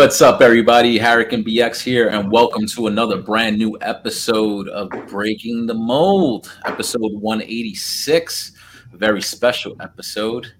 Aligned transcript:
What's 0.00 0.22
up, 0.22 0.40
everybody? 0.40 0.98
Harrican 0.98 1.46
BX 1.46 1.82
here, 1.82 2.08
and 2.08 2.32
welcome 2.32 2.66
to 2.68 2.86
another 2.86 3.20
brand 3.20 3.58
new 3.58 3.76
episode 3.82 4.66
of 4.68 4.88
Breaking 5.08 5.66
the 5.66 5.74
Mold, 5.74 6.50
episode 6.64 7.12
186. 7.12 8.52
A 8.94 8.96
very 8.96 9.20
special 9.20 9.76
episode, 9.82 10.54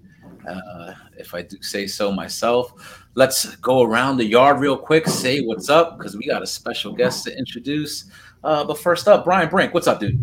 uh, 0.46 0.92
if 1.16 1.32
I 1.32 1.40
do 1.40 1.56
say 1.62 1.86
so 1.86 2.12
myself. 2.12 3.02
Let's 3.14 3.56
go 3.56 3.80
around 3.80 4.18
the 4.18 4.26
yard 4.26 4.60
real 4.60 4.76
quick, 4.76 5.06
say 5.08 5.40
what's 5.40 5.70
up, 5.70 5.96
because 5.96 6.18
we 6.18 6.26
got 6.26 6.42
a 6.42 6.46
special 6.46 6.92
guest 6.92 7.24
to 7.24 7.34
introduce. 7.34 8.10
Uh, 8.44 8.62
but 8.62 8.78
first 8.78 9.08
up, 9.08 9.24
Brian 9.24 9.48
Brink, 9.48 9.72
what's 9.72 9.86
up, 9.86 10.00
dude? 10.00 10.20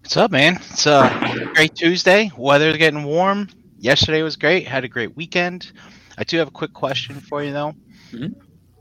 What's 0.00 0.16
up, 0.16 0.32
man? 0.32 0.56
It's 0.56 0.86
a 0.86 1.52
great 1.54 1.76
Tuesday. 1.76 2.32
Weather's 2.36 2.78
getting 2.78 3.04
warm. 3.04 3.48
Yesterday 3.78 4.22
was 4.22 4.34
great. 4.34 4.66
Had 4.66 4.82
a 4.82 4.88
great 4.88 5.14
weekend. 5.16 5.70
I 6.18 6.24
do 6.24 6.36
have 6.38 6.48
a 6.48 6.52
quick 6.52 6.72
question 6.72 7.20
for 7.20 7.44
you, 7.44 7.52
though. 7.52 7.76
Mhm. 8.12 8.34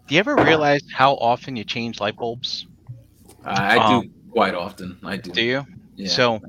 Do 0.07 0.15
you 0.15 0.19
ever 0.19 0.35
realize 0.35 0.81
how 0.93 1.13
often 1.15 1.55
you 1.55 1.63
change 1.63 1.99
light 1.99 2.15
bulbs? 2.17 2.67
I, 3.45 3.77
I 3.77 3.83
Um, 3.83 4.01
do 4.01 4.09
quite 4.31 4.53
often. 4.53 4.97
I 5.03 5.17
do. 5.17 5.31
Do 5.31 5.41
you? 5.43 5.65
Yeah. 5.95 6.09
So, 6.09 6.41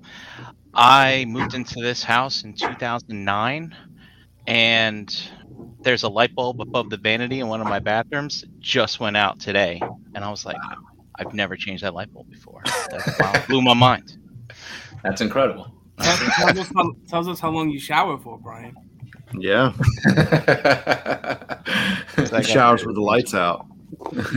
I 0.75 1.25
moved 1.27 1.55
into 1.55 1.81
this 1.81 2.03
house 2.03 2.45
in 2.45 2.55
2009, 2.55 3.75
and 4.47 5.31
there's 5.83 6.03
a 6.03 6.09
light 6.09 6.35
bulb 6.35 6.61
above 6.61 6.91
the 6.91 6.97
vanity 6.97 7.41
in 7.41 7.49
one 7.49 7.61
of 7.61 7.67
my 7.67 7.79
bathrooms. 7.79 8.45
Just 8.59 9.01
went 9.01 9.17
out 9.17 9.39
today, 9.39 9.81
and 10.15 10.25
I 10.25 10.31
was 10.31 10.45
like, 10.45 10.57
I've 11.19 11.35
never 11.35 11.57
changed 11.57 11.85
that 11.85 11.95
light 11.95 12.13
bulb 12.13 12.31
before. 12.31 12.63
That 12.65 13.17
wow, 13.21 13.45
blew 13.47 13.63
my 13.63 13.75
mind. 13.75 14.17
That's 15.03 15.21
incredible. 15.21 15.73
Tells, 16.01 16.19
tells 16.19 16.59
us 16.59 16.73
how, 16.75 16.93
tells 17.09 17.29
us 17.29 17.41
how 17.41 17.51
long 17.51 17.71
you 17.71 17.79
shower 17.79 18.19
for, 18.19 18.39
Brian. 18.39 18.75
Yeah, 19.39 19.73
It's 22.17 22.33
like, 22.33 22.45
showers 22.45 22.85
with 22.85 22.95
the 22.97 23.01
lights 23.01 23.35
out. 23.35 23.67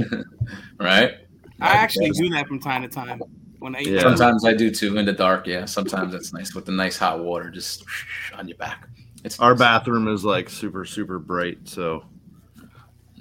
right? 0.79 1.15
I 1.61 1.73
actually 1.73 2.11
do 2.11 2.29
that 2.29 2.47
from 2.47 2.59
time 2.59 2.81
to 2.83 2.87
time. 2.87 3.21
When 3.59 3.75
I 3.75 3.79
Yeah. 3.79 4.01
Sometimes 4.01 4.45
I 4.45 4.53
do 4.53 4.69
too 4.71 4.97
in 4.97 5.05
the 5.05 5.13
dark. 5.13 5.47
Yeah, 5.47 5.65
sometimes 5.65 6.13
it's 6.13 6.33
nice 6.33 6.53
with 6.53 6.65
the 6.65 6.71
nice 6.71 6.97
hot 6.97 7.19
water 7.23 7.49
just 7.49 7.83
on 8.37 8.47
your 8.47 8.57
back. 8.57 8.87
It's 9.23 9.39
Our 9.39 9.51
nice. 9.51 9.59
bathroom 9.59 10.07
is 10.07 10.23
like 10.23 10.49
super, 10.49 10.85
super 10.85 11.19
bright, 11.19 11.59
so 11.67 12.03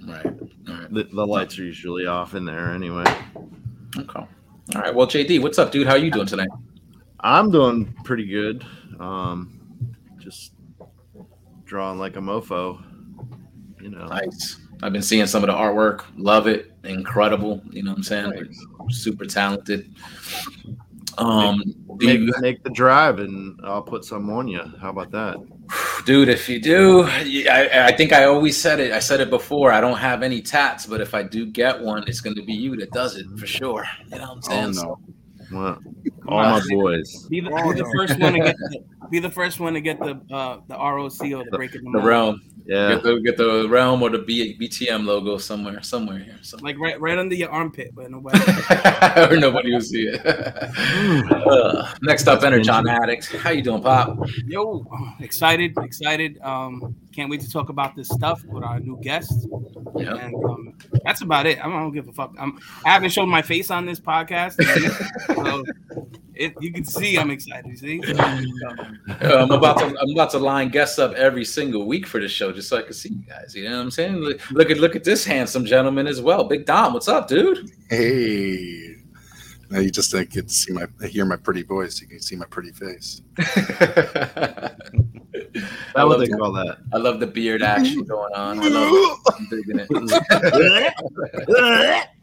Right. 0.06 0.26
All 0.26 0.74
right. 0.74 0.92
the, 0.92 1.04
the 1.04 1.26
lights 1.26 1.58
are 1.58 1.64
usually 1.64 2.06
off 2.06 2.34
in 2.34 2.44
there 2.44 2.72
anyway. 2.74 3.04
Okay. 3.98 4.18
All 4.18 4.28
right. 4.74 4.94
Well, 4.94 5.06
JD, 5.06 5.40
what's 5.40 5.58
up, 5.58 5.72
dude? 5.72 5.86
How 5.86 5.94
are 5.94 5.98
you 5.98 6.10
doing 6.10 6.26
tonight? 6.26 6.48
I'm 7.20 7.50
doing 7.50 7.94
pretty 8.04 8.26
good. 8.26 8.66
Um, 9.00 9.58
just 10.18 10.52
drawing 11.74 11.98
like 11.98 12.14
a 12.14 12.20
mofo, 12.20 12.80
you 13.80 13.90
know. 13.90 14.06
Nice. 14.06 14.60
I've 14.80 14.92
been 14.92 15.02
seeing 15.02 15.26
some 15.26 15.42
of 15.42 15.48
the 15.48 15.54
artwork. 15.54 16.04
Love 16.16 16.46
it. 16.46 16.70
Incredible. 16.84 17.60
You 17.72 17.82
know 17.82 17.90
what 17.90 17.96
I'm 17.96 18.04
saying? 18.04 18.30
Thanks. 18.30 18.60
Super 18.90 19.24
talented. 19.24 19.92
Um, 21.18 21.60
do 21.98 22.06
Make, 22.06 22.20
you, 22.20 22.32
make 22.38 22.62
the 22.62 22.70
drive, 22.70 23.18
and 23.18 23.58
I'll 23.64 23.82
put 23.82 24.04
some 24.04 24.30
on 24.30 24.46
you. 24.46 24.62
How 24.80 24.90
about 24.90 25.10
that? 25.10 25.36
dude, 26.06 26.28
if 26.28 26.48
you 26.48 26.60
do, 26.60 27.02
I, 27.02 27.86
I 27.88 27.96
think 27.96 28.12
I 28.12 28.26
always 28.26 28.56
said 28.56 28.78
it. 28.78 28.92
I 28.92 29.00
said 29.00 29.18
it 29.18 29.28
before. 29.28 29.72
I 29.72 29.80
don't 29.80 29.98
have 29.98 30.22
any 30.22 30.42
tats, 30.42 30.86
but 30.86 31.00
if 31.00 31.12
I 31.12 31.24
do 31.24 31.44
get 31.44 31.80
one, 31.80 32.04
it's 32.06 32.20
going 32.20 32.36
to 32.36 32.44
be 32.44 32.54
you 32.54 32.76
that 32.76 32.92
does 32.92 33.16
it 33.16 33.26
for 33.36 33.48
sure. 33.48 33.84
You 34.12 34.18
know 34.18 34.28
what 34.28 34.30
I'm 34.30 34.42
saying? 34.42 34.86
Oh, 34.86 35.00
no. 35.50 35.58
Well, 35.58 35.78
all 36.28 36.42
my 36.42 36.62
boys. 36.70 37.26
be 37.28 37.40
the, 37.40 37.50
be 37.50 37.80
the 37.80 37.90
first 37.96 38.18
one 38.18 38.32
to 38.32 38.38
get 38.40 38.56
the, 38.70 38.80
be 39.10 39.18
the 39.18 39.30
first 39.30 39.60
one 39.60 39.74
to 39.74 39.80
get 39.80 39.98
the 39.98 40.20
uh, 40.32 40.60
the 40.68 40.74
ROC 40.74 41.20
or 41.22 41.44
the 41.44 41.50
break 41.52 41.74
in 41.74 41.84
the 41.84 41.98
The 41.98 42.06
realm. 42.06 42.40
Yeah, 42.66 42.94
Get 42.94 43.02
the 43.02 43.20
get 43.20 43.36
the 43.36 43.68
realm 43.68 44.02
or 44.02 44.08
the 44.08 44.20
B, 44.20 44.56
BTM 44.58 45.04
logo 45.04 45.36
somewhere, 45.36 45.82
somewhere 45.82 46.18
here. 46.18 46.38
Somewhere. 46.40 46.72
like 46.72 46.80
right 46.80 46.98
right 46.98 47.18
under 47.18 47.34
your 47.34 47.50
armpit, 47.50 47.90
but 47.94 48.10
nobody. 48.10 48.38
or 48.40 49.36
nobody 49.40 49.72
will 49.72 49.80
see 49.80 50.08
it. 50.08 50.20
Uh, 51.44 51.92
next 52.02 52.26
up, 52.26 52.42
Energon 52.42 52.88
Addict. 52.88 53.36
How 53.36 53.50
you 53.50 53.62
doing, 53.62 53.82
Pop? 53.82 54.16
Yo, 54.46 54.84
excited, 55.20 55.76
excited. 55.78 56.38
Um, 56.40 56.96
can't 57.14 57.30
wait 57.30 57.40
to 57.40 57.50
talk 57.50 57.68
about 57.68 57.94
this 57.96 58.08
stuff 58.08 58.44
with 58.44 58.64
our 58.64 58.80
new 58.80 58.98
guest. 59.00 59.46
Yeah. 59.96 60.16
And 60.16 60.34
um, 60.44 60.74
that's 61.04 61.22
about 61.22 61.46
it. 61.46 61.58
I 61.64 61.68
don't 61.68 61.92
give 61.92 62.08
a 62.08 62.12
fuck. 62.12 62.34
I'm, 62.38 62.58
I 62.84 62.90
haven't 62.90 63.10
shown 63.10 63.28
my 63.28 63.42
face 63.42 63.70
on 63.70 63.86
this 63.86 64.00
podcast, 64.00 64.54
so 65.34 65.64
it, 66.34 66.54
you 66.60 66.72
can 66.72 66.84
see 66.84 67.16
I'm 67.16 67.30
excited. 67.30 67.70
You 67.70 67.76
see, 67.76 68.12
Um, 68.14 68.46
I'm 69.20 69.50
about 69.52 69.78
to 69.78 69.86
I'm 69.86 70.10
about 70.10 70.30
to 70.32 70.38
line 70.38 70.68
guests 70.68 70.98
up 70.98 71.12
every 71.14 71.44
single 71.44 71.86
week 71.86 72.06
for 72.06 72.20
this 72.20 72.32
show 72.32 72.52
just 72.52 72.68
so 72.68 72.78
I 72.78 72.82
can 72.82 72.92
see 72.92 73.10
you 73.10 73.24
guys. 73.26 73.54
You 73.54 73.68
know 73.68 73.76
what 73.76 73.82
I'm 73.82 73.90
saying? 73.90 74.16
Look, 74.16 74.50
look 74.50 74.70
at 74.70 74.78
look 74.78 74.96
at 74.96 75.04
this 75.04 75.24
handsome 75.24 75.64
gentleman 75.64 76.06
as 76.06 76.20
well. 76.20 76.44
Big 76.44 76.66
Dom, 76.66 76.92
what's 76.94 77.08
up, 77.08 77.28
dude? 77.28 77.70
Hey. 77.88 78.83
Now 79.70 79.80
you 79.80 79.90
just 79.90 80.12
don't 80.12 80.28
get 80.30 80.48
to 80.48 80.54
see 80.54 80.72
my 80.72 80.86
hear 81.06 81.24
my 81.24 81.36
pretty 81.36 81.62
voice. 81.62 82.00
You 82.00 82.06
can 82.06 82.20
see 82.20 82.36
my 82.36 82.46
pretty 82.46 82.70
face. 82.72 83.22
I 85.96 86.02
love 86.02 86.20
they 86.20 86.26
the- 86.26 86.36
call 86.38 86.52
that. 86.52 86.78
I 86.92 86.96
love 86.98 87.20
the 87.20 87.26
beard 87.26 87.62
action 87.62 88.02
going 88.04 88.32
on. 88.34 88.58
I 88.60 88.68
love 88.68 88.92
it. 88.92 89.18
I'm 89.34 89.46
digging 89.50 89.78
it. 89.80 89.88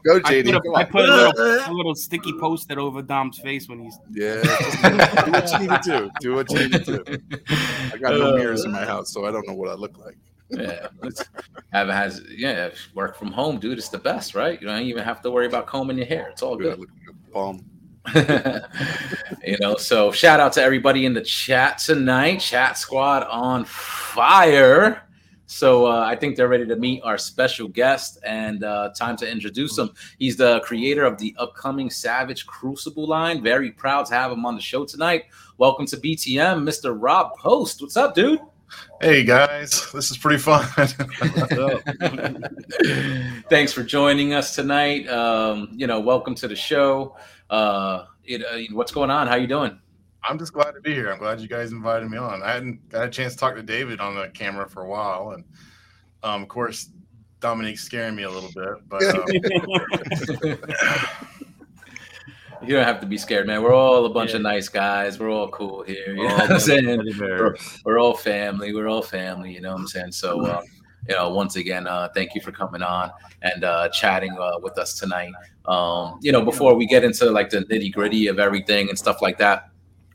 Go 0.04 0.16
I 0.16 0.20
JD. 0.20 0.52
put, 0.52 0.66
a, 0.66 0.72
I 0.74 0.84
put 0.84 1.08
a 1.08 1.12
little, 1.14 1.32
a 1.68 1.72
little 1.72 1.94
sticky 1.94 2.32
post-it 2.38 2.76
over 2.78 3.02
Dom's 3.02 3.38
face 3.38 3.68
when 3.68 3.80
he's. 3.84 3.98
Yeah. 4.10 4.42
Do 5.24 5.30
what 5.32 5.52
you 5.52 5.58
need 5.60 5.70
to 5.70 5.80
do. 5.84 6.10
Do 6.20 6.34
what 6.34 6.50
you 6.50 6.68
need 6.68 6.84
to 6.84 7.04
do. 7.04 7.18
I 7.92 7.98
got 7.98 8.14
no 8.18 8.34
Uh, 8.34 8.36
mirrors 8.36 8.64
in 8.64 8.72
my 8.72 8.84
house, 8.84 9.10
so 9.12 9.24
I 9.26 9.30
don't 9.30 9.46
know 9.46 9.54
what 9.54 9.68
I 9.68 9.74
look 9.74 9.96
like. 9.98 10.16
Yeah, 10.50 10.88
it's, 11.04 11.24
have 11.72 11.88
has 11.88 12.20
yeah. 12.28 12.68
Work 12.94 13.16
from 13.16 13.32
home, 13.32 13.58
dude. 13.58 13.78
It's 13.78 13.88
the 13.88 13.96
best, 13.96 14.34
right? 14.34 14.60
You 14.60 14.66
don't 14.66 14.82
even 14.82 15.02
have 15.02 15.22
to 15.22 15.30
worry 15.30 15.46
about 15.46 15.66
combing 15.66 15.96
your 15.96 16.06
hair. 16.06 16.28
It's 16.30 16.42
all 16.42 16.56
Dude, 16.58 16.72
I 16.72 16.76
good. 16.76 16.88
you 18.14 19.56
know, 19.60 19.76
so 19.76 20.10
shout 20.10 20.40
out 20.40 20.52
to 20.54 20.62
everybody 20.62 21.06
in 21.06 21.14
the 21.14 21.20
chat 21.20 21.78
tonight. 21.78 22.38
Chat 22.38 22.76
squad 22.76 23.22
on 23.24 23.64
fire. 23.64 25.08
So 25.46 25.86
uh, 25.86 26.00
I 26.00 26.16
think 26.16 26.36
they're 26.36 26.48
ready 26.48 26.66
to 26.66 26.76
meet 26.76 27.02
our 27.04 27.18
special 27.18 27.68
guest, 27.68 28.18
and 28.24 28.64
uh, 28.64 28.90
time 28.96 29.16
to 29.18 29.30
introduce 29.30 29.76
him. 29.76 29.90
He's 30.18 30.36
the 30.36 30.60
creator 30.60 31.04
of 31.04 31.18
the 31.18 31.36
upcoming 31.38 31.90
Savage 31.90 32.46
Crucible 32.46 33.06
line. 33.06 33.42
Very 33.42 33.70
proud 33.70 34.06
to 34.06 34.14
have 34.14 34.32
him 34.32 34.46
on 34.46 34.54
the 34.54 34.62
show 34.62 34.84
tonight. 34.86 35.24
Welcome 35.58 35.86
to 35.86 35.96
BTM, 35.98 36.62
Mr. 36.62 36.96
Rob 36.98 37.36
Post. 37.36 37.82
What's 37.82 37.98
up, 37.98 38.14
dude? 38.14 38.40
Hey 39.00 39.24
guys, 39.24 39.90
this 39.92 40.10
is 40.10 40.16
pretty 40.16 40.38
fun. 40.38 40.64
Thanks 43.50 43.72
for 43.72 43.82
joining 43.82 44.32
us 44.32 44.54
tonight. 44.54 45.08
Um, 45.08 45.70
you 45.72 45.86
know, 45.86 46.00
welcome 46.00 46.34
to 46.36 46.46
the 46.46 46.54
show. 46.54 47.16
Uh, 47.50 48.04
it, 48.24 48.44
uh, 48.44 48.74
what's 48.74 48.92
going 48.92 49.10
on? 49.10 49.26
How 49.26 49.34
you 49.34 49.48
doing? 49.48 49.78
I'm 50.24 50.38
just 50.38 50.52
glad 50.52 50.72
to 50.72 50.80
be 50.80 50.94
here. 50.94 51.10
I'm 51.10 51.18
glad 51.18 51.40
you 51.40 51.48
guys 51.48 51.72
invited 51.72 52.08
me 52.08 52.16
on. 52.16 52.42
I 52.42 52.52
hadn't 52.52 52.88
got 52.88 53.06
a 53.06 53.10
chance 53.10 53.32
to 53.32 53.40
talk 53.40 53.56
to 53.56 53.62
David 53.62 53.98
on 54.00 54.14
the 54.14 54.28
camera 54.28 54.68
for 54.68 54.82
a 54.82 54.88
while, 54.88 55.30
and 55.30 55.44
um, 56.22 56.42
of 56.42 56.48
course, 56.48 56.90
Dominique's 57.40 57.82
scaring 57.82 58.14
me 58.14 58.22
a 58.22 58.30
little 58.30 58.52
bit. 58.54 58.88
But 58.88 59.02
um, 59.02 59.24
You 62.64 62.76
don't 62.76 62.84
have 62.84 63.00
to 63.00 63.06
be 63.06 63.18
scared, 63.18 63.46
man. 63.46 63.62
We're 63.62 63.74
all 63.74 64.04
a 64.06 64.10
bunch 64.10 64.30
Yeah. 64.30 64.36
of 64.36 64.42
nice 64.42 64.68
guys. 64.68 65.18
We're 65.18 65.30
all 65.30 65.48
cool 65.48 65.82
here. 65.82 66.14
You 66.14 66.28
know 66.28 66.34
what 66.34 66.50
I'm 66.52 66.60
saying? 66.60 67.02
bears. 67.18 67.80
We're 67.84 67.98
all 67.98 68.14
family. 68.14 68.72
We're 68.74 68.88
all 68.88 69.02
family. 69.02 69.52
You 69.52 69.60
know 69.60 69.72
what 69.72 69.80
I'm 69.80 69.88
saying? 69.88 70.12
So, 70.12 70.46
uh, 70.46 70.62
you 71.08 71.14
know, 71.16 71.30
once 71.30 71.56
again, 71.56 71.86
uh, 71.88 72.08
thank 72.14 72.34
you 72.34 72.40
for 72.40 72.52
coming 72.52 72.82
on 72.82 73.10
and 73.42 73.64
uh, 73.64 73.88
chatting 73.88 74.36
uh, 74.38 74.58
with 74.60 74.78
us 74.78 74.98
tonight. 74.98 75.32
Um, 75.66 76.18
you 76.22 76.30
know, 76.30 76.44
before 76.44 76.74
we 76.74 76.86
get 76.86 77.02
into 77.02 77.30
like 77.30 77.50
the 77.50 77.58
nitty 77.64 77.92
gritty 77.92 78.28
of 78.28 78.38
everything 78.38 78.88
and 78.88 78.96
stuff 78.98 79.20
like 79.20 79.38
that, 79.38 79.68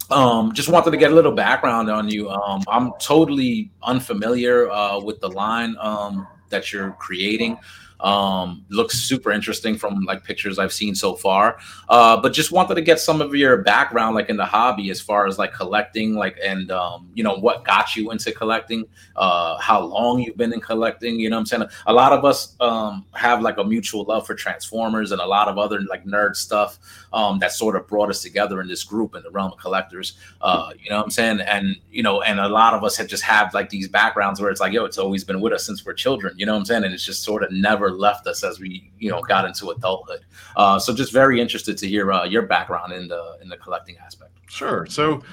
um, 0.09 0.53
just 0.53 0.69
wanted 0.69 0.91
to 0.91 0.97
get 0.97 1.11
a 1.11 1.15
little 1.15 1.33
background 1.33 1.89
on 1.89 2.07
you. 2.07 2.29
Um, 2.29 2.63
I'm 2.69 2.93
totally 3.01 3.71
unfamiliar 3.83 4.71
uh, 4.71 4.99
with 5.01 5.19
the 5.19 5.27
line 5.27 5.75
um, 5.81 6.25
that 6.49 6.71
you're 6.71 6.91
creating. 6.93 7.59
Um, 7.99 8.65
looks 8.69 8.99
super 8.99 9.31
interesting 9.31 9.77
from 9.77 10.03
like 10.05 10.23
pictures 10.23 10.59
I've 10.59 10.73
seen 10.73 10.95
so 10.95 11.15
far. 11.15 11.57
Uh, 11.89 12.19
but 12.21 12.33
just 12.33 12.51
wanted 12.51 12.75
to 12.75 12.81
get 12.81 12.99
some 12.99 13.21
of 13.21 13.33
your 13.33 13.57
background, 13.57 14.15
like 14.15 14.29
in 14.29 14.37
the 14.37 14.45
hobby, 14.45 14.89
as 14.91 15.01
far 15.01 15.27
as 15.27 15.37
like 15.37 15.53
collecting, 15.53 16.15
like 16.15 16.37
and 16.43 16.71
um, 16.71 17.09
you 17.13 17.23
know 17.23 17.35
what 17.35 17.65
got 17.65 17.95
you 17.95 18.11
into 18.11 18.31
collecting, 18.31 18.85
uh, 19.15 19.57
how 19.57 19.81
long 19.81 20.19
you've 20.19 20.37
been 20.37 20.53
in 20.53 20.61
collecting. 20.61 21.19
You 21.19 21.29
know, 21.29 21.37
what 21.37 21.41
I'm 21.41 21.45
saying 21.45 21.63
a 21.85 21.93
lot 21.93 22.11
of 22.11 22.25
us 22.25 22.55
um, 22.59 23.05
have 23.13 23.41
like 23.41 23.57
a 23.57 23.63
mutual 23.63 24.03
love 24.03 24.25
for 24.27 24.35
Transformers 24.35 25.11
and 25.11 25.21
a 25.21 25.25
lot 25.25 25.47
of 25.47 25.57
other 25.57 25.81
like 25.81 26.05
nerd 26.05 26.35
stuff 26.35 26.79
um, 27.13 27.39
that 27.39 27.51
sort 27.51 27.75
of 27.75 27.87
brought 27.87 28.09
us 28.09 28.21
together 28.21 28.61
in 28.61 28.67
this 28.67 28.83
group 28.83 29.15
in 29.15 29.23
the 29.23 29.31
realm 29.31 29.51
of 29.51 29.57
collectors. 29.57 30.17
Uh, 30.41 30.71
you 30.79 30.89
know, 30.89 30.97
what 30.97 31.05
I'm 31.05 31.11
saying, 31.11 31.41
and 31.41 31.77
you 31.91 32.03
know, 32.03 32.21
and 32.21 32.39
a 32.39 32.49
lot 32.49 32.73
of 32.73 32.83
us 32.83 32.97
have 32.97 33.07
just 33.07 33.23
have 33.23 33.53
like 33.53 33.69
these 33.69 33.87
backgrounds 33.87 34.39
where 34.39 34.49
it's 34.49 34.61
like, 34.61 34.73
yo, 34.73 34.85
it's 34.85 34.97
always 34.97 35.23
been 35.23 35.41
with 35.41 35.53
us 35.53 35.65
since 35.65 35.85
we're 35.85 35.93
children. 35.93 36.33
You 36.37 36.45
know, 36.45 36.53
what 36.53 36.59
I'm 36.59 36.65
saying, 36.65 36.83
and 36.83 36.93
it's 36.93 37.05
just 37.05 37.23
sort 37.23 37.43
of 37.43 37.51
never 37.51 37.86
left 37.91 38.27
us 38.27 38.43
as 38.43 38.59
we 38.59 38.91
you 38.99 39.09
know 39.09 39.21
got 39.21 39.45
into 39.45 39.69
adulthood. 39.69 40.21
Uh, 40.55 40.79
so 40.79 40.93
just 40.93 41.11
very 41.11 41.39
interested 41.41 41.77
to 41.77 41.87
hear 41.87 42.11
uh, 42.11 42.25
your 42.25 42.43
background 42.43 42.93
in 42.93 43.07
the 43.07 43.37
in 43.41 43.49
the 43.49 43.57
collecting 43.57 43.97
aspect. 43.97 44.31
Sure. 44.47 44.85
So 44.85 45.23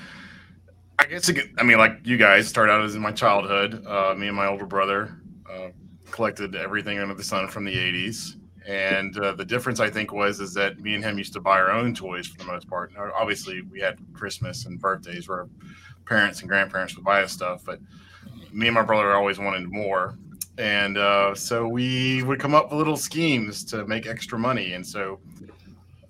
I 0.98 1.06
guess 1.06 1.30
I 1.58 1.62
mean, 1.62 1.78
like 1.78 1.98
you 2.04 2.16
guys 2.16 2.48
started 2.48 2.72
out 2.72 2.82
as 2.82 2.94
in 2.94 3.02
my 3.02 3.12
childhood. 3.12 3.84
Uh, 3.86 4.14
me 4.16 4.28
and 4.28 4.36
my 4.36 4.46
older 4.46 4.66
brother 4.66 5.16
uh, 5.50 5.68
collected 6.10 6.54
everything 6.54 6.98
under 6.98 7.14
the 7.14 7.24
sun 7.24 7.48
from 7.48 7.64
the 7.64 7.74
80s. 7.74 8.36
And 8.66 9.18
uh, 9.18 9.32
the 9.32 9.44
difference, 9.44 9.80
I 9.80 9.90
think, 9.90 10.12
was 10.12 10.40
is 10.40 10.54
that 10.54 10.80
me 10.80 10.94
and 10.94 11.04
him 11.04 11.18
used 11.18 11.34
to 11.34 11.40
buy 11.40 11.58
our 11.58 11.70
own 11.70 11.94
toys 11.94 12.26
for 12.26 12.38
the 12.38 12.44
most 12.44 12.68
part. 12.68 12.92
Obviously, 12.96 13.60
we 13.62 13.80
had 13.80 13.98
Christmas 14.14 14.64
and 14.64 14.80
birthdays 14.80 15.28
where 15.28 15.48
parents 16.06 16.40
and 16.40 16.48
grandparents 16.48 16.96
would 16.96 17.04
buy 17.04 17.22
us 17.22 17.32
stuff, 17.32 17.62
but 17.64 17.78
me 18.52 18.68
and 18.68 18.74
my 18.74 18.82
brother 18.82 19.12
always 19.14 19.38
wanted 19.38 19.70
more. 19.70 20.16
And 20.58 20.98
uh, 20.98 21.34
so 21.34 21.66
we 21.66 22.22
would 22.22 22.38
come 22.38 22.54
up 22.54 22.70
with 22.70 22.78
little 22.78 22.96
schemes 22.96 23.64
to 23.66 23.86
make 23.86 24.06
extra 24.06 24.38
money. 24.38 24.72
And 24.74 24.86
so, 24.86 25.18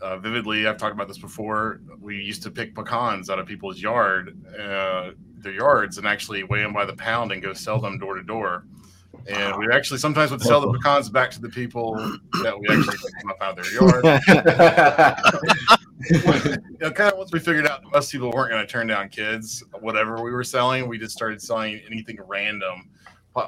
uh, 0.00 0.18
vividly, 0.18 0.66
I've 0.66 0.76
talked 0.76 0.94
about 0.94 1.06
this 1.08 1.18
before. 1.18 1.80
We 2.00 2.16
used 2.16 2.42
to 2.42 2.50
pick 2.50 2.74
pecans 2.74 3.30
out 3.30 3.38
of 3.38 3.46
people's 3.46 3.80
yard, 3.80 4.36
uh, 4.58 5.12
their 5.38 5.52
yards, 5.52 5.98
and 5.98 6.06
actually 6.06 6.42
weigh 6.44 6.62
them 6.62 6.74
by 6.74 6.84
the 6.84 6.94
pound 6.94 7.32
and 7.32 7.42
go 7.42 7.54
sell 7.54 7.80
them 7.80 7.98
door 7.98 8.16
to 8.16 8.22
door. 8.22 8.66
And 9.26 9.56
we 9.56 9.68
actually 9.72 9.98
sometimes 9.98 10.30
would 10.30 10.42
sell 10.42 10.60
the 10.60 10.78
pecans 10.78 11.08
back 11.08 11.30
to 11.30 11.40
the 11.40 11.48
people 11.48 11.94
that 12.42 12.58
we 12.58 12.68
actually 12.68 12.98
picked 12.98 13.20
them 13.20 13.30
up 13.30 13.40
out 13.40 13.58
of 13.58 13.64
their 13.64 13.72
yard. 13.72 14.04
you 16.10 16.78
know, 16.80 16.90
kind 16.90 17.12
of 17.12 17.18
once 17.18 17.32
we 17.32 17.38
figured 17.38 17.66
out 17.66 17.82
most 17.92 18.12
people 18.12 18.30
weren't 18.30 18.50
going 18.50 18.60
to 18.60 18.70
turn 18.70 18.86
down 18.86 19.08
kids, 19.08 19.64
whatever 19.80 20.22
we 20.22 20.30
were 20.30 20.44
selling, 20.44 20.86
we 20.86 20.98
just 20.98 21.14
started 21.14 21.40
selling 21.40 21.80
anything 21.90 22.18
random, 22.26 22.90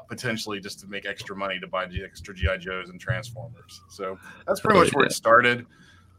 potentially 0.09 0.61
just 0.61 0.81
to 0.81 0.87
make 0.87 1.07
extra 1.07 1.37
money 1.37 1.59
to 1.61 1.67
buy 1.67 1.87
the 1.87 2.03
extra 2.03 2.35
GI 2.35 2.59
Joes 2.59 2.91
and 2.91 3.01
Transformers. 3.01 3.81
So 3.89 4.19
that's 4.47 4.61
pretty 4.61 4.81
much 4.81 4.93
where 4.95 5.07
it 5.07 5.13
started. 5.13 5.67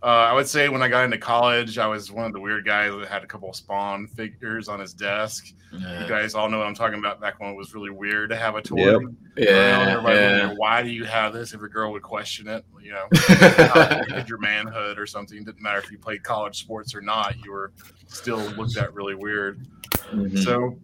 Uh, 0.03 0.05
I 0.05 0.33
would 0.33 0.47
say 0.47 0.69
when 0.69 0.83
I 0.83 0.89
got 0.89 1.05
into 1.05 1.17
college, 1.17 1.79
I 1.79 1.87
was 1.87 2.11
one 2.11 2.25
of 2.25 2.31
the 2.31 2.39
weird 2.39 2.65
guys 2.65 2.91
that 2.93 3.07
had 3.07 3.23
a 3.23 3.27
couple 3.27 3.49
of 3.49 3.55
Spawn 3.55 4.05
figures 4.05 4.67
on 4.67 4.79
his 4.79 4.93
desk. 4.93 5.47
You 5.71 6.07
guys 6.07 6.35
all 6.35 6.49
know 6.49 6.59
what 6.59 6.67
I'm 6.67 6.75
talking 6.75 6.99
about. 6.99 7.19
Back 7.19 7.39
when 7.39 7.49
it 7.49 7.57
was 7.57 7.73
really 7.73 7.89
weird 7.89 8.29
to 8.29 8.35
have 8.35 8.55
a 8.55 8.61
toy. 8.61 8.91
Yep. 8.91 9.01
Yeah, 9.37 10.01
yeah. 10.13 10.53
Why 10.55 10.83
do 10.83 10.89
you 10.89 11.03
have 11.03 11.33
this? 11.33 11.53
Every 11.53 11.69
girl 11.69 11.91
would 11.91 12.03
question 12.03 12.47
it. 12.47 12.63
You 12.81 12.91
know, 12.93 13.07
you 14.09 14.23
your 14.27 14.37
manhood 14.37 14.97
or 14.99 15.07
something. 15.07 15.43
Didn't 15.43 15.61
matter 15.61 15.79
if 15.79 15.91
you 15.91 15.97
played 15.97 16.23
college 16.23 16.59
sports 16.59 16.93
or 16.95 17.01
not. 17.01 17.35
You 17.43 17.51
were 17.51 17.73
still 18.05 18.39
looked 18.51 18.77
at 18.77 18.93
really 18.93 19.15
weird. 19.15 19.65
Mhm. 20.11 20.41
So, 20.43 20.79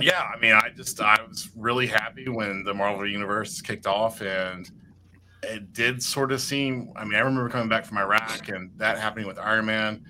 yeah, 0.00 0.22
I 0.34 0.38
mean, 0.38 0.52
I 0.52 0.70
just 0.74 1.00
I 1.00 1.18
was 1.28 1.50
really 1.56 1.86
happy 1.86 2.28
when 2.28 2.64
the 2.64 2.74
Marvel 2.74 3.08
Universe 3.08 3.60
kicked 3.60 3.86
off, 3.86 4.20
and 4.22 4.70
it 5.42 5.72
did 5.72 6.02
sort 6.02 6.32
of 6.32 6.40
seem. 6.40 6.92
I 6.96 7.04
mean, 7.04 7.14
I 7.14 7.20
remember 7.20 7.48
coming 7.48 7.68
back 7.68 7.84
from 7.84 7.98
Iraq 7.98 8.48
and 8.48 8.70
that 8.76 8.98
happening 8.98 9.26
with 9.26 9.38
Iron 9.38 9.66
Man 9.66 10.04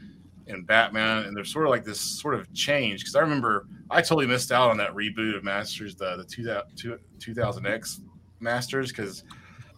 and 0.46 0.66
Batman, 0.66 1.24
and 1.24 1.36
there's 1.36 1.52
sort 1.52 1.64
of 1.66 1.70
like 1.70 1.84
this 1.84 2.00
sort 2.00 2.34
of 2.34 2.52
change 2.52 3.00
because 3.00 3.14
I 3.14 3.20
remember 3.20 3.66
I 3.90 4.02
totally 4.02 4.26
missed 4.26 4.52
out 4.52 4.70
on 4.70 4.76
that 4.78 4.90
reboot 4.94 5.36
of 5.36 5.44
Masters, 5.44 5.94
the 5.96 6.16
the 6.16 6.24
2000, 6.24 6.98
2000X 7.18 8.00
Masters, 8.40 8.90
because 8.90 9.24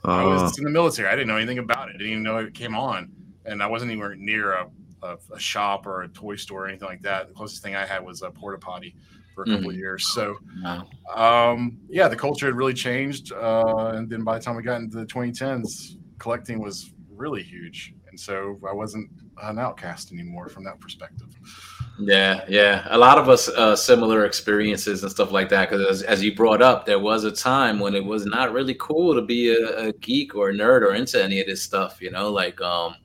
I 0.04 0.22
Uh, 0.22 0.28
was 0.30 0.58
in 0.58 0.64
the 0.64 0.70
military. 0.70 1.08
I 1.08 1.12
didn't 1.12 1.28
know 1.28 1.36
anything 1.36 1.58
about 1.58 1.88
it. 1.88 1.92
Didn't 1.92 2.08
even 2.08 2.22
know 2.22 2.38
it 2.38 2.54
came 2.54 2.74
on, 2.74 3.10
and 3.44 3.62
I 3.62 3.66
wasn't 3.66 3.90
anywhere 3.90 4.14
near 4.16 4.52
a, 4.52 4.70
a, 5.02 5.18
a 5.32 5.38
shop 5.40 5.86
or 5.86 6.02
a 6.02 6.08
toy 6.08 6.36
store 6.36 6.64
or 6.64 6.68
anything 6.68 6.88
like 6.88 7.02
that. 7.02 7.28
The 7.28 7.34
closest 7.34 7.62
thing 7.62 7.74
I 7.74 7.86
had 7.86 8.04
was 8.04 8.22
a 8.22 8.30
porta 8.30 8.58
potty 8.58 8.96
for 9.34 9.42
a 9.42 9.46
couple 9.46 9.70
of 9.70 9.76
years. 9.76 10.12
So, 10.14 10.36
Wow. 10.62 10.88
um, 11.14 11.78
yeah, 11.88 12.08
the 12.08 12.16
culture 12.16 12.46
had 12.46 12.54
really 12.54 12.74
changed, 12.74 13.32
uh, 13.32 13.92
and 13.94 14.08
then 14.08 14.22
by 14.24 14.38
the 14.38 14.44
time 14.44 14.56
we 14.56 14.62
got 14.62 14.80
into 14.80 14.96
the 14.98 15.06
2010s, 15.06 15.96
collecting 16.18 16.60
was 16.60 16.92
really 17.14 17.42
huge, 17.42 17.94
and 18.08 18.18
so 18.18 18.58
I 18.68 18.72
wasn't 18.72 19.10
an 19.42 19.58
outcast 19.58 20.12
anymore 20.12 20.48
from 20.48 20.64
that 20.64 20.80
perspective. 20.80 21.28
Yeah, 21.98 22.44
yeah. 22.48 22.86
A 22.90 22.98
lot 22.98 23.18
of 23.18 23.28
us 23.28 23.48
uh, 23.48 23.76
similar 23.76 24.24
experiences 24.24 25.02
and 25.02 25.10
stuff 25.12 25.30
like 25.30 25.48
that. 25.50 25.70
Because 25.70 25.86
as, 25.86 26.02
as 26.02 26.24
you 26.24 26.34
brought 26.34 26.60
up, 26.60 26.86
there 26.86 26.98
was 26.98 27.22
a 27.24 27.30
time 27.30 27.78
when 27.78 27.94
it 27.94 28.04
was 28.04 28.26
not 28.26 28.52
really 28.52 28.74
cool 28.80 29.14
to 29.14 29.22
be 29.22 29.54
a, 29.54 29.88
a 29.88 29.92
geek 29.94 30.34
or 30.34 30.50
a 30.50 30.52
nerd 30.52 30.82
or 30.82 30.94
into 30.94 31.22
any 31.22 31.40
of 31.40 31.46
this 31.46 31.62
stuff. 31.62 32.02
You 32.02 32.10
know, 32.10 32.30
like 32.30 32.60
um, 32.60 32.96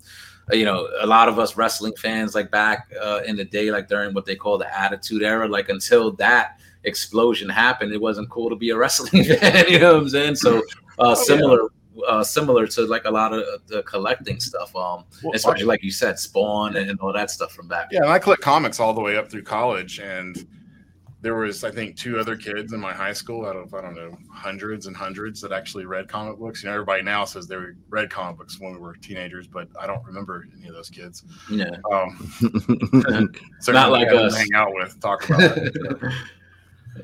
you 0.52 0.66
know, 0.66 0.88
a 1.00 1.06
lot 1.08 1.28
of 1.28 1.40
us 1.40 1.58
wrestling 1.58 1.94
fans, 1.98 2.36
like 2.36 2.52
back 2.52 2.92
uh, 3.02 3.22
in 3.26 3.36
the 3.36 3.46
day, 3.46 3.72
like 3.72 3.88
during 3.88 4.14
what 4.14 4.26
they 4.26 4.36
call 4.36 4.58
the 4.58 4.80
Attitude 4.80 5.22
Era, 5.22 5.48
like 5.48 5.70
until 5.70 6.12
that 6.14 6.60
explosion 6.84 7.50
happened, 7.50 7.92
it 7.94 8.02
wasn't 8.02 8.30
cool 8.30 8.50
to 8.50 8.56
be 8.56 8.70
a 8.70 8.78
wrestling 8.78 9.24
fan. 9.40 9.66
you 9.68 9.80
know 9.80 9.94
what 9.94 10.04
I'm 10.04 10.10
saying? 10.10 10.36
So 10.36 10.62
uh, 11.00 11.16
similar. 11.16 11.70
Uh, 12.08 12.24
similar 12.24 12.66
to 12.66 12.86
like 12.86 13.04
a 13.04 13.12
lot 13.12 13.34
of 13.34 13.44
the 13.68 13.84
collecting 13.84 14.40
stuff, 14.40 14.74
um, 14.74 15.04
Well, 15.22 15.34
especially 15.34 15.66
like 15.66 15.84
you 15.84 15.92
said, 15.92 16.18
Spawn 16.18 16.78
and 16.78 16.98
all 17.02 17.12
that 17.12 17.30
stuff 17.30 17.52
from 17.52 17.68
back. 17.68 17.90
Yeah, 17.92 18.04
and 18.04 18.10
I 18.10 18.20
collect 18.20 18.42
comics 18.42 18.80
all 18.80 18.94
the 18.94 19.02
way 19.02 19.18
up 19.18 19.30
through 19.30 19.44
college, 19.44 20.00
and 20.00 20.48
there 21.22 21.36
was 21.36 21.64
I 21.64 21.72
think 21.72 21.98
two 21.98 22.18
other 22.20 22.36
kids 22.36 22.72
in 22.72 22.80
my 22.80 22.94
high 22.94 23.14
school 23.14 23.46
out 23.46 23.56
of 23.56 23.74
I 23.74 23.82
don't 23.82 23.96
know 23.96 24.18
hundreds 24.32 24.88
and 24.88 24.96
hundreds 24.96 25.42
that 25.42 25.52
actually 25.52 25.86
read 25.86 26.08
comic 26.08 26.38
books. 26.38 26.64
You 26.64 26.70
know, 26.70 26.76
everybody 26.76 27.04
now 27.04 27.26
says 27.26 27.48
they 27.48 27.58
read 27.90 28.10
comic 28.10 28.38
books 28.38 28.60
when 28.60 28.74
we 28.74 28.80
were 28.80 28.96
teenagers, 28.96 29.48
but 29.48 29.68
I 29.80 29.86
don't 29.86 30.04
remember 30.06 30.48
any 30.58 30.70
of 30.70 30.76
those 30.76 30.90
kids. 30.90 31.24
Yeah. 31.52 31.72
Um, 31.92 32.32
Not 33.68 33.92
like 33.92 34.10
us. 34.10 34.38
Hang 34.38 34.48
out 34.56 34.74
with, 34.74 35.00
talk 35.02 35.30
about 35.30 35.58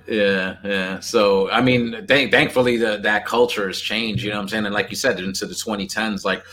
yeah, 0.08 0.58
yeah. 0.64 1.00
So 1.02 1.50
I 1.50 1.62
mean, 1.62 2.06
thank, 2.08 2.32
thankfully 2.32 2.78
the, 2.78 2.98
that 2.98 3.26
culture 3.26 3.68
has 3.68 3.82
changed. 3.82 4.24
You 4.24 4.30
know 4.30 4.38
what 4.38 4.44
I'm 4.44 4.50
saying? 4.50 4.66
And 4.66 4.74
like 4.74 4.90
you 4.90 4.96
said, 4.96 5.20
into 5.20 5.46
the 5.46 5.54
2010s, 5.54 6.24
like, 6.24 6.44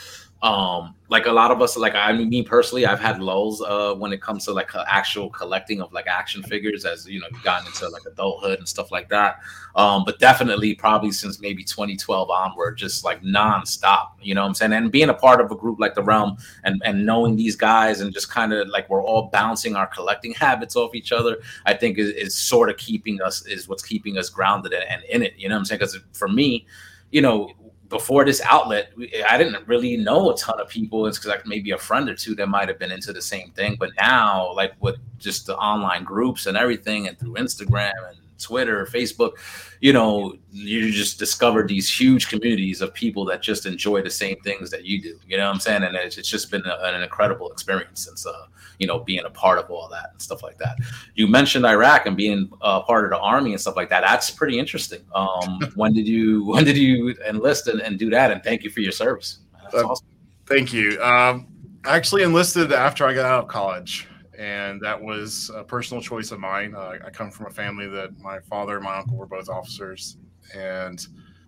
um, 0.43 0.97
like 1.09 1.27
a 1.27 1.33
lot 1.33 1.53
of 1.53 1.63
us, 1.63 1.77
like 1.77 1.95
I 1.95 2.13
mean, 2.13 2.29
me 2.29 2.43
personally, 2.43 2.85
I've 2.85 2.99
had 2.99 3.23
lulls 3.23 3.63
uh, 3.63 3.95
when 3.95 4.13
it 4.13 4.21
comes 4.21 4.45
to 4.47 4.53
like 4.53 4.71
actual 4.89 5.31
collecting 5.31 5.81
of 5.81 5.93
like 5.93 6.09
action 6.09 6.43
figures, 6.43 6.85
as 6.85 7.07
you 7.07 7.21
know, 7.21 7.29
you've 7.31 7.45
gotten 7.45 7.67
into 7.69 7.89
like 7.89 8.03
adulthood 8.07 8.59
and 8.59 8.69
stuff 8.69 8.91
like 8.91 9.09
that. 9.11 9.39
Um, 9.77 10.03
but 10.05 10.19
definitely, 10.19 10.75
probably 10.75 11.13
since 11.13 11.41
maybe 11.41 11.63
2012 11.63 12.29
onward, 12.29 12.77
just 12.77 13.05
like 13.05 13.23
nonstop. 13.23 14.09
You 14.21 14.35
know 14.35 14.41
what 14.43 14.49
I'm 14.49 14.55
saying? 14.55 14.73
And 14.73 14.91
being 14.91 15.11
a 15.11 15.15
part 15.15 15.41
of 15.41 15.53
a 15.53 15.55
group 15.55 15.79
like 15.79 15.95
the 15.95 16.03
Realm 16.03 16.37
and 16.65 16.83
and 16.85 17.07
knowing 17.07 17.37
these 17.37 17.55
guys 17.55 18.01
and 18.01 18.13
just 18.13 18.29
kind 18.29 18.53
of 18.53 18.67
like 18.69 18.91
we're 18.91 19.05
all 19.05 19.29
bouncing 19.33 19.77
our 19.77 19.87
collecting 19.87 20.33
habits 20.43 20.75
off 20.75 20.95
each 20.95 21.13
other 21.13 21.39
I 21.67 21.75
think 21.75 21.99
is, 21.99 22.11
is 22.11 22.35
sort 22.35 22.69
of 22.69 22.77
keeping 22.79 23.21
us 23.23 23.47
is 23.47 23.69
what's 23.69 23.83
keeping 23.83 24.19
us 24.19 24.29
grounded 24.29 24.73
and, 24.73 24.85
and 24.89 25.03
in 25.05 25.23
it. 25.23 25.35
You 25.37 25.49
know 25.49 25.55
what 25.55 25.61
I'm 25.61 25.65
saying? 25.67 25.79
Because 25.79 25.99
for 26.13 26.27
me, 26.27 26.67
you 27.13 27.21
know, 27.21 27.51
before 27.93 28.25
this 28.25 28.41
outlet, 28.41 28.91
I 29.29 29.37
didn't 29.37 29.69
really 29.69 29.97
know 29.99 30.33
a 30.33 30.37
ton 30.37 30.59
of 30.59 30.69
people. 30.69 31.07
It's 31.07 31.19
because 31.19 31.29
like 31.29 31.47
maybe 31.47 31.71
a 31.71 31.79
friend 31.79 32.09
or 32.09 32.15
two 32.15 32.35
that 32.37 32.49
might 32.49 32.67
have 32.67 32.79
been 32.79 32.91
into 32.91 33.13
the 33.13 33.23
same 33.23 33.53
thing. 33.53 33.77
But 33.79 33.91
now, 33.97 34.53
like 34.55 34.73
with 34.81 34.97
just 35.19 35.47
the 35.47 35.57
online 35.59 36.03
groups 36.03 36.47
and 36.47 36.57
everything, 36.57 37.07
and 37.07 37.19
through 37.19 37.35
Instagram 37.35 37.93
and 38.09 38.17
Twitter, 38.41 38.87
Facebook, 38.87 39.33
you 39.81 39.93
know, 39.93 40.35
you 40.51 40.91
just 40.91 41.19
discover 41.19 41.63
these 41.65 41.89
huge 41.89 42.29
communities 42.29 42.81
of 42.81 42.95
people 42.95 43.25
that 43.27 43.43
just 43.43 43.67
enjoy 43.67 44.03
the 44.03 44.11
same 44.11 44.37
things 44.41 44.71
that 44.71 44.85
you 44.85 45.01
do. 45.01 45.21
You 45.29 45.37
know 45.37 45.47
what 45.47 45.55
I'm 45.55 45.61
saying? 45.61 45.83
And 45.83 45.95
it's, 45.95 46.17
it's 46.17 46.31
just 46.31 46.51
been 46.51 46.65
a, 46.65 46.79
an 46.83 47.03
incredible 47.03 47.53
experience 47.53 48.07
since, 48.07 48.27
uh, 48.27 48.47
you 48.79 48.87
know, 48.87 49.01
being 49.01 49.25
a 49.25 49.31
part 49.31 49.59
of 49.59 49.71
all 49.71 49.89
that 49.89 50.11
and 50.13 50.21
stuff 50.23 50.43
like 50.43 50.59
that. 50.59 50.77
You 51.15 51.27
mentioned 51.27 51.65
Iraq 51.67 52.07
and 52.07 52.17
being 52.17 52.51
uh, 52.61 52.83
part 52.83 53.05
of 53.05 53.11
the 53.11 53.19
army 53.19 53.53
and 53.53 53.61
stuff 53.61 53.77
like 53.77 53.89
that. 53.91 54.03
That's 54.03 54.31
pretty 54.31 54.59
interesting. 54.59 55.01
Um, 55.15 55.61
when 55.75 55.93
did 55.93 56.07
you 56.09 56.45
when 56.47 56.65
did 56.65 56.77
you 56.77 57.15
enlist 57.29 57.69
and, 57.69 57.81
and 57.81 57.99
do 57.99 58.11
that? 58.11 58.31
And 58.31 58.43
thank 58.43 58.63
you 58.63 58.71
for 58.71 58.81
your 58.81 58.93
service. 58.93 59.39
That's 59.63 59.75
Uh, 59.75 59.89
awesome. 59.89 60.07
Thank 60.47 60.73
you. 60.73 61.01
Um, 61.03 61.47
I 61.85 61.97
actually 61.97 62.23
enlisted 62.23 62.73
after 62.73 63.07
I 63.07 63.15
got 63.15 63.27
out 63.27 63.45
of 63.45 63.49
college, 63.49 64.09
and 64.39 64.81
that 64.83 65.01
was 65.01 65.51
a 65.55 65.65
personal 65.65 66.03
choice 66.03 66.31
of 66.31 66.41
mine. 66.41 66.75
Uh, 66.75 66.99
I 67.05 67.11
come 67.11 67.31
from 67.31 67.47
a 67.47 67.51
family 67.51 67.89
that 67.89 68.19
my 68.19 68.39
father 68.41 68.77
and 68.77 68.85
my 68.85 68.99
uncle 68.99 69.17
were 69.17 69.27
both 69.27 69.49
officers, 69.49 70.17
and 70.55 71.05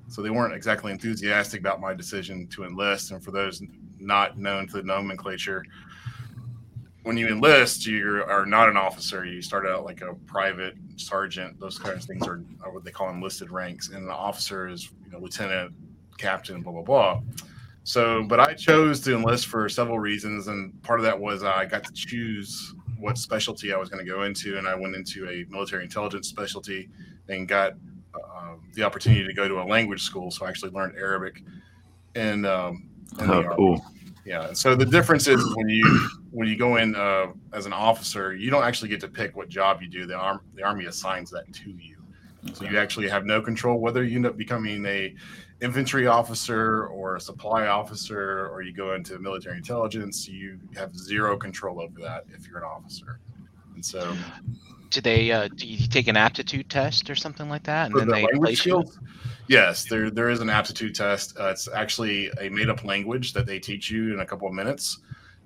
so 0.08 0.22
they 0.22 0.30
weren't 0.30 0.54
exactly 0.54 0.92
enthusiastic 0.92 1.60
about 1.60 1.80
my 1.80 1.94
decision 1.94 2.46
to 2.48 2.64
enlist. 2.64 3.10
And 3.10 3.22
for 3.22 3.30
those 3.30 3.62
not 3.98 4.38
known 4.38 4.66
to 4.68 4.74
the 4.74 4.82
nomenclature, 4.82 5.64
when 7.04 7.18
you 7.18 7.28
enlist, 7.28 7.86
you 7.86 8.24
are 8.26 8.46
not 8.46 8.68
an 8.68 8.76
officer. 8.76 9.24
You 9.24 9.42
start 9.42 9.66
out 9.66 9.84
like 9.84 10.00
a 10.00 10.14
private 10.26 10.74
sergeant. 10.96 11.60
Those 11.60 11.78
kinds 11.78 12.04
of 12.04 12.08
things 12.08 12.26
are, 12.26 12.42
are 12.62 12.72
what 12.72 12.82
they 12.82 12.90
call 12.90 13.10
enlisted 13.10 13.50
ranks, 13.50 13.90
and 13.90 14.04
an 14.04 14.10
officer 14.10 14.68
is 14.68 14.90
you 15.04 15.12
know 15.12 15.18
lieutenant, 15.18 15.72
captain, 16.18 16.62
blah 16.62 16.72
blah 16.72 16.82
blah. 16.82 17.20
So, 17.84 18.24
but 18.24 18.40
I 18.40 18.54
chose 18.54 19.00
to 19.00 19.14
enlist 19.14 19.46
for 19.46 19.68
several 19.68 19.98
reasons, 19.98 20.48
and 20.48 20.82
part 20.82 20.98
of 20.98 21.04
that 21.04 21.18
was 21.18 21.44
I 21.44 21.66
got 21.66 21.84
to 21.84 21.92
choose 21.92 22.74
what 22.98 23.18
specialty 23.18 23.74
I 23.74 23.76
was 23.76 23.90
going 23.90 24.04
to 24.04 24.10
go 24.10 24.22
into, 24.22 24.56
and 24.56 24.66
I 24.66 24.74
went 24.74 24.96
into 24.96 25.28
a 25.28 25.44
military 25.50 25.84
intelligence 25.84 26.28
specialty 26.28 26.88
and 27.28 27.46
got 27.46 27.74
uh, 28.14 28.54
the 28.72 28.82
opportunity 28.82 29.26
to 29.26 29.34
go 29.34 29.46
to 29.46 29.60
a 29.60 29.64
language 29.64 30.02
school. 30.02 30.30
So 30.30 30.46
I 30.46 30.48
actually 30.48 30.72
learned 30.72 30.96
Arabic, 30.96 31.42
and 32.14 32.46
um, 32.46 32.88
Oh, 33.20 33.44
cool. 33.56 33.84
Yeah. 34.24 34.52
So 34.52 34.74
the 34.74 34.86
difference 34.86 35.26
is 35.26 35.54
when 35.54 35.68
you 35.68 36.08
when 36.30 36.48
you 36.48 36.56
go 36.56 36.76
in 36.76 36.94
uh, 36.94 37.26
as 37.52 37.66
an 37.66 37.72
officer, 37.72 38.34
you 38.34 38.50
don't 38.50 38.64
actually 38.64 38.88
get 38.88 39.00
to 39.00 39.08
pick 39.08 39.36
what 39.36 39.48
job 39.48 39.82
you 39.82 39.88
do. 39.88 40.06
The 40.06 40.16
arm 40.16 40.40
the 40.54 40.62
army 40.62 40.86
assigns 40.86 41.30
that 41.30 41.52
to 41.52 41.70
you. 41.70 41.96
So 42.52 42.64
you 42.64 42.78
actually 42.78 43.08
have 43.08 43.24
no 43.24 43.40
control 43.40 43.78
whether 43.80 44.04
you 44.04 44.16
end 44.16 44.26
up 44.26 44.36
becoming 44.36 44.84
a 44.84 45.14
infantry 45.62 46.06
officer 46.06 46.86
or 46.88 47.16
a 47.16 47.20
supply 47.20 47.68
officer 47.68 48.48
or 48.48 48.60
you 48.60 48.72
go 48.72 48.94
into 48.94 49.18
military 49.18 49.56
intelligence. 49.56 50.28
You 50.28 50.58
have 50.76 50.94
zero 50.94 51.38
control 51.38 51.80
over 51.80 52.00
that 52.00 52.24
if 52.34 52.46
you're 52.46 52.58
an 52.58 52.64
officer. 52.64 53.20
And 53.74 53.84
so 53.84 54.14
Do 54.90 55.00
they? 55.00 55.32
Uh, 55.32 55.48
do 55.48 55.66
you 55.66 55.86
take 55.88 56.06
an 56.06 56.16
aptitude 56.16 56.70
test 56.70 57.10
or 57.10 57.14
something 57.14 57.48
like 57.48 57.64
that, 57.64 57.90
and 57.90 57.98
then 57.98 58.08
the 58.08 58.14
they 58.14 58.22
language 58.24 58.62
place 58.62 58.66
you? 58.66 58.84
Yes, 59.46 59.84
there 59.84 60.10
there 60.10 60.30
is 60.30 60.40
an 60.40 60.48
aptitude 60.48 60.94
test. 60.94 61.38
Uh, 61.38 61.48
it's 61.48 61.68
actually 61.68 62.30
a 62.40 62.48
made 62.48 62.68
up 62.70 62.84
language 62.84 63.32
that 63.34 63.46
they 63.46 63.58
teach 63.58 63.90
you 63.90 64.14
in 64.14 64.20
a 64.20 64.26
couple 64.26 64.48
of 64.48 64.54
minutes, 64.54 64.98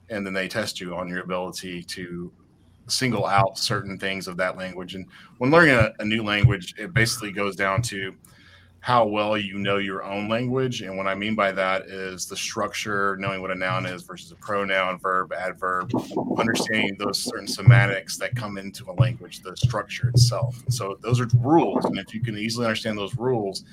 and 0.09 0.25
then 0.25 0.33
they 0.33 0.47
test 0.47 0.81
you 0.81 0.95
on 0.95 1.09
your 1.09 1.21
ability 1.21 1.83
to 1.85 2.33
single 2.87 3.27
out 3.27 3.59
certain 3.59 3.99
things 3.99 4.29
of 4.29 4.37
that 4.37 4.57
language. 4.57 4.95
And 4.95 5.07
when 5.39 5.51
learning 5.51 5.75
a, 5.75 5.93
a 5.99 6.05
new 6.05 6.23
language, 6.23 6.75
it 6.79 6.95
basically 6.95 7.33
goes 7.33 7.57
down 7.57 7.83
to 7.83 8.15
how 8.81 9.05
well 9.05 9.37
you 9.37 9.59
know 9.59 9.79
your 9.79 10.05
own 10.05 10.29
language. 10.29 10.83
And 10.83 10.97
what 10.97 11.09
I 11.09 11.15
mean 11.15 11.35
by 11.35 11.51
that 11.53 11.87
is 11.87 12.27
the 12.27 12.37
structure, 12.37 13.17
knowing 13.19 13.43
what 13.43 13.51
a 13.51 13.55
noun 13.55 13.85
is 13.85 14.03
versus 14.03 14.31
a 14.31 14.37
pronoun, 14.37 14.99
verb, 14.99 15.33
adverb, 15.33 15.91
understanding 16.39 16.97
those 16.99 17.19
certain 17.19 17.49
semantics 17.49 18.17
that 18.19 18.37
come 18.37 18.57
into 18.57 18.89
a 18.91 18.95
language, 18.95 19.41
the 19.43 19.57
structure 19.57 20.09
itself. 20.09 20.63
So 20.71 20.97
those 21.01 21.21
are 21.21 21.29
rules. 21.39 21.85
And 21.85 21.99
if 21.99 22.15
you 22.15 22.23
can 22.23 22.39
easily 22.39 22.67
understand 22.67 22.97
those 22.97 23.17
rules 23.17 23.65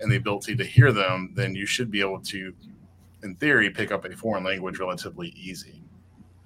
and 0.00 0.10
the 0.10 0.16
ability 0.16 0.56
to 0.56 0.64
hear 0.64 0.92
them, 0.92 1.32
then 1.34 1.54
you 1.54 1.66
should 1.66 1.90
be 1.90 2.00
able 2.00 2.20
to, 2.20 2.54
in 3.22 3.34
theory, 3.36 3.70
pick 3.70 3.90
up 3.92 4.04
a 4.04 4.16
foreign 4.16 4.44
language 4.44 4.78
relatively 4.78 5.28
easy. 5.28 5.82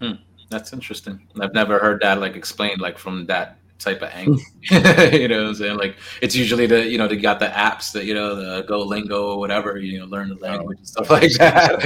Hmm. 0.01 0.13
That's 0.51 0.73
interesting. 0.73 1.27
I've 1.41 1.53
never 1.53 1.79
heard 1.79 2.01
that 2.01 2.21
like 2.21 2.35
explained 2.35 2.81
like 2.81 2.99
from 2.99 3.27
that 3.27 3.59
type 3.79 4.03
of 4.03 4.11
angle. 4.13 4.41
you 4.71 5.29
know 5.29 5.43
what 5.43 5.49
I'm 5.49 5.55
saying? 5.55 5.77
Like 5.77 5.97
it's 6.23 6.35
usually 6.35 6.67
the 6.67 6.89
you 6.89 6.99
know 6.99 7.07
they 7.07 7.17
got 7.17 7.39
the 7.39 7.47
apps 7.47 7.93
that 7.93 8.05
you 8.05 8.15
know 8.15 8.35
the 8.35 8.63
Go 8.63 8.81
Lingo 8.81 9.33
or 9.33 9.39
whatever, 9.39 9.77
you 9.79 9.99
know, 9.99 10.07
learn 10.07 10.29
the 10.29 10.37
oh. 10.37 10.49
language 10.49 10.79
and 10.79 10.89
stuff 10.89 11.11
like 11.11 11.33
that. 11.35 11.83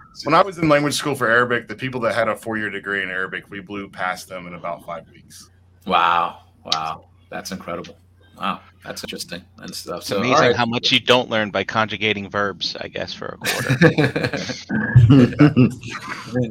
When 0.24 0.34
I 0.34 0.42
was 0.42 0.58
in 0.58 0.68
language 0.68 0.94
school 0.94 1.14
for 1.14 1.28
Arabic, 1.28 1.68
the 1.68 1.76
people 1.76 2.00
that 2.00 2.14
had 2.14 2.28
a 2.28 2.36
four 2.36 2.58
year 2.58 2.70
degree 2.70 3.02
in 3.02 3.10
Arabic, 3.10 3.50
we 3.50 3.60
blew 3.60 3.88
past 3.88 4.28
them 4.28 4.46
in 4.46 4.54
about 4.54 4.84
five 4.84 5.08
weeks. 5.10 5.50
wow. 5.86 6.40
Wow. 6.64 7.08
That's 7.30 7.52
incredible. 7.52 7.96
Wow. 8.38 8.60
That's 8.84 9.02
interesting 9.04 9.42
and 9.58 9.74
stuff. 9.74 9.98
It's 9.98 10.06
So 10.06 10.18
amazing 10.18 10.34
all 10.34 10.40
right. 10.42 10.56
how 10.56 10.66
much 10.66 10.92
you 10.92 11.00
don't 11.00 11.28
learn 11.28 11.50
by 11.50 11.64
conjugating 11.64 12.30
verbs, 12.30 12.76
I 12.80 12.88
guess, 12.88 13.12
for 13.12 13.26
a 13.26 13.38
quarter. 13.38 13.76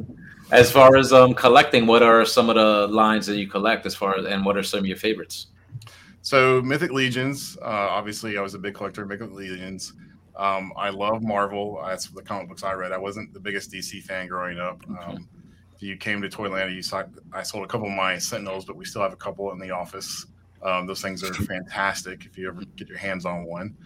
as 0.52 0.70
far 0.70 0.96
as 0.96 1.12
um 1.12 1.34
collecting, 1.34 1.86
what 1.86 2.02
are 2.02 2.24
some 2.24 2.48
of 2.48 2.56
the 2.56 2.86
lines 2.94 3.26
that 3.26 3.36
you 3.38 3.48
collect 3.48 3.86
as 3.86 3.94
far 3.94 4.18
as 4.18 4.26
and 4.26 4.44
what 4.44 4.56
are 4.56 4.62
some 4.62 4.80
of 4.80 4.86
your 4.86 4.96
favorites? 4.96 5.48
So 6.20 6.60
Mythic 6.62 6.92
Legions, 6.92 7.56
uh, 7.62 7.64
obviously, 7.64 8.36
I 8.36 8.42
was 8.42 8.54
a 8.54 8.58
big 8.58 8.74
collector 8.74 9.02
of 9.02 9.08
Mythic 9.08 9.32
Legions. 9.32 9.94
Um, 10.36 10.72
I 10.76 10.90
love 10.90 11.22
Marvel. 11.22 11.82
That's 11.84 12.06
the 12.08 12.22
comic 12.22 12.48
books 12.48 12.62
I 12.62 12.72
read. 12.74 12.92
I 12.92 12.98
wasn't 12.98 13.32
the 13.32 13.40
biggest 13.40 13.72
DC 13.72 14.02
fan 14.02 14.28
growing 14.28 14.60
up. 14.60 14.80
Um, 14.88 15.28
if 15.74 15.82
you 15.82 15.96
came 15.96 16.20
to 16.22 16.28
Toylanta, 16.28 16.74
you 16.74 16.82
saw 16.82 17.04
I 17.32 17.42
sold 17.42 17.64
a 17.64 17.68
couple 17.68 17.86
of 17.88 17.94
my 17.94 18.18
Sentinels, 18.18 18.64
but 18.64 18.76
we 18.76 18.84
still 18.84 19.02
have 19.02 19.12
a 19.12 19.16
couple 19.16 19.50
in 19.52 19.58
the 19.58 19.70
office. 19.70 20.26
Um, 20.62 20.86
those 20.86 21.00
things 21.00 21.22
are 21.22 21.32
fantastic 21.34 22.26
if 22.26 22.36
you 22.36 22.48
ever 22.48 22.62
get 22.76 22.88
your 22.88 22.98
hands 22.98 23.24
on 23.24 23.44
one. 23.44 23.76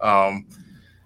Um, 0.00 0.46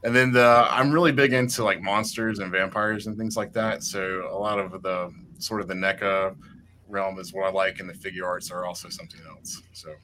and 0.05 0.15
then 0.15 0.33
the 0.33 0.67
I'm 0.69 0.91
really 0.91 1.13
big 1.13 1.33
into 1.33 1.63
like 1.63 1.81
monsters 1.81 2.41
and 2.41 2.51
vampires 2.51 3.07
and 3.07 3.17
things 3.17 3.37
like 3.37 3.53
that. 3.53 3.85
So 3.85 4.29
a 4.31 4.37
lot 4.37 4.59
of 4.59 4.83
the 4.83 5.13
sort 5.39 5.61
of 5.61 5.69
the 5.69 5.75
NECA 5.75 6.35
realm 6.89 7.19
is 7.19 7.33
what 7.33 7.47
I 7.47 7.53
like, 7.53 7.81
and 7.81 7.89
the 7.89 7.95
Figuarts 7.95 8.53
are 8.53 8.65
also 8.65 8.89
something 8.89 9.21
else. 9.29 9.63
So 9.73 9.95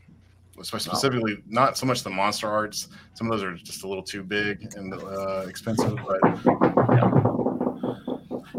specifically 0.63 1.39
not 1.47 1.77
so 1.77 1.87
much 1.87 2.03
the 2.03 2.11
monster 2.11 2.49
arts. 2.49 2.89
Some 3.15 3.31
of 3.31 3.39
those 3.39 3.45
are 3.45 3.55
just 3.55 3.85
a 3.85 3.89
little 3.89 4.03
too 4.03 4.23
big 4.23 4.73
and 4.77 4.95
uh, 4.95 5.45
expensive, 5.49 5.97
but 6.07 6.21
Yeah, 6.91 7.28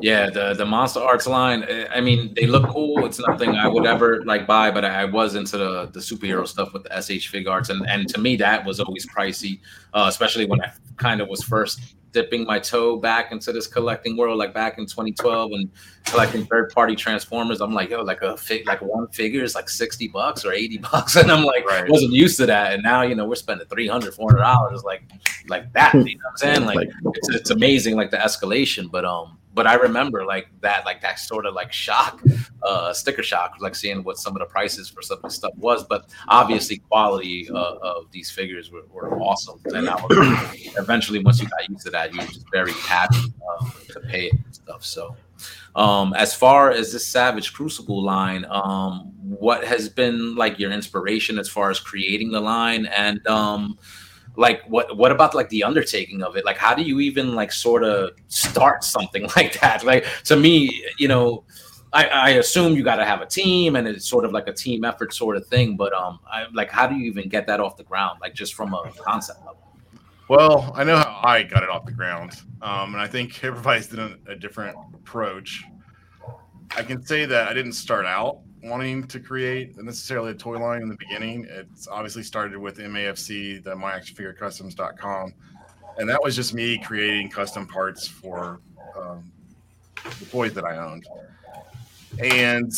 the 0.01 0.53
the 0.57 0.65
monster 0.65 0.99
arts 0.99 1.27
line. 1.27 1.63
eh, 1.63 1.87
I 1.93 2.01
mean, 2.01 2.33
they 2.35 2.45
look 2.47 2.67
cool. 2.69 3.05
It's 3.05 3.19
nothing 3.19 3.51
I 3.55 3.67
would 3.67 3.85
ever 3.85 4.23
like 4.25 4.47
buy, 4.47 4.71
but 4.71 4.85
I 4.85 5.05
was 5.05 5.35
into 5.35 5.57
the 5.57 5.85
the 5.87 5.99
superhero 5.99 6.47
stuff 6.47 6.73
with 6.73 6.83
the 6.83 6.89
SH 7.01 7.31
Figuarts, 7.31 7.69
and 7.69 7.87
and 7.89 8.07
to 8.09 8.19
me 8.19 8.35
that 8.37 8.65
was 8.65 8.79
always 8.79 9.05
pricey, 9.07 9.59
uh, 9.93 10.05
especially 10.07 10.45
when 10.45 10.61
I 10.61 10.71
kind 10.97 11.21
of 11.21 11.27
was 11.27 11.43
first 11.43 11.79
dipping 12.11 12.43
my 12.43 12.57
toe 12.57 12.97
back 12.97 13.31
into 13.31 13.51
this 13.51 13.67
collecting 13.67 14.17
world, 14.17 14.39
like 14.39 14.51
back 14.51 14.79
in 14.79 14.85
2012 14.87 15.51
and 15.51 15.69
collecting 16.05 16.43
third 16.47 16.71
party 16.73 16.95
Transformers. 16.95 17.61
I'm 17.61 17.71
like, 17.71 17.91
yo, 17.91 18.01
like 18.01 18.23
a 18.23 18.35
fig, 18.35 18.65
like 18.65 18.81
one 18.81 19.07
figure 19.09 19.43
is 19.43 19.53
like 19.53 19.69
60 19.69 20.07
bucks 20.07 20.43
or 20.43 20.51
80 20.51 20.77
bucks, 20.91 21.15
and 21.17 21.31
I'm 21.31 21.43
like, 21.43 21.65
Right. 21.65 21.87
wasn't 21.87 22.13
used 22.13 22.37
to 22.37 22.45
that, 22.47 22.73
and 22.73 22.81
now 22.83 23.03
you 23.03 23.13
know 23.15 23.25
we're 23.27 23.35
spending 23.35 23.67
300 23.67 24.13
400 24.15 24.39
dollars 24.39 24.83
like 24.83 25.03
like 25.49 25.71
that. 25.73 25.93
You 25.93 25.99
know 26.17 26.21
what 26.23 26.31
I'm 26.31 26.37
saying? 26.37 26.65
Like, 26.65 26.75
Like- 26.77 26.89
it's, 27.15 27.29
it's 27.29 27.49
amazing, 27.51 27.95
like 27.95 28.11
the 28.11 28.17
escalation, 28.17 28.89
but 28.91 29.03
um. 29.05 29.37
But 29.59 29.67
I 29.67 29.73
remember 29.73 30.25
like 30.25 30.47
that, 30.61 30.85
like 30.85 31.01
that 31.01 31.19
sort 31.19 31.45
of 31.45 31.53
like 31.53 31.73
shock, 31.73 32.23
uh, 32.63 32.93
sticker 32.93 33.21
shock, 33.21 33.55
like 33.59 33.75
seeing 33.75 34.05
what 34.05 34.17
some 34.17 34.33
of 34.33 34.39
the 34.39 34.45
prices 34.45 34.87
for 34.87 35.01
some 35.01 35.17
of 35.17 35.23
this 35.23 35.35
stuff 35.35 35.51
was. 35.57 35.83
But 35.83 36.05
obviously, 36.29 36.77
quality 36.77 37.49
uh, 37.49 37.75
of 37.81 38.09
these 38.09 38.31
figures 38.31 38.71
were, 38.71 38.83
were 38.89 39.19
awesome. 39.19 39.59
And 39.65 39.87
was, 39.87 40.55
eventually, 40.77 41.21
once 41.21 41.41
you 41.41 41.49
got 41.49 41.67
used 41.67 41.83
to 41.87 41.91
that, 41.91 42.13
you 42.13 42.21
were 42.21 42.27
just 42.27 42.49
very 42.53 42.71
happy 42.71 43.33
um, 43.59 43.73
to 43.89 43.99
pay 43.99 44.27
it 44.27 44.33
and 44.33 44.55
stuff. 44.55 44.85
So, 44.85 45.17
um, 45.75 46.13
as 46.13 46.33
far 46.33 46.71
as 46.71 46.93
this 46.93 47.05
Savage 47.05 47.51
Crucible 47.51 48.01
line, 48.01 48.45
um, 48.49 49.11
what 49.21 49.65
has 49.65 49.89
been 49.89 50.35
like 50.35 50.57
your 50.57 50.71
inspiration 50.71 51.37
as 51.37 51.49
far 51.49 51.69
as 51.69 51.81
creating 51.81 52.31
the 52.31 52.39
line 52.39 52.85
and 52.85 53.27
um, 53.27 53.77
like 54.39 54.63
what 54.67 54.95
what 54.97 55.11
about 55.11 55.35
like 55.35 55.49
the 55.49 55.63
undertaking 55.63 56.23
of 56.23 56.35
it? 56.37 56.45
Like 56.45 56.57
how 56.57 56.73
do 56.73 56.81
you 56.81 56.99
even 56.99 57.35
like 57.35 57.51
sort 57.51 57.83
of 57.83 58.11
start 58.27 58.83
something 58.83 59.27
like 59.35 59.59
that? 59.61 59.83
Like 59.83 60.05
to 60.25 60.35
me 60.35 60.83
you 60.97 61.07
know 61.07 61.43
i 61.91 62.05
i 62.05 62.29
assume 62.41 62.75
you 62.75 62.83
got 62.83 62.97
to 62.97 63.05
have 63.05 63.19
a 63.19 63.25
team 63.25 63.75
and 63.75 63.87
it's 63.87 64.07
sort 64.07 64.23
of 64.23 64.31
like 64.31 64.47
a 64.47 64.53
team 64.53 64.83
effort 64.83 65.11
sort 65.11 65.35
of 65.35 65.43
thing 65.47 65.75
but 65.75 65.91
um 65.91 66.19
i 66.27 66.45
like 66.53 66.69
how 66.69 66.85
do 66.85 66.93
you 66.93 67.05
even 67.05 67.27
get 67.27 67.47
that 67.47 67.59
off 67.59 67.75
the 67.77 67.83
ground 67.83 68.19
like 68.21 68.35
just 68.35 68.53
from 68.53 68.75
a 68.75 68.91
concept 68.99 69.39
level? 69.39 69.59
Well, 70.29 70.71
I 70.75 70.83
know 70.83 70.97
how 70.97 71.21
I 71.23 71.41
got 71.41 71.63
it 71.63 71.69
off 71.69 71.85
the 71.87 71.91
ground, 71.91 72.33
um, 72.61 72.93
and 72.93 73.01
I 73.01 73.07
think 73.07 73.43
everybody's 73.43 73.87
done 73.87 74.19
a, 74.27 74.33
a 74.33 74.35
different 74.35 74.77
approach. 74.93 75.63
I 76.77 76.83
can 76.83 77.03
say 77.03 77.25
that 77.25 77.47
I 77.47 77.53
didn't 77.53 77.73
start 77.73 78.05
out 78.05 78.41
wanting 78.63 79.05
to 79.07 79.19
create 79.19 79.77
necessarily 79.77 80.31
a 80.31 80.35
toy 80.35 80.57
line 80.59 80.81
in 80.81 80.89
the 80.89 80.97
beginning. 80.97 81.47
It's 81.49 81.87
obviously 81.87 82.23
started 82.23 82.57
with 82.57 82.77
MAFC, 82.77 83.63
the 83.63 83.71
MyActionFigureCustoms.com, 83.71 85.33
and 85.97 86.09
that 86.09 86.21
was 86.21 86.35
just 86.35 86.53
me 86.53 86.77
creating 86.77 87.29
custom 87.29 87.67
parts 87.67 88.07
for 88.07 88.59
um, 88.97 89.31
the 90.19 90.25
toys 90.25 90.53
that 90.53 90.65
I 90.65 90.77
owned. 90.77 91.07
And 92.19 92.73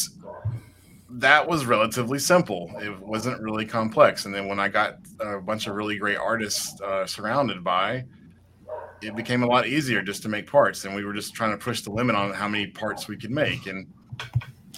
that 1.09 1.47
was 1.47 1.65
relatively 1.65 2.19
simple. 2.19 2.71
It 2.81 2.97
wasn't 2.99 3.41
really 3.41 3.65
complex. 3.65 4.25
And 4.25 4.33
then 4.33 4.47
when 4.47 4.59
I 4.59 4.69
got 4.69 4.99
a 5.19 5.39
bunch 5.39 5.67
of 5.67 5.75
really 5.75 5.97
great 5.97 6.17
artists 6.17 6.79
uh, 6.81 7.05
surrounded 7.05 7.63
by, 7.63 8.05
it 9.01 9.15
became 9.15 9.43
a 9.43 9.47
lot 9.47 9.67
easier 9.67 10.01
just 10.01 10.21
to 10.23 10.29
make 10.29 10.47
parts. 10.47 10.85
And 10.85 10.95
we 10.95 11.03
were 11.03 11.13
just 11.13 11.33
trying 11.33 11.51
to 11.51 11.57
push 11.57 11.81
the 11.81 11.91
limit 11.91 12.15
on 12.15 12.33
how 12.33 12.47
many 12.47 12.67
parts 12.67 13.07
we 13.07 13.17
could 13.17 13.31
make. 13.31 13.67
And 13.67 13.87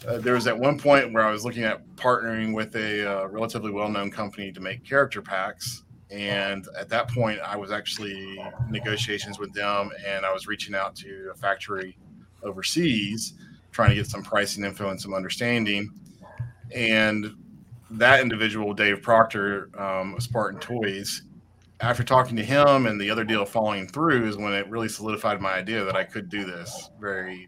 uh, 0.07 0.17
there 0.17 0.33
was 0.33 0.47
at 0.47 0.57
one 0.57 0.77
point 0.77 1.13
where 1.13 1.25
I 1.25 1.31
was 1.31 1.45
looking 1.45 1.63
at 1.63 1.85
partnering 1.95 2.53
with 2.53 2.75
a 2.75 3.23
uh, 3.23 3.27
relatively 3.27 3.71
well-known 3.71 4.11
company 4.11 4.51
to 4.51 4.59
make 4.59 4.83
character 4.83 5.21
packs. 5.21 5.83
And 6.11 6.67
at 6.77 6.89
that 6.89 7.09
point, 7.09 7.39
I 7.39 7.55
was 7.55 7.71
actually 7.71 8.39
negotiations 8.69 9.39
with 9.39 9.51
them, 9.53 9.89
and 10.05 10.25
I 10.25 10.31
was 10.31 10.45
reaching 10.45 10.75
out 10.75 10.95
to 10.97 11.31
a 11.33 11.37
factory 11.37 11.97
overseas, 12.43 13.33
trying 13.71 13.89
to 13.89 13.95
get 13.95 14.07
some 14.07 14.21
pricing 14.21 14.63
info 14.63 14.89
and 14.89 15.01
some 15.01 15.13
understanding. 15.13 15.89
And 16.75 17.35
that 17.89 18.19
individual, 18.19 18.73
Dave 18.73 19.01
Proctor, 19.01 19.69
um, 19.79 20.15
of 20.15 20.23
Spartan 20.23 20.59
Toys, 20.59 21.23
after 21.79 22.03
talking 22.03 22.35
to 22.35 22.43
him 22.43 22.85
and 22.85 22.99
the 22.99 23.09
other 23.09 23.23
deal 23.23 23.45
falling 23.45 23.87
through, 23.87 24.27
is 24.27 24.37
when 24.37 24.53
it 24.53 24.69
really 24.69 24.89
solidified 24.89 25.41
my 25.41 25.53
idea 25.53 25.83
that 25.83 25.95
I 25.95 26.03
could 26.03 26.29
do 26.29 26.45
this 26.45 26.91
very, 26.99 27.47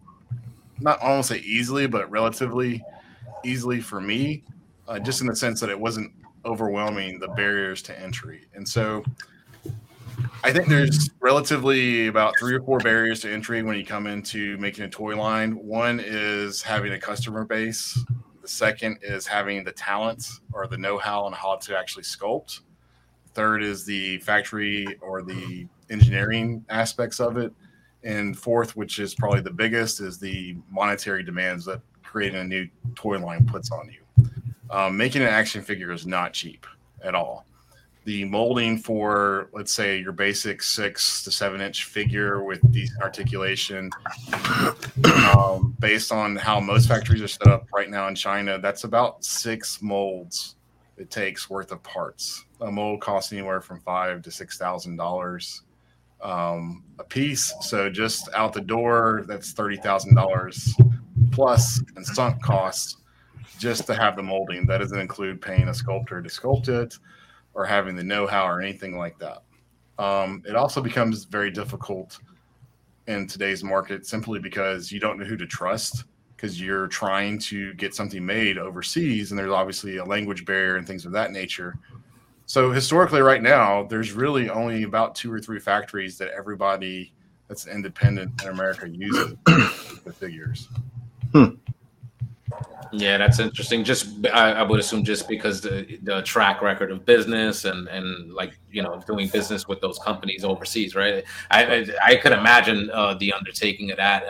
not 0.79 1.01
won't 1.01 1.25
say 1.25 1.39
easily, 1.39 1.87
but 1.87 2.09
relatively 2.09 2.83
easily 3.43 3.81
for 3.81 4.01
me, 4.01 4.43
uh, 4.87 4.99
just 4.99 5.21
in 5.21 5.27
the 5.27 5.35
sense 5.35 5.59
that 5.59 5.69
it 5.69 5.79
wasn't 5.79 6.11
overwhelming 6.45 7.19
the 7.19 7.27
barriers 7.29 7.81
to 7.83 7.99
entry. 7.99 8.45
And 8.53 8.67
so 8.67 9.03
I 10.43 10.51
think 10.53 10.67
there's 10.67 11.09
relatively 11.19 12.07
about 12.07 12.35
three 12.39 12.55
or 12.55 12.61
four 12.61 12.79
barriers 12.79 13.21
to 13.21 13.31
entry 13.31 13.63
when 13.63 13.77
you 13.77 13.85
come 13.85 14.07
into 14.07 14.57
making 14.57 14.83
a 14.83 14.89
toy 14.89 15.15
line. 15.15 15.53
One 15.53 15.99
is 16.03 16.61
having 16.61 16.93
a 16.93 16.99
customer 16.99 17.45
base. 17.45 17.99
The 18.41 18.47
second 18.47 18.99
is 19.01 19.25
having 19.25 19.63
the 19.63 19.71
talent 19.71 20.27
or 20.53 20.67
the 20.67 20.77
know-how 20.77 21.23
on 21.23 21.33
how 21.33 21.55
to 21.55 21.77
actually 21.77 22.03
sculpt. 22.03 22.59
Third 23.33 23.63
is 23.63 23.85
the 23.85 24.19
factory 24.19 24.85
or 25.01 25.23
the 25.23 25.67
engineering 25.89 26.63
aspects 26.69 27.19
of 27.19 27.37
it. 27.37 27.51
And 28.05 28.37
fourth, 28.37 28.75
which 28.75 28.99
is 28.99 29.15
probably 29.15 29.41
the 29.41 29.51
biggest, 29.51 29.99
is 29.99 30.19
the 30.19 30.55
monetary 30.69 31.23
demands 31.23 31.65
that 31.65 31.81
creating 32.03 32.39
a 32.39 32.43
new 32.43 32.69
toy 32.93 33.17
line 33.19 33.45
puts 33.45 33.71
on 33.71 33.91
you. 33.91 34.29
Um, 34.69 34.95
making 34.95 35.21
an 35.21 35.27
action 35.27 35.61
figure 35.61 35.91
is 35.91 36.05
not 36.05 36.31
cheap 36.31 36.65
at 37.03 37.15
all. 37.15 37.45
The 38.05 38.23
molding 38.23 38.77
for, 38.77 39.49
let's 39.51 39.73
say, 39.73 39.97
your 39.97 40.11
basic 40.11 40.61
six 40.61 41.23
to 41.23 41.31
seven 41.31 41.59
inch 41.59 41.85
figure 41.85 42.43
with 42.43 42.61
decent 42.71 43.01
articulation, 43.01 43.89
um, 45.35 45.75
based 45.79 46.11
on 46.11 46.35
how 46.35 46.59
most 46.59 46.87
factories 46.87 47.23
are 47.23 47.27
set 47.27 47.47
up 47.47 47.67
right 47.73 47.89
now 47.89 48.07
in 48.07 48.13
China, 48.13 48.59
that's 48.59 48.83
about 48.83 49.25
six 49.25 49.81
molds 49.81 50.55
it 50.97 51.09
takes 51.09 51.49
worth 51.49 51.71
of 51.71 51.81
parts. 51.83 52.45
A 52.61 52.71
mold 52.71 53.01
costs 53.01 53.33
anywhere 53.33 53.59
from 53.59 53.79
five 53.81 54.21
to 54.21 54.31
six 54.31 54.57
thousand 54.57 54.95
dollars 54.95 55.63
um, 56.25 56.83
a 56.97 57.03
piece. 57.03 57.53
So 57.61 57.89
just 57.89 58.29
out 58.33 58.51
the 58.51 58.61
door, 58.61 59.23
that's 59.27 59.51
thirty 59.51 59.77
thousand 59.77 60.15
dollars 60.15 60.73
plus 61.31 61.81
and 61.95 62.05
sunk 62.05 62.41
costs 62.41 62.97
just 63.59 63.85
to 63.87 63.95
have 63.95 64.15
the 64.15 64.23
molding. 64.23 64.65
That 64.65 64.79
doesn't 64.79 64.99
include 64.99 65.41
paying 65.41 65.67
a 65.69 65.73
sculptor 65.73 66.21
to 66.21 66.29
sculpt 66.29 66.67
it 66.67 66.97
or 67.53 67.65
having 67.65 67.95
the 67.95 68.03
know-how 68.03 68.45
or 68.45 68.61
anything 68.61 68.97
like 68.97 69.17
that. 69.19 69.43
Um, 69.97 70.43
it 70.45 70.55
also 70.55 70.81
becomes 70.81 71.23
very 71.23 71.51
difficult 71.51 72.19
in 73.07 73.27
today's 73.27 73.63
market 73.63 74.05
simply 74.05 74.39
because 74.39 74.91
you 74.91 74.99
don't 74.99 75.17
know 75.19 75.25
who 75.25 75.37
to 75.37 75.45
trust 75.45 76.05
because 76.35 76.59
you're 76.59 76.87
trying 76.87 77.39
to 77.39 77.73
get 77.75 77.95
something 77.95 78.25
made 78.25 78.57
overseas 78.57 79.31
and 79.31 79.39
there's 79.39 79.51
obviously 79.51 79.97
a 79.97 80.03
language 80.03 80.43
barrier 80.43 80.75
and 80.75 80.87
things 80.87 81.05
of 81.05 81.11
that 81.13 81.31
nature. 81.31 81.77
So 82.45 82.71
historically 82.71 83.21
right 83.21 83.41
now 83.41 83.83
there's 83.83 84.11
really 84.13 84.49
only 84.49 84.83
about 84.83 85.15
two 85.15 85.31
or 85.31 85.39
three 85.39 85.59
factories 85.59 86.17
that 86.19 86.29
everybody 86.29 87.13
that's 87.47 87.67
independent 87.67 88.41
in 88.41 88.49
America 88.49 88.87
uses 88.89 89.35
the 89.45 90.13
figures. 90.13 90.69
Yeah, 92.91 93.17
that's 93.17 93.39
interesting. 93.39 93.83
Just 93.83 94.25
I, 94.27 94.51
I, 94.53 94.63
would 94.63 94.79
assume 94.79 95.03
just 95.03 95.27
because 95.27 95.59
the 95.61 95.99
the 96.03 96.21
track 96.21 96.61
record 96.61 96.91
of 96.91 97.05
business 97.05 97.65
and 97.65 97.87
and 97.87 98.31
like 98.33 98.57
you 98.71 98.81
know 98.81 99.01
doing 99.05 99.27
business 99.27 99.67
with 99.67 99.81
those 99.81 99.99
companies 99.99 100.43
overseas, 100.43 100.95
right? 100.95 101.23
I 101.51 101.65
I, 101.65 101.87
I 102.05 102.15
could 102.15 102.31
imagine 102.31 102.89
uh, 102.93 103.15
the 103.15 103.33
undertaking 103.33 103.91
of 103.91 103.97
that 103.97 104.21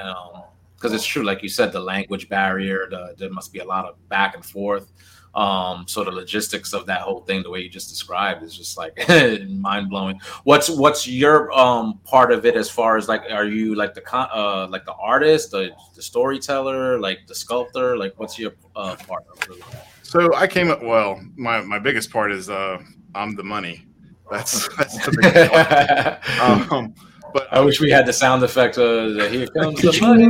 because 0.75 0.91
um, 0.91 0.95
it's 0.95 1.05
true, 1.05 1.23
like 1.23 1.43
you 1.43 1.49
said, 1.49 1.71
the 1.71 1.79
language 1.79 2.27
barrier. 2.27 2.87
The, 2.89 3.13
there 3.17 3.29
must 3.29 3.53
be 3.53 3.59
a 3.59 3.65
lot 3.65 3.85
of 3.85 4.09
back 4.09 4.35
and 4.35 4.43
forth. 4.43 4.91
Um, 5.35 5.85
so 5.87 6.03
the 6.03 6.11
logistics 6.11 6.73
of 6.73 6.85
that 6.85 7.01
whole 7.01 7.21
thing, 7.21 7.43
the 7.43 7.49
way 7.49 7.59
you 7.59 7.69
just 7.69 7.89
described, 7.89 8.41
is 8.41 8.57
just 8.57 8.77
like 8.77 8.97
mind 9.49 9.89
blowing. 9.89 10.19
What's 10.45 10.69
what's 10.69 11.07
your 11.07 11.51
um 11.51 11.99
part 12.05 12.31
of 12.31 12.45
it 12.45 12.55
as 12.55 12.69
far 12.69 12.95
as 12.95 13.09
like, 13.09 13.23
are 13.29 13.45
you 13.45 13.75
like 13.75 13.93
the 13.93 14.01
con- 14.01 14.29
uh 14.33 14.67
like 14.69 14.85
the 14.85 14.93
artist, 14.93 15.51
the, 15.51 15.71
the 15.93 16.01
storyteller, 16.01 16.99
like 16.99 17.27
the 17.27 17.35
sculptor? 17.35 17.97
Like, 17.97 18.13
what's 18.17 18.39
your 18.39 18.53
uh, 18.75 18.95
part 19.07 19.25
of 19.31 19.57
it? 19.57 19.63
So 20.03 20.33
I 20.35 20.47
came 20.47 20.71
up. 20.71 20.81
Well, 20.81 21.21
my 21.35 21.61
my 21.61 21.79
biggest 21.79 22.11
part 22.11 22.31
is 22.31 22.49
uh 22.49 22.81
I'm 23.13 23.35
the 23.35 23.43
money. 23.43 23.85
That's 24.31 24.67
that's 24.77 25.05
the 25.05 25.11
biggest 25.21 25.51
part. 25.51 26.71
um, 26.71 26.93
but 27.33 27.51
I 27.51 27.59
wish 27.59 27.81
we 27.81 27.89
had 27.91 28.05
the 28.05 28.13
sound 28.13 28.43
effect. 28.43 28.77
Uh, 28.77 29.27
here 29.27 29.47
comes 29.47 29.81
the 29.81 29.97
money, 29.99 30.29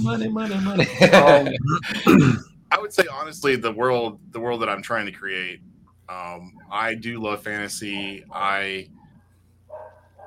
money, 0.00 0.28
money, 0.28 0.60
money. 0.60 0.86
um, 1.10 2.36
I 2.72 2.80
would 2.80 2.92
say 2.92 3.04
honestly, 3.12 3.54
the 3.56 3.70
world, 3.70 4.18
the 4.30 4.40
world 4.40 4.62
that 4.62 4.70
I'm 4.70 4.82
trying 4.82 5.04
to 5.04 5.12
create, 5.12 5.60
um, 6.08 6.54
I 6.70 6.94
do 6.94 7.20
love 7.20 7.42
fantasy. 7.42 8.24
I, 8.32 8.88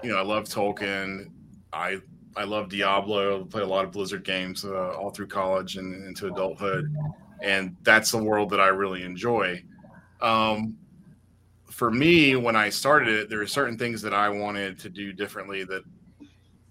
you 0.04 0.12
know, 0.12 0.18
I 0.18 0.22
love 0.22 0.44
Tolkien. 0.44 1.32
I 1.74 2.02
I 2.38 2.44
love 2.44 2.70
Diablo. 2.70 3.42
I 3.42 3.48
play 3.48 3.64
a 3.64 3.66
lot 3.66 3.84
of 3.84 3.92
Blizzard 3.92 4.24
games 4.24 4.64
uh, 4.64 4.92
all 4.92 5.10
through 5.10 5.28
college 5.28 5.78
and 5.78 6.06
into 6.06 6.28
adulthood, 6.28 6.96
and 7.42 7.76
that's 7.82 8.12
the 8.12 8.20
world 8.20 8.52
that 8.52 8.60
I 8.60 8.68
really 8.68 9.02
enjoy. 9.02 9.64
Um, 10.22 10.78
for 11.72 11.90
me, 11.90 12.36
when 12.36 12.56
I 12.56 12.70
started 12.70 13.10
it, 13.10 13.30
there 13.30 13.40
were 13.40 13.48
certain 13.48 13.78
things 13.78 14.04
that 14.04 14.14
I 14.14 14.30
wanted 14.30 14.78
to 14.80 14.90
do 14.90 15.14
differently 15.14 15.64
that 15.64 15.82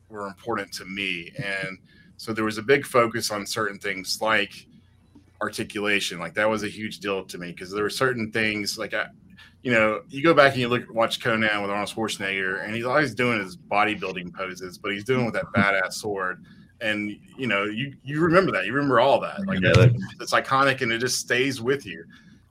were 0.08 0.28
important 0.28 0.72
to 0.74 0.84
me, 0.84 1.32
and 1.36 1.78
so 2.16 2.32
there 2.32 2.44
was 2.44 2.58
a 2.58 2.62
big 2.62 2.86
focus 2.86 3.32
on 3.32 3.44
certain 3.44 3.80
things 3.80 4.22
like 4.22 4.66
articulation. 5.40 6.18
Like 6.18 6.34
that 6.34 6.48
was 6.48 6.62
a 6.62 6.68
huge 6.68 7.00
deal 7.00 7.24
to 7.24 7.38
me 7.38 7.48
because 7.48 7.70
there 7.70 7.82
were 7.82 7.90
certain 7.90 8.30
things 8.30 8.78
like 8.78 8.94
I, 8.94 9.06
you 9.62 9.72
know, 9.72 10.02
you 10.08 10.22
go 10.22 10.34
back 10.34 10.52
and 10.52 10.60
you 10.60 10.68
look 10.68 10.92
watch 10.92 11.20
Conan 11.20 11.62
with 11.62 11.70
Arnold 11.70 11.88
Schwarzenegger, 11.88 12.64
and 12.64 12.74
he's 12.74 12.84
always 12.84 13.14
doing 13.14 13.38
his 13.38 13.56
bodybuilding 13.56 14.34
poses, 14.34 14.76
but 14.78 14.92
he's 14.92 15.04
doing 15.04 15.24
with 15.24 15.34
that 15.34 15.46
badass 15.54 15.94
sword. 15.94 16.44
And 16.80 17.16
you 17.38 17.46
know, 17.46 17.64
you 17.64 17.94
you 18.02 18.20
remember 18.20 18.52
that, 18.52 18.66
you 18.66 18.72
remember 18.72 19.00
all 19.00 19.20
that. 19.20 19.46
Like 19.46 19.60
yeah, 19.60 19.86
it's 20.20 20.34
iconic, 20.34 20.82
and 20.82 20.92
it 20.92 20.98
just 20.98 21.18
stays 21.18 21.62
with 21.62 21.86
you. 21.86 22.04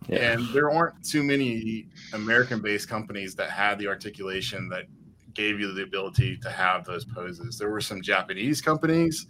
Yeah. 0.08 0.34
And 0.34 0.48
there 0.50 0.72
aren't 0.72 1.06
too 1.06 1.24
many 1.24 1.88
American-based 2.14 2.90
companies 2.90 3.36
that 3.36 3.50
had 3.50 3.80
the 3.80 3.88
articulation 3.88 4.68
that 4.70 4.86
gave 5.34 5.60
you 5.60 5.74
the 5.74 5.84
ability 5.84 6.38
to 6.38 6.50
have 6.50 6.84
those 6.84 7.06
poses. 7.06 7.58
There 7.58 7.70
were 7.70 7.82
some 7.82 8.02
Japanese 8.02 8.62
companies 8.62 9.28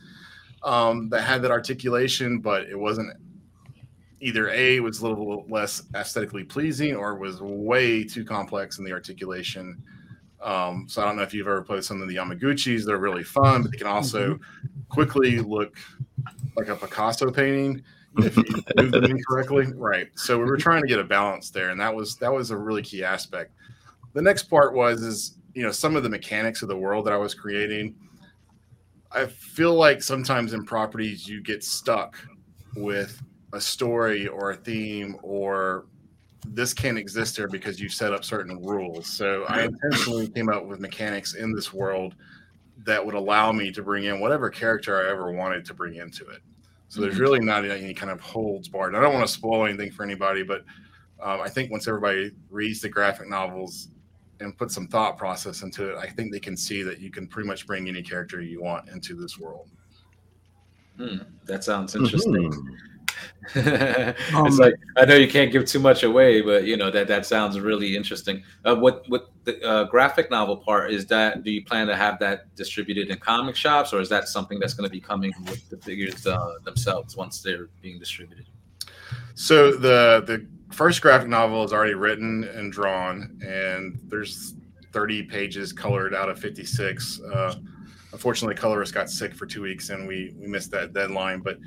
um, 0.63 1.09
that 1.09 1.21
had 1.21 1.41
that 1.43 1.51
articulation, 1.51 2.39
but 2.39 2.63
it 2.63 2.77
wasn't 2.77 3.15
either 4.23 4.49
A 4.49 4.79
was 4.79 5.01
a 5.01 5.07
little 5.07 5.45
less 5.49 5.83
aesthetically 5.95 6.45
pleasing 6.45 6.95
or 6.95 7.15
was 7.15 7.41
way 7.41 8.05
too 8.05 8.23
complex 8.23 8.79
in 8.79 8.85
the 8.85 8.91
articulation. 8.91 9.83
Um, 10.41 10.85
so 10.87 11.01
I 11.01 11.05
don't 11.05 11.17
know 11.17 11.23
if 11.23 11.33
you've 11.33 11.47
ever 11.47 11.61
played 11.61 11.83
some 11.83 12.01
of 12.01 12.07
the 12.07 12.15
Yamaguchis. 12.15 12.85
They're 12.85 12.97
really 12.97 13.23
fun, 13.23 13.63
but 13.63 13.71
they 13.71 13.77
can 13.77 13.87
also 13.87 14.35
mm-hmm. 14.35 14.81
quickly 14.89 15.39
look 15.39 15.77
like 16.55 16.69
a 16.69 16.75
Picasso 16.75 17.31
painting 17.31 17.83
if 18.19 18.37
you 18.37 18.43
move 18.77 18.91
them 18.91 19.03
incorrectly. 19.03 19.67
Right. 19.75 20.07
So 20.15 20.37
we 20.37 20.45
were 20.45 20.57
trying 20.57 20.81
to 20.81 20.87
get 20.87 20.99
a 20.99 21.03
balance 21.03 21.49
there, 21.49 21.69
and 21.69 21.79
that 21.81 21.93
was 21.93 22.15
that 22.17 22.31
was 22.31 22.51
a 22.51 22.57
really 22.57 22.81
key 22.81 23.03
aspect. 23.03 23.51
The 24.13 24.21
next 24.21 24.43
part 24.43 24.73
was 24.73 25.01
is 25.01 25.37
you 25.53 25.63
know 25.63 25.71
some 25.71 25.97
of 25.97 26.03
the 26.03 26.09
mechanics 26.09 26.61
of 26.61 26.69
the 26.69 26.77
world 26.77 27.05
that 27.07 27.13
I 27.13 27.17
was 27.17 27.33
creating. 27.33 27.95
I 29.11 29.25
feel 29.27 29.75
like 29.75 30.01
sometimes 30.01 30.53
in 30.53 30.65
properties 30.65 31.27
you 31.27 31.41
get 31.41 31.63
stuck 31.63 32.17
with 32.75 33.21
a 33.53 33.61
story 33.61 34.27
or 34.27 34.51
a 34.51 34.55
theme 34.55 35.15
or 35.21 35.85
this 36.47 36.73
can't 36.73 36.97
exist 36.97 37.37
here 37.37 37.47
because 37.47 37.79
you 37.79 37.87
set 37.87 38.13
up 38.13 38.25
certain 38.25 38.61
rules. 38.61 39.07
So 39.07 39.45
I 39.47 39.63
intentionally 39.63 40.27
came 40.27 40.49
up 40.49 40.65
with 40.65 40.79
mechanics 40.79 41.35
in 41.35 41.53
this 41.53 41.71
world 41.71 42.15
that 42.85 43.03
would 43.05 43.15
allow 43.15 43.51
me 43.51 43.71
to 43.71 43.81
bring 43.81 44.05
in 44.05 44.19
whatever 44.19 44.49
character 44.49 44.99
I 44.99 45.09
ever 45.09 45.31
wanted 45.31 45.63
to 45.65 45.73
bring 45.73 45.95
into 45.95 46.27
it. 46.27 46.41
So 46.89 47.01
there's 47.01 47.13
mm-hmm. 47.13 47.23
really 47.23 47.39
not 47.39 47.63
any 47.65 47.93
kind 47.93 48.11
of 48.11 48.19
holds 48.19 48.67
barred. 48.67 48.95
I 48.95 49.01
don't 49.01 49.13
want 49.13 49.25
to 49.25 49.31
spoil 49.31 49.65
anything 49.65 49.91
for 49.91 50.03
anybody, 50.03 50.43
but 50.43 50.65
um, 51.21 51.39
I 51.41 51.49
think 51.49 51.71
once 51.71 51.87
everybody 51.87 52.31
reads 52.49 52.81
the 52.81 52.89
graphic 52.89 53.29
novels 53.29 53.89
and 54.39 54.57
put 54.57 54.69
some 54.71 54.87
thought 54.87 55.17
process 55.17 55.61
into 55.63 55.89
it, 55.89 55.97
I 55.97 56.07
think 56.07 56.31
they 56.31 56.39
can 56.39 56.57
see 56.57 56.83
that 56.83 56.99
you 56.99 57.09
can 57.09 57.27
pretty 57.27 57.47
much 57.47 57.65
bring 57.65 57.87
any 57.87 58.03
character 58.03 58.41
you 58.41 58.61
want 58.61 58.89
into 58.89 59.15
this 59.15 59.39
world. 59.39 59.69
Hmm, 60.97 61.19
that 61.45 61.63
sounds 61.63 61.95
interesting. 61.95 62.51
Mm-hmm. 62.51 62.92
um, 63.55 64.47
it's 64.47 64.57
like 64.57 64.75
I 64.97 65.05
know 65.05 65.15
you 65.15 65.27
can't 65.27 65.51
give 65.51 65.65
too 65.65 65.79
much 65.79 66.03
away, 66.03 66.41
but 66.41 66.65
you 66.65 66.77
know 66.77 66.89
that 66.91 67.07
that 67.07 67.25
sounds 67.25 67.59
really 67.59 67.95
interesting. 67.95 68.43
Uh, 68.65 68.75
what 68.75 69.03
what 69.09 69.31
the 69.43 69.61
uh, 69.65 69.83
graphic 69.85 70.31
novel 70.31 70.57
part 70.57 70.91
is 70.91 71.05
that? 71.07 71.43
Do 71.43 71.51
you 71.51 71.63
plan 71.63 71.87
to 71.87 71.95
have 71.95 72.19
that 72.19 72.53
distributed 72.55 73.09
in 73.09 73.17
comic 73.17 73.55
shops, 73.55 73.93
or 73.93 73.99
is 73.99 74.09
that 74.09 74.27
something 74.27 74.59
that's 74.59 74.73
going 74.73 74.89
to 74.89 74.91
be 74.91 75.01
coming 75.01 75.33
with 75.45 75.69
the 75.69 75.77
figures 75.77 76.25
uh, 76.25 76.55
themselves 76.63 77.15
once 77.15 77.41
they're 77.41 77.69
being 77.81 77.99
distributed? 77.99 78.45
So 79.35 79.71
the 79.71 80.23
the 80.25 80.45
first 80.73 81.01
graphic 81.01 81.27
novel 81.27 81.63
is 81.63 81.73
already 81.73 81.93
written 81.93 82.43
and 82.43 82.71
drawn, 82.71 83.39
and 83.45 83.99
there's 84.05 84.55
30 84.91 85.23
pages 85.23 85.73
colored 85.73 86.13
out 86.13 86.29
of 86.29 86.39
56. 86.39 87.21
Uh, 87.21 87.55
unfortunately, 88.11 88.55
colorist 88.55 88.93
got 88.93 89.09
sick 89.09 89.33
for 89.33 89.45
two 89.45 89.61
weeks, 89.61 89.89
and 89.89 90.07
we 90.07 90.33
we 90.39 90.47
missed 90.47 90.71
that 90.71 90.93
deadline, 90.93 91.39
but 91.39 91.57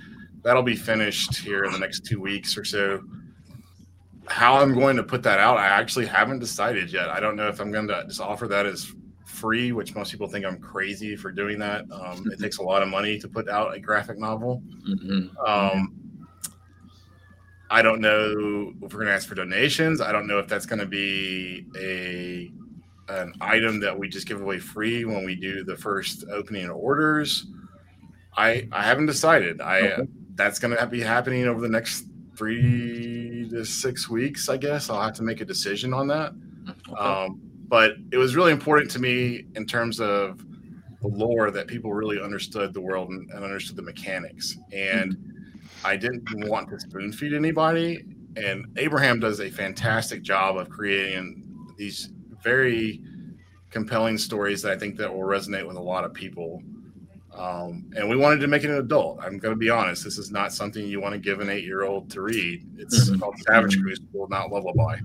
that'll 0.47 0.63
be 0.63 0.77
finished 0.77 1.39
here 1.39 1.65
in 1.65 1.73
the 1.73 1.79
next 1.79 2.07
two 2.07 2.21
weeks 2.21 2.57
or 2.57 2.65
so. 2.65 3.03
How 4.29 4.59
I'm 4.59 4.75
going 4.75 4.97
to 4.97 5.03
put 5.03 5.25
that 5.25 5.41
out, 5.41 5.57
I 5.57 5.67
actually 5.67 6.07
haven't 6.07 6.39
decided 6.39 6.93
yet. 6.93 7.09
I 7.09 7.19
don't 7.19 7.35
know 7.35 7.49
if 7.49 7.61
I'm 7.61 7.73
going 7.73 7.89
to 7.89 8.05
just 8.07 8.21
offer 8.21 8.47
that 8.47 8.65
as 8.65 8.93
free, 9.25 9.73
which 9.73 9.97
most 9.97 10.13
people 10.13 10.29
think 10.29 10.47
I'm 10.47 10.61
crazy 10.61 11.17
for 11.17 11.33
doing 11.33 11.59
that. 11.59 11.85
Um, 11.91 12.31
it 12.31 12.39
takes 12.39 12.59
a 12.59 12.63
lot 12.63 12.85
of 12.85 12.89
money 12.89 13.19
to 13.19 13.29
put 13.29 13.49
out 13.49 13.75
a 13.75 13.81
graphic 13.81 14.21
novel. 14.21 14.63
Mm-hmm. 14.89 15.37
Um, 15.45 16.29
I 17.69 17.83
don't 17.83 18.01
know 18.01 18.73
if 18.83 18.93
we're 18.93 19.01
going 19.01 19.07
to 19.07 19.15
ask 19.15 19.29
for 19.29 19.35
donations. 19.35 20.01
I 20.01 20.13
don't 20.13 20.29
know 20.29 20.39
if 20.39 20.47
that's 20.47 20.65
going 20.65 20.79
to 20.79 20.87
be 20.87 21.67
a 21.77 22.53
an 23.09 23.33
item 23.41 23.81
that 23.81 23.97
we 23.97 24.09
just 24.09 24.29
give 24.29 24.41
away 24.41 24.59
free 24.61 25.05
when 25.05 25.25
we 25.25 25.35
do 25.35 25.65
the 25.65 25.77
first 25.77 26.25
opening 26.31 26.69
orders. 26.71 27.47
I 28.37 28.69
I 28.71 28.85
haven't 28.85 29.07
decided. 29.07 29.61
I 29.61 29.81
okay 29.81 30.09
that's 30.37 30.59
going 30.59 30.77
to 30.77 30.87
be 30.87 31.01
happening 31.01 31.47
over 31.47 31.61
the 31.61 31.69
next 31.69 32.07
three 32.37 33.49
to 33.51 33.65
six 33.65 34.09
weeks, 34.09 34.49
I 34.49 34.57
guess. 34.57 34.91
I'll 34.91 35.03
have 35.03 35.15
to 35.15 35.23
make 35.23 35.41
a 35.41 35.45
decision 35.45 35.93
on 35.93 36.07
that. 36.09 36.33
Okay. 36.89 37.01
Um, 37.01 37.41
but 37.69 37.93
it 38.13 38.19
was 38.19 38.37
really 38.37 38.53
important 38.53 38.91
to 38.93 39.01
me 39.01 39.47
in 39.55 39.67
terms 39.67 40.01
of 40.01 40.45
the 41.01 41.09
lore 41.09 41.51
that 41.51 41.67
people 41.67 41.93
really 41.93 42.21
understood 42.21 42.73
the 42.73 42.81
world 42.81 43.09
and, 43.11 43.31
and 43.31 43.45
understood 43.45 43.77
the 43.77 43.83
mechanics. 43.83 44.57
And 44.73 45.17
mm-hmm. 45.17 45.87
I 45.87 45.97
didn't 45.97 46.49
want 46.49 46.69
to 46.71 46.81
spoon 46.81 47.13
feed 47.13 47.33
anybody. 47.33 48.05
And 48.37 48.67
Abraham 48.77 49.19
does 49.19 49.41
a 49.41 49.51
fantastic 49.51 50.23
job 50.23 50.57
of 50.57 50.69
creating 50.69 51.43
these 51.77 52.11
very 52.43 53.03
compelling 53.71 54.19
stories 54.19 54.63
that 54.63 54.73
I 54.73 54.79
think 54.79 54.97
that 54.99 55.13
will 55.13 55.25
resonate 55.25 55.67
with 55.67 55.77
a 55.77 55.83
lot 55.83 56.05
of 56.05 56.13
people. 56.15 56.63
Um, 57.37 57.85
and 57.95 58.09
we 58.09 58.17
wanted 58.17 58.41
to 58.41 58.47
make 58.47 58.65
it 58.65 58.71
an 58.71 58.77
adult. 58.79 59.19
I'm 59.23 59.39
going 59.39 59.53
to 59.53 59.59
be 59.59 59.69
honest. 59.69 60.03
This 60.05 60.17
is 60.19 60.31
not 60.31 60.53
something 60.53 60.87
you 60.87 61.01
want 61.01 61.13
to 61.13 61.19
give 61.19 61.41
an 61.41 61.51
eight 61.51 61.65
year 61.65 61.85
old 61.85 62.11
to 62.13 62.23
read. 62.23 62.67
It's 62.79 63.11
Mhm. 63.11 63.21
called 63.21 63.39
Savage 63.41 63.81
Crucible, 63.83 64.27
not 64.29 64.51
Lullaby. 64.51 64.99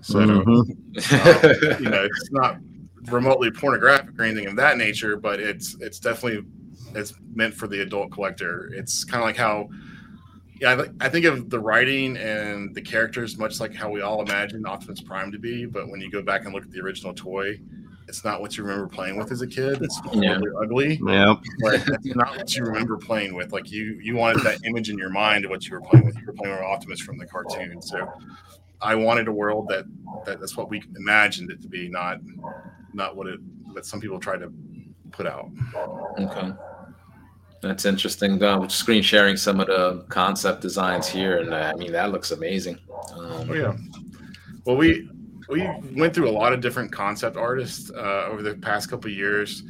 So, 0.00 0.18
Mhm. 0.20 0.46
um, 0.46 0.66
you 1.82 1.90
know, 1.90 2.04
it's 2.04 2.30
not 2.32 2.58
remotely 3.10 3.50
pornographic 3.50 4.18
or 4.18 4.24
anything 4.24 4.46
of 4.46 4.56
that 4.56 4.78
nature, 4.78 5.16
but 5.16 5.40
it's 5.40 5.76
it's 5.80 5.98
definitely 5.98 6.42
it's 6.94 7.12
meant 7.34 7.52
for 7.54 7.66
the 7.66 7.82
adult 7.82 8.12
collector. 8.12 8.70
It's 8.72 9.04
kind 9.04 9.20
of 9.22 9.26
like 9.26 9.36
how, 9.36 9.68
yeah, 10.60 10.72
I, 10.72 10.76
thi- 10.76 10.90
I 11.00 11.08
think 11.08 11.24
of 11.26 11.50
the 11.50 11.58
writing 11.58 12.16
and 12.16 12.72
the 12.74 12.80
characters 12.80 13.36
much 13.36 13.58
like 13.60 13.74
how 13.74 13.90
we 13.90 14.00
all 14.00 14.22
imagine 14.22 14.64
Optimus 14.64 15.00
Prime 15.00 15.32
to 15.32 15.38
be. 15.38 15.66
But 15.66 15.88
when 15.90 16.00
you 16.00 16.10
go 16.10 16.22
back 16.22 16.44
and 16.44 16.54
look 16.54 16.64
at 16.64 16.70
the 16.70 16.80
original 16.80 17.12
toy, 17.12 17.58
it's 18.06 18.24
not 18.24 18.40
what 18.40 18.56
you 18.56 18.64
remember 18.64 18.86
playing 18.86 19.16
with 19.16 19.32
as 19.32 19.42
a 19.42 19.46
kid. 19.46 19.80
It's 19.82 20.00
Yeah. 20.12 20.38
ugly. 20.60 21.00
Yeah. 21.06 21.34
But 21.60 21.84
that's 21.86 22.06
not 22.06 22.36
what 22.36 22.54
you 22.56 22.64
remember 22.64 22.96
playing 22.96 23.34
with. 23.34 23.52
Like 23.52 23.70
you, 23.70 23.98
you 24.02 24.14
wanted 24.14 24.42
that 24.44 24.58
image 24.64 24.90
in 24.90 24.98
your 24.98 25.10
mind 25.10 25.44
of 25.44 25.50
what 25.50 25.66
you 25.66 25.72
were 25.72 25.80
playing 25.80 26.04
with. 26.06 26.16
You 26.18 26.26
were 26.26 26.32
playing 26.34 26.54
with 26.54 26.64
Optimus 26.64 27.00
from 27.00 27.18
the 27.18 27.26
cartoon. 27.26 27.80
So 27.80 28.06
I 28.82 28.94
wanted 28.94 29.28
a 29.28 29.32
world 29.32 29.68
that, 29.68 29.84
that 30.26 30.40
that's 30.40 30.56
what 30.56 30.68
we 30.68 30.82
imagined 30.96 31.50
it 31.50 31.62
to 31.62 31.68
be, 31.68 31.88
not 31.88 32.18
not 32.92 33.16
what 33.16 33.26
it 33.26 33.40
what 33.72 33.84
some 33.86 34.00
people 34.00 34.20
try 34.20 34.36
to 34.36 34.52
put 35.10 35.26
out. 35.26 35.50
Okay. 36.18 36.52
That's 37.62 37.86
interesting. 37.86 38.42
Um, 38.42 38.68
screen 38.68 39.02
sharing 39.02 39.36
some 39.38 39.58
of 39.58 39.68
the 39.68 40.04
concept 40.10 40.60
designs 40.60 41.08
here, 41.08 41.38
and 41.38 41.54
uh, 41.54 41.72
I 41.74 41.78
mean 41.78 41.92
that 41.92 42.12
looks 42.12 42.30
amazing. 42.30 42.78
Um, 43.14 43.48
Oh 43.50 43.54
yeah. 43.54 43.74
Well, 44.66 44.76
we 44.76 45.08
we 45.48 45.68
went 45.94 46.14
through 46.14 46.28
a 46.28 46.32
lot 46.32 46.52
of 46.52 46.60
different 46.60 46.92
concept 46.92 47.36
artists 47.36 47.90
uh, 47.90 48.28
over 48.30 48.42
the 48.42 48.54
past 48.54 48.90
couple 48.90 49.10
years, 49.10 49.62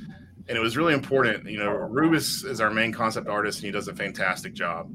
and 0.48 0.56
it 0.56 0.60
was 0.60 0.76
really 0.76 0.94
important. 0.94 1.48
You 1.48 1.58
know, 1.58 1.70
Rubus 1.70 2.44
is 2.44 2.60
our 2.60 2.70
main 2.70 2.92
concept 2.92 3.28
artist, 3.28 3.58
and 3.58 3.66
he 3.66 3.70
does 3.70 3.88
a 3.88 3.94
fantastic 3.94 4.54
job. 4.54 4.92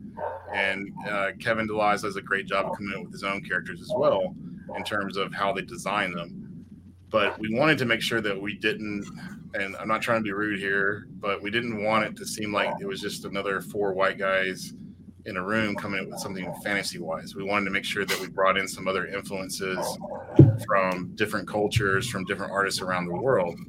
And 0.54 0.92
uh, 1.08 1.32
Kevin 1.40 1.68
Delaz 1.68 2.02
does 2.02 2.16
a 2.16 2.22
great 2.22 2.48
job 2.48 2.68
of 2.68 2.78
coming 2.78 2.94
up 2.96 3.04
with 3.04 3.12
his 3.12 3.24
own 3.24 3.44
characters 3.44 3.82
as 3.82 3.92
well, 3.96 4.36
in 4.76 4.84
terms 4.84 5.18
of 5.18 5.34
how 5.34 5.54
they 5.54 5.62
design 5.62 6.14
them. 6.14 6.66
But 7.10 7.40
we 7.40 7.54
wanted 7.54 7.78
to 7.80 7.86
make 7.86 8.02
sure 8.02 8.22
that 8.22 8.40
we 8.40 8.56
didn't, 8.56 9.06
and 9.56 9.76
I'm 9.78 9.88
not 9.88 10.02
trying 10.02 10.20
to 10.20 10.24
be 10.24 10.32
rude 10.32 10.60
here, 10.60 11.08
but 11.20 11.42
we 11.42 11.50
didn't 11.50 11.84
want 11.84 12.06
it 12.06 12.16
to 12.18 12.26
seem 12.26 12.54
like 12.54 12.70
it 12.80 12.88
was 12.88 13.02
just 13.02 13.26
another 13.26 13.62
four 13.62 13.94
white 13.94 14.20
guys 14.20 14.74
in 15.26 15.38
a 15.38 15.44
room 15.44 15.76
coming 15.76 16.00
up 16.00 16.08
with 16.08 16.20
something 16.20 16.52
fantasy 16.64 17.00
wise. 17.00 17.36
We 17.36 17.44
wanted 17.44 17.66
to 17.66 17.72
make 17.72 17.86
sure 17.86 18.06
that 18.06 18.20
we 18.20 18.28
brought 18.28 18.58
in 18.58 18.68
some 18.68 18.88
other 18.88 19.08
influences 19.08 19.98
from 20.66 21.12
different 21.16 21.48
cultures, 21.48 22.10
from 22.10 22.26
different 22.26 22.52
artists 22.52 22.82
around 22.82 23.08
the 23.08 23.16
world. 23.16 23.60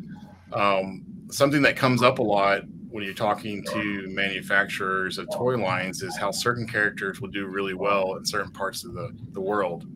Um, 0.52 1.04
something 1.30 1.62
that 1.62 1.76
comes 1.76 2.02
up 2.02 2.18
a 2.18 2.22
lot 2.22 2.62
when 2.90 3.04
you're 3.04 3.14
talking 3.14 3.64
to 3.66 4.08
manufacturers 4.08 5.18
of 5.18 5.28
toy 5.32 5.56
lines 5.56 6.02
is 6.02 6.16
how 6.16 6.30
certain 6.30 6.66
characters 6.66 7.20
will 7.20 7.28
do 7.28 7.46
really 7.46 7.74
well 7.74 8.16
in 8.16 8.24
certain 8.24 8.50
parts 8.50 8.84
of 8.84 8.94
the, 8.94 9.16
the 9.32 9.40
world 9.40 9.86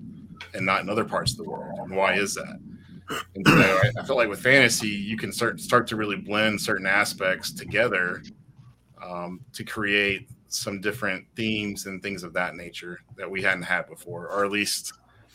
and 0.55 0.65
not 0.65 0.83
in 0.83 0.89
other 0.89 1.05
parts 1.05 1.33
of 1.33 1.39
the 1.39 1.51
world. 1.51 1.79
And 1.81 1.97
why 1.97 2.15
is 2.15 2.35
that? 2.35 2.61
And 3.35 3.47
so 3.47 3.55
I, 3.55 3.91
I 3.99 4.05
feel 4.05 4.17
like 4.17 4.29
with 4.29 4.41
fantasy, 4.41 4.89
you 4.89 5.17
can 5.17 5.33
start 5.33 5.61
start 5.61 5.87
to 5.89 5.97
really 5.97 6.17
blend 6.17 6.61
certain 6.61 6.87
aspects 6.87 7.53
together 7.53 8.23
um, 9.03 9.41
to 9.53 9.65
create 9.65 10.29
some 10.55 10.81
different 10.81 11.27
themes 11.37 11.87
and 11.87 12.03
things 12.03 12.23
of 12.23 12.33
that 12.35 12.55
nature 12.55 13.01
that 13.17 13.31
we 13.31 13.43
hadn't 13.43 13.63
had 13.63 13.89
before, 13.89 14.29
or 14.29 14.45
at 14.45 14.51
least 14.51 14.93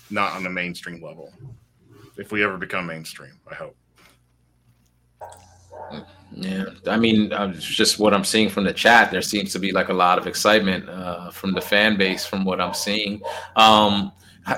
not 0.10 0.34
on 0.34 0.44
the 0.44 0.50
mainstream 0.50 1.02
level. 1.02 1.34
If 2.18 2.32
we 2.32 2.44
ever 2.44 2.58
become 2.58 2.88
mainstream, 2.88 3.40
I 3.50 3.56
hope. 3.56 3.76
Yeah, 6.32 6.66
I 6.88 6.98
mean, 6.98 7.34
uh, 7.34 7.54
just 7.54 8.00
what 8.00 8.14
I'm 8.14 8.24
seeing 8.24 8.50
from 8.50 8.64
the 8.64 8.74
chat, 8.74 9.12
there 9.12 9.22
seems 9.22 9.52
to 9.54 9.60
be 9.60 9.72
like 9.72 9.90
a 9.90 9.94
lot 9.94 10.18
of 10.18 10.28
excitement 10.28 10.88
uh, 10.88 11.32
from 11.32 11.54
the 11.54 11.62
fan 11.62 11.98
base, 11.98 12.26
from 12.26 12.46
what 12.46 12.62
I'm 12.62 12.74
seeing. 12.74 13.22
Um, 13.56 14.12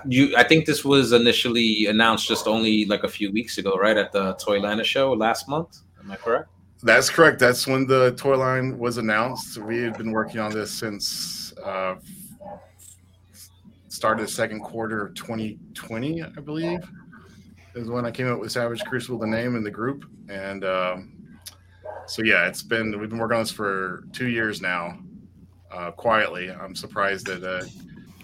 you, 0.05 0.35
I 0.35 0.43
think 0.43 0.65
this 0.65 0.83
was 0.83 1.11
initially 1.11 1.87
announced 1.87 2.27
just 2.27 2.47
only 2.47 2.85
like 2.85 3.03
a 3.03 3.09
few 3.09 3.31
weeks 3.31 3.57
ago, 3.57 3.75
right 3.75 3.97
at 3.97 4.11
the 4.11 4.35
Toylanta 4.35 4.83
show 4.83 5.13
last 5.13 5.47
month. 5.47 5.79
Am 5.99 6.11
I 6.11 6.15
correct? 6.17 6.49
That's 6.83 7.09
correct. 7.09 7.37
That's 7.37 7.67
when 7.67 7.85
the 7.85 8.13
toy 8.13 8.37
line 8.37 8.77
was 8.77 8.97
announced. 8.97 9.57
We 9.59 9.81
had 9.81 9.97
been 9.97 10.11
working 10.11 10.39
on 10.39 10.51
this 10.51 10.71
since 10.71 11.53
uh, 11.63 11.95
started 13.87 14.25
the 14.25 14.31
second 14.31 14.61
quarter 14.61 15.05
of 15.05 15.13
2020, 15.13 16.23
I 16.23 16.27
believe. 16.27 16.79
Is 17.75 17.87
when 17.87 18.05
I 18.05 18.11
came 18.11 18.27
up 18.27 18.39
with 18.39 18.51
Savage 18.51 18.81
Crucible, 18.83 19.19
the 19.19 19.27
name 19.27 19.55
and 19.55 19.65
the 19.65 19.71
group, 19.71 20.05
and 20.27 20.65
um, 20.65 21.39
so 22.05 22.23
yeah, 22.23 22.47
it's 22.47 22.63
been 22.63 22.99
we've 22.99 23.09
been 23.09 23.19
working 23.19 23.37
on 23.37 23.43
this 23.43 23.51
for 23.51 24.03
two 24.11 24.27
years 24.27 24.59
now. 24.59 24.99
Uh, 25.71 25.91
quietly, 25.91 26.51
I'm 26.51 26.75
surprised 26.75 27.27
that 27.27 27.43
uh, 27.43 27.63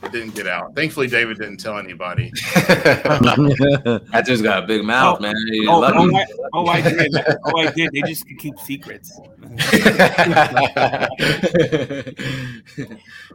it 0.03 0.11
didn't 0.11 0.35
get 0.35 0.47
out. 0.47 0.75
Thankfully, 0.75 1.07
David 1.07 1.37
didn't 1.37 1.57
tell 1.57 1.77
anybody. 1.77 2.29
that 2.55 4.23
dude's 4.25 4.41
got 4.41 4.63
a 4.63 4.67
big 4.67 4.83
mouth, 4.83 5.17
Oh, 5.19 5.21
man. 5.21 5.35
He's 5.51 5.67
Oh, 5.67 5.83
oh, 5.83 6.15
I, 6.15 6.25
oh, 6.53 6.65
I 6.67 6.81
did. 6.81 7.15
Oh, 7.45 7.59
I 7.59 7.71
did. 7.71 7.91
They 7.91 8.01
just 8.01 8.27
can 8.27 8.37
keep 8.37 8.59
secrets. 8.59 9.19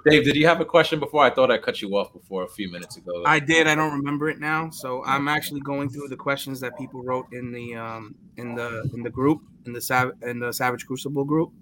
Dave, 0.05 0.25
did 0.25 0.37
you 0.37 0.47
have 0.47 0.61
a 0.61 0.65
question 0.65 0.99
before? 1.01 1.23
I 1.25 1.31
thought 1.31 1.51
I 1.51 1.59
cut 1.59 1.81
you 1.83 1.97
off 1.97 2.13
before 2.13 2.45
a 2.45 2.49
few 2.49 2.71
minutes 2.71 2.97
ago. 2.97 3.23
I 3.27 3.39
did. 3.39 3.67
I 3.67 3.75
don't 3.75 3.93
remember 3.93 4.29
it 4.29 4.39
now. 4.41 4.71
So 4.71 5.05
I'm 5.05 5.29
actually 5.29 5.61
going 5.61 5.89
through 5.91 6.09
the 6.09 6.17
questions 6.17 6.61
that 6.61 6.77
people 6.77 7.03
wrote 7.03 7.27
in 7.33 7.53
the 7.53 7.75
um 7.77 8.15
in 8.37 8.55
the 8.55 8.89
in 8.95 9.03
the 9.03 9.11
group 9.11 9.43
in 9.67 9.73
the 9.73 9.81
Sav- 9.81 10.13
in 10.23 10.39
the 10.41 10.53
Savage 10.53 10.87
Crucible 10.87 11.25
group. 11.25 11.53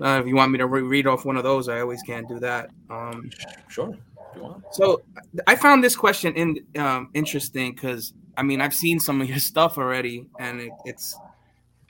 Uh, 0.00 0.20
if 0.20 0.26
you 0.26 0.34
want 0.34 0.50
me 0.50 0.58
to 0.58 0.66
re- 0.66 0.82
read 0.82 1.06
off 1.06 1.24
one 1.24 1.36
of 1.36 1.44
those, 1.44 1.68
I 1.68 1.80
always 1.80 2.02
can 2.02 2.24
do 2.26 2.40
that. 2.40 2.70
Um, 2.90 3.30
sure. 3.68 3.90
if 3.90 4.36
you 4.36 4.42
want. 4.42 4.64
so 4.72 5.02
I 5.46 5.54
found 5.54 5.84
this 5.84 5.94
question 5.94 6.34
in 6.34 6.82
um, 6.82 7.10
interesting 7.14 7.72
because 7.72 8.12
I 8.36 8.42
mean 8.42 8.60
I've 8.60 8.74
seen 8.74 8.98
some 8.98 9.20
of 9.20 9.28
your 9.28 9.38
stuff 9.52 9.78
already, 9.78 10.26
and 10.40 10.60
it, 10.60 10.72
it's 10.84 11.16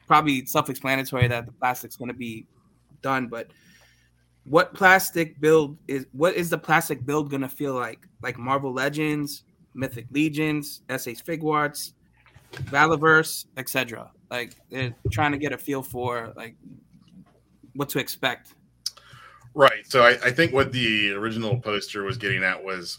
probably 0.07 0.45
self-explanatory 0.45 1.29
that 1.29 1.47
the 1.47 1.53
plastic's 1.53 1.97
going 1.97 2.09
to 2.09 2.15
be 2.15 2.47
done. 3.01 3.29
But 3.29 3.49
what 4.45 4.75
plastic 4.75 5.41
build 5.41 5.79
is? 5.89 6.07
What 6.13 6.35
is 6.35 6.51
the 6.51 6.59
plastic 6.59 7.07
build 7.07 7.31
going 7.31 7.43
to 7.43 7.49
feel 7.49 7.75
like? 7.75 8.07
Like 8.23 8.39
Marvel 8.39 8.73
Legends, 8.73 9.45
Mythic 9.73 10.07
Legions, 10.11 10.83
SH 10.91 11.25
Figuarts, 11.25 11.93
Valaverse, 12.53 13.47
etc. 13.57 14.11
Like 14.31 14.57
they're 14.71 14.95
trying 15.11 15.33
to 15.33 15.39
get 15.39 15.53
a 15.53 15.59
feel 15.59 15.83
for 15.83 16.33
like 16.37 16.57
what 17.75 17.89
to 17.91 17.99
expect. 17.99 18.55
Right. 19.55 19.87
So 19.87 20.03
I, 20.03 20.11
I 20.25 20.31
think 20.31 20.53
what 20.53 20.73
the 20.73 21.13
original 21.13 21.59
poster 21.59 22.03
was 22.03 22.17
getting 22.17 22.43
at 22.43 22.63
was 22.63 22.99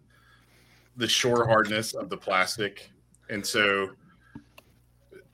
the 0.96 1.06
shore 1.08 1.46
hardness 1.46 1.92
of 1.92 2.08
the 2.08 2.16
plastic, 2.16 2.90
and 3.28 3.44
so, 3.44 3.90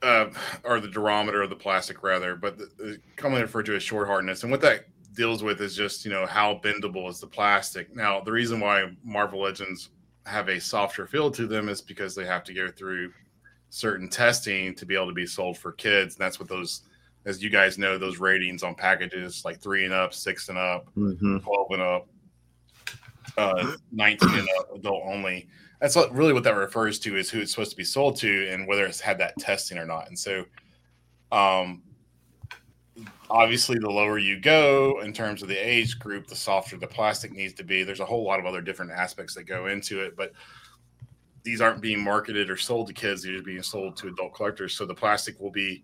uh, 0.01 0.29
or 0.65 0.81
the 0.81 0.89
durometer 0.89 1.41
of 1.43 1.49
the 1.49 1.55
plastic 1.55 2.03
rather, 2.03 2.35
but 2.35 2.57
the, 2.57 2.69
the 2.77 2.99
commonly 3.15 3.41
referred 3.41 3.65
to 3.67 3.75
as 3.75 3.83
shore 3.83 4.05
hardness. 4.05 4.43
And 4.43 4.51
what 4.51 4.59
that 4.61 4.85
deals 5.15 5.43
with 5.43 5.61
is 5.61 5.75
just 5.75 6.03
you 6.03 6.11
know 6.11 6.25
how 6.25 6.59
bendable 6.63 7.09
is 7.09 7.21
the 7.21 7.27
plastic. 7.27 7.95
Now 7.95 8.19
the 8.19 8.31
reason 8.31 8.59
why 8.59 8.91
Marvel 9.03 9.41
Legends 9.41 9.89
have 10.25 10.49
a 10.49 10.59
softer 10.59 11.07
feel 11.07 11.31
to 11.31 11.47
them 11.47 11.69
is 11.69 11.81
because 11.81 12.15
they 12.15 12.25
have 12.25 12.43
to 12.45 12.53
go 12.53 12.69
through 12.69 13.13
certain 13.69 14.09
testing 14.09 14.75
to 14.75 14.85
be 14.85 14.95
able 14.95 15.07
to 15.07 15.13
be 15.13 15.25
sold 15.25 15.57
for 15.57 15.71
kids, 15.71 16.15
and 16.15 16.21
that's 16.21 16.39
what 16.39 16.49
those 16.49 16.81
as 17.25 17.41
you 17.41 17.49
guys 17.49 17.77
know, 17.77 17.97
those 17.97 18.19
ratings 18.19 18.63
on 18.63 18.75
packages 18.75 19.43
like 19.45 19.61
three 19.61 19.85
and 19.85 19.93
up, 19.93 20.13
six 20.13 20.49
and 20.49 20.57
up, 20.57 20.93
Mhm. 20.95 21.41
12 21.41 21.71
and 21.71 21.81
up, 21.81 22.07
uh, 23.37 23.75
19 23.91 24.29
and 24.39 24.47
up, 24.59 24.75
adult 24.75 25.03
only. 25.05 25.47
That's 25.79 25.95
what, 25.95 26.13
really 26.13 26.33
what 26.33 26.43
that 26.43 26.55
refers 26.55 26.99
to 26.99 27.17
is 27.17 27.29
who 27.29 27.39
it's 27.39 27.51
supposed 27.51 27.71
to 27.71 27.77
be 27.77 27.83
sold 27.83 28.17
to 28.17 28.49
and 28.49 28.67
whether 28.67 28.85
it's 28.85 28.99
had 28.99 29.17
that 29.19 29.37
testing 29.37 29.77
or 29.77 29.85
not. 29.85 30.07
And 30.07 30.17
so, 30.17 30.45
um, 31.31 31.81
obviously, 33.29 33.79
the 33.79 33.89
lower 33.89 34.17
you 34.17 34.39
go 34.39 35.01
in 35.01 35.13
terms 35.13 35.41
of 35.41 35.47
the 35.47 35.57
age 35.57 35.99
group, 35.99 36.27
the 36.27 36.35
softer 36.35 36.77
the 36.77 36.87
plastic 36.87 37.31
needs 37.31 37.53
to 37.55 37.63
be. 37.63 37.83
There's 37.83 37.99
a 37.99 38.05
whole 38.05 38.23
lot 38.23 38.39
of 38.39 38.45
other 38.45 38.61
different 38.61 38.91
aspects 38.91 39.33
that 39.35 39.43
go 39.43 39.67
into 39.67 40.01
it, 40.01 40.15
but 40.15 40.33
these 41.43 41.59
aren't 41.59 41.81
being 41.81 42.01
marketed 42.01 42.49
or 42.49 42.55
sold 42.55 42.87
to 42.87 42.93
kids; 42.93 43.23
they're 43.23 43.41
being 43.41 43.63
sold 43.63 43.97
to 43.97 44.07
adult 44.07 44.33
collectors. 44.33 44.75
So 44.75 44.85
the 44.85 44.93
plastic 44.95 45.39
will 45.39 45.51
be 45.51 45.83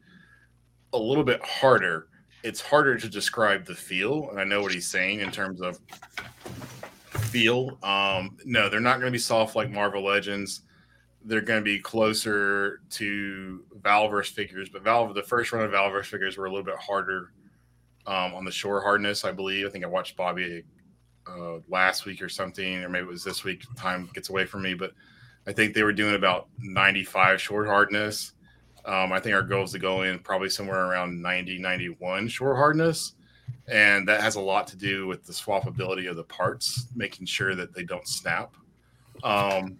a 0.94 0.98
little 0.98 1.24
bit 1.24 1.44
harder. 1.44 2.08
It's 2.44 2.62
harder 2.62 2.98
to 2.98 3.10
describe 3.10 3.66
the 3.66 3.76
feel, 3.76 4.30
and 4.30 4.40
I 4.40 4.44
know 4.44 4.62
what 4.62 4.74
he's 4.74 4.90
saying 4.90 5.20
in 5.20 5.32
terms 5.32 5.62
of 5.62 5.80
feel. 7.10 7.78
Um, 7.84 8.38
no, 8.46 8.70
they're 8.70 8.80
not 8.80 9.00
going 9.00 9.12
to 9.12 9.16
be 9.16 9.20
soft 9.20 9.56
like 9.56 9.70
Marvel 9.70 10.04
Legends. 10.04 10.62
They're 11.26 11.42
going 11.42 11.60
to 11.60 11.64
be 11.64 11.80
closer 11.80 12.82
to 12.92 13.64
Valaverse 13.82 14.32
figures, 14.32 14.70
but 14.70 14.84
Valve, 14.84 15.14
the 15.14 15.24
first 15.24 15.52
run 15.52 15.66
of 15.66 15.72
Valaverse 15.72 16.06
figures 16.06 16.38
were 16.38 16.46
a 16.46 16.50
little 16.50 16.66
bit 16.66 16.78
harder 16.78 17.34
um, 18.08 18.34
on 18.34 18.46
the 18.46 18.52
shore 18.52 18.82
hardness. 18.82 19.26
I 19.26 19.32
believe. 19.32 19.66
I 19.66 19.70
think 19.70 19.84
I 19.84 19.88
watched 19.88 20.16
Bobby 20.16 20.64
uh, 21.28 21.58
last 21.68 22.06
week 22.06 22.22
or 22.22 22.30
something, 22.30 22.84
or 22.84 22.90
maybe 22.90 23.06
it 23.06 23.10
was 23.10 23.24
this 23.24 23.44
week. 23.44 23.64
Time 23.76 24.10
gets 24.14 24.30
away 24.30 24.46
from 24.46 24.62
me, 24.62 24.74
but 24.74 24.94
I 25.46 25.52
think 25.52 25.74
they 25.74 25.84
were 25.84 25.94
doing 25.94 26.16
about 26.16 26.48
95 26.60 27.42
shore 27.42 27.66
hardness 27.66 28.34
Um, 28.86 29.12
I 29.12 29.20
think 29.20 29.36
our 29.36 29.44
goal 29.44 29.64
is 29.64 29.72
to 29.72 29.80
go 29.80 30.04
in 30.04 30.20
probably 30.20 30.50
somewhere 30.50 30.86
around 30.86 31.22
90, 31.22 31.60
91 31.60 32.28
shore 32.28 32.56
hardness. 32.56 33.14
And 33.68 34.08
that 34.08 34.22
has 34.22 34.36
a 34.36 34.42
lot 34.42 34.68
to 34.68 34.78
do 34.78 35.08
with 35.08 35.26
the 35.26 35.34
swappability 35.34 36.10
of 36.10 36.16
the 36.16 36.24
parts, 36.24 36.88
making 36.96 37.28
sure 37.28 37.56
that 37.56 37.74
they 37.74 37.84
don't 37.84 38.08
snap. 38.08 38.56
Um, 39.24 39.78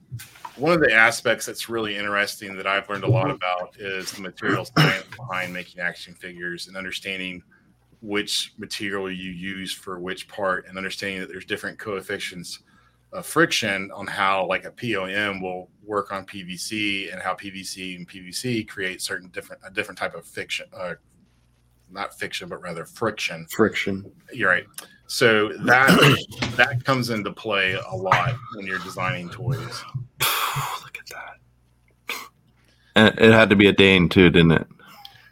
one 0.58 0.74
of 0.74 0.82
the 0.82 0.94
aspects 0.94 1.46
that's 1.46 1.70
really 1.70 1.96
interesting 1.96 2.56
that 2.58 2.68
I've 2.68 2.90
learned 2.90 3.06
a 3.06 3.10
lot 3.10 3.32
about 3.32 3.76
is 3.80 4.12
the 4.12 4.22
material 4.22 4.66
science 4.66 5.06
behind 5.16 5.54
making 5.54 5.80
action 5.80 6.14
figures 6.14 6.68
and 6.68 6.76
understanding 6.76 7.42
which 8.02 8.54
material 8.58 9.12
you 9.12 9.32
use 9.32 9.74
for 9.74 10.00
which 10.00 10.28
part 10.28 10.68
and 10.68 10.78
understanding 10.78 11.20
that 11.22 11.30
there's 11.30 11.46
different 11.46 11.80
coefficients 11.80 12.60
of 13.12 13.26
friction 13.26 13.92
on 13.92 14.06
how 14.06 14.46
like 14.46 14.66
a 14.66 14.72
POM 14.72 15.42
will 15.42 15.70
work 15.84 16.12
on 16.12 16.26
PVC 16.26 17.12
and 17.12 17.22
how 17.22 17.34
PVC 17.34 17.96
and 17.96 18.08
PVC 18.08 18.68
create 18.68 19.02
certain 19.02 19.30
different 19.30 19.62
a 19.66 19.72
different 19.72 19.98
type 19.98 20.16
of 20.16 20.26
fiction 20.26 20.68
uh, 20.76 20.94
not 21.92 22.14
fiction 22.18 22.48
but 22.48 22.62
rather 22.62 22.86
friction 22.86 23.48
Friction. 23.50 24.12
you're 24.32 24.50
right 24.50 24.66
so 25.08 25.50
that 25.64 25.90
that 26.56 26.86
comes 26.86 27.10
into 27.10 27.32
play 27.32 27.74
a 27.74 27.96
lot 27.96 28.36
when 28.56 28.68
you're 28.68 28.80
designing 28.80 29.28
toys 29.30 29.84
Look 30.84 30.98
at 30.98 31.08
that. 31.08 32.18
And 32.96 33.20
it 33.20 33.32
had 33.32 33.50
to 33.50 33.56
be 33.56 33.68
a 33.68 33.74
Dane 33.74 34.10
too, 34.10 34.30
didn't 34.30 34.52
it? 34.52 34.68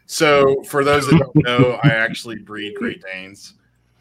So, 0.06 0.64
for 0.64 0.84
those 0.84 1.06
that 1.08 1.18
don't 1.18 1.36
know, 1.36 1.80
I 1.84 1.90
actually 1.90 2.38
breed 2.38 2.76
Great 2.76 3.04
Danes, 3.04 3.56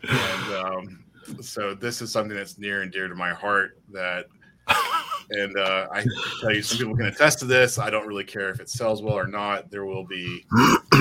and 0.09 0.55
um, 0.55 1.05
so 1.41 1.75
this 1.75 2.03
is 2.03 2.11
something 2.11 2.37
that's 2.37 2.59
near 2.59 2.83
and 2.83 2.93
dear 2.93 3.09
to 3.09 3.15
my 3.15 3.33
heart. 3.33 3.79
That, 3.93 4.27
and 5.31 5.57
uh, 5.57 5.89
I 5.93 6.05
tell 6.41 6.53
you, 6.55 6.63
some 6.63 6.79
people 6.79 6.97
can 6.97 7.07
attest 7.07 7.39
to 7.41 7.45
this. 7.45 7.79
I 7.79 7.91
don't 7.91 8.07
really 8.07 8.25
care 8.25 8.49
if 8.51 8.61
it 8.61 8.69
sells 8.69 9.03
well 9.03 9.15
or 9.19 9.27
not. 9.27 9.71
There 9.71 9.85
will 9.85 10.05
be 10.05 10.45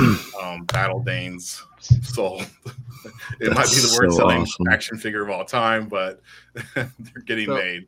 um, 0.41 0.65
Battle 0.65 1.01
Danes 1.01 1.63
sold. 1.79 2.41
it 3.39 3.53
might 3.53 3.69
be 3.69 3.75
the 3.75 3.97
worst 3.99 4.15
so 4.15 4.17
selling 4.17 4.41
awesome. 4.41 4.67
action 4.69 4.97
figure 4.97 5.23
of 5.23 5.29
all 5.29 5.45
time, 5.45 5.87
but 5.87 6.21
they're 6.75 6.89
getting 7.25 7.47
So- 7.47 7.55
made. 7.55 7.87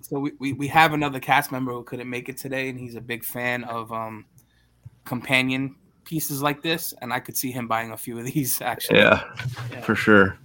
So 0.00 0.18
we, 0.18 0.32
we, 0.40 0.52
we 0.54 0.66
have 0.68 0.92
another 0.92 1.20
cast 1.20 1.52
member 1.52 1.70
who 1.72 1.84
couldn't 1.84 2.10
make 2.10 2.28
it 2.28 2.36
today, 2.36 2.68
and 2.68 2.76
he's 2.80 2.96
a 2.96 3.00
big 3.00 3.22
fan 3.24 3.62
of 3.64 3.92
um 3.92 4.24
companion 5.04 5.76
pieces 6.04 6.42
like 6.42 6.62
this, 6.62 6.92
and 7.00 7.12
I 7.12 7.20
could 7.20 7.36
see 7.36 7.52
him 7.52 7.68
buying 7.68 7.92
a 7.92 7.96
few 7.96 8.18
of 8.18 8.24
these 8.24 8.60
actually. 8.60 8.98
Yeah, 9.00 9.22
Yeah. 9.70 9.80
for 9.82 9.94
sure. 9.94 10.36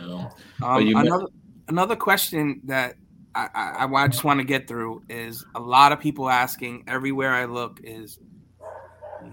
You 0.00 0.06
know? 0.06 0.30
Um, 0.62 0.86
you 0.86 0.94
men- 0.94 1.06
another 1.06 1.26
another 1.68 1.96
question 1.96 2.60
that 2.64 2.96
I, 3.34 3.48
I, 3.54 3.86
I 3.92 4.08
just 4.08 4.24
want 4.24 4.40
to 4.40 4.44
get 4.44 4.66
through 4.66 5.02
is 5.08 5.44
a 5.54 5.60
lot 5.60 5.92
of 5.92 6.00
people 6.00 6.30
asking 6.30 6.84
everywhere 6.86 7.34
I 7.34 7.44
look 7.44 7.80
is 7.84 8.18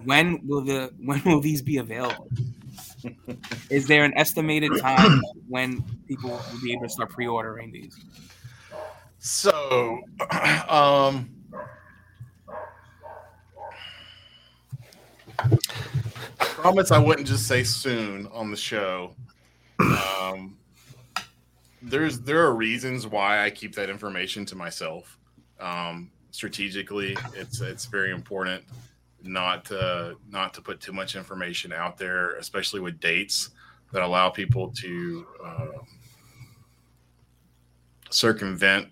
when 0.03 0.45
will 0.45 0.61
the 0.61 0.91
when 1.03 1.21
will 1.25 1.41
these 1.41 1.61
be 1.61 1.77
available? 1.77 2.27
is 3.69 3.87
there 3.87 4.03
an 4.03 4.13
estimated 4.17 4.71
time 4.79 5.21
when 5.47 5.83
people 6.07 6.29
will 6.29 6.61
be 6.61 6.73
able 6.73 6.83
to 6.83 6.89
start 6.89 7.09
pre-ordering 7.09 7.71
these? 7.71 7.97
So, 9.19 10.01
um, 10.67 11.29
I 15.39 15.57
promise 16.39 16.91
I 16.91 16.99
wouldn't 16.99 17.27
just 17.27 17.47
say 17.47 17.63
soon 17.63 18.27
on 18.27 18.51
the 18.51 18.57
show. 18.57 19.15
Um, 19.91 20.57
there's 21.81 22.19
there 22.19 22.41
are 22.45 22.55
reasons 22.55 23.05
why 23.07 23.43
I 23.43 23.49
keep 23.49 23.75
that 23.75 23.89
information 23.89 24.45
to 24.45 24.55
myself. 24.55 25.17
Um, 25.59 26.11
strategically, 26.31 27.17
it's 27.35 27.61
it's 27.61 27.85
very 27.85 28.11
important 28.11 28.63
not 29.21 29.65
to 29.65 30.15
not 30.29 30.53
to 30.53 30.61
put 30.61 30.79
too 30.79 30.93
much 30.93 31.15
information 31.15 31.73
out 31.73 31.97
there, 31.97 32.35
especially 32.35 32.79
with 32.79 32.99
dates 32.99 33.49
that 33.91 34.01
allow 34.01 34.29
people 34.29 34.69
to 34.69 35.25
uh, 35.43 35.67
circumvent 38.09 38.87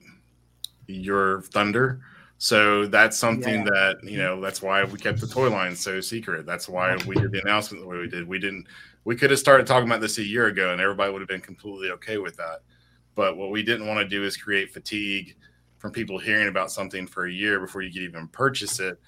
your 0.88 1.42
thunder. 1.42 2.02
So 2.42 2.88
that's 2.88 3.20
something 3.20 3.60
Yeah. 3.60 3.72
that 3.72 3.98
you 4.02 4.14
mm-hmm. 4.14 4.18
know. 4.18 4.42
That's 4.42 4.64
why 4.64 4.84
we 4.84 4.98
kept 4.98 5.22
the 5.22 5.28
toy 5.28 5.52
line 5.52 5.76
so 5.76 6.02
secret. 6.02 6.44
That's 6.44 6.68
why 6.68 6.98
we 7.06 7.14
did 7.14 7.32
the 7.32 7.40
announcement 7.40 7.84
the 7.84 7.88
way 7.88 8.00
we 8.00 8.08
did. 8.08 8.28
We 8.28 8.40
didn't. 8.40 8.66
We 9.04 9.16
could 9.16 9.30
have 9.30 9.38
started 9.38 9.68
talking 9.68 9.88
about 9.88 10.02
this 10.02 10.18
a 10.18 10.24
year 10.24 10.48
ago, 10.48 10.72
and 10.72 10.82
everybody 10.82 11.12
would 11.12 11.22
have 11.22 11.30
been 11.30 11.40
completely 11.40 11.92
okay 11.92 12.18
with 12.18 12.36
that. 12.38 12.62
But 13.14 13.38
what 13.38 13.52
we 13.52 13.62
didn't 13.62 13.86
want 13.86 14.00
to 14.00 14.08
do 14.08 14.24
is 14.24 14.38
create 14.38 14.74
fatigue 14.74 15.36
from 15.78 15.92
people 15.92 16.18
hearing 16.18 16.48
about 16.48 16.72
something 16.72 17.06
for 17.06 17.28
a 17.28 17.32
year 17.32 17.60
before 17.60 17.84
you 17.84 17.94
could 17.94 18.02
even 18.02 18.28
purchase 18.30 18.80
it, 18.80 19.00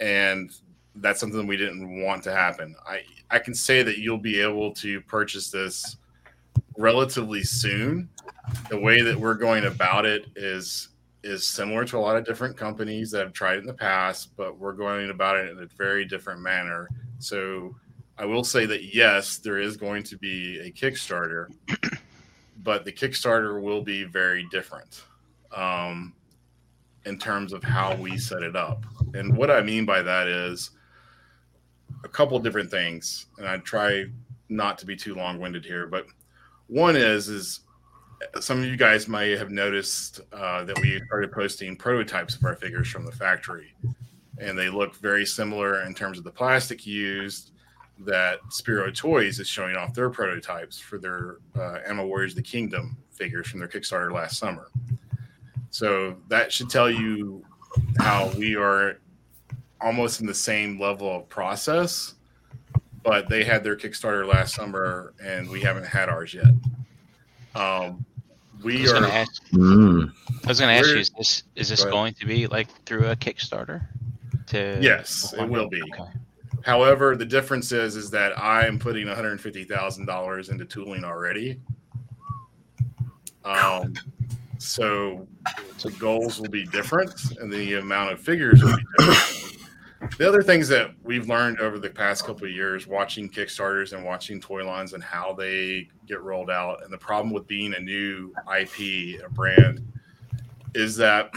and 0.00 0.50
that's 0.94 1.20
something 1.20 1.46
we 1.46 1.58
didn't 1.58 2.02
want 2.02 2.24
to 2.24 2.34
happen. 2.34 2.74
I 2.88 3.02
I 3.30 3.40
can 3.40 3.52
say 3.52 3.82
that 3.82 3.98
you'll 3.98 4.16
be 4.16 4.40
able 4.40 4.72
to 4.76 5.02
purchase 5.02 5.50
this 5.50 5.98
relatively 6.78 7.42
soon. 7.42 8.08
The 8.70 8.80
way 8.80 9.02
that 9.02 9.20
we're 9.20 9.34
going 9.34 9.66
about 9.66 10.06
it 10.06 10.28
is 10.34 10.88
is 11.22 11.46
similar 11.46 11.84
to 11.84 11.98
a 11.98 12.00
lot 12.00 12.16
of 12.16 12.24
different 12.24 12.56
companies 12.56 13.10
that 13.10 13.20
have 13.20 13.32
tried 13.32 13.56
it 13.56 13.60
in 13.60 13.66
the 13.66 13.74
past, 13.74 14.36
but 14.36 14.58
we're 14.58 14.72
going 14.72 15.10
about 15.10 15.36
it 15.36 15.50
in 15.50 15.58
a 15.62 15.66
very 15.76 16.04
different 16.04 16.40
manner. 16.40 16.88
So 17.18 17.74
I 18.18 18.24
will 18.24 18.44
say 18.44 18.66
that 18.66 18.94
yes, 18.94 19.38
there 19.38 19.58
is 19.58 19.76
going 19.76 20.02
to 20.04 20.16
be 20.16 20.60
a 20.60 20.70
Kickstarter, 20.70 21.46
but 22.62 22.84
the 22.84 22.92
Kickstarter 22.92 23.60
will 23.60 23.82
be 23.82 24.04
very 24.04 24.46
different 24.50 25.04
um, 25.54 26.14
in 27.04 27.18
terms 27.18 27.52
of 27.52 27.62
how 27.62 27.94
we 27.96 28.16
set 28.18 28.42
it 28.42 28.56
up. 28.56 28.84
And 29.14 29.36
what 29.36 29.50
I 29.50 29.62
mean 29.62 29.84
by 29.84 30.02
that 30.02 30.28
is 30.28 30.70
a 32.04 32.08
couple 32.08 32.36
of 32.36 32.42
different 32.42 32.70
things, 32.70 33.26
and 33.38 33.46
I 33.46 33.58
try 33.58 34.06
not 34.48 34.78
to 34.78 34.86
be 34.86 34.96
too 34.96 35.14
long-winded 35.14 35.64
here, 35.64 35.86
but 35.86 36.06
one 36.66 36.96
is 36.96 37.28
is 37.28 37.60
some 38.40 38.58
of 38.58 38.64
you 38.64 38.76
guys 38.76 39.08
might 39.08 39.38
have 39.38 39.50
noticed 39.50 40.20
uh, 40.32 40.64
that 40.64 40.78
we 40.80 41.00
started 41.06 41.32
posting 41.32 41.76
prototypes 41.76 42.36
of 42.36 42.44
our 42.44 42.54
figures 42.54 42.88
from 42.88 43.04
the 43.04 43.12
factory, 43.12 43.74
and 44.38 44.58
they 44.58 44.68
look 44.68 44.96
very 44.96 45.24
similar 45.26 45.82
in 45.84 45.94
terms 45.94 46.18
of 46.18 46.24
the 46.24 46.30
plastic 46.30 46.86
used. 46.86 47.52
That 48.06 48.38
Spiro 48.48 48.90
Toys 48.90 49.40
is 49.40 49.46
showing 49.46 49.76
off 49.76 49.92
their 49.92 50.08
prototypes 50.08 50.78
for 50.78 50.96
their 50.96 51.36
uh, 51.54 51.80
Animal 51.86 52.06
Warriors 52.06 52.34
the 52.34 52.40
Kingdom 52.40 52.96
figures 53.10 53.46
from 53.46 53.60
their 53.60 53.68
Kickstarter 53.68 54.10
last 54.10 54.38
summer. 54.38 54.70
So 55.68 56.16
that 56.28 56.50
should 56.50 56.70
tell 56.70 56.90
you 56.90 57.44
how 57.98 58.30
we 58.38 58.56
are 58.56 59.00
almost 59.82 60.22
in 60.22 60.26
the 60.26 60.34
same 60.34 60.80
level 60.80 61.14
of 61.14 61.28
process, 61.28 62.14
but 63.02 63.28
they 63.28 63.44
had 63.44 63.62
their 63.62 63.76
Kickstarter 63.76 64.26
last 64.26 64.54
summer, 64.54 65.12
and 65.22 65.48
we 65.48 65.60
haven't 65.60 65.86
had 65.86 66.08
ours 66.08 66.32
yet. 66.32 66.54
Um, 67.54 68.04
we 68.62 68.82
was 68.82 68.92
are 68.92 68.94
gonna 68.94 69.08
ask. 69.08 69.42
Mm. 69.50 70.12
I 70.44 70.48
was 70.48 70.60
gonna 70.60 70.72
ask 70.72 70.88
you: 70.88 70.98
Is 70.98 71.10
this 71.10 71.42
is 71.56 71.68
this 71.68 71.84
Go 71.84 71.90
going 71.90 72.14
to 72.14 72.26
be 72.26 72.46
like 72.46 72.68
through 72.84 73.06
a 73.06 73.16
Kickstarter? 73.16 73.86
To 74.48 74.78
Yes, 74.80 75.32
it 75.36 75.48
will 75.48 75.68
be. 75.68 75.82
Okay. 75.82 76.10
However, 76.62 77.16
the 77.16 77.24
difference 77.24 77.72
is 77.72 77.96
is 77.96 78.10
that 78.10 78.38
I 78.38 78.66
am 78.66 78.78
putting 78.78 79.06
one 79.06 79.16
hundred 79.16 79.40
fifty 79.40 79.64
thousand 79.64 80.06
dollars 80.06 80.48
into 80.48 80.64
tooling 80.64 81.04
already. 81.04 81.60
Um, 83.44 83.94
so 84.58 85.26
the 85.82 85.90
goals 85.92 86.40
will 86.40 86.50
be 86.50 86.66
different, 86.66 87.38
and 87.40 87.50
the 87.50 87.74
amount 87.74 88.12
of 88.12 88.20
figures 88.20 88.62
will 88.62 88.76
be 88.76 88.84
different. 88.98 89.39
The 90.18 90.26
other 90.26 90.42
things 90.42 90.66
that 90.68 90.92
we've 91.02 91.28
learned 91.28 91.60
over 91.60 91.78
the 91.78 91.90
past 91.90 92.24
couple 92.24 92.46
of 92.46 92.52
years, 92.52 92.86
watching 92.86 93.28
Kickstarters 93.28 93.92
and 93.92 94.04
watching 94.04 94.40
toy 94.40 94.64
lines 94.64 94.94
and 94.94 95.02
how 95.02 95.34
they 95.34 95.88
get 96.06 96.22
rolled 96.22 96.50
out, 96.50 96.82
and 96.82 96.92
the 96.92 96.98
problem 96.98 97.32
with 97.32 97.46
being 97.46 97.74
a 97.74 97.80
new 97.80 98.32
IP, 98.58 99.22
a 99.22 99.28
brand, 99.28 99.86
is 100.74 100.96
that 100.96 101.30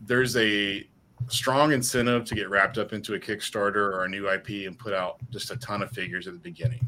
there's 0.00 0.36
a 0.36 0.86
strong 1.28 1.72
incentive 1.72 2.24
to 2.24 2.34
get 2.36 2.48
wrapped 2.48 2.78
up 2.78 2.92
into 2.92 3.14
a 3.14 3.18
Kickstarter 3.18 3.76
or 3.76 4.04
a 4.04 4.08
new 4.08 4.30
IP 4.30 4.66
and 4.66 4.78
put 4.78 4.92
out 4.92 5.16
just 5.30 5.50
a 5.50 5.56
ton 5.56 5.82
of 5.82 5.90
figures 5.90 6.28
at 6.28 6.34
the 6.34 6.40
beginning. 6.40 6.86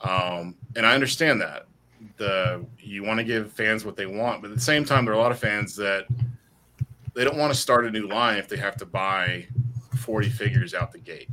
Um, 0.00 0.56
and 0.76 0.86
I 0.86 0.94
understand 0.94 1.40
that 1.42 1.66
the 2.16 2.64
you 2.80 3.04
want 3.04 3.18
to 3.18 3.24
give 3.24 3.52
fans 3.52 3.84
what 3.84 3.96
they 3.96 4.06
want, 4.06 4.42
but 4.42 4.50
at 4.50 4.56
the 4.56 4.62
same 4.62 4.84
time, 4.84 5.04
there 5.04 5.14
are 5.14 5.16
a 5.18 5.20
lot 5.20 5.30
of 5.30 5.38
fans 5.38 5.76
that 5.76 6.06
they 7.14 7.24
don't 7.24 7.36
want 7.36 7.52
to 7.52 7.58
start 7.58 7.86
a 7.86 7.90
new 7.90 8.06
line 8.06 8.38
if 8.38 8.48
they 8.48 8.56
have 8.56 8.76
to 8.76 8.86
buy 8.86 9.46
40 9.98 10.28
figures 10.30 10.74
out 10.74 10.92
the 10.92 10.98
gate. 10.98 11.28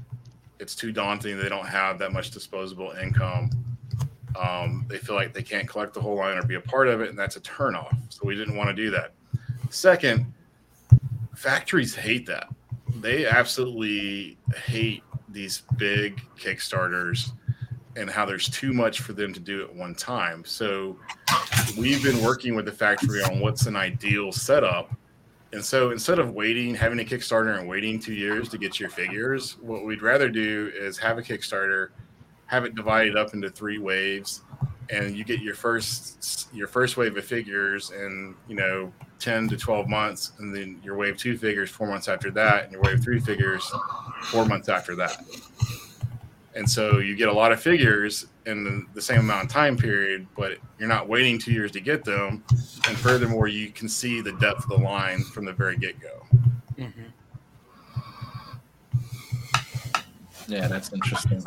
It's 0.59 0.75
too 0.75 0.91
daunting. 0.91 1.37
They 1.37 1.49
don't 1.49 1.67
have 1.67 1.99
that 1.99 2.11
much 2.11 2.31
disposable 2.31 2.91
income. 3.01 3.49
Um, 4.35 4.85
they 4.87 4.97
feel 4.97 5.15
like 5.15 5.33
they 5.33 5.41
can't 5.41 5.67
collect 5.67 5.93
the 5.93 6.01
whole 6.01 6.17
line 6.17 6.37
or 6.37 6.43
be 6.43 6.55
a 6.55 6.61
part 6.61 6.87
of 6.87 7.01
it, 7.01 7.09
and 7.09 7.17
that's 7.17 7.37
a 7.37 7.41
turnoff. 7.41 7.95
So 8.09 8.21
we 8.23 8.35
didn't 8.35 8.55
want 8.55 8.69
to 8.69 8.75
do 8.75 8.91
that. 8.91 9.13
Second, 9.69 10.31
factories 11.35 11.95
hate 11.95 12.25
that. 12.25 12.49
They 12.97 13.25
absolutely 13.25 14.37
hate 14.65 15.03
these 15.29 15.63
big 15.77 16.21
Kickstarters 16.37 17.31
and 17.95 18.09
how 18.09 18.25
there's 18.25 18.49
too 18.49 18.73
much 18.73 19.01
for 19.01 19.13
them 19.13 19.33
to 19.33 19.39
do 19.39 19.61
at 19.61 19.73
one 19.73 19.95
time. 19.95 20.43
So 20.45 20.97
we've 21.77 22.03
been 22.03 22.21
working 22.23 22.55
with 22.55 22.65
the 22.65 22.71
factory 22.71 23.23
on 23.23 23.39
what's 23.39 23.65
an 23.65 23.75
ideal 23.75 24.31
setup 24.31 24.91
and 25.51 25.63
so 25.63 25.91
instead 25.91 26.19
of 26.19 26.31
waiting, 26.31 26.75
having 26.75 26.99
a 26.99 27.03
Kickstarter 27.03 27.57
and 27.57 27.67
waiting 27.67 27.99
two 27.99 28.13
years 28.13 28.49
to 28.49 28.57
get 28.57 28.79
your 28.79 28.89
figures, 28.89 29.57
what 29.61 29.85
we'd 29.85 30.01
rather 30.01 30.29
do 30.29 30.71
is 30.75 30.97
have 30.99 31.17
a 31.17 31.21
Kickstarter, 31.21 31.89
have 32.45 32.65
it 32.65 32.75
divided 32.75 33.17
up 33.17 33.33
into 33.33 33.49
three 33.49 33.79
waves, 33.79 34.41
and 34.91 35.15
you 35.15 35.23
get 35.23 35.41
your 35.41 35.55
first 35.55 36.49
your 36.53 36.67
first 36.67 36.97
wave 36.97 37.15
of 37.17 37.25
figures 37.25 37.91
in 37.91 38.35
you 38.47 38.55
know 38.55 38.91
10 39.19 39.49
to 39.49 39.57
12 39.57 39.87
months 39.87 40.31
and 40.39 40.55
then 40.55 40.79
your 40.83 40.95
wave 40.95 41.17
two 41.17 41.37
figures 41.37 41.69
four 41.69 41.87
months 41.87 42.07
after 42.07 42.31
that 42.31 42.63
and 42.63 42.71
your 42.71 42.81
wave 42.81 42.99
three 43.03 43.19
figures 43.19 43.71
four 44.23 44.45
months 44.45 44.69
after 44.69 44.95
that 44.95 45.23
and 46.55 46.69
so 46.69 46.99
you 46.99 47.15
get 47.15 47.29
a 47.29 47.33
lot 47.33 47.51
of 47.51 47.61
figures 47.61 48.27
in 48.45 48.63
the, 48.63 48.85
the 48.95 49.01
same 49.01 49.19
amount 49.19 49.45
of 49.45 49.49
time 49.49 49.77
period 49.77 50.27
but 50.35 50.57
you're 50.77 50.89
not 50.89 51.07
waiting 51.07 51.37
two 51.37 51.51
years 51.51 51.71
to 51.71 51.79
get 51.79 52.03
them. 52.03 52.43
And 52.87 52.97
furthermore 52.97 53.47
you 53.47 53.69
can 53.69 53.87
see 53.87 54.21
the 54.21 54.33
depth 54.33 54.63
of 54.63 54.69
the 54.69 54.77
line 54.77 55.23
from 55.23 55.45
the 55.45 55.53
very 55.53 55.77
get-go 55.77 56.25
mm-hmm. 56.77 57.03
Yeah, 60.49 60.67
that's 60.67 60.91
interesting. 60.93 61.43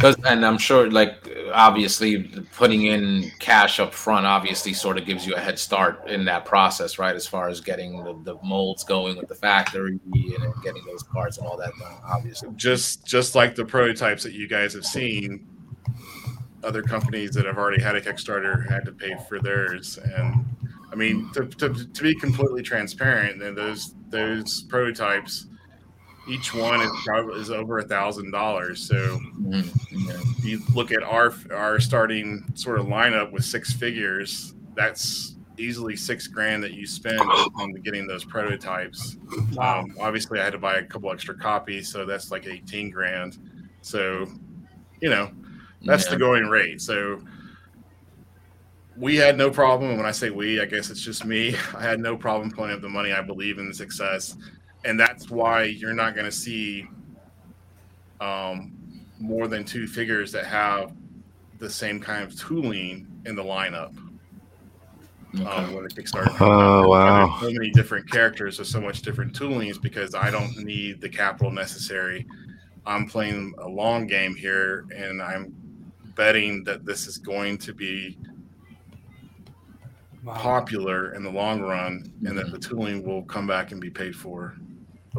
'Cause- 0.00 0.16
and 0.24 0.44
I'm 0.44 0.58
sure, 0.58 0.90
like, 0.90 1.14
obviously, 1.52 2.24
putting 2.56 2.82
in 2.86 3.30
cash 3.38 3.80
up 3.80 3.94
front 3.94 4.26
obviously 4.26 4.72
sort 4.72 4.98
of 4.98 5.06
gives 5.06 5.26
you 5.26 5.34
a 5.34 5.38
head 5.40 5.58
start 5.58 6.08
in 6.08 6.24
that 6.26 6.44
process, 6.44 6.98
right? 6.98 7.14
As 7.14 7.26
far 7.26 7.48
as 7.48 7.60
getting 7.60 8.02
the, 8.04 8.14
the 8.24 8.38
molds 8.42 8.84
going 8.84 9.16
with 9.16 9.28
the 9.28 9.34
factory 9.34 9.92
and 10.12 10.54
getting 10.62 10.84
those 10.86 11.02
parts 11.04 11.38
and 11.38 11.46
all 11.46 11.56
that 11.56 11.72
done, 11.80 11.94
obviously. 12.04 12.50
just 12.56 13.06
just 13.06 13.34
like 13.34 13.54
the 13.54 13.64
prototypes 13.64 14.22
that 14.24 14.32
you 14.32 14.48
guys 14.48 14.72
have 14.74 14.84
seen 14.84 15.46
other 16.64 16.82
companies 16.82 17.30
that 17.32 17.46
have 17.46 17.56
already 17.56 17.80
had 17.82 17.94
a 17.94 18.00
kickstarter 18.00 18.68
had 18.68 18.84
to 18.84 18.90
pay 18.92 19.16
for 19.28 19.38
theirs 19.40 19.96
and 20.16 20.44
i 20.92 20.96
mean 20.96 21.30
to, 21.32 21.46
to, 21.46 21.72
to 21.92 22.02
be 22.02 22.12
completely 22.16 22.62
transparent 22.62 23.38
then 23.38 23.54
those 23.54 23.94
those 24.10 24.62
prototypes 24.64 25.46
each 26.28 26.54
one 26.54 26.80
is 26.80 26.90
probably 27.04 27.40
is 27.40 27.50
over 27.50 27.78
a 27.78 27.82
thousand 27.84 28.30
dollars 28.30 28.86
so 28.86 29.18
Mhm. 29.38 30.44
You 30.44 30.60
look 30.74 30.92
at 30.92 31.02
our 31.02 31.32
our 31.50 31.80
starting 31.80 32.44
sort 32.54 32.78
of 32.78 32.86
lineup 32.86 33.32
with 33.32 33.44
six 33.44 33.72
figures 33.72 34.54
that's 34.74 35.36
easily 35.58 35.96
six 35.96 36.26
grand 36.28 36.62
that 36.62 36.72
you 36.72 36.86
spend 36.86 37.18
on 37.20 37.72
getting 37.82 38.06
those 38.06 38.24
prototypes 38.24 39.16
Wow. 39.54 39.80
um, 39.80 39.94
obviously, 40.00 40.38
I 40.40 40.44
had 40.44 40.52
to 40.52 40.58
buy 40.58 40.76
a 40.76 40.84
couple 40.84 41.10
extra 41.12 41.34
copies, 41.36 41.88
so 41.90 42.04
that's 42.06 42.30
like 42.30 42.46
eighteen 42.46 42.90
grand. 42.90 43.38
So, 43.80 44.26
you 45.00 45.08
know, 45.10 45.30
that's 45.84 46.04
Yeah. 46.04 46.10
the 46.12 46.16
going 46.18 46.46
rate. 46.46 46.80
So, 46.80 47.20
we 48.96 49.16
had 49.16 49.36
no 49.36 49.50
problem. 49.50 49.90
And 49.90 49.98
when 49.98 50.06
I 50.06 50.10
say 50.12 50.30
we, 50.30 50.60
I 50.60 50.64
guess 50.64 50.90
it's 50.90 51.00
just 51.00 51.24
me. 51.24 51.54
I 51.76 51.82
had 51.82 52.00
no 52.00 52.16
problem 52.16 52.50
pulling 52.50 52.72
up 52.72 52.80
the 52.80 52.88
money. 52.88 53.12
I 53.12 53.20
believe 53.22 53.58
in 53.58 53.68
the 53.68 53.74
success, 53.74 54.36
and 54.84 54.98
that's 54.98 55.30
why 55.30 55.64
you're 55.64 55.94
not 55.94 56.14
going 56.14 56.26
to 56.26 56.32
see 56.32 56.86
um, 58.20 58.72
more 59.18 59.48
than 59.48 59.64
two 59.64 59.86
figures 59.86 60.32
that 60.32 60.46
have 60.46 60.92
the 61.58 61.68
same 61.70 62.00
kind 62.00 62.22
of 62.24 62.38
tooling 62.38 63.06
in 63.26 63.34
the 63.34 63.42
lineup 63.42 63.96
Okay. 65.34 65.44
um, 65.44 65.74
when 65.74 65.84
the 65.84 65.90
Kickstarter. 65.90 66.34
Oh, 66.40 66.80
out. 66.82 66.88
wow. 66.88 67.38
So 67.40 67.50
many 67.50 67.70
different 67.70 68.10
characters 68.10 68.58
with 68.58 68.68
so 68.68 68.80
much 68.80 69.02
different 69.02 69.38
toolings 69.38 69.80
because 69.80 70.14
I 70.14 70.30
don't 70.30 70.56
need 70.64 71.00
the 71.00 71.08
capital 71.08 71.50
necessary. 71.52 72.26
I'm 72.86 73.06
playing 73.06 73.52
a 73.58 73.68
long 73.68 74.06
game 74.06 74.34
here, 74.34 74.86
and 74.94 75.20
I'm 75.20 75.52
betting 76.16 76.64
that 76.64 76.86
this 76.86 77.06
is 77.06 77.18
going 77.18 77.58
to 77.58 77.74
be 77.74 78.16
Wow. 80.24 80.34
popular 80.34 81.14
in 81.14 81.22
the 81.22 81.30
long 81.30 81.60
run, 81.60 82.10
and 82.26 82.36
that 82.36 82.50
the 82.50 82.58
tooling 82.58 83.02
will 83.06 83.22
come 83.22 83.46
back 83.46 83.70
and 83.72 83.80
be 83.80 83.90
paid 83.90 84.16
for 84.16 84.56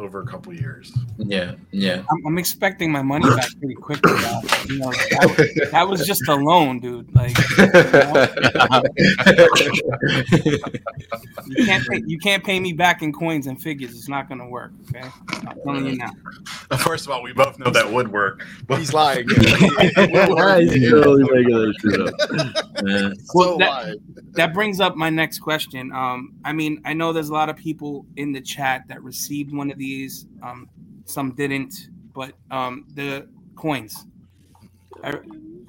over 0.00 0.22
a 0.22 0.26
couple 0.26 0.52
years. 0.52 0.92
Yeah, 1.18 1.54
yeah. 1.70 2.02
I'm, 2.10 2.26
I'm 2.26 2.38
expecting 2.38 2.90
my 2.90 3.02
money 3.02 3.28
back 3.28 3.48
pretty 3.58 3.74
quickly. 3.74 4.12
Now. 4.14 4.40
You 4.68 4.78
know, 4.78 4.90
that, 4.90 5.68
that 5.72 5.88
was 5.88 6.06
just 6.06 6.26
a 6.28 6.34
loan, 6.34 6.80
dude. 6.80 7.14
Like 7.14 7.36
you 11.46 11.64
can't 11.66 11.86
pay, 11.86 12.02
you 12.06 12.18
can't 12.18 12.44
pay 12.44 12.60
me 12.60 12.72
back 12.72 13.02
in 13.02 13.12
coins 13.12 13.46
and 13.46 13.60
figures. 13.60 13.94
It's 13.94 14.08
not 14.08 14.28
gonna 14.28 14.48
work. 14.48 14.72
Okay, 14.88 15.06
I'm 15.28 15.58
telling 15.64 15.86
you 15.86 15.96
now. 15.96 16.10
First 16.78 17.06
of 17.06 17.12
all, 17.12 17.22
we 17.22 17.32
both 17.32 17.58
know 17.58 17.70
that 17.70 17.90
would 17.90 18.10
work. 18.12 18.46
But 18.66 18.78
He's 18.78 18.92
lying. 18.92 19.28
He's 19.28 20.90
totally 20.90 21.24
making 21.24 21.54
that 21.54 21.74
shit 21.82 22.00
up. 22.00 22.14
Well, 23.34 23.52
so 23.52 23.58
that- 23.58 23.70
lying. 23.70 23.96
that 24.32 24.54
brings 24.54 24.80
up 24.80 24.96
my 24.96 25.10
next 25.10 25.38
question. 25.40 25.92
Um, 25.92 26.34
I 26.44 26.52
mean, 26.52 26.80
I 26.84 26.92
know 26.92 27.12
there's 27.12 27.30
a 27.30 27.34
lot 27.34 27.48
of 27.48 27.56
people 27.56 28.06
in 28.16 28.32
the 28.32 28.40
chat 28.40 28.84
that 28.88 29.02
received 29.02 29.52
one 29.54 29.70
of 29.70 29.78
these. 29.78 29.89
Um, 30.42 30.68
some 31.04 31.32
didn't, 31.32 31.88
but 32.14 32.32
um, 32.50 32.86
the 32.94 33.28
coins, 33.56 34.06
are, 35.02 35.24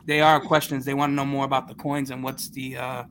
they 0.05 0.21
are 0.21 0.39
questions. 0.39 0.85
They 0.85 0.93
want 0.93 1.11
to 1.11 1.15
know 1.15 1.25
more 1.25 1.45
about 1.45 1.67
the 1.67 1.75
coins 1.75 2.11
and 2.11 2.23
what's 2.23 2.49
the 2.49 2.77
uh, 2.77 3.03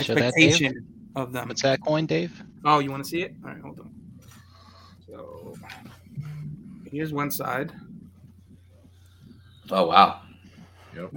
Show 0.00 0.14
that, 0.14 0.24
expectation 0.24 0.86
of 1.16 1.32
them. 1.32 1.48
What's 1.48 1.62
that 1.62 1.80
coin, 1.82 2.06
Dave? 2.06 2.42
Oh, 2.64 2.78
you 2.78 2.90
want 2.90 3.04
to 3.04 3.08
see 3.08 3.22
it? 3.22 3.34
All 3.44 3.50
right, 3.50 3.60
hold 3.60 3.80
on. 3.80 3.90
So 5.06 5.54
here's 6.90 7.12
one 7.12 7.30
side. 7.30 7.72
Oh 9.70 9.86
wow. 9.86 10.20
Yep. 10.94 11.12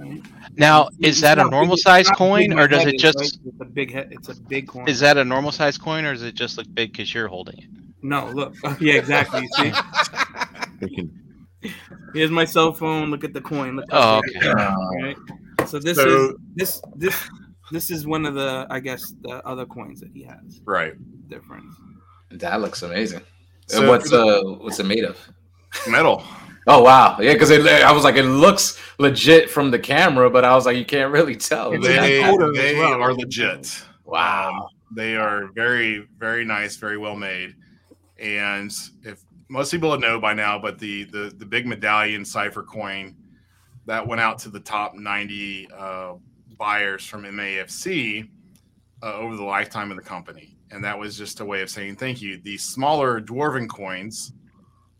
Now, 0.56 0.88
is 1.00 1.20
that 1.20 1.38
a 1.38 1.42
not 1.42 1.44
big- 1.44 1.52
normal 1.52 1.76
size 1.76 2.08
coin, 2.10 2.58
or 2.58 2.66
does 2.66 2.86
it 2.86 2.98
just? 2.98 3.18
It's 3.44 3.60
a 3.60 3.64
big. 3.64 3.94
It's 3.94 4.28
a 4.28 4.34
big 4.34 4.68
coin. 4.68 4.88
is 4.88 5.00
that 5.00 5.18
a 5.18 5.24
normal 5.24 5.52
size 5.52 5.76
coin, 5.76 6.04
or 6.04 6.12
does 6.12 6.22
it 6.22 6.34
just 6.34 6.56
look 6.56 6.66
big 6.72 6.92
because 6.92 7.12
you're 7.12 7.28
holding 7.28 7.58
it? 7.58 7.68
No? 8.02 8.30
Look, 8.30 8.54
yeah, 8.80 8.94
exactly. 8.94 9.42
You 9.42 9.72
see, 10.82 11.70
here's 12.14 12.30
my 12.30 12.44
cell 12.44 12.72
phone. 12.72 13.10
Look 13.10 13.24
at 13.24 13.32
the 13.32 13.40
coin. 13.40 13.76
Look 13.76 13.86
Oh, 13.90 14.00
how 14.00 14.20
big 14.22 14.36
it 14.36 14.44
okay. 14.46 15.02
right? 15.02 15.16
So 15.68 15.78
this 15.78 15.96
So- 15.96 16.30
is 16.30 16.34
this 16.54 16.82
this 16.96 17.28
this 17.72 17.90
is 17.90 18.06
one 18.06 18.26
of 18.26 18.34
the 18.34 18.66
I 18.70 18.80
guess 18.80 19.02
the 19.22 19.44
other 19.46 19.66
coins 19.66 20.00
that 20.00 20.10
he 20.12 20.22
has. 20.24 20.60
right, 20.64 20.94
Different. 21.28 21.64
That 22.30 22.60
looks 22.60 22.82
amazing. 22.82 23.22
So 23.68 23.80
and 23.80 23.88
what's 23.88 24.12
uh 24.12 24.40
what's 24.60 24.78
it 24.80 24.86
made 24.86 25.04
of? 25.04 25.18
metal. 25.88 26.22
Oh 26.68 26.82
wow, 26.82 27.16
yeah, 27.20 27.32
because 27.32 27.50
I 27.52 27.92
was 27.92 28.02
like, 28.02 28.16
it 28.16 28.24
looks 28.24 28.76
legit 28.98 29.48
from 29.50 29.70
the 29.70 29.78
camera, 29.78 30.28
but 30.30 30.44
I 30.44 30.54
was 30.54 30.66
like, 30.66 30.76
you 30.76 30.84
can't 30.84 31.12
really 31.12 31.36
tell. 31.36 31.70
They, 31.70 32.18
a 32.18 32.24
photo 32.26 32.50
as 32.50 32.56
they 32.56 32.74
well. 32.76 33.00
are 33.00 33.14
legit. 33.14 33.82
Wow. 34.04 34.68
They 34.94 35.16
are 35.16 35.48
very, 35.54 36.06
very 36.18 36.44
nice, 36.44 36.76
very 36.76 36.96
well 36.98 37.14
made. 37.16 37.54
And 38.18 38.72
if 39.02 39.24
most 39.48 39.70
people 39.70 39.90
would 39.90 40.00
know 40.00 40.18
by 40.18 40.34
now, 40.34 40.58
but 40.58 40.78
the 40.78 41.04
the 41.04 41.32
the 41.36 41.46
big 41.46 41.66
medallion 41.66 42.24
cipher 42.24 42.62
coin 42.62 43.14
that 43.86 44.06
went 44.06 44.20
out 44.20 44.38
to 44.40 44.48
the 44.48 44.58
top 44.58 44.94
90 44.94 45.68
uh, 45.72 46.14
buyers 46.58 47.06
from 47.06 47.22
MAFC 47.22 48.28
uh, 49.02 49.14
over 49.14 49.36
the 49.36 49.44
lifetime 49.44 49.90
of 49.90 49.96
the 49.96 50.02
company, 50.02 50.56
and 50.70 50.82
that 50.82 50.98
was 50.98 51.16
just 51.16 51.40
a 51.40 51.44
way 51.44 51.62
of 51.62 51.70
saying 51.70 51.96
thank 51.96 52.20
you. 52.20 52.38
The 52.38 52.56
smaller 52.58 53.20
dwarven 53.20 53.68
coins. 53.68 54.32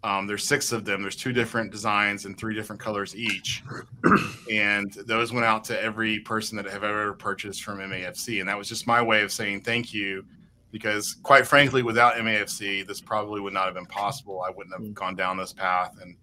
Um, 0.05 0.29
there's 0.29 0.45
six 0.45 0.71
of 0.71 0.85
them. 0.85 1.03
There's 1.03 1.17
two 1.17 1.33
different 1.33 1.73
designs 1.73 2.27
and 2.27 2.39
three 2.39 2.55
different 2.55 2.81
colors 2.81 3.17
each, 3.17 3.65
and 4.53 4.93
those 5.07 5.33
went 5.33 5.47
out 5.47 5.65
to 5.65 5.83
every 5.83 6.21
person 6.21 6.55
that 6.57 6.67
have 6.67 6.85
ever 6.85 7.15
purchased 7.15 7.65
from 7.65 7.79
MAFC, 7.79 8.39
and 8.39 8.49
that 8.49 8.57
was 8.57 8.69
just 8.69 8.87
my 8.87 9.03
way 9.03 9.23
of 9.23 9.33
saying 9.33 9.63
thank 9.63 9.93
you, 9.93 10.25
because 10.71 11.15
quite 11.23 11.47
frankly, 11.47 11.83
without 11.83 12.15
MAFC, 12.15 12.87
this 12.87 13.01
probably 13.01 13.41
would 13.41 13.55
not 13.55 13.67
have 13.67 13.75
been 13.75 13.87
possible. 13.87 14.43
I 14.47 14.51
wouldn't 14.51 14.75
have 14.75 14.95
gone 14.95 15.15
down 15.15 15.37
this 15.37 15.53
path 15.53 15.95
and 16.01 16.17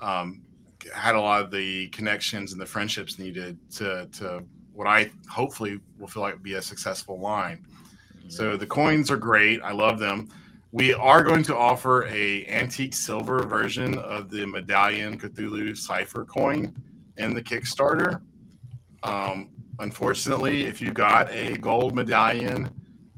um, 0.00 0.42
had 0.94 1.14
a 1.14 1.20
lot 1.20 1.42
of 1.42 1.50
the 1.50 1.88
connections 1.88 2.52
and 2.52 2.60
the 2.60 2.66
friendships 2.66 3.18
needed 3.18 3.58
to 3.72 4.06
to 4.12 4.44
what 4.72 4.86
I 4.86 5.10
hopefully 5.28 5.80
will 5.98 6.08
feel 6.08 6.22
like 6.22 6.42
be 6.42 6.54
a 6.54 6.62
successful 6.62 7.20
line. 7.20 7.66
So 8.28 8.56
the 8.56 8.66
coins 8.66 9.10
are 9.10 9.16
great. 9.16 9.60
I 9.62 9.72
love 9.72 9.98
them. 9.98 10.28
We 10.72 10.94
are 10.94 11.24
going 11.24 11.42
to 11.44 11.56
offer 11.56 12.06
a 12.06 12.46
antique 12.46 12.94
silver 12.94 13.42
version 13.42 13.98
of 13.98 14.30
the 14.30 14.46
Medallion 14.46 15.18
Cthulhu 15.18 15.76
Cipher 15.76 16.24
coin 16.24 16.72
in 17.16 17.34
the 17.34 17.42
Kickstarter. 17.42 18.22
Um, 19.02 19.50
unfortunately, 19.80 20.66
if 20.66 20.80
you 20.80 20.92
got 20.92 21.30
a 21.32 21.56
gold 21.58 21.94
medallion 21.94 22.70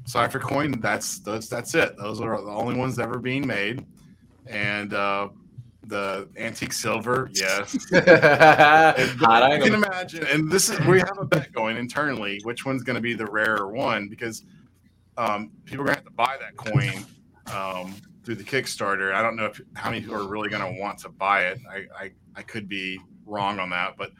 cipher 0.05 0.38
coin, 0.38 0.80
that's 0.80 1.20
that's 1.20 1.48
that's 1.48 1.74
it. 1.74 1.96
Those 1.96 2.20
are 2.20 2.40
the 2.40 2.50
only 2.50 2.76
ones 2.76 2.98
ever 2.98 3.18
being 3.18 3.46
made. 3.46 3.84
And 4.46 4.92
uh, 4.92 5.28
the 5.86 6.28
antique 6.36 6.72
silver, 6.72 7.30
yes. 7.32 7.76
Hot 7.92 9.53
you 9.53 9.62
can 9.62 9.74
imagine, 9.74 10.26
and 10.26 10.50
this 10.50 10.68
is 10.68 10.78
we 10.86 10.98
have 10.98 11.18
a 11.18 11.24
bet 11.24 11.53
going 11.53 11.76
internally, 11.76 12.40
which 12.44 12.64
one's 12.64 12.82
going 12.82 12.96
to 12.96 13.00
be 13.00 13.14
the 13.14 13.26
rarer 13.26 13.68
one 13.68 14.09
because 14.09 14.44
um, 15.16 15.50
people 15.64 15.82
are 15.82 15.86
going 15.86 15.96
to 15.96 16.03
have 16.03 16.07
to 16.07 16.14
buy 16.14 16.36
that 16.40 16.57
coin 16.57 17.05
um, 17.55 17.94
through 18.24 18.36
the 18.36 18.44
Kickstarter. 18.44 19.14
I 19.14 19.22
don't 19.22 19.36
know 19.36 19.46
if 19.46 19.61
how 19.74 19.90
many 19.90 20.03
people 20.03 20.16
are 20.16 20.26
really 20.26 20.48
going 20.48 20.74
to 20.74 20.80
want 20.80 20.98
to 21.00 21.09
buy 21.09 21.46
it. 21.46 21.59
I, 21.70 21.86
I 21.98 22.11
I 22.36 22.42
could 22.42 22.68
be 22.68 22.98
wrong 23.26 23.59
on 23.59 23.70
that, 23.70 23.96
but 23.96 24.11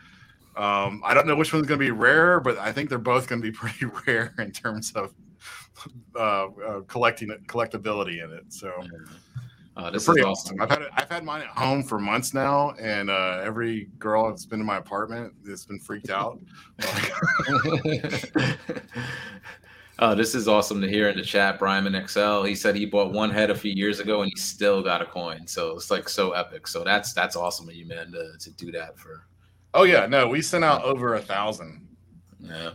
um, 0.57 1.03
I 1.05 1.15
don't 1.15 1.27
know 1.27 1.37
which 1.37 1.53
one's 1.53 1.67
going 1.67 1.81
to 1.81 1.85
be 1.85 1.91
rarer. 1.91 2.41
But 2.41 2.59
I 2.59 2.73
think 2.73 2.89
they're 2.89 2.99
both 2.99 3.29
going 3.29 3.41
to 3.41 3.51
be 3.51 3.53
pretty 3.57 3.87
rare 4.07 4.35
in 4.39 4.51
terms 4.53 4.93
of 4.93 5.15
uh, 6.17 6.47
uh, 6.47 6.81
collecting 6.87 7.29
collectability 7.47 8.23
in 8.25 8.33
it. 8.33 8.53
So 8.53 8.73
Uh, 9.75 9.85
they're 9.85 9.97
is 9.97 10.05
pretty 10.05 10.21
awesome. 10.23 10.61
awesome. 10.61 10.63
I've 10.63 10.69
had 10.71 10.91
I've 10.95 11.09
had 11.11 11.25
mine 11.25 11.41
at 11.43 11.49
home 11.49 11.83
for 11.83 11.99
months 11.99 12.35
now, 12.35 12.73
and 12.79 13.09
uh, 13.09 13.41
every 13.43 13.89
girl 13.99 14.29
that's 14.29 14.45
been 14.45 14.61
in 14.61 14.67
my 14.67 14.77
apartment 14.77 15.33
has 15.49 15.65
been 15.65 15.79
freaked 15.79 16.11
out. 16.11 16.39
oh, 19.99 20.15
this 20.15 20.35
is 20.35 20.47
awesome 20.49 20.81
to 20.83 20.89
hear 20.89 21.09
in 21.09 21.17
the 21.17 21.23
chat. 21.25 21.59
Brian 21.59 21.85
XL, 22.07 22.43
he 22.43 22.55
said 22.55 22.75
he 22.77 22.85
bought 22.85 23.13
one 23.13 23.31
head 23.31 23.51
a 23.51 23.55
few 23.55 23.73
years 23.73 23.99
ago 24.01 24.21
and 24.23 24.31
he 24.35 24.39
still 24.39 24.83
got 24.83 25.01
a 25.01 25.07
coin. 25.07 25.47
So 25.47 25.71
it's 25.77 25.91
like 25.91 26.07
so 26.09 26.33
epic. 26.33 26.67
So 26.67 26.85
that's 26.85 27.15
that's 27.15 27.35
awesome 27.37 27.69
of 27.69 27.75
you, 27.75 27.87
man, 27.87 28.13
to, 28.13 28.33
to 28.39 28.51
do 28.51 28.71
that 28.73 28.99
for. 28.99 29.25
oh 29.75 29.85
yeah, 29.85 30.05
no, 30.07 30.29
we 30.29 30.43
sent 30.43 30.65
out 30.65 30.83
over 30.85 31.15
a 31.15 31.21
thousand. 31.23 31.89
Yeah. 32.41 32.73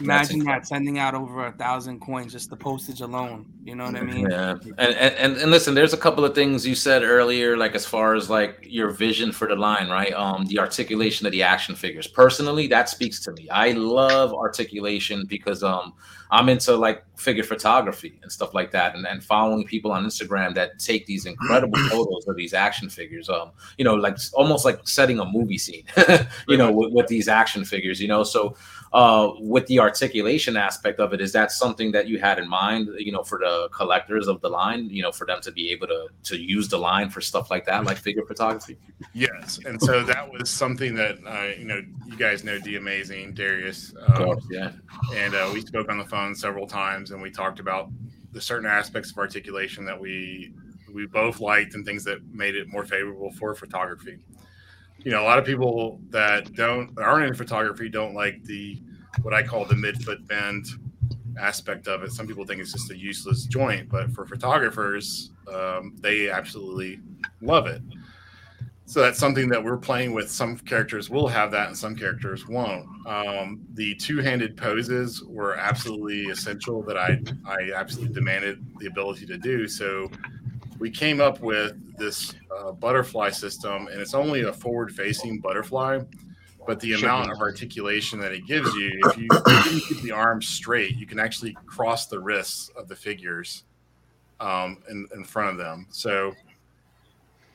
Imagine 0.00 0.40
that 0.40 0.66
sending 0.66 0.98
out 0.98 1.14
over 1.14 1.46
a 1.46 1.52
thousand 1.52 2.00
coins, 2.00 2.32
just 2.32 2.50
the 2.50 2.56
postage 2.56 3.00
alone. 3.00 3.46
You 3.64 3.74
know 3.74 3.84
what 3.84 3.96
I 3.96 4.02
mean? 4.02 4.28
Yeah, 4.30 4.56
and, 4.78 4.94
and 4.94 5.14
and 5.14 5.36
and 5.36 5.50
listen, 5.50 5.74
there's 5.74 5.92
a 5.92 5.98
couple 5.98 6.24
of 6.24 6.34
things 6.34 6.66
you 6.66 6.74
said 6.74 7.02
earlier, 7.02 7.56
like 7.56 7.74
as 7.74 7.84
far 7.84 8.14
as 8.14 8.30
like 8.30 8.58
your 8.62 8.90
vision 8.90 9.32
for 9.32 9.48
the 9.48 9.56
line, 9.56 9.88
right? 9.88 10.12
Um, 10.12 10.46
the 10.46 10.58
articulation 10.58 11.26
of 11.26 11.32
the 11.32 11.42
action 11.42 11.74
figures. 11.74 12.06
Personally, 12.06 12.66
that 12.68 12.88
speaks 12.88 13.20
to 13.20 13.32
me. 13.32 13.48
I 13.50 13.72
love 13.72 14.32
articulation 14.32 15.26
because 15.26 15.62
um, 15.62 15.94
I'm 16.30 16.48
into 16.48 16.76
like 16.76 17.04
figure 17.16 17.42
photography 17.42 18.18
and 18.22 18.30
stuff 18.30 18.54
like 18.54 18.70
that, 18.72 18.94
and, 18.94 19.06
and 19.06 19.22
following 19.22 19.64
people 19.64 19.92
on 19.92 20.04
Instagram 20.04 20.54
that 20.54 20.78
take 20.78 21.06
these 21.06 21.26
incredible 21.26 21.78
photos 21.90 22.26
of 22.28 22.36
these 22.36 22.54
action 22.54 22.88
figures. 22.88 23.28
Um, 23.28 23.50
you 23.78 23.84
know, 23.84 23.94
like 23.94 24.18
almost 24.34 24.64
like 24.64 24.86
setting 24.86 25.18
a 25.18 25.24
movie 25.24 25.58
scene. 25.58 25.84
you 26.48 26.56
know, 26.56 26.70
with, 26.70 26.92
with 26.92 27.06
these 27.06 27.28
action 27.28 27.64
figures. 27.64 28.00
You 28.00 28.08
know, 28.08 28.24
so 28.24 28.56
uh, 28.92 29.32
with 29.38 29.66
the 29.66 29.78
articulation 29.78 30.56
aspect 30.56 30.98
of 31.00 31.12
it, 31.12 31.20
is 31.20 31.32
that 31.32 31.52
something 31.52 31.92
that 31.92 32.08
you 32.08 32.18
had 32.18 32.38
in 32.38 32.48
mind, 32.48 32.88
you 32.98 33.12
know, 33.12 33.22
for 33.22 33.38
the 33.38 33.68
collectors 33.72 34.28
of 34.28 34.40
the 34.40 34.48
line, 34.48 34.88
you 34.90 35.02
know, 35.02 35.12
for 35.12 35.26
them 35.26 35.40
to 35.42 35.52
be 35.52 35.70
able 35.70 35.86
to 35.86 36.08
to 36.24 36.36
use 36.36 36.68
the 36.68 36.78
line 36.78 37.10
for 37.10 37.20
stuff 37.20 37.50
like 37.50 37.66
that, 37.66 37.84
like 37.84 37.98
figure 37.98 38.24
photography? 38.24 38.76
Yes, 39.12 39.58
and 39.64 39.80
so 39.80 40.02
that 40.04 40.30
was 40.30 40.48
something 40.48 40.94
that 40.94 41.18
uh, 41.26 41.58
you 41.58 41.64
know 41.64 41.82
you 42.06 42.16
guys 42.16 42.44
know 42.44 42.58
D 42.58 42.76
Amazing 42.76 43.34
Darius, 43.34 43.92
Of 43.92 44.10
um, 44.10 44.24
course, 44.24 44.44
yeah. 44.50 44.72
and 45.14 45.34
uh, 45.34 45.50
we 45.52 45.60
spoke 45.60 45.90
on 45.90 45.98
the 45.98 46.04
phone 46.04 46.34
several 46.34 46.66
times, 46.66 47.10
and 47.10 47.20
we 47.20 47.30
talked 47.30 47.60
about 47.60 47.90
the 48.32 48.40
certain 48.40 48.68
aspects 48.68 49.10
of 49.10 49.18
articulation 49.18 49.84
that 49.84 49.98
we 49.98 50.52
we 50.92 51.06
both 51.06 51.40
liked 51.40 51.74
and 51.74 51.84
things 51.84 52.04
that 52.04 52.24
made 52.32 52.54
it 52.54 52.68
more 52.68 52.84
favorable 52.84 53.30
for 53.32 53.54
photography. 53.54 54.18
You 54.98 55.12
know, 55.12 55.22
a 55.22 55.24
lot 55.24 55.38
of 55.38 55.44
people 55.44 56.00
that 56.10 56.52
don't 56.54 56.98
aren't 56.98 57.26
in 57.26 57.34
photography 57.34 57.88
don't 57.88 58.14
like 58.14 58.42
the 58.44 58.80
what 59.22 59.32
I 59.32 59.42
call 59.42 59.64
the 59.64 59.74
midfoot 59.74 60.26
bend 60.26 60.66
aspect 61.38 61.86
of 61.86 62.02
it. 62.02 62.12
Some 62.12 62.26
people 62.26 62.44
think 62.44 62.60
it's 62.60 62.72
just 62.72 62.90
a 62.90 62.98
useless 62.98 63.44
joint, 63.44 63.88
but 63.88 64.10
for 64.10 64.26
photographers, 64.26 65.30
um, 65.52 65.94
they 66.00 66.30
absolutely 66.30 67.00
love 67.40 67.66
it. 67.66 67.80
So 68.86 69.02
that's 69.02 69.18
something 69.18 69.50
that 69.50 69.62
we're 69.62 69.76
playing 69.76 70.14
with. 70.14 70.30
Some 70.30 70.56
characters 70.56 71.10
will 71.10 71.28
have 71.28 71.50
that, 71.50 71.68
and 71.68 71.76
some 71.76 71.94
characters 71.94 72.48
won't. 72.48 72.86
Um, 73.06 73.60
the 73.74 73.94
two-handed 73.96 74.56
poses 74.56 75.22
were 75.24 75.58
absolutely 75.58 76.24
essential 76.26 76.82
that 76.84 76.96
I 76.96 77.20
I 77.44 77.72
absolutely 77.74 78.14
demanded 78.14 78.64
the 78.78 78.86
ability 78.86 79.26
to 79.26 79.36
do. 79.36 79.68
So 79.68 80.10
we 80.78 80.90
came 80.90 81.20
up 81.20 81.40
with 81.40 81.96
this 81.96 82.34
uh, 82.56 82.72
butterfly 82.72 83.30
system, 83.30 83.88
and 83.88 84.00
it's 84.00 84.14
only 84.14 84.42
a 84.42 84.52
forward-facing 84.52 85.40
butterfly, 85.40 86.00
but 86.66 86.78
the 86.80 86.92
amount 86.94 87.30
of 87.30 87.38
articulation 87.40 88.18
that 88.20 88.32
it 88.32 88.46
gives 88.46 88.72
you, 88.74 89.00
if 89.04 89.16
you, 89.16 89.28
if 89.30 89.72
you 89.72 89.80
keep 89.88 90.02
the 90.02 90.10
arms 90.12 90.46
straight, 90.46 90.96
you 90.96 91.06
can 91.06 91.18
actually 91.18 91.56
cross 91.66 92.06
the 92.06 92.18
wrists 92.18 92.70
of 92.76 92.88
the 92.88 92.96
figures 92.96 93.64
um, 94.40 94.82
in, 94.90 95.06
in 95.14 95.24
front 95.24 95.50
of 95.50 95.56
them. 95.56 95.86
So, 95.90 96.34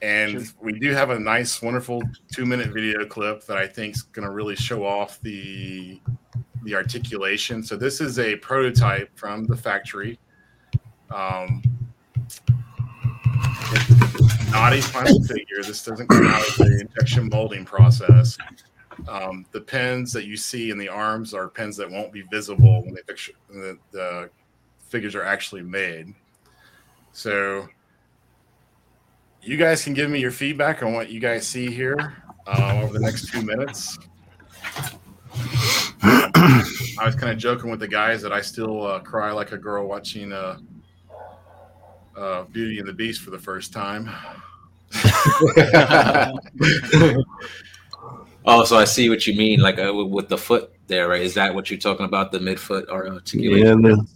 and 0.01 0.51
we 0.61 0.79
do 0.79 0.91
have 0.91 1.11
a 1.11 1.19
nice, 1.19 1.61
wonderful 1.61 2.01
two-minute 2.33 2.73
video 2.73 3.05
clip 3.05 3.45
that 3.45 3.57
I 3.57 3.67
think 3.67 3.95
is 3.95 4.01
going 4.01 4.27
to 4.27 4.33
really 4.33 4.55
show 4.55 4.85
off 4.85 5.21
the 5.21 6.01
the 6.63 6.75
articulation. 6.75 7.61
So 7.61 7.75
this 7.75 7.99
is 7.99 8.19
a 8.19 8.37
prototype 8.37 9.09
from 9.17 9.45
the 9.45 9.55
factory. 9.55 10.17
Um, 11.13 11.61
not 14.51 14.73
a 14.73 14.81
final 14.81 15.21
figure. 15.23 15.63
This 15.63 15.83
doesn't 15.83 16.07
come 16.07 16.27
out 16.27 16.47
of 16.47 16.55
the 16.57 16.81
injection 16.81 17.29
molding 17.29 17.65
process. 17.65 18.37
Um, 19.07 19.45
the 19.51 19.61
pins 19.61 20.13
that 20.13 20.25
you 20.25 20.37
see 20.37 20.69
in 20.69 20.77
the 20.77 20.87
arms 20.87 21.33
are 21.33 21.49
pins 21.49 21.75
that 21.77 21.89
won't 21.89 22.13
be 22.13 22.21
visible 22.21 22.83
when, 22.83 22.93
they 22.93 23.01
picture, 23.01 23.33
the, 23.49 23.77
the 23.91 24.29
figures 24.87 25.15
are 25.15 25.23
actually 25.23 25.63
made. 25.63 26.13
So 27.11 27.67
you 29.41 29.57
guys 29.57 29.83
can 29.83 29.93
give 29.93 30.09
me 30.09 30.19
your 30.19 30.31
feedback 30.31 30.83
on 30.83 30.93
what 30.93 31.09
you 31.09 31.19
guys 31.19 31.47
see 31.47 31.69
here 31.69 32.23
uh, 32.47 32.81
over 32.83 32.93
the 32.93 32.99
next 32.99 33.31
two 33.31 33.41
minutes. 33.41 33.97
I 36.03 37.05
was 37.05 37.15
kind 37.15 37.31
of 37.31 37.37
joking 37.37 37.71
with 37.71 37.79
the 37.79 37.87
guys 37.87 38.21
that 38.21 38.31
I 38.31 38.41
still 38.41 38.85
uh, 38.85 38.99
cry 38.99 39.31
like 39.31 39.51
a 39.51 39.57
girl 39.57 39.87
watching 39.87 40.31
uh, 40.31 40.59
uh, 42.15 42.43
Beauty 42.43 42.79
and 42.79 42.87
the 42.87 42.93
Beast 42.93 43.21
for 43.21 43.31
the 43.31 43.39
first 43.39 43.73
time. 43.73 44.09
oh, 48.45 48.63
so 48.65 48.77
I 48.77 48.83
see 48.85 49.09
what 49.09 49.25
you 49.27 49.35
mean, 49.35 49.59
like 49.59 49.79
uh, 49.79 49.91
with- 49.93 50.07
with 50.11 50.29
the 50.29 50.37
foot 50.37 50.71
there, 50.87 51.07
right? 51.09 51.21
Is 51.21 51.33
that 51.35 51.53
what 51.55 51.69
you're 51.69 51.79
talking 51.79 52.05
about, 52.05 52.31
the 52.31 52.39
midfoot 52.39 52.85
or 52.89 53.05
Yeah, 53.05 53.13
articulation? 53.13 53.81
man. 53.81 54.07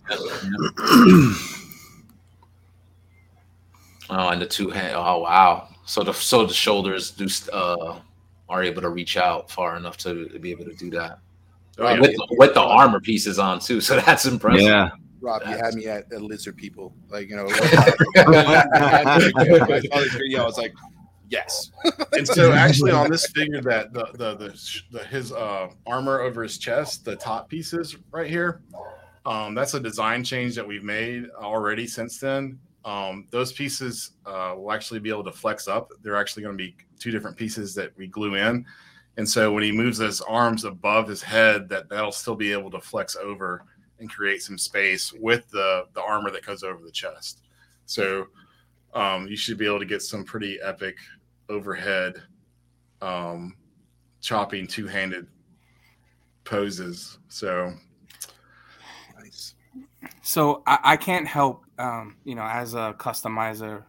Oh, 4.10 4.30
and 4.30 4.42
the 4.42 4.46
two 4.46 4.70
hand. 4.70 4.94
Oh, 4.96 5.20
wow. 5.20 5.68
So 5.86 6.02
the 6.04 6.14
so 6.14 6.46
the 6.46 6.54
shoulders 6.54 7.12
do 7.12 7.28
uh 7.52 8.00
are 8.50 8.64
able 8.64 8.82
to 8.82 8.90
reach 8.90 9.18
out 9.18 9.52
far 9.52 9.76
enough 9.76 9.98
to, 9.98 10.28
to 10.30 10.40
be 10.40 10.52
able 10.52 10.64
to 10.64 10.74
do 10.74 10.90
that 10.92 11.20
Oh, 11.78 11.90
yeah. 11.94 12.00
with, 12.00 12.16
with 12.32 12.54
the 12.54 12.62
armor 12.62 13.02
pieces 13.02 13.38
on 13.40 13.60
too. 13.60 13.82
So 13.88 14.00
that's 14.00 14.26
impressive. 14.26 14.64
yeah. 14.64 14.90
Rob, 15.20 15.42
you 15.46 15.58
had 15.58 15.74
me 15.74 15.88
at, 15.88 16.12
at 16.12 16.22
lizard 16.22 16.56
people. 16.58 16.94
Like, 17.10 17.30
you 17.30 17.36
know, 17.36 17.48
I 17.50 19.20
saw 19.30 20.00
this 20.00 20.14
video, 20.14 20.44
I 20.44 20.46
was 20.46 20.58
like, 20.58 20.74
yes. 21.30 21.72
and 22.14 22.28
so 22.28 22.52
actually 22.52 22.92
on 22.92 23.10
this 23.10 23.28
figure 23.28 23.62
that 23.62 23.94
the 23.94 24.06
the, 24.14 24.36
the, 24.36 24.82
the 24.92 25.04
his 25.06 25.32
uh, 25.32 25.70
armor 25.86 26.22
over 26.22 26.44
his 26.44 26.58
chest 26.58 27.06
the 27.06 27.16
top 27.16 27.50
pieces 27.50 27.98
right 28.12 28.30
here 28.30 28.62
um, 29.26 29.54
that's 29.54 29.74
a 29.74 29.80
design 29.80 30.24
change 30.24 30.56
that 30.56 30.68
we've 30.68 30.84
made 30.84 31.30
already 31.38 31.88
since 31.88 32.20
then 32.20 32.58
um, 32.86 33.28
those 33.32 33.52
pieces 33.52 34.12
uh, 34.26 34.54
will 34.56 34.72
actually 34.72 35.00
be 35.00 35.10
able 35.10 35.24
to 35.24 35.32
flex 35.32 35.68
up 35.68 35.92
they're 36.02 36.16
actually 36.16 36.44
going 36.44 36.58
to 36.58 36.64
be 36.64 36.76
two 37.00 37.12
different 37.12 37.36
pieces 37.38 37.76
that 37.76 37.92
we 37.98 38.08
glue 38.08 38.36
in 38.36 38.66
and 39.18 39.28
so 39.28 39.52
when 39.52 39.64
he 39.64 39.72
moves 39.72 39.98
his 39.98 40.22
arms 40.22 40.64
above 40.64 41.08
his 41.08 41.22
head 41.22 41.68
that 41.70 41.90
that'll 41.90 42.12
still 42.12 42.36
be 42.36 42.52
able 42.52 42.72
to 42.72 42.80
flex 42.80 43.16
over 43.16 43.64
and 44.00 44.10
create 44.10 44.42
some 44.42 44.58
space 44.58 45.14
with 45.14 45.50
the 45.50 45.86
the 45.94 46.02
armor 46.02 46.32
that 46.32 46.46
goes 46.46 46.64
over 46.64 46.84
the 46.84 46.92
chest 46.92 47.42
so 47.86 48.28
um, 48.94 49.28
you 49.28 49.38
should 49.38 49.58
be 49.58 49.66
able 49.66 49.80
to 49.80 49.86
get 49.86 50.02
some 50.02 50.24
pretty 50.24 50.60
epic 50.62 50.98
overhead 51.50 52.22
um, 53.02 53.56
chopping 54.22 54.68
two-handed 54.68 55.28
poses. 56.44 57.20
So 57.28 57.74
Nice. 59.20 59.56
So 60.24 60.64
I, 60.66 60.80
I 60.84 60.98
can't 60.98 61.28
help, 61.28 61.64
um, 61.78 62.18
you 62.24 62.36
know, 62.36 62.44
as 62.44 62.74
a 62.74 62.96
customizer, 62.98 63.84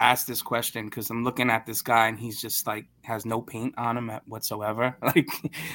ask 0.00 0.26
this 0.26 0.42
question 0.42 0.86
because 0.86 1.08
I'm 1.10 1.24
looking 1.24 1.50
at 1.50 1.66
this 1.66 1.80
guy 1.80 2.08
and 2.08 2.18
he's 2.18 2.40
just 2.40 2.66
like 2.66 2.86
has 3.02 3.24
no 3.24 3.40
paint 3.40 3.74
on 3.78 3.96
him 3.96 4.10
whatsoever. 4.26 4.96
Like, 5.02 5.28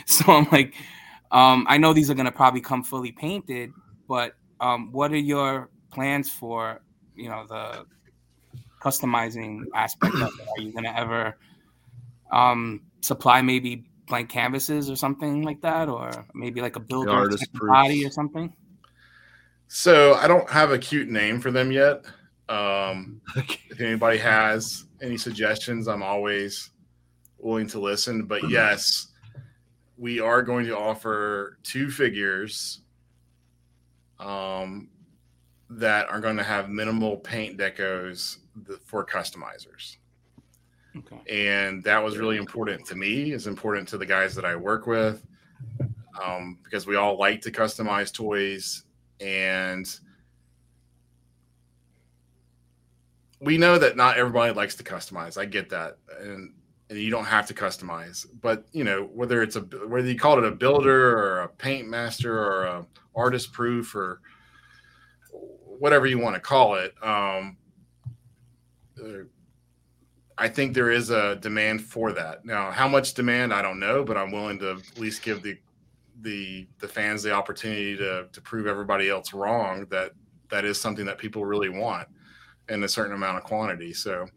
so 0.05 0.33
I'm 0.33 0.47
like, 0.51 0.73
um, 1.31 1.65
I 1.69 1.77
know 1.77 1.93
these 1.93 2.09
are 2.09 2.15
gonna 2.15 2.31
probably 2.31 2.61
come 2.61 2.83
fully 2.83 3.11
painted, 3.11 3.71
but 4.07 4.33
um, 4.59 4.91
what 4.91 5.11
are 5.11 5.17
your 5.17 5.69
plans 5.91 6.29
for, 6.29 6.81
you 7.15 7.29
know, 7.29 7.45
the 7.47 7.85
customizing 8.81 9.63
aspect 9.75 10.15
of 10.15 10.21
it? 10.21 10.47
Are 10.57 10.61
you 10.61 10.73
gonna 10.73 10.93
ever 10.95 11.37
um, 12.31 12.81
supply 13.01 13.41
maybe 13.41 13.85
blank 14.07 14.29
canvases 14.29 14.89
or 14.89 14.95
something 14.95 15.43
like 15.43 15.61
that, 15.61 15.87
or 15.87 16.25
maybe 16.33 16.61
like 16.61 16.75
a 16.75 16.79
builder 16.79 17.11
artist 17.11 17.45
type 17.53 17.61
of 17.61 17.67
body 17.67 18.05
or 18.05 18.09
something? 18.09 18.53
so 19.69 20.15
I 20.15 20.27
don't 20.27 20.49
have 20.49 20.71
a 20.71 20.79
cute 20.79 21.09
name 21.09 21.39
for 21.39 21.51
them 21.51 21.71
yet. 21.71 22.03
Um, 22.49 23.21
if 23.35 23.79
anybody 23.79 24.17
has 24.17 24.85
any 25.01 25.15
suggestions, 25.15 25.87
I'm 25.87 26.03
always 26.03 26.71
willing 27.37 27.67
to 27.67 27.79
listen. 27.79 28.25
But 28.25 28.49
yes, 28.49 29.08
we 29.99 30.19
are 30.19 30.41
going 30.41 30.65
to 30.65 30.77
offer 30.77 31.57
two 31.63 31.91
figures 31.91 32.81
um, 34.19 34.89
that 35.69 36.09
are 36.09 36.19
going 36.19 36.37
to 36.37 36.43
have 36.43 36.69
minimal 36.69 37.17
paint 37.17 37.57
decos 37.57 38.37
for 38.85 39.05
customizers. 39.05 39.97
Okay. 40.97 41.19
and 41.29 41.83
that 41.83 42.03
was 42.03 42.17
really 42.17 42.37
important 42.37 42.83
to 42.83 42.95
me 42.95 43.31
is 43.31 43.45
important 43.45 43.87
to 43.87 43.95
the 43.95 44.05
guys 44.05 44.33
that 44.33 44.43
i 44.43 44.55
work 44.55 44.87
with 44.87 45.23
um, 46.21 46.57
because 46.63 46.87
we 46.87 46.95
all 46.95 47.15
like 47.15 47.41
to 47.41 47.51
customize 47.51 48.11
toys 48.11 48.85
and 49.21 49.99
we 53.39 53.57
know 53.57 53.77
that 53.77 53.95
not 53.95 54.17
everybody 54.17 54.53
likes 54.53 54.75
to 54.75 54.83
customize. 54.83 55.37
I 55.37 55.45
get 55.45 55.69
that, 55.69 55.97
and 56.19 56.53
and 56.89 56.99
you 56.99 57.11
don't 57.11 57.25
have 57.25 57.47
to 57.47 57.53
customize. 57.53 58.25
But 58.41 58.65
you 58.71 58.83
know 58.83 59.09
whether 59.13 59.41
it's 59.41 59.55
a 59.55 59.61
whether 59.61 60.07
you 60.07 60.17
call 60.17 60.37
it 60.37 60.43
a 60.43 60.51
builder 60.51 61.17
or 61.17 61.41
a 61.41 61.47
paint 61.47 61.87
master 61.87 62.37
or 62.37 62.63
a 62.65 62.85
artist 63.15 63.53
proof 63.53 63.95
or 63.95 64.21
whatever 65.79 66.05
you 66.05 66.19
want 66.19 66.35
to 66.35 66.41
call 66.41 66.75
it. 66.75 66.93
Um, 67.01 67.57
uh, 69.01 69.23
I 70.37 70.47
think 70.47 70.73
there 70.73 70.89
is 70.89 71.09
a 71.09 71.35
demand 71.35 71.81
for 71.81 72.13
that. 72.13 72.45
Now, 72.45 72.71
how 72.71 72.87
much 72.87 73.13
demand, 73.13 73.53
I 73.53 73.61
don't 73.61 73.79
know, 73.79 74.05
but 74.05 74.15
I'm 74.15 74.31
willing 74.31 74.57
to 74.59 74.71
at 74.71 74.99
least 74.99 75.21
give 75.21 75.41
the 75.41 75.57
the 76.21 76.67
the 76.79 76.87
fans 76.87 77.23
the 77.23 77.31
opportunity 77.31 77.95
to 77.97 78.27
to 78.31 78.41
prove 78.41 78.67
everybody 78.67 79.09
else 79.09 79.33
wrong 79.33 79.85
that 79.89 80.11
that 80.49 80.65
is 80.65 80.79
something 80.79 81.05
that 81.05 81.17
people 81.17 81.45
really 81.45 81.69
want 81.69 82.07
in 82.69 82.83
a 82.83 82.87
certain 82.87 83.13
amount 83.13 83.37
of 83.37 83.43
quantity. 83.43 83.93
So, 83.93 84.27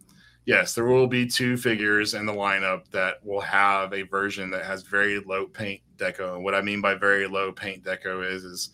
yes, 0.45 0.75
there 0.75 0.85
will 0.85 1.07
be 1.07 1.27
two 1.27 1.57
figures 1.57 2.15
in 2.15 2.27
the 2.27 2.33
lineup 2.33 2.89
that 2.91 3.25
will 3.25 3.41
have 3.41 3.93
a 3.93 4.03
version 4.03 4.51
that 4.51 4.65
has 4.65 4.83
very 4.83 5.21
low 5.21 5.47
paint 5.47 5.81
deco. 5.97 6.35
And 6.35 6.45
what 6.45 6.55
I 6.55 6.63
mean 6.63 6.81
by 6.81 6.95
very 6.95 7.27
low 7.27 7.53
paint 7.53 7.85
deco 7.85 8.29
is 8.31 8.45
is 8.45 8.71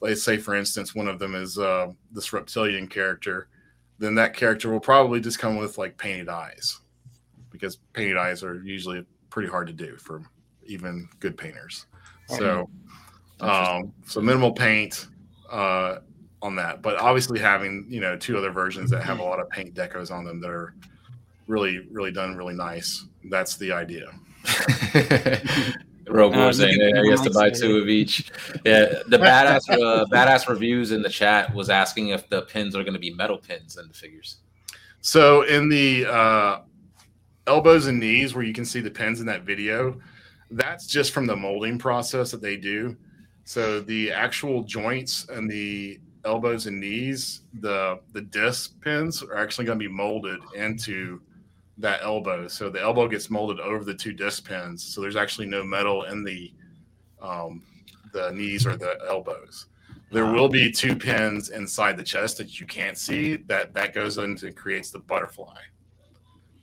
let's 0.00 0.22
say 0.22 0.36
for 0.36 0.54
instance 0.54 0.94
one 0.94 1.08
of 1.08 1.18
them 1.18 1.34
is 1.34 1.58
uh, 1.58 1.88
this 2.12 2.32
reptilian 2.32 2.86
character 2.86 3.48
then 3.98 4.14
that 4.14 4.34
character 4.34 4.70
will 4.70 4.80
probably 4.80 5.20
just 5.20 5.38
come 5.38 5.56
with 5.56 5.78
like 5.78 5.96
painted 5.98 6.28
eyes 6.28 6.80
because 7.50 7.76
painted 7.92 8.16
eyes 8.16 8.42
are 8.42 8.62
usually 8.62 9.04
pretty 9.30 9.48
hard 9.48 9.66
to 9.66 9.72
do 9.72 9.96
for 9.96 10.22
even 10.66 11.08
good 11.20 11.36
painters 11.36 11.86
so 12.28 12.68
um, 13.40 13.92
so 14.06 14.20
minimal 14.20 14.52
paint 14.52 15.08
uh, 15.50 15.98
on 16.42 16.54
that 16.54 16.82
but 16.82 16.96
obviously 16.98 17.38
having 17.38 17.84
you 17.88 18.00
know 18.00 18.16
two 18.16 18.36
other 18.38 18.50
versions 18.50 18.90
that 18.90 19.02
have 19.02 19.18
a 19.18 19.22
lot 19.22 19.40
of 19.40 19.48
paint 19.50 19.74
decos 19.74 20.10
on 20.10 20.24
them 20.24 20.40
that 20.40 20.50
are 20.50 20.74
really 21.46 21.80
really 21.90 22.12
done 22.12 22.36
really 22.36 22.54
nice 22.54 23.06
that's 23.24 23.56
the 23.56 23.72
idea 23.72 24.10
Rogue 26.10 26.34
Uh, 26.34 26.38
War 26.38 26.52
saying 26.52 26.78
yeah, 26.78 27.02
he 27.02 27.10
has 27.10 27.20
to 27.22 27.30
buy 27.30 27.50
two 27.50 27.78
of 27.78 27.88
each. 27.88 28.30
Yeah, 28.64 28.86
the 29.06 29.18
badass 29.18 29.68
uh, 29.70 30.04
badass 30.12 30.48
reviews 30.48 30.92
in 30.92 31.02
the 31.02 31.08
chat 31.08 31.54
was 31.54 31.70
asking 31.70 32.08
if 32.08 32.28
the 32.28 32.42
pins 32.42 32.74
are 32.74 32.82
going 32.82 32.94
to 32.94 33.00
be 33.00 33.12
metal 33.12 33.38
pins 33.38 33.76
in 33.76 33.88
the 33.88 33.94
figures. 33.94 34.38
So 35.00 35.42
in 35.42 35.68
the 35.68 36.06
uh, 36.06 36.60
elbows 37.46 37.86
and 37.86 38.00
knees, 38.00 38.34
where 38.34 38.44
you 38.44 38.52
can 38.52 38.64
see 38.64 38.80
the 38.80 38.90
pins 38.90 39.20
in 39.20 39.26
that 39.26 39.42
video, 39.42 40.00
that's 40.50 40.86
just 40.86 41.12
from 41.12 41.26
the 41.26 41.36
molding 41.36 41.78
process 41.78 42.30
that 42.30 42.42
they 42.42 42.56
do. 42.56 42.96
So 43.44 43.80
the 43.80 44.12
actual 44.12 44.62
joints 44.62 45.26
and 45.28 45.50
the 45.50 46.00
elbows 46.28 46.66
and 46.66 46.78
knees, 46.78 47.42
the 47.60 47.98
the 48.12 48.20
disc 48.20 48.80
pins 48.82 49.22
are 49.22 49.36
actually 49.36 49.64
going 49.64 49.78
to 49.78 49.88
be 49.88 49.92
molded 49.92 50.40
into 50.54 51.20
that 51.78 52.00
elbow. 52.02 52.46
So 52.48 52.68
the 52.68 52.80
elbow 52.80 53.08
gets 53.08 53.30
molded 53.30 53.60
over 53.60 53.84
the 53.84 53.94
two 53.94 54.12
disc 54.12 54.46
pins. 54.46 54.84
So 54.84 55.00
there's 55.00 55.16
actually 55.16 55.46
no 55.46 55.64
metal 55.64 56.04
in 56.04 56.22
the 56.22 56.52
um, 57.20 57.62
the 58.12 58.30
knees 58.32 58.66
or 58.66 58.76
the 58.76 58.98
elbows. 59.08 59.66
There 60.10 60.26
will 60.26 60.48
be 60.48 60.70
two 60.70 60.96
pins 60.96 61.50
inside 61.50 61.96
the 61.96 62.02
chest 62.02 62.38
that 62.38 62.60
you 62.60 62.66
can't 62.66 62.98
see. 62.98 63.36
That 63.36 63.72
that 63.74 63.94
goes 63.94 64.18
into 64.18 64.52
creates 64.52 64.90
the 64.90 65.00
butterfly. 65.00 65.60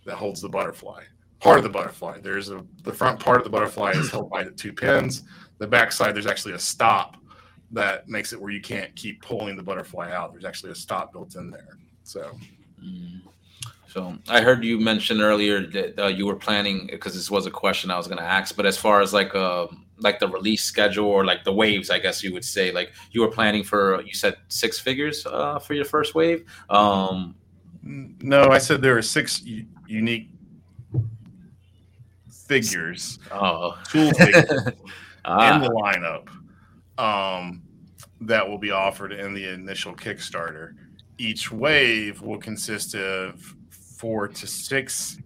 That 0.05 0.15
holds 0.15 0.41
the 0.41 0.49
butterfly. 0.49 1.03
Part 1.39 1.57
of 1.57 1.63
the 1.63 1.69
butterfly. 1.69 2.19
There's 2.21 2.49
a 2.49 2.63
the 2.83 2.93
front 2.93 3.19
part 3.19 3.37
of 3.37 3.43
the 3.43 3.49
butterfly 3.49 3.91
is 3.91 4.11
held 4.11 4.29
by 4.29 4.43
the 4.43 4.51
two 4.51 4.73
pins. 4.73 5.23
The 5.57 5.67
back 5.67 5.91
side 5.91 6.15
there's 6.15 6.27
actually 6.27 6.53
a 6.53 6.59
stop 6.59 7.17
that 7.71 8.07
makes 8.07 8.33
it 8.33 8.41
where 8.41 8.51
you 8.51 8.61
can't 8.61 8.95
keep 8.95 9.21
pulling 9.21 9.55
the 9.55 9.63
butterfly 9.63 10.11
out. 10.11 10.31
There's 10.31 10.45
actually 10.45 10.71
a 10.71 10.75
stop 10.75 11.11
built 11.11 11.35
in 11.35 11.49
there. 11.49 11.77
So 12.03 12.31
Mm. 12.83 13.21
So 13.87 14.17
I 14.27 14.41
heard 14.41 14.63
you 14.63 14.79
mention 14.79 15.21
earlier 15.21 15.65
that 15.67 15.99
uh, 15.99 16.07
you 16.07 16.25
were 16.25 16.35
planning 16.35 16.87
because 16.91 17.13
this 17.13 17.31
was 17.31 17.45
a 17.45 17.51
question 17.51 17.89
I 17.89 17.97
was 17.97 18.07
going 18.07 18.17
to 18.17 18.23
ask. 18.23 18.55
But 18.55 18.65
as 18.65 18.77
far 18.77 19.01
as 19.01 19.13
like 19.13 19.33
uh 19.35 19.67
like 19.97 20.19
the 20.19 20.27
release 20.27 20.63
schedule 20.63 21.07
or 21.07 21.23
like 21.23 21.45
the 21.45 21.53
waves, 21.53 21.89
I 21.89 21.99
guess 21.99 22.21
you 22.21 22.33
would 22.33 22.43
say 22.43 22.71
like 22.71 22.91
you 23.11 23.21
were 23.21 23.31
planning 23.31 23.63
for 23.63 24.01
you 24.01 24.13
said 24.13 24.35
six 24.49 24.79
figures 24.79 25.25
uh, 25.25 25.59
for 25.59 25.73
your 25.73 25.85
first 25.85 26.13
wave. 26.13 26.45
Um, 26.69 27.35
no, 27.83 28.49
I 28.49 28.57
said 28.57 28.81
there 28.81 28.97
are 28.97 29.01
six 29.01 29.41
u- 29.43 29.65
unique 29.87 30.29
figures, 32.29 33.19
oh, 33.31 33.77
tool 33.85 34.11
figures 34.13 34.67
in 34.67 34.75
ah, 35.23 35.59
the 35.59 35.69
lineup 35.69 36.27
um, 36.97 37.61
that 38.21 38.47
will 38.47 38.57
be 38.57 38.71
offered 38.71 39.11
in 39.11 39.33
the 39.33 39.53
initial 39.53 39.93
Kickstarter. 39.93 40.75
Each 41.17 41.51
wave 41.51 42.21
will 42.21 42.37
consist 42.37 42.95
of 42.95 43.55
four 43.69 44.27
to 44.27 44.47
six 44.47 45.17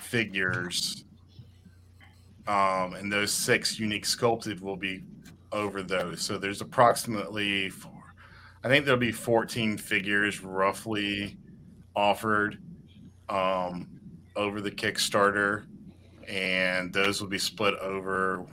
figures, 0.00 1.04
um, 2.46 2.94
and 2.94 3.12
those 3.12 3.32
six 3.32 3.78
unique 3.78 4.06
sculpted 4.06 4.60
will 4.60 4.76
be 4.76 5.02
over 5.52 5.82
those. 5.82 6.20
So 6.20 6.38
there's 6.38 6.60
approximately 6.60 7.70
four. 7.70 7.92
I 8.64 8.68
think 8.68 8.84
there'll 8.84 9.00
be 9.00 9.12
14 9.12 9.76
figures 9.76 10.42
roughly 10.42 11.36
offered 11.94 12.58
um, 13.28 13.88
over 14.36 14.60
the 14.60 14.70
Kickstarter, 14.70 15.66
and 16.28 16.92
those 16.92 17.20
will 17.20 17.28
be 17.28 17.38
split 17.38 17.74
over 17.74 18.46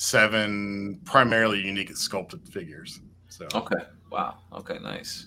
seven 0.00 0.98
primarily 1.04 1.60
unique 1.60 1.94
sculpted 1.94 2.40
figures. 2.48 3.02
So 3.28 3.46
okay, 3.54 3.84
wow, 4.10 4.38
okay, 4.50 4.78
nice. 4.82 5.26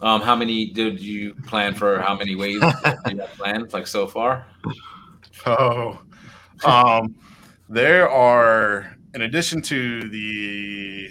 Um, 0.00 0.20
how 0.20 0.36
many 0.36 0.66
did 0.66 1.00
you 1.00 1.34
plan 1.34 1.74
for? 1.74 2.00
How 2.00 2.16
many 2.16 2.36
waves 2.36 2.62
you 2.62 3.18
have 3.18 3.32
planned 3.36 3.72
like 3.72 3.86
so 3.86 4.06
far? 4.06 4.46
Oh, 5.46 6.00
um, 6.64 7.14
there 7.68 8.10
are, 8.10 8.96
in 9.14 9.22
addition 9.22 9.62
to 9.62 10.08
the 10.08 11.10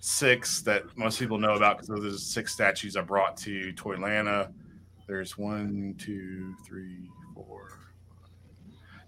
six 0.00 0.60
that 0.60 0.82
most 0.98 1.18
people 1.18 1.38
know 1.38 1.54
about, 1.54 1.78
because 1.78 1.88
those 1.88 2.14
are 2.14 2.18
six 2.18 2.52
statues 2.52 2.98
I 2.98 3.00
brought 3.00 3.38
to 3.38 3.72
Toylanta. 3.72 4.52
There's 5.08 5.38
one, 5.38 5.94
two, 5.96 6.54
three, 6.66 7.08
four. 7.34 7.80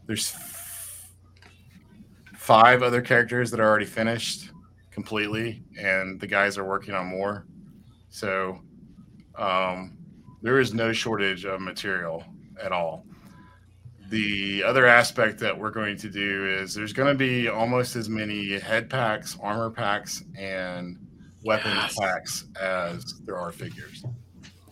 There's 0.07 0.35
five 2.47 2.83
other 2.83 3.03
characters 3.03 3.51
that 3.51 3.61
are 3.61 3.69
already 3.69 3.87
finished 3.87 4.51
completely, 4.91 5.63
and 5.79 6.21
the 6.21 6.27
guys 6.27 6.57
are 6.57 6.65
working 6.65 6.95
on 6.95 7.07
more. 7.07 7.45
So 8.09 8.61
um, 9.37 9.99
there 10.43 10.61
is 10.61 10.73
no 10.73 10.93
shortage 10.93 11.45
of 11.45 11.61
material 11.61 12.25
at 12.63 12.73
all 12.73 13.05
the 14.11 14.63
other 14.63 14.87
aspect 14.87 15.39
that 15.41 15.59
we're 15.59 15.71
going 15.71 15.97
to 15.97 16.09
do 16.09 16.47
is 16.61 16.75
there's 16.75 16.93
going 16.93 17.09
to 17.13 17.19
be 17.19 17.49
almost 17.49 17.97
as 17.97 18.09
many 18.09 18.59
head 18.59 18.89
packs, 18.89 19.37
armor 19.43 19.71
packs, 19.71 20.23
and 20.39 20.97
weapon 21.45 21.73
Yes. 21.75 21.99
packs 21.99 22.45
as 22.61 23.21
there 23.25 23.37
are 23.37 23.53
figures. 23.53 24.05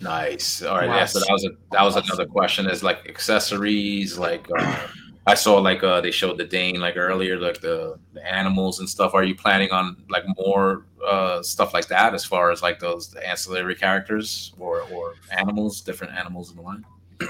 Nice. 0.00 0.62
All 0.62 0.76
right. 0.76 0.86
Yeah. 0.88 1.04
So 1.06 1.20
that 1.20 1.30
was 1.30 1.44
a 1.44 1.50
that 1.72 1.82
was 1.82 1.96
another 1.96 2.26
question. 2.26 2.66
Is 2.66 2.82
like 2.82 3.08
accessories, 3.08 4.18
like 4.18 4.46
uh, 4.56 4.86
I 5.26 5.34
saw 5.34 5.58
like 5.58 5.82
uh 5.82 6.00
they 6.00 6.10
showed 6.10 6.36
the 6.38 6.44
Dane 6.44 6.80
like 6.80 6.96
earlier, 6.96 7.38
like 7.38 7.60
the, 7.60 7.98
the 8.12 8.22
animals 8.30 8.80
and 8.80 8.88
stuff. 8.88 9.14
Are 9.14 9.24
you 9.24 9.34
planning 9.34 9.70
on 9.70 9.96
like 10.10 10.24
more 10.36 10.86
uh 11.06 11.42
stuff 11.42 11.72
like 11.72 11.88
that 11.88 12.14
as 12.14 12.24
far 12.24 12.50
as 12.50 12.62
like 12.62 12.78
those 12.78 13.14
ancillary 13.14 13.74
characters 13.74 14.52
or 14.58 14.82
or 14.92 15.14
animals, 15.30 15.80
different 15.80 16.12
animals 16.14 16.50
in 16.50 16.56
the 16.56 16.62
line? 16.62 16.84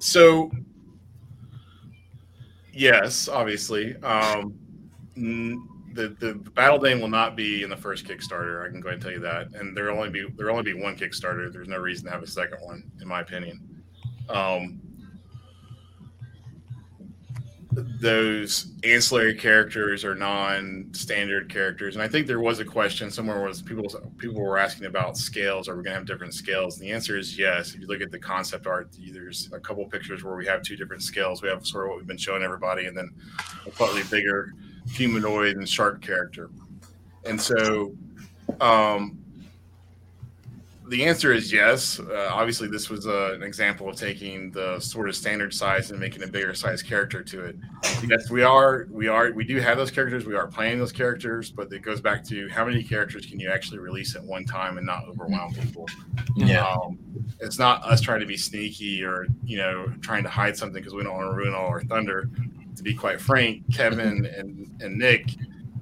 So, 0.00 0.50
yes, 2.74 3.26
obviously, 3.26 3.96
um, 4.02 4.52
n- 5.16 5.66
the, 5.94 6.08
the 6.20 6.34
battle 6.34 6.78
Dane 6.78 7.00
will 7.00 7.08
not 7.08 7.36
be 7.36 7.62
in 7.62 7.70
the 7.70 7.76
first 7.76 8.04
Kickstarter. 8.04 8.66
I 8.66 8.70
can 8.70 8.80
go 8.80 8.88
ahead 8.88 8.96
and 8.96 9.02
tell 9.02 9.12
you 9.12 9.20
that, 9.20 9.54
and 9.54 9.74
there 9.74 9.90
only 9.90 10.10
be 10.10 10.26
there 10.36 10.50
only 10.50 10.62
be 10.62 10.74
one 10.74 10.94
Kickstarter. 10.94 11.50
There's 11.50 11.68
no 11.68 11.78
reason 11.78 12.04
to 12.04 12.10
have 12.10 12.22
a 12.22 12.26
second 12.26 12.58
one, 12.60 12.90
in 13.00 13.08
my 13.08 13.20
opinion. 13.20 13.82
Um, 14.28 14.82
those 17.74 18.72
ancillary 18.84 19.34
characters 19.34 20.04
are 20.04 20.14
non-standard 20.14 21.48
characters, 21.48 21.96
and 21.96 22.02
I 22.02 22.08
think 22.08 22.26
there 22.26 22.40
was 22.40 22.60
a 22.60 22.64
question 22.64 23.10
somewhere 23.10 23.42
was 23.42 23.62
people 23.62 23.88
people 24.18 24.40
were 24.40 24.58
asking 24.58 24.86
about 24.86 25.16
scales. 25.16 25.68
Are 25.68 25.76
we 25.76 25.82
going 25.82 25.92
to 25.92 25.98
have 25.98 26.06
different 26.06 26.34
scales? 26.34 26.78
And 26.78 26.86
the 26.86 26.92
answer 26.92 27.18
is 27.18 27.38
yes. 27.38 27.74
If 27.74 27.80
you 27.80 27.86
look 27.86 28.00
at 28.00 28.10
the 28.10 28.18
concept 28.18 28.66
art, 28.66 28.90
there's 29.12 29.50
a 29.52 29.58
couple 29.58 29.84
pictures 29.86 30.22
where 30.22 30.36
we 30.36 30.46
have 30.46 30.62
two 30.62 30.76
different 30.76 31.02
scales. 31.02 31.42
We 31.42 31.48
have 31.48 31.66
sort 31.66 31.84
of 31.84 31.90
what 31.90 31.98
we've 31.98 32.06
been 32.06 32.16
showing 32.16 32.42
everybody, 32.42 32.86
and 32.86 32.96
then 32.96 33.10
a 33.66 33.72
slightly 33.72 34.02
bigger 34.10 34.52
humanoid 34.92 35.56
and 35.56 35.68
shark 35.68 36.00
character. 36.02 36.50
And 37.24 37.40
so, 37.40 37.94
um, 38.60 39.23
the 40.88 41.04
answer 41.04 41.32
is 41.32 41.52
yes. 41.52 41.98
Uh, 41.98 42.28
obviously, 42.30 42.68
this 42.68 42.90
was 42.90 43.06
uh, 43.06 43.32
an 43.34 43.42
example 43.42 43.88
of 43.88 43.96
taking 43.96 44.50
the 44.50 44.78
sort 44.80 45.08
of 45.08 45.16
standard 45.16 45.54
size 45.54 45.90
and 45.90 45.98
making 45.98 46.22
a 46.22 46.26
bigger 46.26 46.52
size 46.52 46.82
character 46.82 47.22
to 47.22 47.44
it. 47.44 47.56
Yes, 48.06 48.30
we 48.30 48.42
are, 48.42 48.86
we 48.90 49.08
are, 49.08 49.32
we 49.32 49.44
do 49.44 49.60
have 49.60 49.78
those 49.78 49.90
characters. 49.90 50.26
We 50.26 50.34
are 50.34 50.46
playing 50.46 50.78
those 50.78 50.92
characters, 50.92 51.50
but 51.50 51.72
it 51.72 51.80
goes 51.80 52.00
back 52.00 52.22
to 52.24 52.48
how 52.50 52.66
many 52.66 52.82
characters 52.82 53.24
can 53.24 53.40
you 53.40 53.50
actually 53.50 53.78
release 53.78 54.14
at 54.14 54.22
one 54.22 54.44
time 54.44 54.76
and 54.76 54.86
not 54.86 55.04
overwhelm 55.08 55.54
people. 55.54 55.88
Yeah. 56.36 56.66
Um, 56.66 56.98
it's 57.40 57.58
not 57.58 57.82
us 57.84 58.00
trying 58.00 58.20
to 58.20 58.26
be 58.26 58.36
sneaky 58.36 59.02
or 59.02 59.26
you 59.44 59.56
know 59.56 59.92
trying 60.00 60.22
to 60.24 60.28
hide 60.28 60.56
something 60.56 60.82
because 60.82 60.94
we 60.94 61.02
don't 61.02 61.14
want 61.14 61.30
to 61.30 61.36
ruin 61.36 61.54
all 61.54 61.66
our 61.66 61.82
thunder. 61.82 62.28
To 62.76 62.82
be 62.82 62.94
quite 62.94 63.20
frank, 63.20 63.62
Kevin 63.72 64.26
and 64.26 64.82
and 64.82 64.98
Nick 64.98 65.30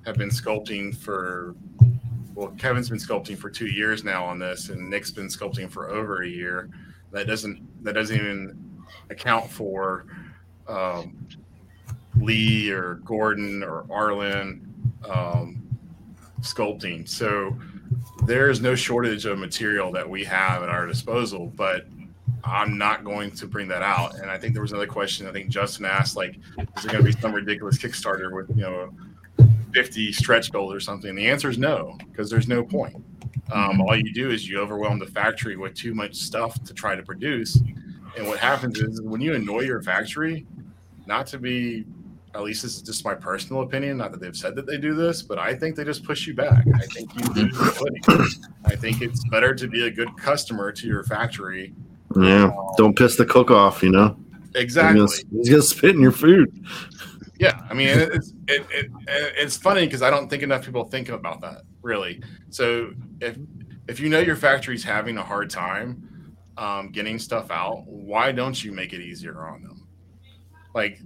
have 0.05 0.16
been 0.16 0.30
sculpting 0.30 0.96
for 0.96 1.55
well, 2.35 2.49
Kevin's 2.59 2.89
been 2.89 2.99
sculpting 2.99 3.37
for 3.37 3.51
two 3.51 3.66
years 3.66 4.05
now 4.05 4.24
on 4.24 4.39
this, 4.39 4.68
and 4.68 4.89
Nick's 4.89 5.11
been 5.11 5.28
sculpting 5.28 5.70
for 5.70 5.91
over 5.91 6.22
a 6.22 6.28
year. 6.28 6.68
That 7.11 7.26
doesn't 7.26 7.85
that 7.85 7.95
doesn't 7.95 8.16
even 8.16 8.85
account 9.11 9.51
for 9.51 10.07
um, 10.68 11.26
Lee 12.20 12.70
or 12.70 12.95
Gordon 13.05 13.62
or 13.62 13.85
Arlen 13.91 14.72
um, 15.09 15.62
sculpting. 16.41 17.09
So 17.09 17.57
there 18.24 18.51
is 18.51 18.61
no 18.61 18.74
shortage 18.74 19.26
of 19.26 19.39
material 19.39 19.93
that 19.93 20.09
we 20.09 20.24
have 20.24 20.62
at 20.62 20.68
our 20.68 20.87
disposal, 20.87 21.53
but 21.55 21.87
I'm 22.45 22.78
not 22.78 23.05
going 23.05 23.30
to 23.33 23.47
bring 23.47 23.68
that 23.68 23.83
out. 23.83 24.16
And 24.16 24.30
I 24.30 24.39
think 24.39 24.55
there 24.55 24.62
was 24.62 24.72
another 24.72 24.87
question. 24.87 25.26
I 25.26 25.33
think 25.33 25.49
Justin 25.49 25.85
asked, 25.85 26.16
like, 26.16 26.39
is 26.59 26.83
there 26.83 26.93
going 26.93 27.05
to 27.05 27.12
be 27.12 27.20
some 27.20 27.33
ridiculous 27.33 27.78
Kickstarter 27.78 28.33
with 28.33 28.49
you 28.57 28.62
know 28.62 28.91
50 29.73 30.12
stretch 30.12 30.53
goals 30.53 30.73
or 30.73 30.81
something? 30.81 31.14
The 31.14 31.29
answer 31.29 31.49
is 31.49 31.59
no, 31.59 31.97
because 32.11 32.31
there's 32.31 32.49
no 32.49 32.62
point. 32.62 32.97
Um, 33.53 33.81
all 33.83 33.97
you 33.97 34.12
do 34.12 34.31
is 34.31 34.49
you 34.49 34.61
overwhelm 34.61 34.99
the 34.99 35.07
factory 35.07 35.57
with 35.57 35.75
too 35.75 35.95
much 35.95 36.14
stuff 36.14 36.62
to 36.64 36.73
try 36.73 36.95
to 36.95 37.03
produce. 37.03 37.61
And 38.16 38.27
what 38.27 38.39
happens 38.39 38.79
is 38.79 39.01
when 39.03 39.20
you 39.20 39.35
annoy 39.35 39.61
your 39.61 39.83
factory, 39.83 40.47
not 41.07 41.27
to 41.29 41.39
be, 41.39 41.85
at 42.35 42.43
least 42.43 42.62
this 42.62 42.77
is 42.77 42.83
just 42.83 43.05
my 43.05 43.14
personal 43.14 43.62
opinion, 43.62 43.99
not 43.99 44.12
that 44.12 44.20
they've 44.20 44.37
said 44.37 44.55
that 44.57 44.66
they 44.66 44.79
do 44.79 44.95
this, 44.95 45.23
but 45.23 45.39
I 45.39 45.55
think 45.55 45.77
they 45.77 45.85
just 45.85 46.05
push 46.05 46.27
you 46.27 46.35
back. 46.35 46.64
I 46.75 46.87
think 46.87 47.14
you 47.14 47.25
lose 47.33 47.53
your 47.53 47.66
footing. 47.73 48.03
I 48.64 48.77
think 48.77 49.03
it's 49.03 49.27
better 49.29 49.55
to 49.55 49.68
be 49.68 49.87
a 49.87 49.91
good 49.91 50.16
customer 50.16 50.73
to 50.73 50.87
your 50.87 51.05
factory. 51.05 51.75
Yeah. 52.16 52.51
Don't 52.77 52.97
piss 52.97 53.16
the 53.16 53.27
cook 53.27 53.51
off, 53.51 53.83
you 53.83 53.91
know? 53.91 54.16
Exactly. 54.55 55.01
He's 55.01 55.25
he's 55.31 55.49
gonna 55.49 55.62
spit 55.62 55.95
in 55.95 56.01
your 56.01 56.12
food. 56.12 56.66
Yeah, 57.43 57.59
I 57.68 57.74
mean, 57.74 57.88
it's 57.88 58.34
it, 58.47 58.64
it, 58.70 58.90
it's 59.09 59.57
funny 59.57 59.84
because 59.84 60.01
I 60.01 60.11
don't 60.11 60.28
think 60.28 60.45
enough 60.45 60.64
people 60.64 60.84
think 60.84 61.09
about 61.09 61.40
that 61.40 61.62
really. 61.82 62.22
So 62.51 62.93
if 63.20 63.36
if 63.88 63.99
you 63.99 64.09
know 64.09 64.20
your 64.20 64.36
factory's 64.36 64.84
having 64.84 65.18
a 65.18 65.24
hard 65.24 65.51
time 65.51 66.36
um, 66.57 66.93
getting 66.93 67.18
stuff 67.18 67.51
out, 67.51 67.84
why 67.86 68.30
don't 68.30 68.62
you 68.62 68.70
make 68.70 68.93
it 68.93 69.01
easier 69.01 69.45
on 69.45 69.61
them? 69.64 69.88
Like, 70.72 71.01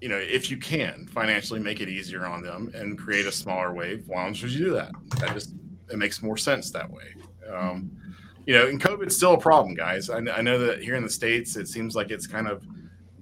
you 0.00 0.08
know, 0.08 0.18
if 0.18 0.52
you 0.52 0.56
can 0.56 1.08
financially 1.08 1.58
make 1.58 1.80
it 1.80 1.88
easier 1.88 2.26
on 2.26 2.42
them 2.42 2.70
and 2.74 2.96
create 2.96 3.26
a 3.26 3.32
smaller 3.32 3.74
wave, 3.74 4.04
why 4.06 4.24
don't 4.24 4.40
you 4.40 4.48
do 4.48 4.72
that? 4.74 4.92
That 5.18 5.34
just 5.34 5.52
it 5.90 5.98
makes 5.98 6.22
more 6.22 6.36
sense 6.36 6.70
that 6.70 6.88
way. 6.88 7.14
Um, 7.52 7.90
you 8.46 8.54
know, 8.54 8.68
and 8.68 8.80
COVID's 8.80 9.16
still 9.16 9.34
a 9.34 9.38
problem, 9.38 9.74
guys. 9.74 10.10
I, 10.10 10.18
I 10.18 10.42
know 10.42 10.58
that 10.58 10.80
here 10.80 10.94
in 10.94 11.02
the 11.02 11.10
states, 11.10 11.56
it 11.56 11.66
seems 11.66 11.96
like 11.96 12.12
it's 12.12 12.28
kind 12.28 12.46
of 12.46 12.64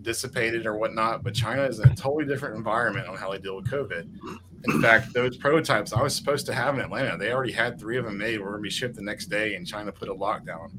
dissipated 0.02 0.66
or 0.66 0.76
whatnot, 0.76 1.22
but 1.22 1.34
China 1.34 1.62
is 1.64 1.78
a 1.78 1.88
totally 1.94 2.24
different 2.24 2.56
environment 2.56 3.08
on 3.08 3.16
how 3.16 3.30
they 3.30 3.38
deal 3.38 3.56
with 3.56 3.70
COVID. 3.70 4.08
In 4.66 4.82
fact, 4.82 5.12
those 5.12 5.36
prototypes 5.36 5.92
I 5.92 6.02
was 6.02 6.14
supposed 6.14 6.46
to 6.46 6.54
have 6.54 6.74
in 6.74 6.80
Atlanta, 6.80 7.16
they 7.16 7.32
already 7.32 7.52
had 7.52 7.78
three 7.78 7.96
of 7.98 8.04
them 8.04 8.18
made. 8.18 8.40
We're 8.40 8.50
going 8.50 8.58
to 8.58 8.62
be 8.62 8.70
shipped 8.70 8.96
the 8.96 9.02
next 9.02 9.26
day, 9.26 9.54
and 9.54 9.66
China 9.66 9.92
put 9.92 10.08
a 10.08 10.14
lockdown. 10.14 10.70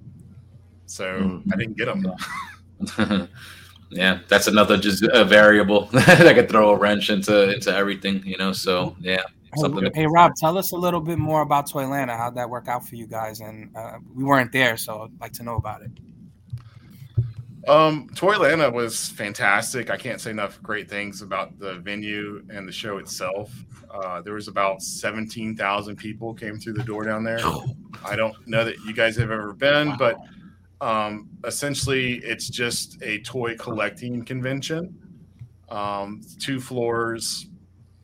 So 0.85 1.05
Mm. 1.05 1.53
I 1.53 1.55
didn't 1.55 1.77
get 1.77 1.85
them. 1.85 3.29
yeah, 3.91 4.19
that's 4.27 4.47
another 4.47 4.77
just 4.77 5.03
a 5.03 5.23
variable 5.23 5.85
that 5.93 6.35
could 6.35 6.49
throw 6.49 6.71
a 6.71 6.75
wrench 6.77 7.09
into 7.09 7.53
into 7.53 7.73
everything, 7.73 8.23
you 8.25 8.37
know. 8.37 8.51
So 8.51 8.95
yeah, 8.99 9.21
something. 9.57 9.85
Hey, 9.85 10.01
hey, 10.01 10.07
Rob, 10.07 10.33
tell 10.35 10.57
us 10.57 10.71
a 10.71 10.75
little 10.75 11.01
bit 11.01 11.17
more 11.17 11.41
about 11.41 11.69
Toylanta. 11.69 12.17
How'd 12.17 12.35
that 12.35 12.49
work 12.49 12.67
out 12.67 12.87
for 12.87 12.95
you 12.95 13.07
guys? 13.07 13.39
And 13.39 13.75
uh, 13.75 13.99
we 14.13 14.23
weren't 14.23 14.51
there, 14.51 14.75
so 14.77 15.03
I'd 15.03 15.21
like 15.21 15.33
to 15.33 15.43
know 15.43 15.55
about 15.55 15.81
it. 15.81 15.91
Um, 17.67 18.09
Toylanta 18.09 18.71
was 18.73 19.09
fantastic. 19.09 19.89
I 19.89 19.97
can't 19.97 20.19
say 20.19 20.31
enough 20.31 20.61
great 20.63 20.89
things 20.89 21.21
about 21.21 21.59
the 21.59 21.75
venue 21.75 22.43
and 22.49 22.67
the 22.67 22.71
show 22.71 22.97
itself. 22.97 23.51
Uh, 23.93 24.21
there 24.21 24.33
was 24.33 24.47
about 24.47 24.81
seventeen 24.81 25.55
thousand 25.55 25.97
people 25.97 26.33
came 26.33 26.57
through 26.57 26.73
the 26.73 26.83
door 26.83 27.03
down 27.03 27.23
there. 27.23 27.39
I 28.03 28.15
don't 28.15 28.35
know 28.47 28.63
that 28.63 28.77
you 28.79 28.93
guys 28.93 29.15
have 29.17 29.29
ever 29.29 29.53
been, 29.53 29.95
but 29.97 30.17
um, 30.79 31.29
essentially, 31.45 32.15
it's 32.23 32.49
just 32.49 33.01
a 33.03 33.19
toy 33.19 33.55
collecting 33.57 34.25
convention. 34.25 34.97
Um, 35.69 36.21
two 36.39 36.59
floors, 36.59 37.47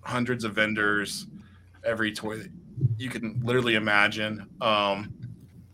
hundreds 0.02 0.44
of 0.44 0.54
vendors, 0.54 1.28
every 1.84 2.12
toy 2.12 2.38
that 2.38 2.50
you 2.98 3.10
can 3.10 3.42
literally 3.44 3.76
imagine. 3.76 4.48
Um, 4.62 5.14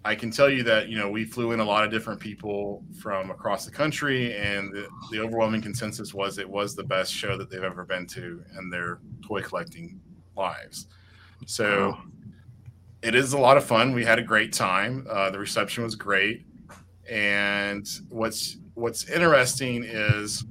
I 0.06 0.16
can 0.16 0.32
tell 0.32 0.50
you 0.50 0.64
that 0.64 0.90
you 0.90 0.98
know 0.98 1.10
we 1.10 1.24
flew 1.24 1.54
in 1.54 1.60
a 1.60 1.66
lot 1.66 1.86
of 1.86 1.92
different 1.92 2.20
people 2.20 2.84
from 3.00 3.32
across 3.32 3.66
the 3.66 3.72
country, 3.72 4.36
and 4.36 4.72
the, 4.74 4.88
the 5.12 5.20
overwhelming 5.20 5.62
consensus 5.62 6.14
was 6.14 6.38
it 6.40 6.50
was 6.50 6.76
the 6.76 6.84
best 6.84 7.14
show 7.14 7.38
that 7.38 7.50
they've 7.50 7.64
ever 7.64 7.86
been 7.86 8.06
to 8.08 8.44
in 8.58 8.70
their 8.70 9.00
toy 9.26 9.42
collecting 9.42 10.00
lives. 10.36 10.88
So 11.46 11.98
it 13.02 13.16
is 13.16 13.34
a 13.34 13.38
lot 13.38 13.56
of 13.56 13.64
fun. 13.64 13.94
We 13.94 14.04
had 14.04 14.20
a 14.20 14.24
great 14.24 14.52
time. 14.52 15.08
Uh, 15.10 15.30
the 15.30 15.40
reception 15.40 15.84
was 15.84 15.96
great, 15.96 16.46
and 17.10 17.88
what's 18.10 18.58
what's 18.74 19.10
interesting 19.10 19.86
is, 19.86 20.44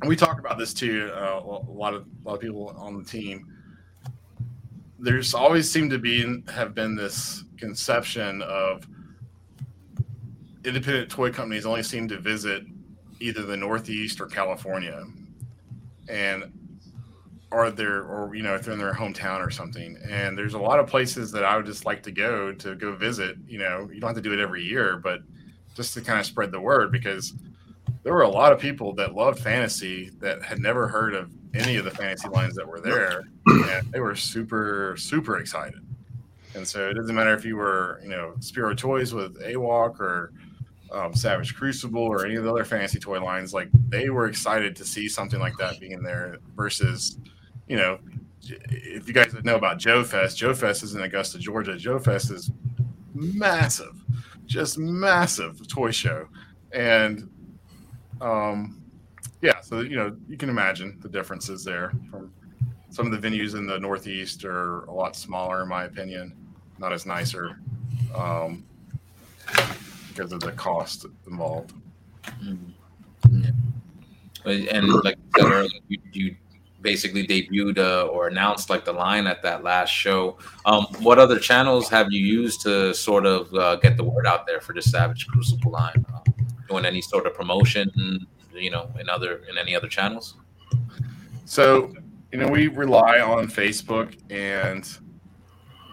and 0.00 0.08
we 0.08 0.16
talk 0.16 0.40
about 0.40 0.58
this 0.58 0.74
too. 0.74 1.12
Uh, 1.14 1.40
a 1.44 1.72
lot 1.72 1.94
of 1.94 2.06
a 2.24 2.28
lot 2.28 2.34
of 2.34 2.40
people 2.40 2.74
on 2.76 2.98
the 2.98 3.04
team. 3.04 3.52
There's 4.98 5.34
always 5.34 5.70
seemed 5.70 5.90
to 5.90 5.98
be 5.98 6.42
have 6.48 6.74
been 6.74 6.96
this 6.96 7.44
conception 7.58 8.42
of 8.42 8.86
independent 10.64 11.10
toy 11.10 11.30
companies 11.30 11.64
only 11.64 11.82
seem 11.82 12.08
to 12.08 12.18
visit 12.18 12.64
either 13.20 13.42
the 13.42 13.56
Northeast 13.56 14.20
or 14.20 14.26
California, 14.26 15.04
and 16.08 16.52
are 17.52 17.70
there 17.70 18.02
or 18.02 18.34
you 18.34 18.42
know 18.42 18.54
if 18.54 18.62
they're 18.62 18.74
in 18.74 18.78
their 18.78 18.92
hometown 18.92 19.44
or 19.44 19.50
something. 19.50 19.96
And 20.08 20.36
there's 20.36 20.54
a 20.54 20.58
lot 20.58 20.78
of 20.78 20.86
places 20.86 21.30
that 21.32 21.44
I 21.44 21.56
would 21.56 21.66
just 21.66 21.84
like 21.84 22.02
to 22.04 22.12
go 22.12 22.52
to 22.52 22.74
go 22.74 22.94
visit. 22.94 23.36
You 23.46 23.58
know, 23.58 23.88
you 23.92 24.00
don't 24.00 24.08
have 24.08 24.16
to 24.16 24.22
do 24.22 24.32
it 24.32 24.40
every 24.40 24.62
year, 24.62 24.96
but 24.96 25.20
just 25.74 25.94
to 25.94 26.00
kind 26.00 26.18
of 26.18 26.26
spread 26.26 26.50
the 26.50 26.60
word 26.60 26.90
because 26.90 27.34
there 28.02 28.12
were 28.12 28.22
a 28.22 28.28
lot 28.28 28.52
of 28.52 28.58
people 28.58 28.92
that 28.94 29.14
loved 29.14 29.38
fantasy 29.38 30.10
that 30.20 30.42
had 30.42 30.58
never 30.58 30.88
heard 30.88 31.14
of 31.14 31.30
any 31.54 31.76
of 31.76 31.84
the 31.84 31.90
fantasy 31.90 32.28
lines 32.28 32.54
that 32.54 32.66
were 32.66 32.80
there, 32.80 33.24
and 33.46 33.92
they 33.92 34.00
were 34.00 34.16
super 34.16 34.96
super 34.98 35.38
excited. 35.38 35.85
And 36.56 36.66
so 36.66 36.88
it 36.88 36.94
doesn't 36.94 37.14
matter 37.14 37.34
if 37.34 37.44
you 37.44 37.56
were, 37.56 38.00
you 38.02 38.08
know, 38.08 38.34
Spiro 38.40 38.74
Toys 38.74 39.12
with 39.12 39.40
AWOC 39.42 40.00
or 40.00 40.32
um, 40.90 41.14
Savage 41.14 41.54
Crucible 41.54 42.02
or 42.02 42.24
any 42.24 42.36
of 42.36 42.44
the 42.44 42.50
other 42.50 42.64
fantasy 42.64 42.98
toy 42.98 43.22
lines, 43.22 43.52
like 43.52 43.68
they 43.88 44.08
were 44.08 44.26
excited 44.26 44.74
to 44.76 44.84
see 44.84 45.08
something 45.08 45.38
like 45.38 45.56
that 45.58 45.78
being 45.78 46.02
there 46.02 46.38
versus, 46.56 47.18
you 47.68 47.76
know, 47.76 47.98
if 48.42 49.06
you 49.06 49.12
guys 49.12 49.34
know 49.44 49.56
about 49.56 49.78
Joe 49.78 50.02
Fest, 50.02 50.38
Joe 50.38 50.54
Fest 50.54 50.82
is 50.82 50.94
in 50.94 51.02
Augusta, 51.02 51.38
Georgia. 51.38 51.76
Joe 51.76 51.98
Fest 51.98 52.30
is 52.30 52.50
massive, 53.14 53.94
just 54.46 54.78
massive 54.78 55.66
toy 55.68 55.90
show. 55.90 56.26
And 56.72 57.28
um, 58.20 58.82
yeah, 59.42 59.60
so, 59.60 59.80
you 59.80 59.96
know, 59.96 60.16
you 60.26 60.36
can 60.36 60.48
imagine 60.48 60.98
the 61.02 61.08
differences 61.08 61.64
there 61.64 61.92
from 62.10 62.32
some 62.88 63.12
of 63.12 63.20
the 63.20 63.28
venues 63.28 63.54
in 63.54 63.66
the 63.66 63.78
Northeast 63.78 64.44
are 64.44 64.84
a 64.84 64.92
lot 64.92 65.16
smaller, 65.16 65.62
in 65.62 65.68
my 65.68 65.84
opinion, 65.84 66.34
not 66.78 66.92
as 66.92 67.06
nicer 67.06 67.58
um, 68.14 68.64
because 70.08 70.32
of 70.32 70.40
the 70.40 70.52
cost 70.52 71.06
involved. 71.26 71.72
Yeah, 73.30 73.50
And 74.46 74.88
like 75.04 75.16
I 75.34 75.40
said 75.40 75.52
earlier, 75.52 75.80
you, 75.88 75.98
you 76.12 76.36
basically 76.82 77.26
debuted 77.26 77.78
uh, 77.78 78.06
or 78.06 78.28
announced 78.28 78.70
like 78.70 78.84
the 78.84 78.92
line 78.92 79.26
at 79.26 79.42
that 79.42 79.64
last 79.64 79.90
show. 79.90 80.38
Um, 80.64 80.86
what 81.00 81.18
other 81.18 81.38
channels 81.38 81.88
have 81.88 82.12
you 82.12 82.24
used 82.24 82.60
to 82.62 82.94
sort 82.94 83.26
of 83.26 83.52
uh, 83.54 83.76
get 83.76 83.96
the 83.96 84.04
word 84.04 84.26
out 84.26 84.46
there 84.46 84.60
for 84.60 84.72
the 84.72 84.82
Savage 84.82 85.26
Crucible 85.26 85.72
line? 85.72 86.04
Uh, 86.14 86.20
doing 86.68 86.84
any 86.84 87.00
sort 87.00 87.26
of 87.26 87.34
promotion, 87.34 88.26
you 88.52 88.70
know, 88.70 88.90
in 89.00 89.08
other 89.08 89.42
in 89.48 89.58
any 89.58 89.74
other 89.74 89.88
channels? 89.88 90.34
So, 91.44 91.94
you 92.32 92.38
know, 92.38 92.48
we 92.48 92.68
rely 92.68 93.20
on 93.20 93.48
Facebook 93.48 94.16
and 94.30 94.86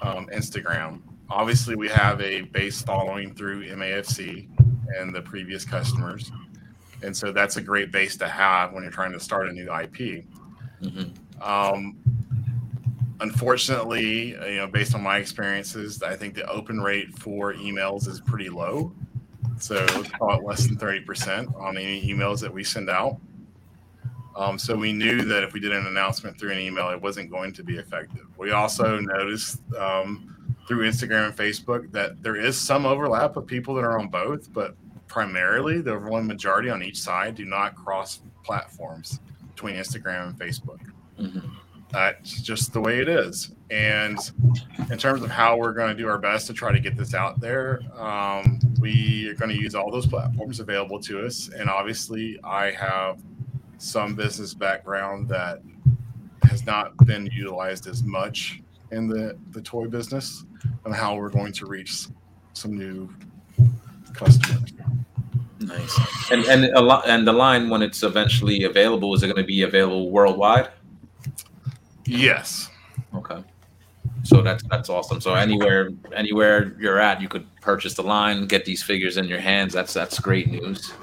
um, 0.04 0.28
Instagram. 0.28 1.02
Obviously, 1.30 1.76
we 1.76 1.90
have 1.90 2.22
a 2.22 2.42
base 2.42 2.82
following 2.82 3.34
through 3.34 3.66
MAFC 3.66 4.48
and 5.00 5.16
the 5.16 5.22
previous 5.22 5.66
customers. 5.66 6.32
And 7.02 7.16
so 7.16 7.32
that's 7.32 7.58
a 7.58 7.62
great 7.62 7.92
base 7.92 8.16
to 8.18 8.28
have 8.28 8.74
when 8.74 8.84
you're 8.84 8.92
trying 8.92 9.14
to 9.14 9.20
start 9.20 9.50
a 9.50 9.54
new 9.54 9.70
IP. 9.72 10.26
Mhm. 10.82 11.14
Um, 11.42 11.98
unfortunately, 13.20 14.32
you 14.32 14.58
know, 14.58 14.68
based 14.68 14.94
on 14.94 15.02
my 15.02 15.18
experiences, 15.18 16.04
I 16.04 16.16
think 16.16 16.36
the 16.36 16.46
open 16.48 16.82
rate 16.82 17.18
for 17.18 17.54
emails 17.54 18.08
is 18.08 18.22
pretty 18.22 18.50
low. 18.50 18.94
So 19.60 19.86
let's 19.96 20.10
call 20.12 20.38
it 20.38 20.44
less 20.44 20.68
than 20.68 20.78
30% 20.78 21.54
on 21.56 21.78
any 21.78 22.06
emails 22.08 22.42
that 22.42 22.54
we 22.54 22.64
send 22.64 22.90
out. 22.90 23.18
Um, 24.36 24.58
so 24.58 24.76
we 24.76 24.94
knew 24.94 25.24
that 25.26 25.44
if 25.44 25.54
we 25.54 25.60
did 25.60 25.72
an 25.72 25.86
announcement 25.86 26.40
through 26.40 26.52
an 26.52 26.60
email, 26.60 26.90
it 26.90 27.02
wasn't 27.02 27.30
going 27.30 27.54
to 27.54 27.64
be 27.64 27.78
effective. 27.78 28.26
We 28.38 28.52
also 28.52 29.00
noticed 29.00 29.62
um, 29.78 30.56
through 30.68 30.90
Instagram 30.90 31.28
and 31.28 31.36
Facebook 31.36 31.92
that 31.92 32.22
there 32.24 32.36
is 32.36 32.58
some 32.58 32.86
overlap 32.86 33.36
of 33.38 33.46
people 33.46 33.76
that 33.76 33.84
are 33.84 34.00
on 34.00 34.08
both, 34.08 34.52
but 34.52 34.76
primarily 35.08 35.82
the 35.82 35.92
overwhelming 35.92 36.28
majority 36.28 36.70
on 36.70 36.82
each 36.82 37.00
side 37.00 37.36
do 37.36 37.46
not 37.46 37.76
cross 37.76 38.22
platforms 38.44 39.20
between 39.50 39.76
Instagram 39.76 40.30
and 40.30 40.40
Facebook. 40.40 40.80
Mhm. 41.20 41.52
That's 41.92 42.42
just 42.42 42.74
the 42.74 42.82
way 42.82 43.00
it 43.00 43.08
is. 43.08 43.52
And 43.70 44.18
in 44.90 44.98
terms 44.98 45.22
of 45.22 45.30
how 45.30 45.58
we're 45.58 45.74
going 45.74 45.96
to 45.96 46.02
do 46.02 46.10
our 46.10 46.18
best 46.18 46.48
to 46.48 46.54
try 46.54 46.72
to 46.72 46.80
get 46.80 46.98
this 46.98 47.14
out 47.14 47.40
there, 47.40 47.82
um, 47.96 48.60
we 48.80 49.30
are 49.30 49.36
going 49.36 49.52
to 49.52 49.62
use 49.62 49.76
all 49.76 49.92
those 49.92 50.08
platforms 50.08 50.60
available 50.60 51.00
to 51.02 51.24
us. 51.24 51.50
And 51.56 51.70
obviously, 51.70 52.40
I 52.44 52.72
have 52.72 53.20
some 53.78 54.16
business 54.16 54.54
background 54.54 55.28
that 55.30 55.62
has 56.44 56.66
not 56.66 56.96
been 57.06 57.28
utilized 57.28 57.88
as 57.88 58.04
much 58.04 58.62
in 58.92 59.08
the, 59.08 59.38
the 59.52 59.62
toy 59.62 59.88
business 59.88 60.46
and 60.86 60.94
how 60.94 61.16
we're 61.16 61.30
going 61.30 61.52
to 61.54 61.66
reach 61.66 62.08
some 62.54 62.78
new 62.78 63.10
customers. 64.14 64.74
Nice. 65.60 66.32
And 66.32 66.44
and 66.46 66.66
a 66.76 66.82
lot 66.82 67.08
and 67.08 67.26
the 67.28 67.32
line 67.32 67.70
when 67.70 67.82
it's 67.82 68.04
eventually 68.04 68.64
available 68.64 69.14
is 69.14 69.24
it 69.24 69.28
going 69.28 69.38
to 69.38 69.44
be 69.48 69.62
available 69.64 70.12
worldwide? 70.12 70.70
Yes. 72.06 72.70
Okay. 73.16 73.42
So 74.24 74.42
that's 74.42 74.64
that's 74.70 74.90
awesome. 74.90 75.22
So 75.22 75.36
anywhere 75.36 75.90
anywhere 76.14 76.76
you're 76.80 77.00
at, 77.00 77.22
you 77.22 77.30
could 77.30 77.46
purchase 77.62 77.94
the 77.94 78.04
line, 78.04 78.46
get 78.48 78.66
these 78.66 78.84
figures 78.84 79.18
in 79.18 79.26
your 79.26 79.40
hands. 79.40 79.74
That's 79.74 79.94
that's 79.94 80.20
great 80.20 80.50
news. 80.50 80.94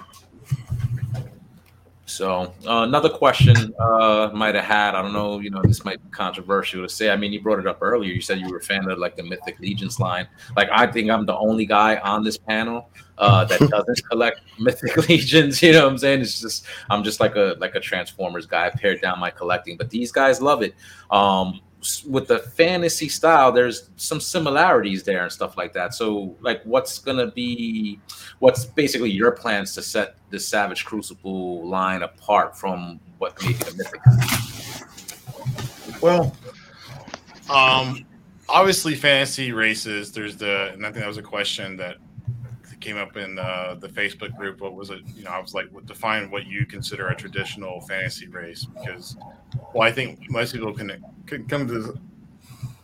So 2.20 2.52
uh, 2.66 2.82
another 2.82 3.08
question 3.08 3.72
uh, 3.80 4.30
might 4.34 4.54
have 4.54 4.64
had. 4.64 4.94
I 4.94 5.00
don't 5.00 5.14
know. 5.14 5.38
You 5.38 5.48
know, 5.48 5.62
this 5.62 5.86
might 5.86 6.04
be 6.04 6.10
controversial 6.10 6.82
to 6.82 6.88
say. 6.90 7.08
I 7.08 7.16
mean, 7.16 7.32
you 7.32 7.40
brought 7.40 7.58
it 7.58 7.66
up 7.66 7.78
earlier. 7.80 8.12
You 8.12 8.20
said 8.20 8.40
you 8.40 8.50
were 8.50 8.58
a 8.58 8.62
fan 8.62 8.86
of 8.90 8.98
like 8.98 9.16
the 9.16 9.22
Mythic 9.22 9.58
Legions 9.58 9.98
line. 9.98 10.28
Like, 10.54 10.68
I 10.70 10.86
think 10.86 11.08
I'm 11.08 11.24
the 11.24 11.34
only 11.34 11.64
guy 11.64 11.96
on 11.96 12.22
this 12.22 12.36
panel 12.36 12.90
uh, 13.16 13.46
that 13.46 13.58
doesn't 13.70 14.06
collect 14.10 14.42
Mythic 14.58 14.96
Legions. 15.08 15.62
You 15.62 15.72
know 15.72 15.84
what 15.84 15.92
I'm 15.92 15.96
saying? 15.96 16.20
It's 16.20 16.42
just 16.42 16.66
I'm 16.90 17.02
just 17.02 17.20
like 17.20 17.36
a 17.36 17.56
like 17.58 17.74
a 17.74 17.80
Transformers 17.80 18.44
guy. 18.44 18.66
I 18.66 18.68
pared 18.68 19.00
down 19.00 19.18
my 19.18 19.30
collecting, 19.30 19.78
but 19.78 19.88
these 19.88 20.12
guys 20.12 20.42
love 20.42 20.62
it. 20.62 20.74
Um, 21.10 21.62
with 22.06 22.28
the 22.28 22.38
fantasy 22.38 23.08
style, 23.08 23.52
there's 23.52 23.90
some 23.96 24.20
similarities 24.20 25.02
there 25.02 25.22
and 25.22 25.32
stuff 25.32 25.56
like 25.56 25.72
that. 25.72 25.94
So, 25.94 26.36
like, 26.40 26.62
what's 26.64 26.98
gonna 26.98 27.30
be 27.30 27.98
what's 28.38 28.64
basically 28.64 29.10
your 29.10 29.32
plans 29.32 29.74
to 29.74 29.82
set 29.82 30.16
the 30.30 30.38
Savage 30.38 30.84
Crucible 30.84 31.66
line 31.66 32.02
apart 32.02 32.56
from 32.56 33.00
what 33.18 33.40
maybe 33.42 33.54
the 33.54 33.74
Mythic? 33.76 34.00
Well, 36.02 36.36
um, 37.50 38.06
obviously, 38.48 38.94
fantasy 38.94 39.52
races. 39.52 40.12
There's 40.12 40.36
the, 40.36 40.70
and 40.72 40.84
I 40.84 40.90
think 40.90 41.00
that 41.00 41.08
was 41.08 41.18
a 41.18 41.22
question 41.22 41.76
that 41.76 41.96
came 42.80 42.96
up 42.96 43.16
in 43.16 43.38
uh, 43.38 43.76
the 43.78 43.88
Facebook 43.88 44.34
group. 44.36 44.60
What 44.60 44.74
was 44.74 44.90
it? 44.90 45.00
You 45.14 45.24
know, 45.24 45.30
I 45.30 45.38
was 45.38 45.54
like, 45.54 45.68
what, 45.70 45.86
define 45.86 46.30
what 46.30 46.46
you 46.46 46.66
consider 46.66 47.08
a 47.08 47.14
traditional 47.16 47.80
fantasy 47.82 48.28
race 48.28 48.64
because, 48.64 49.16
well, 49.74 49.86
I 49.86 49.92
think 49.92 50.18
most 50.30 50.52
people 50.52 50.72
can 50.72 51.02
can 51.26 51.46
come 51.46 51.68
to 51.68 51.98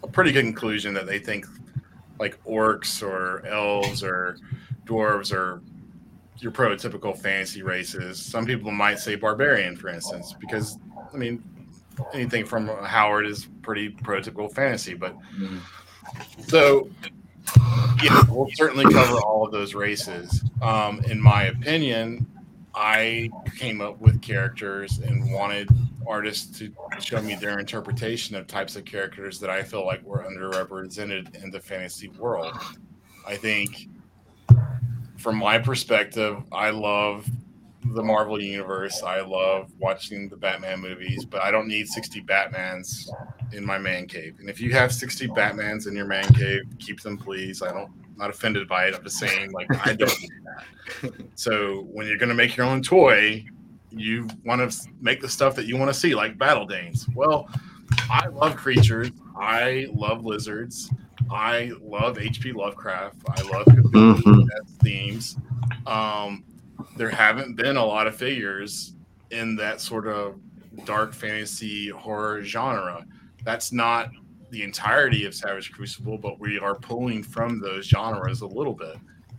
a 0.03 0.07
pretty 0.09 0.33
good 0.33 0.45
conclusion 0.45 0.95
that 0.95 1.07
they 1.07 1.19
think 1.19 1.47
like 2.19 2.43
orcs 2.45 3.03
or 3.03 3.45
elves 3.47 4.03
or 4.03 4.39
dwarves 4.85 5.33
are 5.33 5.63
your 6.39 6.53
prototypical 6.53 7.17
fantasy 7.17 7.63
races. 7.63 8.23
Some 8.25 8.47
people 8.47 8.71
might 8.71 8.99
say 8.99 9.15
barbarian, 9.17 9.77
for 9.77 9.89
instance, 9.89 10.35
because 10.39 10.79
I 11.13 11.17
mean, 11.17 11.43
anything 12.13 12.45
from 12.45 12.69
Howard 12.69 13.27
is 13.27 13.49
pretty 13.63 13.91
prototypical 13.91 14.53
fantasy. 14.55 14.95
But 14.95 15.17
Mhm. 15.39 15.61
so, 16.47 16.91
yeah, 18.03 18.23
we'll 18.29 18.51
certainly 18.55 18.85
cover 18.93 19.17
all 19.21 19.45
of 19.45 19.53
those 19.53 19.75
races. 19.75 20.43
Um, 20.63 21.01
in 21.09 21.21
my 21.21 21.45
opinion, 21.45 22.27
I 22.75 23.31
came 23.57 23.81
up 23.81 24.01
with 24.01 24.21
characters 24.21 24.99
and 24.99 25.33
wanted 25.33 25.69
artists 26.07 26.59
to 26.59 26.73
show 27.01 27.21
me 27.21 27.35
their 27.35 27.59
interpretation 27.59 28.37
of 28.37 28.47
types 28.47 28.77
of 28.77 28.85
characters 28.85 29.41
that 29.41 29.51
I 29.51 29.63
feel 29.63 29.85
like 29.85 30.03
were 30.05 30.25
underrepresented 30.25 31.43
in 31.43 31.51
the 31.51 31.61
fantasy 31.61 32.09
world. 32.09 32.55
I 33.27 33.37
think, 33.37 33.89
from 35.17 35.37
my 35.37 35.59
perspective, 35.59 36.37
I 36.53 36.71
love 36.71 37.27
the 37.95 38.03
Marvel 38.03 38.41
universe. 38.41 39.03
I 39.03 39.21
love 39.21 39.71
watching 39.79 40.29
the 40.29 40.37
Batman 40.37 40.81
movies, 40.81 41.25
but 41.25 41.43
I 41.43 41.51
don't 41.51 41.69
need 41.69 41.89
60 41.89 42.23
Batmans 42.23 43.09
in 43.53 43.65
my 43.65 43.79
man 43.79 44.07
cave. 44.07 44.37
And 44.41 44.51
if 44.51 44.61
you 44.61 44.73
have 44.73 44.93
60 44.93 45.29
Batmans 45.29 45.87
in 45.87 45.95
your 45.95 46.07
man 46.07 46.33
cave, 46.35 46.63
keep 46.79 47.01
them, 47.01 47.17
please. 47.17 47.63
I 47.63 47.73
don't, 47.73 47.91
not 48.17 48.31
offended 48.31 48.69
by 48.69 48.87
it. 48.87 48.95
I'm 48.95 49.03
just 49.03 49.19
saying, 49.19 49.53
like, 49.53 49.69
I 49.87 49.95
don't 49.95 50.21
need 50.21 50.31
that. 50.45 51.13
So 51.35 51.87
when 51.93 52.07
you're 52.07 52.19
going 52.19 52.29
to 52.31 52.35
make 52.35 52.57
your 52.57 52.67
own 52.67 52.83
toy, 52.83 53.45
you 53.91 54.29
want 54.45 54.71
to 54.71 54.89
make 55.01 55.21
the 55.21 55.29
stuff 55.29 55.55
that 55.57 55.67
you 55.67 55.77
want 55.77 55.93
to 55.93 55.99
see, 55.99 56.15
like 56.15 56.37
Battle 56.39 56.67
Danes. 56.67 57.07
Well, 57.15 57.49
I 58.11 58.27
love 58.29 58.57
creatures. 58.57 59.11
I 59.39 59.87
love 59.93 60.25
lizards. 60.25 60.91
I 61.31 61.73
love 61.81 62.19
H.P. 62.19 62.53
Lovecraft. 62.53 63.17
I 63.37 63.43
love 63.43 63.67
Cthulhu 63.67 64.23
Mhm. 64.23 64.47
themes. 64.83 65.37
Um, 65.87 66.45
there 66.97 67.11
haven't 67.11 67.57
been 67.57 67.77
a 67.77 67.85
lot 67.85 68.07
of 68.07 68.17
figures 68.17 68.95
in 69.31 69.57
that 69.57 69.81
sort 69.81 70.07
of 70.07 70.41
dark 70.85 71.13
fantasy 71.13 71.89
horror 71.89 72.43
genre. 72.43 73.05
That's 73.45 73.73
not 73.73 74.11
the 74.51 74.63
entirety 74.63 75.25
of 75.25 75.35
Savage 75.35 75.73
Crucible, 75.73 76.19
but 76.19 76.39
we 76.39 76.59
are 76.59 76.75
pulling 76.75 77.23
from 77.23 77.61
those 77.61 77.87
genres 77.87 78.41
a 78.41 78.47
little 78.47 78.75
bit. 78.75 78.97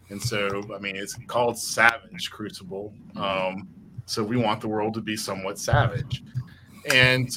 And 0.10 0.22
so, 0.22 0.62
I 0.74 0.80
mean, 0.80 0.96
it's 0.96 1.16
called 1.28 1.58
Savage 1.58 2.32
Crucible. 2.32 2.94
Um, 3.16 3.68
so 4.06 4.24
we 4.24 4.38
want 4.38 4.62
the 4.62 4.68
world 4.68 4.94
to 4.94 5.02
be 5.02 5.18
somewhat 5.18 5.60
savage. 5.60 6.24
And 6.94 7.30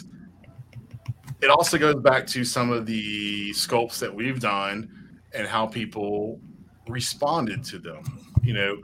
it 1.40 1.50
also 1.50 1.78
goes 1.78 1.96
back 1.96 2.26
to 2.28 2.44
some 2.44 2.70
of 2.70 2.86
the 2.86 3.50
sculpts 3.50 3.98
that 3.98 4.14
we've 4.14 4.40
done 4.40 4.90
and 5.32 5.46
how 5.46 5.66
people 5.66 6.40
responded 6.88 7.64
to 7.64 7.78
them. 7.78 8.02
You 8.42 8.54
know, 8.54 8.76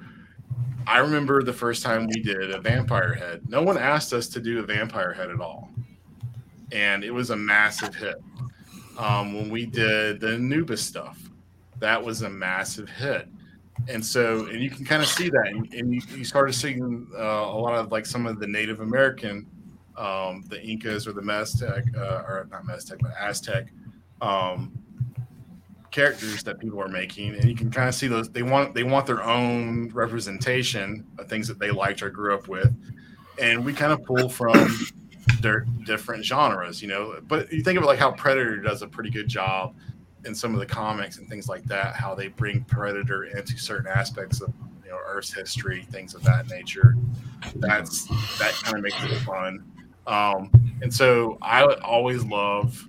I 0.87 0.99
remember 0.99 1.43
the 1.43 1.53
first 1.53 1.83
time 1.83 2.07
we 2.07 2.23
did 2.23 2.51
a 2.51 2.61
vampire 2.61 3.15
head. 3.15 3.43
No 3.49 3.63
one 3.63 3.77
asked 3.77 4.13
us 4.13 4.29
to 4.29 4.41
do 4.41 4.61
a 4.61 4.63
vampire 4.63 5.13
head 5.13 5.31
at 5.31 5.41
all. 5.41 5.71
And 6.73 7.03
it 7.03 7.11
was 7.11 7.31
a 7.31 7.37
massive 7.37 7.95
hit. 7.95 8.17
Um, 8.99 9.35
when 9.35 9.51
we 9.51 9.67
did 9.67 10.21
the 10.21 10.35
Anubis 10.35 10.83
stuff, 10.83 11.19
that 11.81 12.03
was 12.03 12.23
a 12.23 12.31
massive 12.31 12.89
hit. 12.89 13.29
And 13.89 14.05
so, 14.05 14.47
and 14.47 14.63
you 14.63 14.71
can 14.71 14.85
kind 14.85 15.03
of 15.03 15.09
see 15.09 15.29
that. 15.29 15.49
And, 15.49 15.73
and 15.75 15.95
you, 15.95 16.01
you 16.17 16.25
started 16.25 16.55
seeing 16.55 17.07
uh, 17.15 17.21
a 17.21 17.59
lot 17.59 17.75
of 17.75 17.93
like 17.93 18.07
some 18.07 18.27
of 18.27 18.39
the 18.39 18.47
Native 18.47 18.81
American, 18.81 19.47
um, 19.97 20.45
the 20.49 20.63
Incas 20.63 21.07
or 21.07 21.13
the 21.13 21.21
Maztec, 21.21 21.97
uh, 21.97 22.25
or 22.27 22.49
not 22.51 22.65
Maztec, 22.65 22.99
but 23.01 23.13
Aztec 23.21 23.67
um, 24.21 24.73
characters 25.97 26.43
that 26.43 26.59
people 26.59 26.79
are 26.79 26.89
making, 26.89 27.35
and 27.35 27.49
you 27.49 27.57
can 27.57 27.71
kind 27.71 27.89
of 27.89 27.95
see 27.95 28.07
those. 28.07 28.29
They 28.29 28.43
want 28.43 28.75
they 28.75 28.85
want 28.85 29.07
their 29.07 29.23
own 29.23 29.89
representation 29.95 31.07
of 31.19 31.27
things 31.27 31.49
that 31.49 31.59
they 31.59 31.71
liked 31.71 32.03
or 32.03 32.11
grew 32.11 32.35
up 32.35 32.49
with, 32.49 32.71
and 33.41 33.65
we 33.65 33.73
kind 33.73 33.93
of 33.95 34.05
pull 34.05 34.29
from 34.29 34.77
their 35.41 35.61
different 35.87 36.23
genres, 36.23 36.83
you 36.83 36.89
know. 36.89 37.19
But 37.27 37.51
you 37.51 37.63
think 37.63 37.79
of 37.79 37.85
it 37.85 37.87
like 37.87 37.99
how 37.99 38.13
Predator 38.13 38.59
does 38.59 38.83
a 38.83 38.87
pretty 38.87 39.09
good 39.09 39.27
job 39.27 39.75
in 40.27 40.35
some 40.35 40.53
of 40.53 40.61
the 40.61 40.67
comics 40.67 41.17
and 41.17 41.31
things 41.31 41.49
like 41.49 41.65
that. 41.65 41.97
How 41.97 42.15
they 42.15 42.29
bring 42.29 42.65
Predator 42.65 43.25
into 43.25 43.57
certain 43.57 43.91
aspects 43.91 44.43
of 44.43 44.53
you 44.85 44.91
know 44.91 44.99
Earth's 45.07 45.33
history, 45.33 45.87
things 45.91 46.15
of 46.15 46.23
that 46.25 46.51
nature. 46.51 46.95
That's 47.55 48.05
that 48.39 48.53
kind 48.63 48.77
of 48.77 48.83
makes 48.83 49.03
it 49.03 49.19
fun. 49.21 49.65
Um, 50.07 50.51
and 50.83 50.93
so 50.93 51.39
I 51.41 51.65
always 51.65 52.23
love 52.23 52.87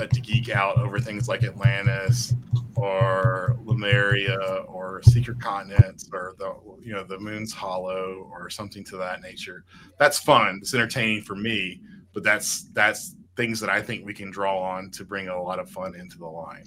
uh, 0.00 0.06
to 0.06 0.20
geek 0.20 0.48
out 0.48 0.78
over 0.78 0.98
things 0.98 1.28
like 1.28 1.44
Atlantis 1.44 2.34
or 2.76 3.58
Lemuria 3.64 4.64
or 4.66 5.02
Secret 5.02 5.40
Continents 5.40 6.08
or 6.12 6.34
the 6.38 6.54
you 6.82 6.92
know 6.92 7.04
the 7.04 7.18
Moon's 7.18 7.52
Hollow 7.52 8.28
or 8.32 8.48
something 8.48 8.82
to 8.84 8.96
that 8.96 9.20
nature. 9.20 9.64
That's 9.98 10.18
fun. 10.18 10.58
It's 10.62 10.74
entertaining 10.74 11.22
for 11.22 11.34
me, 11.34 11.80
but 12.14 12.22
that's 12.22 12.62
that's 12.72 13.14
things 13.36 13.60
that 13.60 13.70
I 13.70 13.82
think 13.82 14.04
we 14.04 14.14
can 14.14 14.30
draw 14.30 14.58
on 14.58 14.90
to 14.92 15.04
bring 15.04 15.28
a 15.28 15.42
lot 15.42 15.58
of 15.58 15.70
fun 15.70 15.94
into 15.94 16.18
the 16.18 16.26
line. 16.26 16.64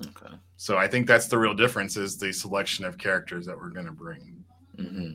Okay. 0.00 0.34
So 0.56 0.76
I 0.76 0.86
think 0.86 1.06
that's 1.06 1.28
the 1.28 1.38
real 1.38 1.54
difference 1.54 1.96
is 1.96 2.18
the 2.18 2.32
selection 2.32 2.84
of 2.84 2.98
characters 2.98 3.46
that 3.46 3.56
we're 3.56 3.70
going 3.70 3.86
to 3.86 3.92
bring. 3.92 4.44
hmm 4.76 5.12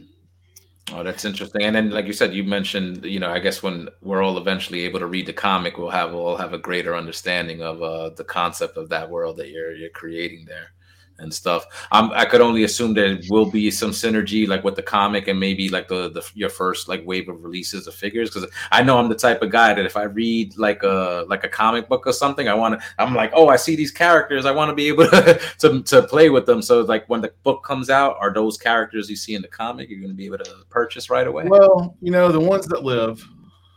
Oh, 0.91 1.01
that's 1.03 1.23
interesting. 1.25 1.63
And 1.63 1.75
then, 1.75 1.89
like 1.91 2.05
you 2.07 2.13
said, 2.13 2.34
you 2.34 2.43
mentioned, 2.43 3.05
you 3.05 3.19
know, 3.19 3.29
I 3.31 3.39
guess 3.39 3.63
when 3.63 3.88
we're 4.01 4.21
all 4.21 4.38
eventually 4.38 4.81
able 4.81 4.99
to 4.99 5.05
read 5.07 5.25
the 5.25 5.34
comic, 5.34 5.77
we'll 5.77 5.89
have 5.89 6.11
we'll 6.13 6.36
have 6.38 6.53
a 6.53 6.57
greater 6.57 6.95
understanding 6.95 7.61
of 7.61 7.81
uh, 7.81 8.09
the 8.09 8.23
concept 8.25 8.75
of 8.77 8.89
that 8.89 9.09
world 9.09 9.38
that 9.38 9.49
you're 9.49 9.73
you're 9.73 9.89
creating 9.89 10.45
there 10.45 10.73
and 11.20 11.34
stuff. 11.34 11.66
Um, 11.91 12.11
I 12.14 12.26
could 12.26 12.41
only 12.41 12.64
assume 12.64 12.93
there 12.93 13.20
will 13.30 13.49
be 13.49 13.72
some 13.72 13.91
synergy, 13.91 14.47
like 14.47 14.64
with 14.64 14.76
the 14.76 14.84
comic 14.84 15.28
and 15.28 15.39
maybe 15.39 15.70
like 15.70 15.88
the, 15.88 16.09
the 16.09 16.30
your 16.34 16.49
first 16.49 16.88
like 16.88 17.05
wave 17.05 17.30
of 17.30 17.43
releases 17.43 17.88
of 17.88 17.95
figures. 17.95 18.30
Because 18.30 18.49
I 18.72 18.84
know 18.84 18.97
I'm 18.97 19.09
the 19.09 19.16
type 19.16 19.41
of 19.41 19.51
guy 19.51 19.74
that 19.74 19.86
if 19.86 19.97
I 19.97 20.03
read 20.03 20.57
like 20.57 20.84
a 20.84 21.26
like 21.28 21.43
a 21.43 21.49
comic 21.49 21.88
book 21.88 22.05
or 22.05 22.14
something, 22.14 22.47
I 22.47 22.53
want 22.53 22.80
to. 22.80 22.86
I'm 22.99 23.16
like, 23.16 23.32
oh, 23.34 23.49
I 23.49 23.55
see 23.55 23.76
these 23.76 23.91
characters. 23.91 24.45
I 24.45 24.51
want 24.51 24.70
to 24.70 24.76
be 24.76 24.88
able 24.88 25.07
to, 25.09 25.39
to 25.59 25.84
to 25.84 26.03
play 26.03 26.30
with 26.30 26.45
them. 26.45 26.61
So 26.61 26.82
like 26.82 27.07
when 27.09 27.22
the 27.22 27.34
book 27.43 27.64
comes 27.64 27.89
out, 27.89 28.18
are 28.20 28.34
those 28.34 28.57
characters 28.57 29.09
you 29.09 29.16
see 29.16 29.36
in 29.36 29.41
the 29.41 29.47
comic 29.47 29.89
you're 29.89 29.99
going 29.99 30.11
to 30.11 30.16
be 30.16 30.26
able 30.26 30.39
to 30.39 30.55
purchase 30.70 31.09
right 31.09 31.28
away? 31.28 31.45
Well, 31.45 31.95
you 32.01 32.11
know, 32.11 32.32
the 32.32 32.39
ones 32.39 32.68
that 32.68 32.84
live. 32.84 33.28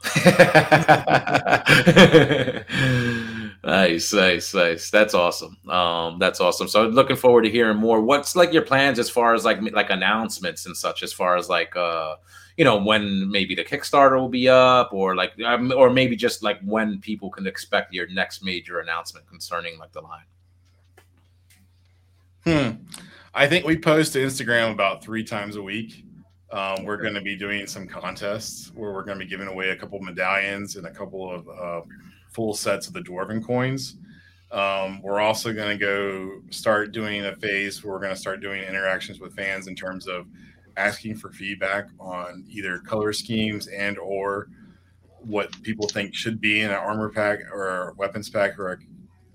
nice, 3.66 4.12
nice, 4.12 4.54
nice. 4.54 4.90
That's 4.90 5.14
awesome. 5.14 5.56
Um, 5.68 6.18
that's 6.18 6.40
awesome. 6.40 6.68
So 6.68 6.86
looking 6.86 7.16
forward 7.16 7.42
to 7.42 7.50
hearing 7.50 7.76
more. 7.76 8.00
What's 8.00 8.36
like 8.36 8.52
your 8.52 8.62
plans 8.62 8.98
as 8.98 9.10
far 9.10 9.34
as 9.34 9.44
like 9.44 9.60
like 9.72 9.90
announcements 9.90 10.66
and 10.66 10.76
such, 10.76 11.02
as 11.02 11.12
far 11.12 11.36
as 11.36 11.48
like 11.48 11.76
uh 11.76 12.16
you 12.56 12.64
know 12.64 12.82
when 12.82 13.30
maybe 13.30 13.54
the 13.54 13.64
Kickstarter 13.64 14.18
will 14.18 14.28
be 14.28 14.48
up, 14.48 14.92
or 14.92 15.14
like 15.14 15.32
um, 15.44 15.72
or 15.76 15.90
maybe 15.90 16.16
just 16.16 16.42
like 16.42 16.60
when 16.62 17.00
people 17.00 17.28
can 17.28 17.46
expect 17.46 17.92
your 17.92 18.06
next 18.08 18.42
major 18.42 18.80
announcement 18.80 19.26
concerning 19.26 19.78
like 19.78 19.92
the 19.92 20.00
line. 20.00 20.24
Hmm. 22.44 22.84
I 23.34 23.46
think 23.46 23.66
we 23.66 23.76
post 23.76 24.14
to 24.14 24.20
Instagram 24.20 24.72
about 24.72 25.04
three 25.04 25.24
times 25.24 25.56
a 25.56 25.62
week. 25.62 26.04
Um, 26.52 26.84
we're 26.84 26.96
going 26.96 27.12
to 27.14 27.20
be 27.20 27.36
doing 27.36 27.66
some 27.66 27.86
contests 27.88 28.70
where 28.74 28.92
we're 28.92 29.02
going 29.02 29.18
to 29.18 29.24
be 29.24 29.28
giving 29.28 29.48
away 29.48 29.70
a 29.70 29.76
couple 29.76 29.98
medallions 30.00 30.76
and 30.76 30.86
a 30.86 30.90
couple 30.90 31.30
of 31.30 31.48
uh, 31.48 31.84
full 32.36 32.52
sets 32.52 32.86
of 32.86 32.92
the 32.92 33.00
dwarven 33.00 33.42
coins. 33.42 33.96
Um, 34.52 35.00
we're 35.02 35.20
also 35.20 35.54
going 35.54 35.76
to 35.76 35.82
go 35.82 36.42
start 36.50 36.92
doing 36.92 37.24
a 37.24 37.34
phase 37.34 37.82
where 37.82 37.94
we're 37.94 38.00
going 38.00 38.14
to 38.14 38.20
start 38.20 38.40
doing 38.40 38.62
interactions 38.62 39.18
with 39.18 39.34
fans 39.34 39.68
in 39.68 39.74
terms 39.74 40.06
of 40.06 40.26
asking 40.76 41.16
for 41.16 41.32
feedback 41.32 41.88
on 41.98 42.44
either 42.46 42.78
color 42.80 43.14
schemes 43.14 43.68
and 43.68 43.98
or 43.98 44.48
what 45.20 45.50
people 45.62 45.88
think 45.88 46.14
should 46.14 46.38
be 46.38 46.60
in 46.60 46.70
an 46.70 46.76
armor 46.76 47.08
pack 47.08 47.40
or 47.50 47.88
a 47.88 47.94
weapons 47.94 48.28
pack 48.28 48.58
or 48.58 48.72
a 48.74 48.78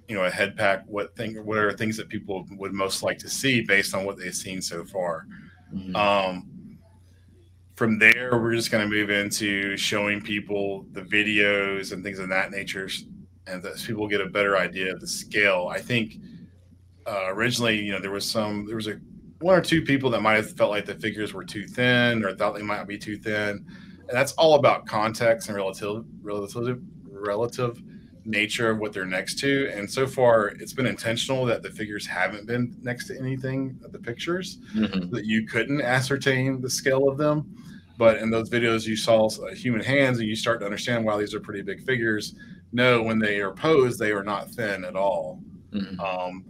you 0.08 0.16
know 0.16 0.24
a 0.26 0.30
head 0.30 0.56
pack 0.56 0.86
what 0.86 1.16
thing 1.16 1.36
what 1.44 1.58
are 1.58 1.74
things 1.74 1.98
that 1.98 2.08
people 2.08 2.46
would 2.52 2.72
most 2.72 3.02
like 3.02 3.18
to 3.18 3.30
see 3.30 3.62
based 3.62 3.96
on 3.96 4.06
what 4.06 4.18
they've 4.18 4.36
seen 4.36 4.62
so 4.62 4.86
far 4.86 5.26
mm-hmm. 5.74 5.96
um, 5.96 6.51
from 7.82 7.98
there, 7.98 8.40
we're 8.40 8.54
just 8.54 8.70
going 8.70 8.88
to 8.88 8.96
move 8.96 9.10
into 9.10 9.76
showing 9.76 10.22
people 10.22 10.86
the 10.92 11.02
videos 11.02 11.92
and 11.92 12.04
things 12.04 12.20
of 12.20 12.30
that 12.30 12.52
nature, 12.52 12.88
and 13.48 13.64
that 13.64 13.76
people 13.78 14.08
get 14.08 14.22
a 14.22 14.28
better 14.28 14.56
idea 14.56 14.94
of 14.94 15.02
the 15.02 15.08
scale. 15.08 15.68
I 15.68 15.80
think 15.80 16.18
uh, 17.08 17.30
originally, 17.30 17.82
you 17.82 17.92
know, 17.92 18.00
there 18.00 18.12
was 18.12 18.24
some, 18.24 18.68
there 18.68 18.76
was 18.76 18.86
a 18.86 19.00
one 19.40 19.58
or 19.58 19.62
two 19.62 19.82
people 19.82 20.12
that 20.12 20.22
might 20.22 20.36
have 20.36 20.52
felt 20.52 20.70
like 20.70 20.86
the 20.86 20.94
figures 20.94 21.34
were 21.34 21.44
too 21.44 21.66
thin 21.66 22.24
or 22.24 22.36
thought 22.36 22.54
they 22.54 22.62
might 22.62 22.84
be 22.84 23.00
too 23.00 23.18
thin, 23.18 23.66
and 23.98 24.10
that's 24.12 24.34
all 24.34 24.54
about 24.54 24.86
context 24.86 25.48
and 25.48 25.58
relative, 25.58 26.06
relative, 26.22 26.84
relative 27.04 27.82
nature 28.26 28.70
of 28.70 28.78
what 28.78 28.94
they're 28.94 29.08
next 29.08 29.40
to. 29.40 29.72
And 29.74 29.90
so 29.90 30.06
far, 30.06 30.50
it's 30.50 30.74
been 30.74 30.86
intentional 30.86 31.46
that 31.46 31.64
the 31.64 31.72
figures 31.72 32.06
haven't 32.06 32.46
been 32.46 32.78
next 32.84 33.08
to 33.08 33.18
anything 33.18 33.80
of 33.84 33.92
the 33.92 33.98
pictures 33.98 34.60
mm-hmm. 34.76 35.10
that 35.10 35.26
you 35.26 35.48
couldn't 35.48 35.82
ascertain 35.82 36.62
the 36.62 36.70
scale 36.70 37.10
of 37.10 37.18
them. 37.18 37.58
But 37.98 38.18
in 38.18 38.30
those 38.30 38.50
videos, 38.50 38.86
you 38.88 38.96
saw 38.96 39.28
uh, 39.28 39.54
human 39.54 39.82
hands 39.82 40.20
and 40.20 40.28
you 40.28 40.36
start 40.36 40.60
to 40.60 40.66
understand, 40.66 41.06
wow, 41.06 41.18
these 41.18 41.34
are 41.34 41.40
pretty 41.40 41.62
big 41.62 41.84
figures. 41.84 42.36
No, 42.72 43.02
when 43.04 43.20
they 43.20 43.40
are 43.42 43.52
posed, 43.52 44.00
they 44.00 44.12
are 44.12 44.24
not 44.24 44.50
thin 44.50 44.86
at 44.86 44.96
all. 44.96 45.42
Mm-hmm. 45.72 46.00
Um, 46.00 46.46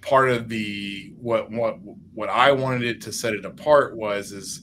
part 0.00 0.30
of 0.30 0.48
the 0.48 1.12
what 1.20 1.50
what 1.50 1.78
what 2.14 2.28
I 2.30 2.52
wanted 2.52 2.84
it 2.84 3.00
to 3.02 3.12
set 3.12 3.34
it 3.34 3.44
apart 3.44 3.96
was 3.96 4.32
is, 4.32 4.62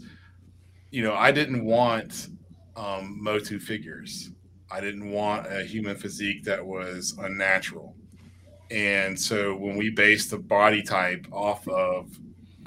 you 0.91 1.03
know, 1.03 1.13
I 1.13 1.31
didn't 1.31 1.63
want 1.63 2.29
um, 2.75 3.17
Motu 3.21 3.59
figures. 3.59 4.31
I 4.71 4.81
didn't 4.81 5.11
want 5.11 5.47
a 5.51 5.63
human 5.63 5.95
physique 5.95 6.43
that 6.43 6.65
was 6.65 7.15
unnatural. 7.19 7.95
And 8.69 9.17
so 9.17 9.55
when 9.55 9.77
we 9.77 9.89
based 9.89 10.31
the 10.31 10.37
body 10.37 10.81
type 10.81 11.25
off 11.31 11.65
of 11.69 12.17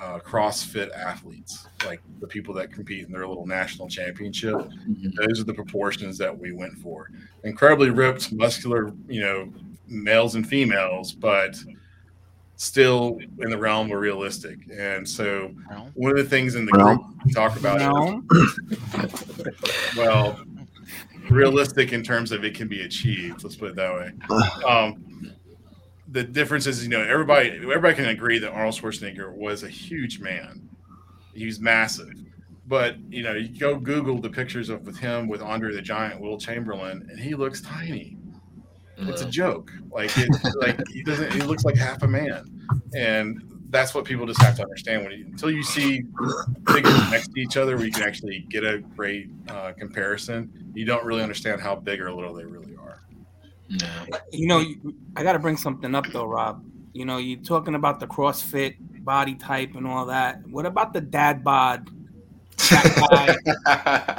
uh, 0.01 0.18
CrossFit 0.18 0.90
athletes, 0.96 1.68
like 1.84 2.01
the 2.20 2.26
people 2.26 2.55
that 2.55 2.72
compete 2.72 3.07
in 3.07 3.12
their 3.12 3.26
little 3.26 3.46
national 3.46 3.88
championship. 3.88 4.55
Mm-hmm. 4.55 5.11
Those 5.26 5.40
are 5.40 5.44
the 5.44 5.55
proportions 5.55 6.16
that 6.18 6.36
we 6.36 6.53
went 6.53 6.74
for. 6.78 7.11
Incredibly 7.44 7.90
ripped, 7.90 8.32
muscular, 8.32 8.92
you 9.09 9.20
know, 9.20 9.53
males 9.86 10.36
and 10.36 10.46
females, 10.46 11.12
but 11.12 11.57
still 12.57 13.18
in 13.40 13.51
the 13.51 13.59
realm 13.59 13.90
of 13.90 13.98
realistic. 13.98 14.59
And 14.72 15.09
so, 15.09 15.55
one 15.94 16.11
of 16.12 16.16
the 16.18 16.24
things 16.24 16.55
in 16.55 16.66
the 16.66 16.72
group 16.72 17.03
we 17.24 17.32
talk 17.32 17.57
about, 17.59 17.80
is, 18.32 19.96
well, 19.96 20.40
realistic 21.30 21.92
in 21.92 22.03
terms 22.03 22.32
of 22.32 22.44
it 22.44 22.55
can 22.55 22.68
be 22.68 22.82
achieved. 22.82 23.44
Let's 23.44 23.57
put 23.57 23.70
it 23.70 23.76
that 23.76 23.92
way. 23.94 24.12
Um, 24.66 25.34
the 26.11 26.24
difference 26.24 26.66
is, 26.66 26.82
you 26.82 26.88
know, 26.88 27.02
everybody 27.02 27.50
everybody 27.50 27.94
can 27.94 28.06
agree 28.06 28.38
that 28.38 28.50
Arnold 28.50 28.74
Schwarzenegger 28.74 29.32
was 29.32 29.62
a 29.62 29.68
huge 29.68 30.20
man. 30.20 30.68
He 31.34 31.46
was 31.46 31.61
massive. 31.61 32.14
But 32.66 32.96
you 33.08 33.22
know, 33.22 33.34
you 33.34 33.48
go 33.48 33.76
Google 33.76 34.20
the 34.20 34.30
pictures 34.30 34.68
of 34.68 34.86
with 34.86 34.98
him 34.98 35.28
with 35.28 35.42
Andre 35.42 35.74
the 35.74 35.82
Giant, 35.82 36.20
Wilt 36.20 36.40
Chamberlain, 36.40 37.06
and 37.11 37.18
he 37.18 37.34
looks 37.34 37.61
tiny. 37.61 38.16
It's 39.08 39.22
a 39.22 39.30
joke. 39.30 39.72
Like 39.90 40.11
it, 40.16 40.28
like 40.56 40.86
he 40.88 41.02
doesn't. 41.02 41.32
He 41.32 41.40
looks 41.40 41.64
like 41.64 41.76
half 41.76 42.02
a 42.02 42.08
man, 42.08 42.44
and 42.94 43.42
that's 43.70 43.94
what 43.94 44.04
people 44.04 44.26
just 44.26 44.42
have 44.42 44.56
to 44.56 44.62
understand. 44.62 45.04
When 45.04 45.12
you, 45.18 45.26
until 45.26 45.50
you 45.50 45.62
see 45.62 46.04
figures 46.68 47.11
next 47.11 47.32
to 47.32 47.40
each 47.40 47.56
other, 47.56 47.76
where 47.76 47.86
you 47.86 47.92
can 47.92 48.02
actually 48.02 48.40
get 48.50 48.64
a 48.64 48.78
great 48.78 49.30
uh, 49.48 49.72
comparison, 49.72 50.70
you 50.74 50.84
don't 50.84 51.04
really 51.04 51.22
understand 51.22 51.61
how 51.61 51.76
big 51.76 52.00
or 52.00 52.12
little 52.12 52.34
they 52.34 52.44
really 52.44 52.76
are. 52.76 52.79
You 54.32 54.46
know, 54.46 54.64
I 55.16 55.22
got 55.22 55.32
to 55.32 55.38
bring 55.38 55.56
something 55.56 55.94
up 55.94 56.06
though, 56.12 56.26
Rob. 56.26 56.64
You 56.92 57.04
know, 57.04 57.18
you're 57.18 57.40
talking 57.40 57.74
about 57.74 58.00
the 58.00 58.06
CrossFit 58.06 58.76
body 59.04 59.34
type 59.34 59.74
and 59.74 59.86
all 59.86 60.06
that. 60.06 60.46
What 60.48 60.66
about 60.66 60.92
the 60.92 61.00
dad 61.00 61.44
bod? 61.44 61.88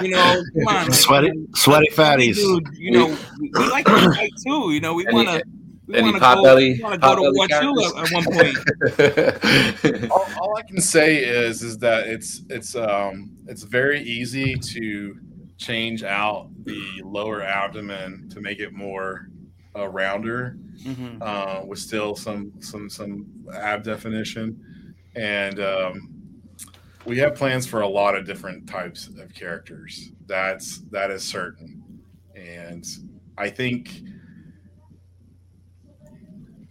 you 0.01 0.09
know, 0.09 0.43
come 0.57 0.67
on, 0.67 0.91
sweaty, 0.91 1.31
sweaty 1.55 1.89
fatties. 1.91 2.35
Dude, 2.35 2.67
you 2.73 2.91
know, 2.91 3.17
we, 3.39 3.51
we 3.53 3.69
like 3.69 3.85
to 3.85 4.11
fight 4.13 4.31
too. 4.45 4.71
You 4.71 4.79
know, 4.79 4.93
we 4.93 5.05
want 5.09 5.27
to. 5.27 5.43
We 5.87 6.01
want 6.01 6.15
to 6.15 6.19
go, 6.21 6.43
belly, 6.43 6.77
go 6.77 7.15
to 7.15 7.31
war 7.33 7.47
too 7.47 7.75
at, 7.97 8.11
one 8.11 8.23
point. 8.23 8.57
all, 10.11 10.25
all, 10.39 10.57
I 10.57 10.61
can 10.61 10.79
say 10.79 11.17
is, 11.17 11.61
is 11.61 11.77
that 11.79 12.07
it's 12.07 12.43
it's 12.49 12.75
um 12.75 13.31
it's 13.47 13.63
very 13.63 14.01
easy 14.01 14.55
to 14.55 15.19
change 15.57 16.03
out 16.03 16.49
the 16.63 17.01
lower 17.03 17.41
abdomen 17.41 18.29
to 18.29 18.39
make 18.39 18.59
it 18.59 18.71
more 18.71 19.27
a 19.75 19.87
rounder 19.87 20.57
mm-hmm. 20.83 21.21
uh, 21.21 21.63
with 21.65 21.79
still 21.79 22.15
some 22.15 22.51
some 22.59 22.89
some 22.89 23.25
ab 23.53 23.83
definition, 23.83 24.95
and 25.15 25.59
um, 25.59 26.31
we 27.05 27.17
have 27.17 27.35
plans 27.35 27.65
for 27.65 27.81
a 27.81 27.87
lot 27.87 28.15
of 28.15 28.25
different 28.25 28.67
types 28.67 29.07
of 29.07 29.33
characters. 29.33 30.11
That's 30.27 30.79
that 30.91 31.11
is 31.11 31.23
certain, 31.23 32.01
and 32.35 32.85
I 33.37 33.49
think 33.49 34.01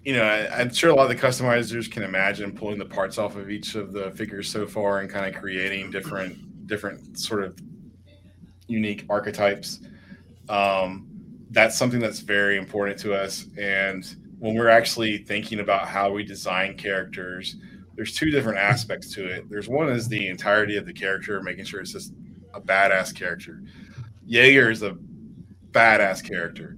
you 0.04 0.14
know 0.14 0.22
I, 0.22 0.60
am 0.60 0.72
sure 0.72 0.90
a 0.90 0.94
lot 0.94 1.10
of 1.10 1.20
the 1.20 1.26
customizers 1.26 1.90
can 1.90 2.02
imagine 2.02 2.52
pulling 2.52 2.78
the 2.78 2.86
parts 2.86 3.18
off 3.18 3.36
of 3.36 3.50
each 3.50 3.74
of 3.74 3.92
the 3.92 4.10
figures 4.12 4.48
so 4.48 4.66
far 4.66 5.00
and 5.00 5.10
kind 5.10 5.34
of 5.34 5.40
creating 5.40 5.90
different 5.90 6.66
different 6.66 7.18
sort 7.18 7.44
of 7.44 7.58
unique 8.68 9.04
archetypes. 9.08 9.80
Um, 10.48 11.09
that's 11.50 11.76
something 11.76 12.00
that's 12.00 12.20
very 12.20 12.56
important 12.56 12.98
to 13.00 13.14
us. 13.14 13.46
And 13.58 14.04
when 14.38 14.54
we're 14.54 14.68
actually 14.68 15.18
thinking 15.18 15.60
about 15.60 15.88
how 15.88 16.12
we 16.12 16.24
design 16.24 16.76
characters, 16.76 17.56
there's 17.94 18.14
two 18.14 18.30
different 18.30 18.58
aspects 18.58 19.12
to 19.14 19.26
it. 19.26 19.50
There's 19.50 19.68
one 19.68 19.88
is 19.90 20.08
the 20.08 20.28
entirety 20.28 20.76
of 20.76 20.86
the 20.86 20.92
character, 20.92 21.40
making 21.42 21.64
sure 21.64 21.80
it's 21.80 21.92
just 21.92 22.14
a 22.54 22.60
badass 22.60 23.14
character. 23.14 23.62
Jaeger 24.26 24.70
is 24.70 24.82
a 24.82 24.96
badass 25.72 26.24
character, 26.24 26.76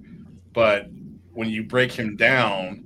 but 0.53 0.87
when 1.33 1.49
you 1.49 1.63
break 1.63 1.91
him 1.91 2.15
down 2.15 2.83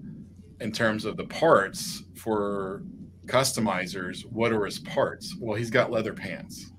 in 0.59 0.71
terms 0.71 1.05
of 1.05 1.17
the 1.17 1.25
parts 1.25 2.03
for 2.15 2.83
customizers, 3.25 4.25
what 4.31 4.51
are 4.51 4.65
his 4.65 4.79
parts? 4.79 5.35
Well, 5.39 5.55
he's 5.55 5.69
got 5.69 5.91
leather 5.91 6.13
pants. 6.13 6.71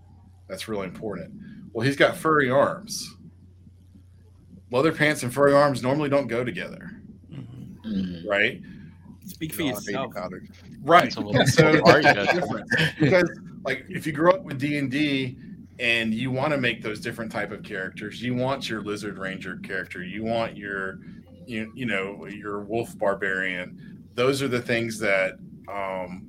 That's 0.49 0.69
really 0.69 0.87
important. 0.87 1.33
Well, 1.73 1.87
he's 1.87 1.97
got 1.97 2.17
furry 2.17 2.51
arms 2.51 3.18
leather 4.71 4.93
pants 4.93 5.23
and 5.23 5.33
furry 5.33 5.53
arms 5.53 5.83
normally 5.83 6.09
don't 6.09 6.27
go 6.27 6.45
together, 6.45 7.01
mm-hmm. 7.33 8.29
right? 8.29 8.61
Speak 9.27 9.53
for 9.53 9.63
yourself. 9.63 10.15
Right. 10.83 11.13
So, 11.19 11.31
that's 11.33 11.57
different 12.33 12.71
because 12.99 13.31
like 13.65 13.85
if 13.89 14.07
you 14.07 14.13
grow 14.13 14.33
up 14.33 14.45
with 14.45 14.59
D 14.59 14.79
and 14.79 14.91
D, 14.91 15.37
and 15.79 16.13
you 16.13 16.31
want 16.31 16.53
to 16.53 16.59
make 16.59 16.83
those 16.83 17.01
different 17.01 17.31
type 17.31 17.53
of 17.53 17.63
characters. 17.63 18.21
You 18.23 18.35
want 18.35 18.69
your 18.69 18.83
lizard 18.83 19.19
ranger 19.19 19.59
character. 19.59 20.03
You 20.03 20.25
want 20.25 20.57
your 20.57 20.99
you, 21.47 21.71
you 21.75 21.87
know 21.87 22.27
your 22.27 22.61
wolf 22.61 22.97
barbarian. 22.99 24.05
Those 24.15 24.43
are 24.43 24.49
the 24.49 24.61
things 24.61 24.99
that 24.99 25.35
um, 25.69 26.29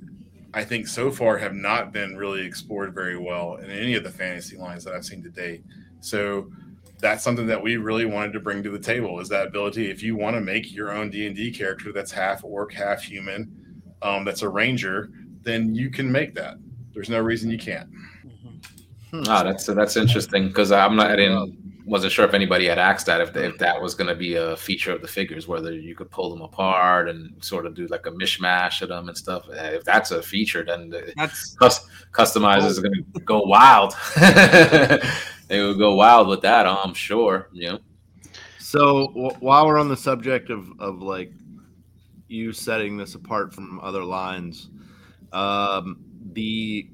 I 0.54 0.64
think 0.64 0.88
so 0.88 1.12
far 1.12 1.38
have 1.38 1.56
not 1.56 1.92
been 1.92 2.16
really 2.16 2.46
explored 2.46 2.94
very 2.94 3.18
well 3.18 3.56
in 3.56 3.70
any 3.72 3.96
of 3.96 4.04
the 4.04 4.12
fantasy 4.12 4.58
lines 4.58 4.84
that 4.84 4.94
I've 4.94 5.06
seen 5.06 5.24
to 5.24 5.30
date. 5.30 5.64
So 6.00 6.52
that's 7.00 7.24
something 7.24 7.48
that 7.48 7.62
we 7.62 7.78
really 7.78 8.06
wanted 8.06 8.34
to 8.34 8.40
bring 8.40 8.62
to 8.64 8.70
the 8.70 8.80
table 8.80 9.20
is 9.20 9.30
that 9.30 9.48
ability 9.48 9.90
if 9.90 10.04
you 10.04 10.16
want 10.16 10.36
to 10.36 10.42
make 10.42 10.72
your 10.74 10.92
own 10.92 11.10
d&d 11.10 11.52
character 11.52 11.92
that's 11.94 12.12
half 12.12 12.44
orc 12.44 12.74
half 12.74 13.02
human 13.02 13.50
um, 14.02 14.24
that's 14.26 14.42
a 14.42 14.50
ranger 14.50 15.10
then 15.42 15.74
you 15.74 15.90
can 15.90 16.12
make 16.12 16.36
that 16.36 16.56
there's 16.94 17.10
no 17.10 17.20
reason 17.20 17.50
you 17.50 17.58
can't 17.58 17.90
Ah, 19.28 19.42
that's 19.42 19.66
that's 19.66 19.98
interesting 19.98 20.50
because 20.50 20.72
I'm 20.72 20.96
not 20.96 21.10
I 21.10 21.16
didn't 21.16 21.58
wasn't 21.84 22.14
sure 22.14 22.26
if 22.26 22.36
anybody 22.36 22.68
had 22.68 22.78
asked 22.78 23.08
that 23.08 23.22
if 23.22 23.36
if 23.36 23.58
that 23.58 23.82
was 23.82 23.96
going 23.96 24.08
to 24.08 24.14
be 24.14 24.36
a 24.36 24.56
feature 24.56 24.92
of 24.92 25.02
the 25.02 25.08
figures 25.08 25.48
whether 25.48 25.74
you 25.74 25.96
could 25.96 26.12
pull 26.12 26.30
them 26.30 26.42
apart 26.44 27.10
and 27.10 27.34
sort 27.44 27.66
of 27.66 27.74
do 27.74 27.88
like 27.88 28.06
a 28.06 28.12
mishmash 28.12 28.84
of 28.84 28.90
them 28.90 29.08
and 29.10 29.18
stuff. 29.18 29.46
Eh, 29.52 29.70
If 29.78 29.84
that's 29.84 30.12
a 30.12 30.22
feature, 30.22 30.64
then 30.64 30.90
the 30.90 31.12
That's 31.18 31.56
cus- 31.56 31.88
customizers 32.12 32.78
are 32.78 32.84
going 32.84 33.04
to 33.16 33.20
go 33.22 33.40
wild. 33.42 33.96
they 35.50 35.62
would 35.62 35.78
go 35.78 35.96
wild 35.96 36.28
with 36.30 36.42
that, 36.42 36.66
I'm 36.66 36.94
sure. 36.94 37.50
You 37.52 37.72
know. 37.72 37.80
So 38.60 39.08
w- 39.08 39.36
while 39.40 39.68
we're 39.68 39.80
on 39.80 39.90
the 39.90 39.98
subject 39.98 40.50
of 40.50 40.72
of 40.80 41.02
like 41.02 41.34
you 42.28 42.54
setting 42.54 42.96
this 42.96 43.16
apart 43.16 43.54
from 43.54 43.80
other 43.82 44.04
lines, 44.04 44.70
um, 45.34 45.98
the 46.34 46.88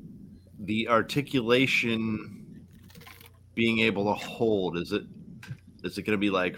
the 0.61 0.87
articulation 0.87 2.63
being 3.53 3.79
able 3.79 4.05
to 4.05 4.13
hold 4.13 4.77
is 4.77 4.91
it 4.91 5.03
is 5.83 5.97
it 5.97 6.03
going 6.03 6.17
to 6.17 6.21
be 6.21 6.29
like 6.29 6.55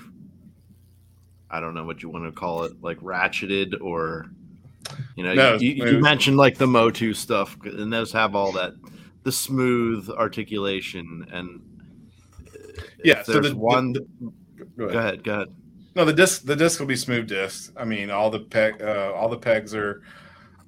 I 1.50 1.60
don't 1.60 1.74
know 1.74 1.84
what 1.84 2.04
you 2.04 2.10
want 2.10 2.26
to 2.26 2.32
call 2.32 2.64
it, 2.64 2.74
like 2.82 3.00
ratcheted 3.00 3.82
or 3.82 4.28
you 5.16 5.24
know 5.24 5.34
No, 5.34 5.56
you, 5.56 5.72
you 5.72 5.88
smooth. 5.88 6.04
mentioned 6.04 6.38
like 6.38 6.58
the 6.58 6.68
Motu 6.68 7.14
stuff, 7.14 7.58
and 7.64 7.92
those 7.92 8.12
have 8.12 8.36
all 8.36 8.52
that 8.54 8.74
the 9.24 9.32
smooth 9.32 10.10
articulation 10.12 11.26
and 11.32 11.62
Yeah, 13.08 13.24
so 13.24 13.34
there's 13.34 13.50
the- 13.50 13.56
one. 13.58 13.94
the- 13.94 14.08
go 14.76 14.88
go 14.90 14.98
ahead. 15.00 15.24
Go 15.24 15.34
ahead. 15.34 15.48
No, 15.96 16.06
the 16.06 16.14
disc 16.14 16.46
the 16.46 16.56
disc 16.56 16.80
will 16.80 16.88
be 16.88 16.96
smooth 16.96 17.28
disc. 17.28 17.74
I 17.76 17.86
mean, 17.86 18.10
all 18.12 18.30
the 18.30 18.42
peg 18.42 18.82
uh, 18.82 19.12
all 19.16 19.30
the 19.30 19.38
pegs 19.38 19.74
are 19.74 20.02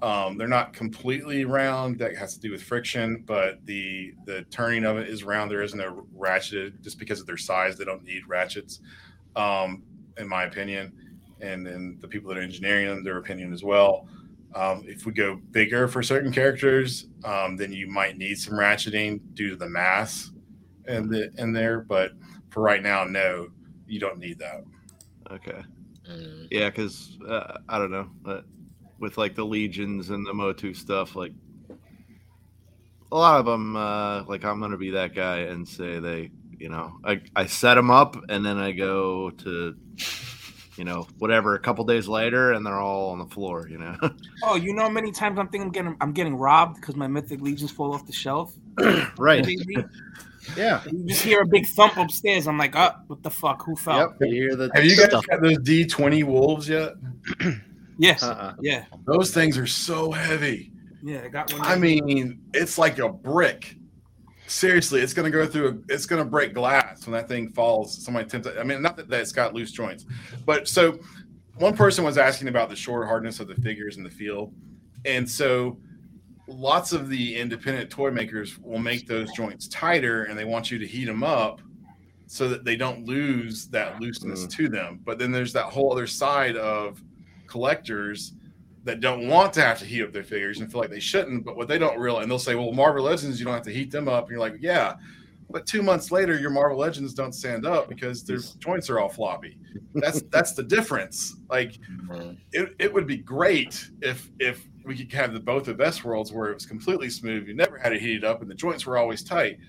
um, 0.02 0.38
they're 0.38 0.48
not 0.48 0.72
completely 0.74 1.44
round. 1.46 2.00
That 2.00 2.16
has 2.16 2.34
to 2.36 2.40
do 2.40 2.52
with 2.52 2.64
friction, 2.64 3.24
but 3.28 3.64
the 3.66 4.14
the 4.26 4.44
turning 4.50 4.86
of 4.86 4.98
it 4.98 5.10
is 5.10 5.24
round. 5.24 5.52
There 5.52 5.62
is 5.62 5.76
no 5.76 6.08
ratchet 6.16 6.82
just 6.82 6.98
because 6.98 7.20
of 7.20 7.28
their 7.28 7.38
size. 7.38 7.78
They 7.78 7.86
don't 7.86 8.04
need 8.04 8.24
ratchets, 8.28 8.80
um, 9.36 9.84
in 10.18 10.28
my 10.28 10.46
opinion, 10.46 10.94
and 11.42 11.66
then 11.66 11.98
the 12.02 12.08
people 12.08 12.30
that 12.30 12.38
are 12.38 12.42
engineering 12.42 12.88
them, 12.88 13.04
their 13.04 13.18
opinion 13.18 13.52
as 13.54 13.64
well. 13.64 14.08
Um, 14.56 14.84
if 14.88 15.06
we 15.06 15.12
go 15.12 15.36
bigger 15.52 15.88
for 15.88 16.02
certain 16.02 16.32
characters, 16.32 17.08
um, 17.24 17.56
then 17.56 17.72
you 17.72 17.86
might 17.88 18.18
need 18.18 18.36
some 18.40 18.56
ratcheting 18.56 19.20
due 19.36 19.50
to 19.52 19.56
the 19.56 19.70
mass 19.70 20.32
in 20.88 21.08
the 21.10 21.32
in 21.38 21.52
there. 21.54 21.82
But 21.82 22.14
for 22.50 22.62
right 22.62 22.82
now, 22.82 23.04
no, 23.04 23.48
you 23.88 24.00
don't 24.00 24.20
need 24.20 24.40
that. 24.40 24.64
Okay. 25.32 25.62
Mm. 26.10 26.48
Yeah, 26.52 26.70
because 26.70 27.18
uh, 27.28 27.60
I 27.68 27.78
don't 27.78 27.92
know, 27.92 28.10
but 28.22 28.46
with 29.00 29.18
like 29.18 29.36
the 29.36 29.46
legions 29.46 30.10
and 30.10 30.26
the 30.26 30.34
Motu 30.34 30.74
stuff, 30.74 31.16
like 31.16 31.32
a 33.12 33.18
lot 33.18 33.40
of 33.40 33.46
them, 33.46 33.76
uh, 33.76 34.24
like 34.24 34.44
I'm 34.44 34.60
gonna 34.60 34.78
be 34.78 34.92
that 34.92 35.16
guy 35.16 35.40
and 35.40 35.68
say 35.68 36.00
they, 36.00 36.32
you 36.58 36.70
know, 36.70 37.00
I 37.04 37.22
I 37.36 37.46
set 37.46 37.76
them 37.76 37.92
up 37.92 38.18
and 38.30 38.46
then 38.46 38.58
I 38.58 38.72
go 38.72 39.30
to, 39.30 39.76
you 40.78 40.84
know, 40.84 41.08
whatever 41.18 41.56
a 41.56 41.60
couple 41.60 41.86
days 41.86 42.08
later 42.08 42.54
and 42.54 42.66
they're 42.66 42.80
all 42.80 43.12
on 43.12 43.20
the 43.20 43.26
floor, 43.26 43.68
you 43.70 43.78
know. 43.78 43.96
oh, 44.44 44.56
you 44.56 44.74
know 44.74 44.84
how 44.84 44.90
many 44.90 45.12
times 45.12 45.40
I'm 45.40 45.48
thinking 45.48 45.68
I'm 45.68 45.72
getting 45.72 45.98
I'm 46.02 46.14
getting 46.14 46.36
robbed 46.36 46.82
because 46.82 46.96
my 46.96 47.08
mythic 47.08 47.42
legions 47.42 47.72
fall 47.72 47.94
off 47.94 48.06
the 48.06 48.14
shelf. 48.14 48.54
right. 49.18 49.48
Baby. 50.56 50.62
Yeah. 50.62 50.82
You 50.92 51.06
just 51.08 51.22
hear 51.22 51.42
a 51.42 51.46
big 51.48 51.66
thump 51.68 51.98
upstairs. 51.98 52.48
I'm 52.48 52.58
like, 52.58 52.76
oh, 52.76 52.92
what 53.08 53.24
the 53.24 53.30
fuck? 53.32 53.64
Who 53.66 53.76
fell? 53.76 53.98
Yep. 53.98 54.18
You 54.22 54.28
hear 54.36 54.56
the 54.56 54.70
Have 54.74 54.86
you 54.86 54.96
guys 54.98 55.08
Stuff. 55.08 55.26
got 55.28 55.42
those 55.42 55.58
D 55.60 55.86
twenty 55.86 56.24
wolves 56.24 56.68
yet? 56.70 56.94
Yes. 58.02 58.24
Uh-uh. 58.24 58.54
Yeah. 58.62 58.86
Those 59.06 59.34
things 59.34 59.58
are 59.58 59.68
so 59.68 60.10
heavy. 60.10 60.72
Yeah. 61.04 61.22
I 61.26 61.28
got 61.28 61.52
one. 61.52 61.62
I 61.64 61.76
mean, 61.76 62.40
it's 62.54 62.78
like 62.78 62.98
a 63.00 63.10
brick. 63.10 63.76
Seriously, 64.48 65.02
it's 65.02 65.12
gonna 65.14 65.30
go 65.30 65.46
through. 65.46 65.68
A, 65.90 65.94
it's 65.94 66.06
gonna 66.06 66.24
break 66.24 66.54
glass 66.54 67.06
when 67.06 67.12
that 67.12 67.28
thing 67.28 67.50
falls. 67.50 68.02
Somebody 68.04 68.26
attempts. 68.26 68.48
it. 68.48 68.56
I 68.58 68.64
mean, 68.64 68.82
not 68.82 68.96
that, 68.96 69.10
that 69.10 69.20
it's 69.20 69.34
got 69.34 69.54
loose 69.54 69.74
joints, 69.74 70.06
but 70.46 70.66
so 70.68 70.98
one 71.58 71.76
person 71.76 72.06
was 72.06 72.18
asking 72.18 72.48
about 72.48 72.70
the 72.70 72.76
shore 72.76 73.06
hardness 73.06 73.42
of 73.42 73.50
the 73.50 73.56
figures 73.56 73.98
in 73.98 74.04
the 74.04 74.10
field, 74.10 74.54
and 75.04 75.30
so 75.30 75.78
lots 76.50 76.92
of 76.92 77.10
the 77.10 77.36
independent 77.36 77.90
toy 77.90 78.12
makers 78.12 78.58
will 78.60 78.80
make 78.80 79.08
those 79.08 79.32
joints 79.34 79.68
tighter, 79.68 80.24
and 80.26 80.38
they 80.38 80.46
want 80.46 80.70
you 80.72 80.78
to 80.80 80.88
heat 80.88 81.06
them 81.06 81.24
up 81.24 81.62
so 82.28 82.48
that 82.50 82.64
they 82.64 82.76
don't 82.76 83.06
lose 83.06 83.68
that 83.68 84.00
looseness 84.00 84.46
to 84.48 84.68
them. 84.70 85.00
But 85.04 85.18
then 85.20 85.32
there's 85.32 85.54
that 85.54 85.66
whole 85.66 85.92
other 85.92 86.08
side 86.08 86.56
of 86.58 87.02
collectors 87.48 88.34
that 88.84 89.00
don't 89.02 89.28
want 89.28 89.52
to 89.54 89.62
have 89.62 89.80
to 89.80 89.86
heat 89.86 90.04
up 90.04 90.14
their 90.14 90.24
figures 90.24 90.60
and 90.60 90.72
feel 90.72 90.82
like 90.82 90.90
they 90.90 91.00
shouldn't. 91.00 91.44
But 91.44 91.58
what 91.58 91.68
they 91.68 91.78
don't 91.78 92.00
realize, 92.00 92.24
and 92.24 92.32
they'll 92.32 92.40
say, 92.40 92.56
"Well, 92.56 92.72
Marvel 92.72 93.04
Legends, 93.04 93.40
you 93.40 93.46
don't 93.46 93.54
have 93.54 93.64
to 93.64 93.74
heat 93.74 93.92
them 93.92 94.08
up." 94.08 94.24
And 94.26 94.32
you're 94.32 94.40
like, 94.40 94.56
"Yeah," 94.60 94.96
but 95.50 95.66
two 95.66 95.82
months 95.82 96.12
later, 96.12 96.40
your 96.40 96.52
Marvel 96.52 96.78
Legends 96.78 97.14
don't 97.14 97.34
stand 97.34 97.66
up 97.66 97.90
because 97.90 98.24
their 98.24 98.38
joints 98.60 98.90
are 98.90 99.00
all 99.00 99.10
floppy. 99.10 99.58
That's 99.96 100.22
that's 100.32 100.54
the 100.54 100.64
difference. 100.64 101.36
Like, 101.50 101.78
Mm. 102.10 102.38
it, 102.54 102.74
it 102.80 102.94
would 102.94 103.06
be 103.08 103.18
great 103.18 103.90
if 104.02 104.30
if 104.40 104.68
we 104.90 104.98
could 104.98 105.14
have 105.14 105.34
the 105.34 105.40
both 105.40 105.66
the 105.66 105.74
best 105.74 106.04
worlds 106.04 106.34
where 106.34 106.50
it 106.50 106.56
was 106.56 106.66
completely 106.66 107.12
smooth, 107.12 107.48
you 107.48 107.54
never 107.54 107.78
had 107.78 107.90
to 107.90 108.00
heat 108.00 108.16
it 108.16 108.24
up, 108.24 108.42
and 108.42 108.50
the 108.50 108.56
joints 108.56 108.88
were 108.88 108.98
always 108.98 109.22
tight. 109.22 109.60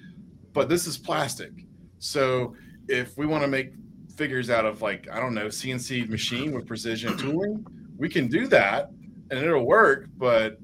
But 0.54 0.70
this 0.70 0.86
is 0.86 0.96
plastic, 0.96 1.52
so 1.98 2.56
if 2.88 3.18
we 3.18 3.26
want 3.26 3.42
to 3.42 3.48
make 3.48 3.74
figures 4.16 4.48
out 4.48 4.64
of 4.64 4.80
like 4.80 5.08
I 5.12 5.20
don't 5.20 5.34
know 5.34 5.48
CNC 5.48 6.08
machine 6.08 6.52
with 6.52 6.66
precision 6.66 7.18
tooling, 7.18 7.66
we 7.98 8.08
can 8.08 8.28
do 8.28 8.46
that 8.46 8.90
and 9.30 9.38
it'll 9.38 9.66
work. 9.66 10.06
But 10.16 10.58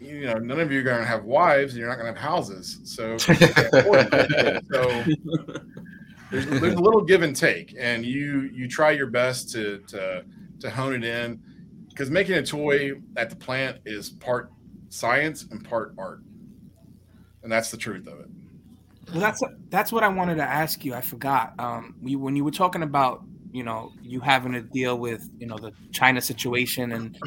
you 0.00 0.26
know, 0.26 0.34
none 0.34 0.58
of 0.58 0.72
you 0.72 0.80
are 0.80 0.82
going 0.82 0.98
to 0.98 1.06
have 1.06 1.24
wives 1.24 1.72
and 1.72 1.78
you're 1.80 1.88
not 1.88 2.00
going 2.00 2.12
to 2.12 2.20
have 2.20 2.30
houses, 2.30 2.80
so 2.82 3.12
you 3.12 3.18
can't 3.18 3.74
afford 3.74 4.08
it. 4.12 4.64
so 4.72 5.04
there's, 6.32 6.46
there's 6.46 6.74
a 6.74 6.80
little 6.80 7.02
give 7.02 7.22
and 7.22 7.36
take, 7.36 7.76
and 7.78 8.04
you 8.04 8.50
you 8.52 8.66
try 8.66 8.90
your 8.90 9.06
best 9.06 9.52
to 9.52 9.78
to 9.86 10.24
to 10.58 10.68
hone 10.68 10.94
it 10.94 11.04
in 11.04 11.40
because 11.98 12.12
making 12.12 12.36
a 12.36 12.42
toy 12.42 12.92
at 13.16 13.28
the 13.28 13.34
plant 13.34 13.78
is 13.84 14.10
part 14.10 14.52
science 14.88 15.46
and 15.50 15.68
part 15.68 15.94
art, 15.98 16.20
and 17.42 17.50
that's 17.50 17.72
the 17.72 17.76
truth 17.76 18.06
of 18.06 18.20
it. 18.20 18.28
Well, 19.10 19.20
that's 19.20 19.42
that's 19.68 19.90
what 19.90 20.04
I 20.04 20.08
wanted 20.08 20.36
to 20.36 20.44
ask 20.44 20.84
you. 20.84 20.94
I 20.94 21.00
forgot. 21.00 21.54
Um, 21.58 21.96
we, 22.00 22.14
when 22.14 22.36
you 22.36 22.44
were 22.44 22.52
talking 22.52 22.84
about, 22.84 23.24
you 23.50 23.64
know, 23.64 23.90
you 24.00 24.20
having 24.20 24.52
to 24.52 24.60
deal 24.60 24.96
with, 24.96 25.28
you 25.40 25.48
know, 25.48 25.58
the 25.58 25.72
China 25.90 26.20
situation, 26.20 26.92
and 26.92 27.18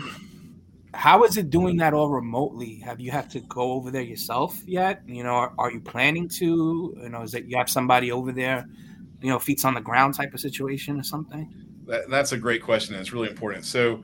how 0.94 1.26
is 1.26 1.36
it 1.36 1.50
doing 1.50 1.76
that 1.78 1.94
all 1.94 2.10
remotely? 2.10 2.76
Have 2.86 3.02
you 3.02 3.12
had 3.12 3.30
to 3.32 3.42
go 3.42 3.74
over 3.74 3.92
there 3.92 4.02
yourself 4.02 4.58
yet? 4.66 5.02
You 5.06 5.26
know, 5.26 5.32
are, 5.32 5.54
are 5.58 5.70
you 5.70 5.82
planning 5.82 6.30
to? 6.40 6.96
You 6.98 7.10
know, 7.10 7.24
is 7.24 7.34
it 7.34 7.44
you 7.44 7.58
have 7.58 7.70
somebody 7.70 8.10
over 8.14 8.32
there, 8.32 8.70
you 9.22 9.32
know, 9.32 9.40
feet 9.40 9.66
on 9.66 9.74
the 9.74 9.82
ground 9.82 10.14
type 10.14 10.34
of 10.34 10.40
situation 10.40 10.98
or 10.98 11.04
something? 11.04 11.54
That, 11.88 12.10
that's 12.10 12.32
a 12.32 12.38
great 12.38 12.64
question. 12.64 12.96
And 12.96 13.02
it's 13.02 13.12
really 13.12 13.28
important. 13.28 13.66
So, 13.66 14.04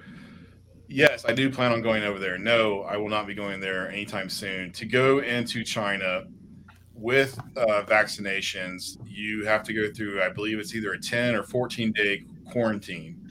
yes, 0.88 1.26
I 1.26 1.34
do 1.34 1.50
plan 1.50 1.72
on 1.72 1.82
going 1.82 2.04
over 2.04 2.20
there. 2.20 2.38
No, 2.38 2.84
I 2.84 2.98
will 2.98 3.10
not 3.10 3.28
be 3.28 3.34
going 3.34 3.60
there 3.60 3.90
anytime 3.90 4.30
soon. 4.30 4.72
To 4.74 4.86
go 4.86 5.20
into 5.20 5.64
China 5.64 6.26
with 6.94 7.38
uh, 7.56 7.84
vaccinations, 7.84 8.98
you 9.06 9.46
have 9.46 9.64
to 9.64 9.74
go 9.74 9.92
through, 9.92 10.22
I 10.22 10.30
believe 10.30 10.60
it's 10.60 10.74
either 10.76 10.94
a 10.94 11.00
10 11.00 11.36
or 11.36 11.44
14 11.44 11.92
day 11.92 12.26
quarantine. 12.52 13.30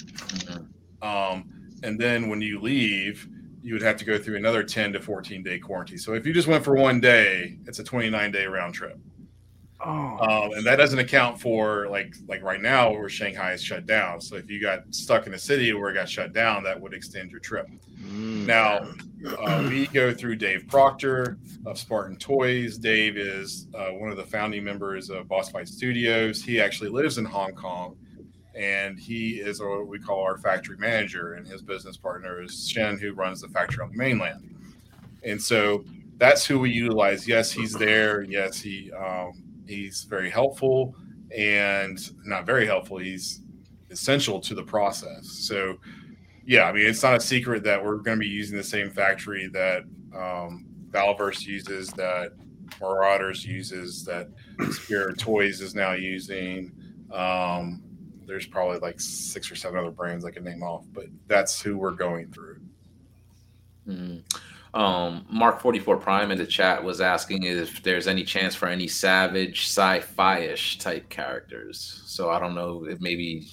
Um, 1.03 1.51
and 1.83 2.01
then 2.01 2.29
when 2.29 2.41
you 2.41 2.61
leave, 2.61 3.29
you 3.63 3.75
would 3.75 3.83
have 3.83 3.97
to 3.97 4.05
go 4.05 4.19
through 4.19 4.37
another 4.37 4.63
10 4.63 4.93
to 4.93 5.01
14 5.01 5.43
day 5.43 5.59
quarantine. 5.59 5.99
So 5.99 6.15
if 6.15 6.27
you 6.27 6.33
just 6.33 6.49
went 6.49 6.65
for 6.65 6.75
one 6.75 7.01
day, 7.01 7.59
it's 7.67 7.79
a 7.79 7.85
29 7.85 8.31
day 8.31 8.47
round 8.47 8.75
trip. 8.75 8.99
Oh, 9.85 10.19
Um, 10.19 10.53
and 10.53 10.65
that 10.65 10.77
doesn't 10.77 10.99
account 10.99 11.39
for 11.41 11.89
like 11.89 12.15
like 12.27 12.43
right 12.43 12.61
now 12.61 12.91
where 12.91 13.09
Shanghai 13.09 13.53
is 13.53 13.63
shut 13.63 13.87
down. 13.87 14.21
So 14.21 14.37
if 14.37 14.51
you 14.51 14.61
got 14.61 14.83
stuck 14.95 15.27
in 15.27 15.35
a 15.35 15.39
city 15.39 15.73
where 15.73 15.91
it 15.91 15.95
got 15.95 16.09
shut 16.09 16.33
down, 16.33 16.63
that 16.65 16.81
would 16.81 16.95
extend 16.95 17.31
your 17.31 17.41
trip. 17.41 17.69
Mm. 18.01 18.47
Now 18.47 18.89
uh, 19.39 19.67
we 19.69 19.87
go 19.89 20.15
through 20.15 20.37
Dave 20.37 20.67
Proctor 20.67 21.37
of 21.67 21.79
Spartan 21.79 22.17
Toys. 22.17 22.79
Dave 22.79 23.19
is 23.19 23.67
uh, 23.75 23.89
one 23.89 24.11
of 24.11 24.17
the 24.17 24.25
founding 24.25 24.65
members 24.65 25.11
of 25.11 25.29
Boss 25.29 25.51
Fight 25.51 25.69
Studios. 25.69 26.43
He 26.43 26.61
actually 26.61 26.91
lives 26.91 27.19
in 27.19 27.27
Hong 27.27 27.53
Kong, 27.53 27.97
and 28.55 28.99
he 28.99 29.41
is 29.41 29.61
what 29.61 29.89
we 29.89 29.99
call 29.99 30.23
our 30.23 30.39
factory 30.39 30.79
manager. 30.79 31.35
And 31.35 31.47
his 31.47 31.61
business 31.61 31.99
partner 31.99 32.43
is 32.43 32.67
Shen, 32.67 32.99
who 32.99 33.13
runs 33.13 33.43
the 33.43 33.49
factory 33.49 33.85
on 33.85 33.91
the 33.91 33.99
mainland. 33.99 34.55
And 35.23 35.43
so 35.43 35.85
that's 36.17 36.47
who 36.47 36.59
we 36.61 36.71
utilize. 36.71 37.29
Yes, 37.29 37.53
he's 37.53 37.75
there. 37.75 38.23
Yes, 38.23 38.59
he 38.59 38.91
um, 38.93 39.43
he's 39.67 40.05
very 40.05 40.31
helpful 40.31 40.95
and 41.37 41.99
not 42.25 42.47
very 42.47 42.67
helpful. 42.67 42.99
He's 42.99 43.41
essential 43.91 44.41
to 44.41 44.55
the 44.55 44.63
process. 44.63 45.27
So, 45.27 45.77
yeah, 46.45 46.65
I 46.65 46.73
mean, 46.73 46.87
it's 46.87 47.03
not 47.03 47.17
a 47.17 47.21
secret 47.21 47.63
that 47.65 47.83
we're 47.83 47.97
going 47.97 48.19
to 48.19 48.23
be 48.23 48.29
using 48.29 48.57
the 48.57 48.65
same 48.65 48.91
factory 48.91 49.49
that 49.49 49.83
um, 50.15 50.67
Valaverse 50.91 51.45
uses, 51.45 51.89
that 51.91 52.33
Marauders 52.81 53.45
uses, 53.45 54.05
that 54.05 54.29
Spirit 54.71 55.19
Toys 55.19 55.61
is 55.61 55.75
now 55.75 55.93
using. 55.93 56.73
Um, 57.13 57.83
there's 58.27 58.47
probably 58.47 58.79
like 58.79 59.01
six 59.01 59.51
or 59.51 59.57
seven 59.57 59.79
other 59.79 59.91
brands 59.91 60.25
I 60.25 60.31
can 60.31 60.45
name 60.45 60.63
off, 60.63 60.85
but 60.93 61.07
that's 61.27 61.61
who 61.61 61.77
we're 61.79 61.93
going 61.93 62.31
through. 62.33 62.61
Mhm. 63.87 64.23
Um, 64.75 65.25
Mark 65.31 65.61
forty 65.61 65.79
four 65.79 65.97
Prime 65.97 66.31
in 66.31 66.39
the 66.39 66.47
chat 66.47 66.83
was 66.83 67.01
asking 67.01 67.45
if 67.45 67.83
there's 67.83 68.07
any 68.07 68.25
chance 68.25 68.55
for 68.55 68.69
any 68.69 68.87
savage 68.87 69.67
sci-fi 69.67 70.41
ish 70.41 70.79
type 70.79 71.09
characters. 71.09 72.03
So 72.07 72.31
I 72.31 72.39
don't 72.39 72.55
know 72.55 72.85
if 72.87 73.01
maybe 73.01 73.47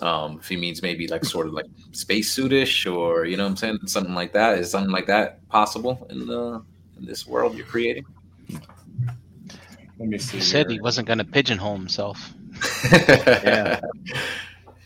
um, 0.00 0.38
if 0.40 0.48
he 0.48 0.56
means 0.56 0.82
maybe 0.82 1.06
like 1.08 1.24
sort 1.24 1.46
of 1.46 1.52
like 1.52 1.66
spacesuitish 1.92 2.92
or 2.92 3.24
you 3.24 3.36
know 3.36 3.44
what 3.44 3.50
I'm 3.50 3.56
saying 3.56 3.78
something 3.86 4.14
like 4.14 4.32
that. 4.32 4.58
Is 4.58 4.70
something 4.70 4.92
like 4.92 5.06
that 5.06 5.46
possible 5.48 6.06
in 6.10 6.26
the 6.26 6.62
in 6.98 7.06
this 7.06 7.26
world 7.26 7.56
you're 7.56 7.66
creating? 7.66 8.04
Let 9.98 10.08
me 10.08 10.18
see. 10.18 10.38
He 10.38 10.42
said 10.42 10.66
here. 10.66 10.74
he 10.74 10.80
wasn't 10.80 11.06
going 11.06 11.18
to 11.18 11.24
pigeonhole 11.24 11.76
himself. 11.76 12.34
yeah. 12.92 13.80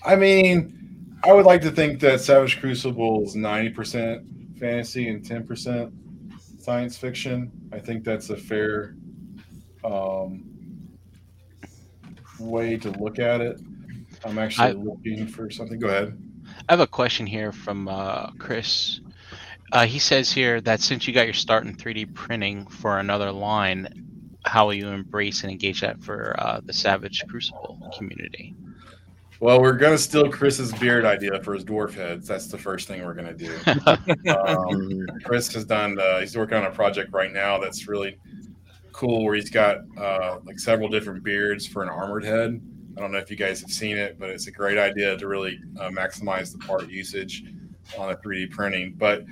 I 0.04 0.14
mean, 0.14 1.16
I 1.24 1.32
would 1.32 1.46
like 1.46 1.62
to 1.62 1.70
think 1.70 2.00
that 2.00 2.20
Savage 2.20 2.60
Crucible 2.60 3.24
is 3.24 3.34
90% 3.34 4.24
fantasy 4.58 5.08
and 5.08 5.24
10% 5.24 5.92
science 6.60 6.96
fiction. 6.96 7.50
I 7.72 7.78
think 7.78 8.04
that's 8.04 8.30
a 8.30 8.36
fair 8.36 8.96
um, 9.84 10.44
way 12.38 12.76
to 12.78 12.90
look 12.90 13.18
at 13.18 13.40
it. 13.40 13.60
I'm 14.24 14.38
actually 14.38 14.68
I- 14.68 14.72
looking 14.72 15.26
for 15.26 15.50
something. 15.50 15.78
Go 15.78 15.88
ahead. 15.88 16.18
I 16.68 16.72
have 16.72 16.80
a 16.80 16.86
question 16.86 17.26
here 17.26 17.52
from 17.52 17.88
uh, 17.88 18.30
Chris. 18.38 19.00
Uh, 19.72 19.84
he 19.84 19.98
says 19.98 20.32
here 20.32 20.60
that 20.60 20.80
since 20.80 21.06
you 21.06 21.12
got 21.12 21.26
your 21.26 21.34
start 21.34 21.66
in 21.66 21.76
3D 21.76 22.14
printing 22.14 22.66
for 22.66 22.98
another 22.98 23.32
line, 23.32 23.88
how 24.44 24.66
will 24.66 24.74
you 24.74 24.88
embrace 24.88 25.42
and 25.42 25.50
engage 25.50 25.80
that 25.80 26.02
for 26.02 26.34
uh, 26.38 26.60
the 26.64 26.72
Savage 26.72 27.24
Crucible 27.28 27.78
community? 27.96 28.54
Well, 29.38 29.60
we're 29.60 29.76
going 29.76 29.92
to 29.92 29.98
steal 29.98 30.30
Chris's 30.30 30.72
beard 30.74 31.04
idea 31.04 31.42
for 31.42 31.54
his 31.54 31.64
dwarf 31.64 31.92
heads. 31.92 32.26
That's 32.26 32.46
the 32.46 32.56
first 32.56 32.88
thing 32.88 33.04
we're 33.04 33.14
going 33.14 33.36
to 33.36 33.44
do. 33.44 34.30
um, 34.30 35.06
Chris 35.24 35.52
has 35.52 35.64
done. 35.64 35.98
Uh, 35.98 36.20
he's 36.20 36.36
working 36.36 36.56
on 36.56 36.64
a 36.64 36.70
project 36.70 37.12
right 37.12 37.32
now 37.32 37.58
that's 37.58 37.86
really 37.86 38.18
cool, 38.92 39.24
where 39.24 39.34
he's 39.34 39.50
got 39.50 39.78
uh, 39.98 40.38
like 40.44 40.58
several 40.58 40.88
different 40.88 41.22
beards 41.22 41.66
for 41.66 41.82
an 41.82 41.90
armored 41.90 42.24
head. 42.24 42.60
I 42.96 43.00
don't 43.00 43.12
know 43.12 43.18
if 43.18 43.30
you 43.30 43.36
guys 43.36 43.60
have 43.60 43.70
seen 43.70 43.98
it, 43.98 44.18
but 44.18 44.30
it's 44.30 44.46
a 44.46 44.50
great 44.50 44.78
idea 44.78 45.18
to 45.18 45.28
really 45.28 45.60
uh, 45.78 45.90
maximize 45.90 46.50
the 46.50 46.58
part 46.58 46.88
usage 46.88 47.44
on 47.98 48.10
a 48.10 48.16
3D 48.16 48.50
printing. 48.50 48.94
But 48.96 49.26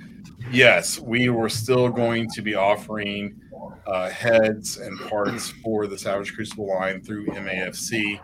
yes, 0.51 0.99
we 0.99 1.29
were 1.29 1.49
still 1.49 1.89
going 1.89 2.29
to 2.35 2.43
be 2.43 2.53
offering 2.53 3.41
uh, 3.87 4.09
heads 4.09 4.77
and 4.77 4.99
parts 5.09 5.49
for 5.63 5.87
the 5.87 5.97
Savage 5.97 6.35
Crucible 6.35 6.67
line 6.67 7.01
through 7.01 7.25
MAFC. 7.25 8.19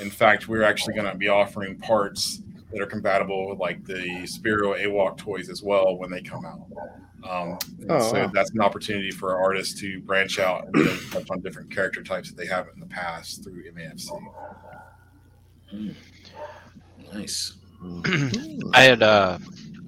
In 0.00 0.10
fact, 0.10 0.48
we're 0.48 0.62
actually 0.62 0.94
going 0.94 1.10
to 1.10 1.16
be 1.16 1.28
offering 1.28 1.76
parts 1.78 2.40
that 2.72 2.80
are 2.80 2.86
compatible 2.86 3.48
with 3.48 3.58
like 3.58 3.84
the 3.84 4.26
Spiro 4.26 4.74
AWOC 4.74 5.16
toys 5.16 5.48
as 5.48 5.62
well 5.62 5.96
when 5.96 6.10
they 6.10 6.20
come 6.22 6.44
out. 6.44 6.60
Um, 7.28 7.58
Oh, 7.90 8.12
so 8.12 8.12
wow. 8.20 8.30
that's 8.32 8.50
an 8.50 8.60
opportunity 8.60 9.10
for 9.10 9.36
artists 9.40 9.80
to 9.80 10.00
branch 10.02 10.38
out 10.38 10.68
and 10.74 11.00
touch 11.10 11.28
on 11.30 11.40
different 11.40 11.70
character 11.70 12.02
types 12.02 12.28
that 12.30 12.36
they 12.36 12.46
haven't 12.46 12.74
in 12.74 12.80
the 12.80 12.86
past 12.86 13.42
through 13.42 13.64
MAFC. 13.72 14.10
Nice. 17.12 17.54
I 18.74 18.82
had 18.82 19.02
uh, 19.02 19.38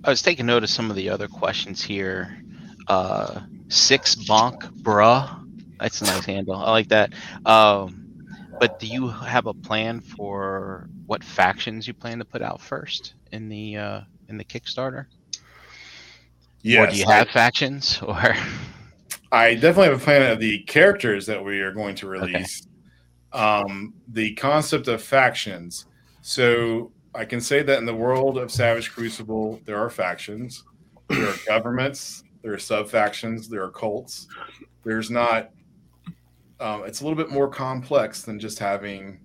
I 0.04 0.10
was 0.10 0.22
taking 0.22 0.46
note 0.46 0.62
of 0.64 0.70
some 0.70 0.90
of 0.90 0.96
the 0.96 1.08
other 1.08 1.28
questions 1.28 1.82
here. 1.82 2.36
Uh, 2.88 3.40
six 3.68 4.14
bonk, 4.14 4.62
bruh. 4.82 5.36
That's 5.78 6.00
a 6.02 6.04
nice 6.06 6.24
handle. 6.24 6.56
I 6.56 6.70
like 6.70 6.88
that. 6.88 7.12
Um, 7.46 7.99
but 8.60 8.78
do 8.78 8.86
you 8.86 9.08
have 9.08 9.46
a 9.46 9.54
plan 9.54 10.00
for 10.00 10.88
what 11.06 11.24
factions 11.24 11.88
you 11.88 11.94
plan 11.94 12.18
to 12.18 12.24
put 12.24 12.42
out 12.42 12.60
first 12.60 13.14
in 13.32 13.48
the 13.48 13.76
uh, 13.76 14.00
in 14.28 14.36
the 14.36 14.44
Kickstarter? 14.44 15.06
or 16.66 16.86
do 16.86 16.96
you 16.96 17.06
I- 17.06 17.14
have 17.14 17.28
factions? 17.30 18.00
Or 18.06 18.36
I 19.32 19.54
definitely 19.54 19.88
have 19.88 20.02
a 20.02 20.04
plan 20.04 20.30
of 20.30 20.40
the 20.40 20.58
characters 20.64 21.24
that 21.26 21.42
we 21.42 21.60
are 21.60 21.72
going 21.72 21.94
to 21.96 22.08
release. 22.08 22.66
Um, 23.32 23.94
the 24.08 24.34
concept 24.34 24.88
of 24.88 25.00
factions. 25.00 25.86
So 26.20 26.90
I 27.14 27.24
can 27.24 27.40
say 27.40 27.62
that 27.62 27.78
in 27.78 27.86
the 27.86 27.94
world 27.94 28.38
of 28.38 28.50
Savage 28.50 28.90
Crucible, 28.90 29.60
there 29.64 29.78
are 29.78 29.88
factions, 29.88 30.64
there 31.08 31.28
are 31.28 31.36
governments, 31.46 32.24
there 32.42 32.52
are 32.52 32.58
sub 32.58 32.88
factions, 32.88 33.48
there 33.48 33.62
are 33.62 33.70
cults. 33.70 34.26
There's 34.82 35.10
not. 35.10 35.50
Um, 36.60 36.84
it's 36.84 37.00
a 37.00 37.04
little 37.04 37.16
bit 37.16 37.30
more 37.30 37.48
complex 37.48 38.22
than 38.22 38.38
just 38.38 38.58
having 38.58 39.20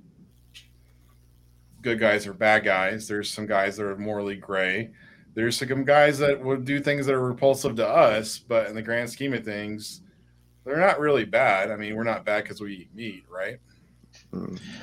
good 1.82 2.00
guys 2.00 2.26
or 2.26 2.34
bad 2.34 2.64
guys. 2.64 3.08
There's 3.08 3.30
some 3.30 3.46
guys 3.46 3.78
that 3.78 3.86
are 3.86 3.98
morally 3.98 4.36
gray. 4.36 4.92
There's 5.34 5.58
some 5.58 5.84
guys 5.84 6.18
that 6.20 6.42
would 6.42 6.66
do 6.66 6.80
things 6.80 7.06
that 7.06 7.14
are 7.14 7.22
repulsive 7.22 7.76
to 7.76 7.88
us, 7.88 8.40
but 8.40 8.68
in 8.68 8.76
the 8.76 8.82
grand 8.82 9.10
scheme 9.10 9.34
of 9.34 9.44
things, 9.44 10.02
they're 10.64 10.80
not 10.80 11.00
really 11.00 11.26
bad. 11.26 11.72
I 11.72 11.76
mean, 11.76 11.96
we're 11.96 12.04
not 12.04 12.26
bad 12.26 12.44
because 12.44 12.62
we 12.62 12.74
eat 12.74 12.96
meat, 12.96 13.26
right? 13.30 13.60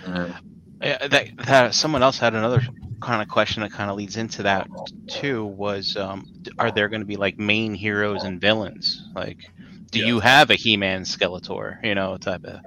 Yeah. 0.07 0.39
Yeah, 0.83 1.07
that, 1.07 1.37
that 1.47 1.75
someone 1.75 2.03
else 2.03 2.19
had 2.19 2.35
another 2.35 2.61
kind 3.01 3.23
of 3.23 3.29
question 3.29 3.63
that 3.63 3.71
kind 3.73 3.89
of 3.89 3.97
leads 3.97 4.17
into 4.17 4.43
that 4.43 4.69
too. 5.07 5.45
Was 5.45 5.97
um, 5.97 6.29
are 6.59 6.73
there 6.73 6.89
going 6.89 7.01
to 7.03 7.07
be 7.07 7.17
like 7.17 7.39
main 7.39 7.73
heroes 7.73 8.25
and 8.25 8.41
villains? 8.41 9.09
Like, 9.15 9.49
do 9.93 10.01
you 10.01 10.21
have 10.21 10.51
a 10.51 10.55
He-Man 10.55 11.03
Skeletor? 11.03 11.85
You 11.85 11.95
know, 11.95 12.17
type 12.17 12.45
of 12.45 12.61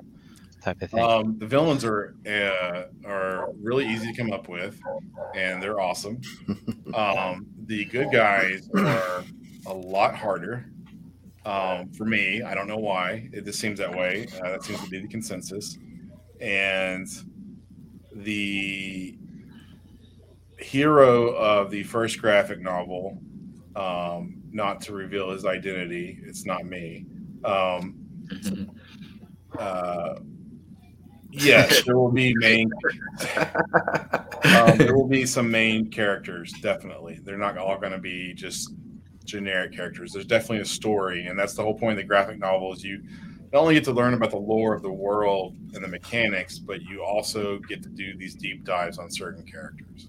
type 0.61 0.81
of 0.81 0.89
thing. 0.89 0.99
Um, 0.99 1.37
the 1.37 1.45
villains 1.45 1.83
are 1.83 2.15
uh, 2.25 2.83
are 3.05 3.49
really 3.61 3.87
easy 3.87 4.11
to 4.11 4.17
come 4.17 4.31
up 4.31 4.47
with, 4.47 4.79
and 5.35 5.61
they're 5.61 5.79
awesome. 5.79 6.21
Um, 6.93 7.47
the 7.65 7.83
good 7.85 8.09
guys 8.09 8.69
are 8.73 9.23
a 9.65 9.73
lot 9.73 10.15
harder. 10.15 10.67
Um, 11.45 11.91
for 11.91 12.05
me, 12.05 12.41
I 12.41 12.55
don't 12.55 12.67
know 12.67 12.77
why. 12.77 13.29
It 13.33 13.43
just 13.43 13.59
seems 13.59 13.79
that 13.79 13.93
way. 13.93 14.27
Uh, 14.37 14.51
that 14.51 14.63
seems 14.63 14.81
to 14.81 14.89
be 14.89 14.99
the 14.99 15.07
consensus. 15.07 15.77
And 16.39 17.07
the 18.13 19.17
hero 20.57 21.29
of 21.33 21.69
the 21.69 21.83
first 21.83 22.21
graphic 22.21 22.61
novel, 22.61 23.19
um, 23.75 24.41
not 24.51 24.79
to 24.81 24.93
reveal 24.93 25.31
his 25.31 25.45
identity, 25.45 26.19
it's 26.23 26.45
not 26.45 26.65
me. 26.65 27.05
Um, 27.45 27.95
uh, 29.59 30.15
yes, 31.31 31.83
there 31.83 31.97
will 31.97 32.11
be 32.11 32.33
main. 32.37 32.69
um, 33.37 34.77
there 34.77 34.95
will 34.95 35.07
be 35.07 35.25
some 35.25 35.49
main 35.49 35.89
characters, 35.89 36.51
definitely. 36.61 37.19
They're 37.23 37.37
not 37.37 37.57
all 37.57 37.77
going 37.77 37.91
to 37.91 37.99
be 37.99 38.33
just 38.33 38.73
generic 39.25 39.73
characters. 39.73 40.11
There's 40.13 40.25
definitely 40.25 40.59
a 40.59 40.65
story, 40.65 41.27
and 41.27 41.37
that's 41.37 41.53
the 41.53 41.63
whole 41.63 41.77
point 41.77 41.93
of 41.93 41.97
the 41.97 42.03
graphic 42.03 42.39
novel. 42.39 42.73
Is 42.73 42.83
you 42.83 43.03
not 43.53 43.61
only 43.61 43.75
get 43.75 43.83
to 43.85 43.93
learn 43.93 44.13
about 44.13 44.31
the 44.31 44.37
lore 44.37 44.73
of 44.73 44.81
the 44.81 44.91
world 44.91 45.55
and 45.73 45.83
the 45.83 45.87
mechanics, 45.87 46.59
but 46.59 46.81
you 46.81 47.03
also 47.03 47.59
get 47.59 47.81
to 47.83 47.89
do 47.89 48.15
these 48.17 48.35
deep 48.35 48.63
dives 48.63 48.97
on 48.97 49.09
certain 49.09 49.43
characters. 49.45 50.07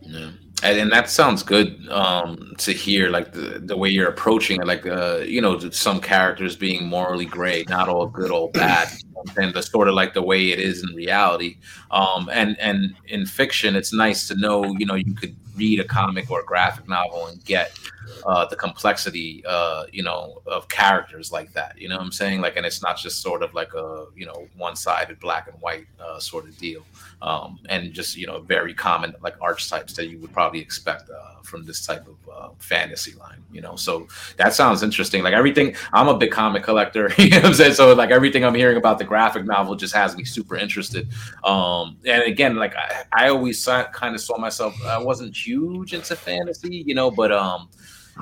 Yeah. 0.00 0.30
And, 0.62 0.78
and 0.78 0.90
that 0.92 1.10
sounds 1.10 1.42
good 1.42 1.86
um, 1.90 2.54
to 2.58 2.72
hear, 2.72 3.10
like 3.10 3.32
the, 3.32 3.60
the 3.62 3.76
way 3.76 3.90
you're 3.90 4.08
approaching 4.08 4.60
it, 4.60 4.66
like 4.66 4.86
uh, 4.86 5.18
you 5.18 5.40
know, 5.40 5.58
some 5.70 6.00
characters 6.00 6.56
being 6.56 6.86
morally 6.86 7.26
gray, 7.26 7.64
not 7.68 7.88
all 7.88 8.06
good, 8.06 8.30
all 8.30 8.48
bad, 8.48 8.88
and 9.36 9.52
the 9.52 9.62
sort 9.62 9.86
of 9.86 9.94
like 9.94 10.14
the 10.14 10.22
way 10.22 10.50
it 10.52 10.58
is 10.58 10.82
in 10.82 10.94
reality. 10.96 11.58
Um, 11.90 12.30
and 12.32 12.58
and 12.58 12.94
in 13.08 13.26
fiction, 13.26 13.76
it's 13.76 13.92
nice 13.92 14.26
to 14.28 14.34
know, 14.34 14.64
you 14.78 14.86
know, 14.86 14.94
you 14.94 15.14
could 15.14 15.36
read 15.56 15.80
a 15.80 15.84
comic 15.84 16.30
or 16.30 16.40
a 16.40 16.44
graphic 16.44 16.88
novel 16.88 17.26
and 17.26 17.44
get 17.44 17.78
uh, 18.24 18.46
the 18.46 18.56
complexity, 18.56 19.42
uh, 19.46 19.84
you 19.92 20.02
know, 20.02 20.40
of 20.46 20.68
characters 20.68 21.32
like 21.32 21.52
that. 21.52 21.80
You 21.80 21.88
know 21.88 21.96
what 21.96 22.04
I'm 22.04 22.12
saying? 22.12 22.40
Like, 22.40 22.56
and 22.56 22.64
it's 22.64 22.82
not 22.82 22.96
just 22.96 23.20
sort 23.20 23.42
of 23.42 23.52
like 23.54 23.74
a 23.74 24.06
you 24.14 24.26
know 24.26 24.46
one-sided 24.56 25.18
black 25.20 25.48
and 25.48 25.60
white 25.60 25.86
uh, 26.00 26.18
sort 26.18 26.44
of 26.44 26.56
deal 26.58 26.84
um, 27.22 27.58
and 27.68 27.92
just 27.92 28.16
you 28.16 28.26
know 28.26 28.40
very 28.40 28.74
common 28.74 29.14
like 29.22 29.34
archetypes 29.40 29.94
that 29.94 30.08
you 30.08 30.18
would 30.18 30.32
probably 30.32 30.60
expect 30.60 31.10
uh, 31.10 31.40
from 31.42 31.64
this 31.64 31.84
type 31.86 32.06
of 32.06 32.16
uh, 32.30 32.48
fantasy 32.58 33.14
line 33.14 33.42
you 33.50 33.60
know 33.60 33.76
so 33.76 34.06
that 34.36 34.52
sounds 34.52 34.82
interesting 34.82 35.22
like 35.22 35.32
everything 35.32 35.74
i'm 35.92 36.08
a 36.08 36.16
big 36.16 36.30
comic 36.30 36.62
collector 36.62 37.10
you 37.18 37.30
know 37.30 37.38
what 37.38 37.46
i'm 37.46 37.54
saying 37.54 37.72
so 37.72 37.92
like 37.94 38.10
everything 38.10 38.44
i'm 38.44 38.54
hearing 38.54 38.76
about 38.76 38.98
the 38.98 39.04
graphic 39.04 39.44
novel 39.44 39.74
just 39.74 39.94
has 39.94 40.16
me 40.16 40.24
super 40.24 40.56
interested 40.56 41.08
um 41.44 41.96
and 42.04 42.22
again 42.22 42.56
like 42.56 42.74
i, 42.76 43.04
I 43.12 43.28
always 43.28 43.64
kind 43.64 44.14
of 44.14 44.20
saw 44.20 44.36
myself 44.36 44.74
i 44.84 44.98
wasn't 44.98 45.32
huge 45.46 45.94
into 45.94 46.16
fantasy 46.16 46.84
you 46.86 46.94
know 46.94 47.10
but 47.10 47.32
um 47.32 47.68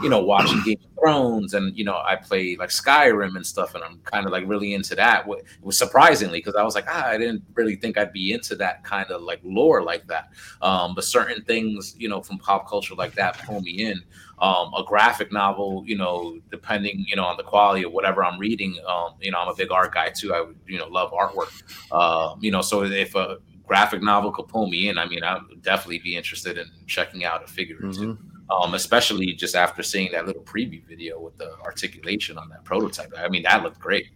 you 0.02 0.09
know 0.09 0.20
watching 0.20 0.60
Game 0.64 0.78
of 0.84 0.90
Thrones 1.01 1.55
and 1.55 1.76
you 1.76 1.84
know 1.84 1.96
I 2.05 2.16
play 2.16 2.56
like 2.56 2.70
Skyrim 2.70 3.36
and 3.36 3.46
stuff, 3.46 3.74
and 3.74 3.84
I'm 3.84 3.98
kind 4.01 4.26
of 4.26 4.32
like 4.32 4.44
really 4.46 4.74
into 4.74 4.94
that. 4.96 5.26
It 5.28 5.44
was 5.62 5.78
surprisingly 5.78 6.38
because 6.38 6.56
I 6.56 6.62
was 6.62 6.74
like, 6.74 6.86
ah, 6.88 7.06
I 7.06 7.18
didn't 7.18 7.44
really 7.55 7.76
think 7.76 7.96
I'd 7.96 8.12
be 8.12 8.32
into 8.32 8.56
that 8.56 8.82
kind 8.84 9.10
of 9.10 9.22
like 9.22 9.40
lore 9.44 9.82
like 9.82 10.06
that. 10.09 10.30
Um, 10.62 10.94
but 10.94 11.05
certain 11.05 11.42
things, 11.44 11.94
you 11.98 12.09
know, 12.09 12.22
from 12.22 12.38
pop 12.38 12.68
culture 12.68 12.94
like 12.94 13.14
that 13.14 13.38
pull 13.38 13.60
me 13.60 13.84
in. 13.84 14.02
Um, 14.40 14.74
a 14.74 14.82
graphic 14.84 15.32
novel, 15.32 15.84
you 15.86 15.96
know, 15.96 16.38
depending, 16.51 17.05
you 17.06 17.14
know, 17.14 17.24
on 17.24 17.36
the 17.36 17.44
quality 17.44 17.84
of 17.84 17.92
whatever 17.92 18.24
I'm 18.24 18.38
reading. 18.38 18.76
Um, 18.86 19.14
you 19.20 19.30
know, 19.30 19.38
I'm 19.38 19.48
a 19.48 19.55
big 19.55 19.70
art 19.70 19.94
guy 19.94 20.09
too. 20.09 20.34
I, 20.34 20.40
would, 20.40 20.59
you 20.66 20.76
know, 20.76 20.88
love 20.88 21.12
artwork. 21.12 21.52
Uh, 21.92 22.34
you 22.40 22.51
know, 22.51 22.60
so 22.60 22.82
if 22.82 23.14
a 23.14 23.38
graphic 23.66 24.03
novel 24.03 24.31
could 24.31 24.49
pull 24.49 24.69
me 24.69 24.89
in, 24.89 24.99
I 24.99 25.07
mean, 25.07 25.24
I 25.24 25.39
would 25.49 25.62
definitely 25.62 26.01
be 26.01 26.16
interested 26.16 26.59
in 26.59 26.66
checking 26.86 27.24
out 27.24 27.43
a 27.43 27.47
figure 27.47 27.77
or 27.77 27.93
2 27.93 28.16
Mhm. 28.16 28.19
Um, 28.51 28.74
especially 28.74 29.32
just 29.32 29.57
after 29.57 29.82
seeing 29.82 30.12
that 30.12 30.27
little 30.27 30.43
preview 30.43 30.85
video 30.85 31.19
with 31.19 31.39
the 31.39 31.57
articulation 31.65 32.36
on 32.36 32.51
that 32.51 32.62
prototype. 32.62 33.11
I 33.16 33.28
mean, 33.28 33.43
that 33.45 33.62
looked 33.62 33.81
great. 33.81 34.09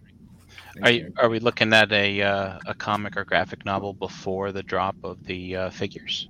Are 0.82 0.90
you, 0.90 1.12
are 1.16 1.30
we 1.30 1.40
looking 1.40 1.72
at 1.72 1.90
a 1.92 2.22
uh, 2.22 2.58
a 2.66 2.74
comic 2.74 3.16
or 3.16 3.24
graphic 3.24 3.64
novel 3.64 3.94
before 3.94 4.52
the 4.52 4.62
drop 4.62 4.96
of 5.02 5.24
the 5.24 5.56
uh, 5.56 5.70
figures, 5.70 6.28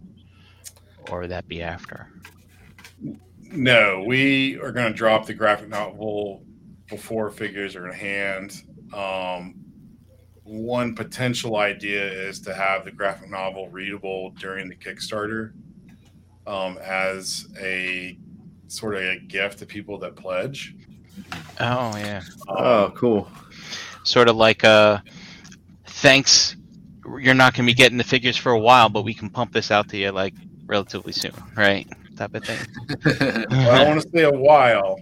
or 1.10 1.20
would 1.20 1.30
that 1.30 1.48
be 1.48 1.60
after? 1.60 2.08
No, 3.50 4.04
we 4.06 4.58
are 4.60 4.70
going 4.70 4.90
to 4.92 4.96
drop 4.96 5.26
the 5.26 5.34
graphic 5.34 5.68
novel 5.68 6.44
before 6.88 7.30
figures 7.30 7.74
are 7.76 7.88
in 7.88 7.94
hand. 7.94 8.62
Um, 8.94 9.56
one 10.48 10.94
potential 10.94 11.56
idea 11.56 12.02
is 12.10 12.40
to 12.40 12.54
have 12.54 12.84
the 12.84 12.90
graphic 12.90 13.30
novel 13.30 13.68
readable 13.68 14.30
during 14.38 14.68
the 14.68 14.74
Kickstarter 14.74 15.52
um, 16.46 16.78
as 16.82 17.48
a 17.60 18.18
sort 18.68 18.94
of 18.96 19.02
a 19.02 19.18
gift 19.20 19.58
to 19.58 19.66
people 19.66 19.98
that 19.98 20.16
pledge. 20.16 20.74
Oh 21.60 21.94
yeah, 21.96 22.22
Um, 22.48 22.56
Oh, 22.56 22.92
cool. 22.96 23.28
sort 24.04 24.28
of 24.28 24.36
like 24.36 24.64
uh, 24.64 24.98
thanks. 25.86 26.56
You're 27.20 27.34
not 27.34 27.54
going 27.54 27.66
to 27.66 27.70
be 27.70 27.74
getting 27.74 27.98
the 27.98 28.04
figures 28.04 28.36
for 28.36 28.52
a 28.52 28.58
while, 28.58 28.88
but 28.88 29.02
we 29.02 29.14
can 29.14 29.28
pump 29.30 29.52
this 29.52 29.70
out 29.70 29.88
to 29.90 29.96
you 29.96 30.10
like 30.10 30.34
relatively 30.66 31.12
soon, 31.12 31.32
right? 31.56 31.86
Type 32.16 32.34
of 32.34 32.44
thing. 32.44 32.58
well, 33.50 33.70
I 33.70 33.78
don't 33.78 33.88
want 33.88 34.02
to 34.02 34.08
say 34.14 34.24
a 34.24 34.30
while, 34.30 35.00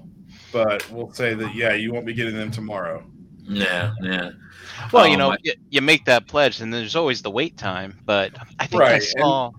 but 0.53 0.89
we'll 0.91 1.13
say 1.13 1.35
that 1.35 1.55
yeah, 1.55 1.73
you 1.75 1.93
won't 1.93 2.07
be 2.07 2.15
getting 2.15 2.35
them 2.37 2.51
tomorrow. 2.51 3.05
Yeah, 3.49 3.93
yeah. 4.03 4.31
Well, 4.93 5.07
you 5.07 5.15
Um, 5.15 5.19
know, 5.19 5.33
I- 5.33 5.39
you, 5.43 5.55
you 5.71 5.81
make 5.83 6.05
that 6.07 6.27
pledge, 6.27 6.61
and 6.61 6.73
there's 6.73 6.97
always 6.97 7.23
the 7.23 7.31
wait 7.31 7.57
time. 7.57 7.99
But 8.05 8.33
I 8.59 8.67
think 8.67 8.83
I 8.83 8.99
saw. 8.99 9.53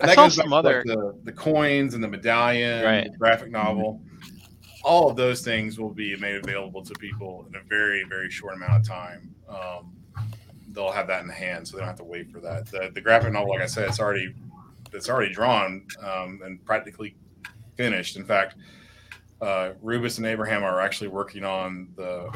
And 0.00 0.10
I 0.10 0.14
saw 0.14 0.28
some 0.28 0.44
to, 0.48 0.50
like, 0.50 0.58
other. 0.64 0.82
the, 0.86 1.14
the 1.24 1.32
coins 1.32 1.92
and 1.94 2.02
the 2.02 2.08
medallion, 2.08 2.84
Right. 2.84 3.04
the 3.12 3.18
graphic 3.18 3.50
novel. 3.50 4.00
All 4.82 5.10
of 5.10 5.16
those 5.16 5.42
things 5.42 5.78
will 5.78 5.90
be 5.92 6.16
made 6.16 6.36
available 6.36 6.82
to 6.82 6.94
people 6.94 7.44
in 7.50 7.54
a 7.56 7.62
very, 7.68 8.04
very 8.04 8.30
short 8.30 8.54
amount 8.54 8.72
of 8.80 8.86
time. 8.88 9.34
Um, 9.46 9.92
they'll 10.72 10.90
have 10.90 11.06
that 11.08 11.22
in 11.22 11.28
hand, 11.28 11.68
so 11.68 11.76
they 11.76 11.80
don't 11.80 11.88
have 11.88 11.98
to 11.98 12.04
wait 12.04 12.30
for 12.30 12.40
that. 12.40 12.64
The, 12.66 12.90
the 12.94 13.00
graphic 13.02 13.32
novel, 13.32 13.50
like 13.50 13.60
I 13.60 13.66
said, 13.66 13.88
it's 13.88 14.00
already 14.00 14.34
it's 14.92 15.10
already 15.10 15.32
drawn 15.34 15.86
um, 16.02 16.40
and 16.44 16.64
practically 16.64 17.14
finished. 17.76 18.16
In 18.16 18.24
fact, 18.24 18.56
uh, 19.42 19.72
Rubus 19.82 20.16
and 20.16 20.26
Abraham 20.26 20.64
are 20.64 20.80
actually 20.80 21.08
working 21.08 21.44
on 21.44 21.88
the, 21.96 22.32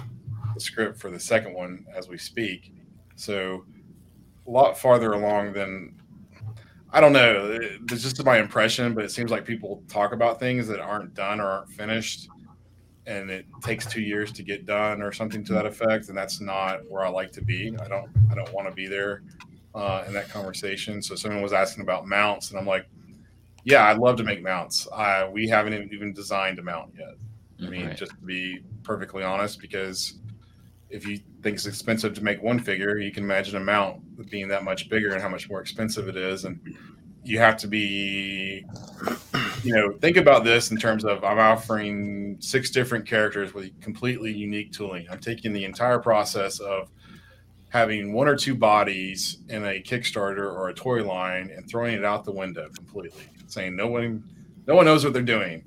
the 0.55 0.61
script 0.61 0.99
for 0.99 1.11
the 1.11 1.21
second 1.21 1.55
one 1.55 1.85
as 1.95 2.09
we 2.09 2.17
speak. 2.19 2.73
So 3.17 3.65
a 4.47 4.51
lot 4.51 4.79
farther 4.79 5.13
along 5.13 5.53
than 5.53 5.95
I 6.93 7.01
don't 7.01 7.13
know. 7.13 7.59
It's 7.91 8.03
just 8.03 8.25
my 8.25 8.39
impression, 8.39 8.95
but 8.95 9.05
it 9.05 9.11
seems 9.11 9.33
like 9.33 9.45
people 9.45 9.83
talk 9.89 10.13
about 10.13 10.39
things 10.39 10.69
that 10.69 10.79
aren't 10.79 11.13
done 11.13 11.41
or 11.41 11.47
aren't 11.47 11.71
finished, 11.73 12.29
and 13.07 13.31
it 13.31 13.47
takes 13.63 13.85
two 13.85 14.01
years 14.01 14.31
to 14.33 14.45
get 14.45 14.65
done 14.65 15.03
or 15.03 15.11
something 15.11 15.45
to 15.47 15.53
that 15.55 15.67
effect. 15.67 16.09
And 16.09 16.17
that's 16.17 16.41
not 16.41 16.89
where 16.89 17.05
I 17.05 17.09
like 17.09 17.33
to 17.33 17.43
be. 17.43 17.77
I 17.83 17.89
don't. 17.89 18.09
I 18.31 18.37
don't 18.37 18.53
want 18.53 18.69
to 18.69 18.75
be 18.75 18.87
there 18.87 19.23
uh, 19.75 20.05
in 20.07 20.13
that 20.13 20.29
conversation. 20.29 21.03
So 21.03 21.17
someone 21.17 21.43
was 21.43 21.53
asking 21.53 21.83
about 21.83 22.07
mounts, 22.07 22.51
and 22.51 22.61
I'm 22.61 22.67
like, 22.67 22.87
yeah, 23.65 23.87
I'd 23.89 23.99
love 23.99 24.17
to 24.19 24.23
make 24.23 24.41
mounts. 24.41 24.87
Uh, 24.93 25.29
we 25.33 25.49
haven't 25.49 25.93
even 25.93 26.13
designed 26.13 26.61
a 26.61 26.63
mount 26.63 26.93
yet. 26.97 27.15
I 27.61 27.71
mean, 27.71 27.87
Right. 27.89 27.97
just 27.97 28.13
to 28.13 28.19
be 28.19 28.61
perfectly 28.85 29.25
honest, 29.25 29.59
because 29.59 30.21
if 30.95 31.07
you 31.07 31.19
think 31.43 31.57
it's 31.57 31.67
expensive 31.67 32.15
to 32.15 32.23
make 32.23 32.41
one 32.41 32.61
figure, 32.61 32.99
you 32.99 33.11
can 33.11 33.25
imagine 33.25 33.57
a 33.57 33.61
mount 33.61 34.01
being 34.31 34.47
that 34.49 34.63
much 34.63 34.89
bigger 34.89 35.13
and 35.13 35.21
how 35.21 35.29
much 35.29 35.51
more 35.51 35.61
expensive 35.61 36.09
it 36.09 36.17
is. 36.17 36.45
And 36.45 36.61
you 37.25 37.41
have 37.41 37.57
to 37.59 37.67
be, 37.67 38.65
you 39.65 39.75
know, 39.75 39.93
think 40.01 40.17
about 40.17 40.45
this 40.45 40.71
in 40.71 40.77
terms 40.77 41.05
of 41.05 41.25
I'm 41.25 41.41
offering 41.41 42.37
six 42.39 42.71
different 42.71 43.07
characters 43.07 43.53
with 43.53 43.79
completely 43.81 44.33
unique 44.33 44.73
tooling. 44.73 45.07
I'm 45.11 45.19
taking 45.19 45.53
the 45.53 45.65
entire 45.65 45.99
process 45.99 46.61
of 46.61 46.91
having 47.71 48.13
one 48.13 48.29
or 48.29 48.37
two 48.37 48.55
bodies 48.55 49.39
in 49.49 49.65
a 49.65 49.83
Kickstarter 49.83 50.47
or 50.47 50.69
a 50.69 50.75
toy 50.75 51.05
line 51.05 51.51
and 51.51 51.69
throwing 51.69 51.95
it 51.95 52.05
out 52.05 52.25
the 52.25 52.31
window 52.31 52.69
completely, 52.77 53.29
saying 53.49 53.75
no 53.75 53.89
one, 53.89 54.23
no 54.69 54.77
one 54.77 54.85
knows 54.85 55.03
what 55.03 55.13
they're 55.13 55.23
doing. 55.23 55.65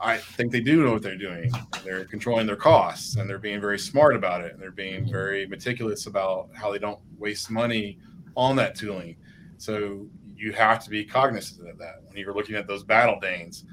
I 0.00 0.18
think 0.18 0.52
they 0.52 0.60
do 0.60 0.84
know 0.84 0.92
what 0.92 1.02
they're 1.02 1.16
doing. 1.16 1.52
They're 1.84 2.04
controlling 2.04 2.46
their 2.46 2.56
costs 2.56 3.16
and 3.16 3.28
they're 3.28 3.38
being 3.38 3.60
very 3.60 3.78
smart 3.78 4.16
about 4.16 4.42
it. 4.42 4.52
And 4.52 4.60
they're 4.60 4.70
being 4.70 5.10
very 5.10 5.46
meticulous 5.46 6.06
about 6.06 6.48
how 6.52 6.72
they 6.72 6.78
don't 6.78 6.98
waste 7.18 7.50
money 7.50 7.98
on 8.36 8.56
that 8.56 8.74
tooling. 8.74 9.16
So 9.56 10.06
you 10.36 10.52
have 10.52 10.82
to 10.84 10.90
be 10.90 11.04
cognizant 11.04 11.68
of 11.68 11.78
that 11.78 12.02
when 12.06 12.16
you're 12.16 12.34
looking 12.34 12.56
at 12.56 12.66
those 12.66 12.82
battle 12.82 13.18
danes. 13.20 13.64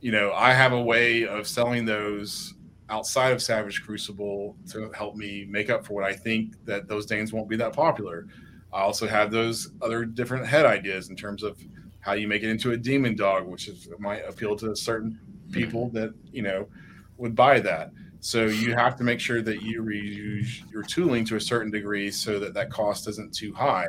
You 0.00 0.12
know, 0.12 0.32
I 0.32 0.52
have 0.52 0.72
a 0.72 0.82
way 0.82 1.26
of 1.26 1.46
selling 1.46 1.84
those 1.84 2.54
outside 2.88 3.32
of 3.32 3.40
Savage 3.40 3.82
Crucible 3.82 4.56
to 4.70 4.90
help 4.92 5.16
me 5.16 5.46
make 5.48 5.70
up 5.70 5.86
for 5.86 5.94
what 5.94 6.04
I 6.04 6.12
think 6.12 6.62
that 6.66 6.88
those 6.88 7.06
danes 7.06 7.32
won't 7.32 7.48
be 7.48 7.56
that 7.56 7.72
popular. 7.72 8.26
I 8.72 8.80
also 8.80 9.06
have 9.06 9.30
those 9.30 9.70
other 9.80 10.04
different 10.04 10.46
head 10.46 10.66
ideas 10.66 11.08
in 11.08 11.16
terms 11.16 11.42
of 11.42 11.58
how 12.02 12.12
you 12.12 12.28
make 12.28 12.42
it 12.42 12.50
into 12.50 12.72
a 12.72 12.76
demon 12.76 13.16
dog, 13.16 13.46
which 13.46 13.68
is 13.68 13.88
might 13.98 14.28
appeal 14.28 14.54
to 14.56 14.76
certain 14.76 15.18
people 15.50 15.88
that 15.90 16.12
you 16.30 16.42
know 16.42 16.68
would 17.16 17.34
buy 17.34 17.58
that. 17.60 17.90
So 18.20 18.44
you 18.44 18.74
have 18.74 18.96
to 18.96 19.04
make 19.04 19.18
sure 19.18 19.42
that 19.42 19.62
you 19.62 19.82
reuse 19.82 20.70
your 20.70 20.84
tooling 20.84 21.24
to 21.24 21.36
a 21.36 21.40
certain 21.40 21.72
degree 21.72 22.10
so 22.10 22.38
that 22.38 22.54
that 22.54 22.70
cost 22.70 23.08
isn't 23.08 23.34
too 23.34 23.52
high. 23.52 23.88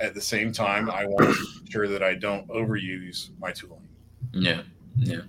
At 0.00 0.14
the 0.14 0.20
same 0.20 0.52
time, 0.52 0.90
I 0.90 1.06
want 1.06 1.34
to 1.34 1.46
make 1.62 1.72
sure 1.72 1.88
that 1.88 2.02
I 2.02 2.14
don't 2.14 2.46
overuse 2.48 3.30
my 3.38 3.52
tooling. 3.52 3.88
Yeah, 4.32 4.62
yeah. 4.96 5.20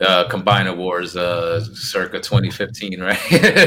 Uh, 0.00 0.28
Combiner 0.28 0.76
Wars, 0.76 1.16
uh, 1.16 1.64
circa 1.72 2.18
2015, 2.18 3.00
right? 3.02 3.18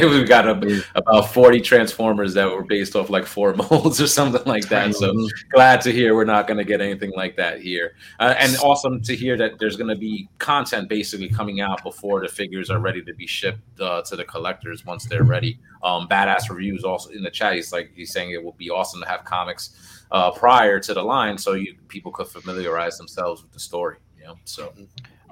we 0.02 0.26
got 0.26 0.45
a, 0.45 0.84
about 0.95 1.34
40 1.34 1.62
Transformers 1.62 2.34
that 2.34 2.52
were 2.52 2.64
based 2.64 2.98
off 2.98 3.10
like 3.10 3.26
four 3.26 3.54
molds 3.72 4.02
or 4.02 4.08
something 4.08 4.44
like 4.45 4.68
that. 4.68 4.94
So 4.94 5.14
glad 5.52 5.80
to 5.82 5.91
hear 5.91 6.16
we're 6.16 6.26
not 6.26 6.45
going 6.45 6.58
to 6.58 6.66
get 6.66 6.82
anything 6.82 7.14
like 7.16 7.38
that 7.38 7.62
here. 7.62 7.95
Uh, 8.20 8.36
and 8.38 8.58
awesome 8.58 9.02
to 9.04 9.16
hear 9.16 9.38
that 9.38 9.58
there's 9.58 9.78
going 9.78 9.90
to 9.90 9.95
be 9.95 10.28
content 10.38 10.90
basically 10.90 11.30
coming 11.30 11.62
out 11.62 11.82
before 11.82 12.20
the 12.20 12.28
figures 12.28 12.70
are 12.70 12.80
ready 12.80 13.02
to 13.04 13.14
be 13.14 13.26
shipped 13.26 13.80
uh, 13.80 14.02
to 14.02 14.18
the 14.18 14.26
collectors 14.26 14.86
once 14.86 15.06
they're 15.06 15.24
ready. 15.24 15.60
Um, 15.82 16.10
badass 16.10 16.49
reviews 16.49 16.84
also 16.84 17.10
in 17.12 17.24
the 17.24 17.32
chat. 17.32 17.54
He's 17.54 17.72
like 17.72 17.91
he's 17.95 18.12
saying 18.12 18.32
it 18.32 18.44
would 18.44 18.58
be 18.58 18.70
awesome 18.70 19.02
to 19.02 19.08
have 19.08 19.24
comics 19.24 20.04
uh, 20.12 20.32
prior 20.32 20.80
to 20.80 20.94
the 20.94 21.04
line 21.04 21.38
so 21.38 21.54
you 21.54 21.76
people 21.88 22.12
could 22.12 22.28
familiarize 22.28 22.98
themselves 22.98 23.41
with 23.44 23.52
the 23.52 23.60
story. 23.60 23.98
You 24.18 24.26
know, 24.26 24.40
so 24.45 24.74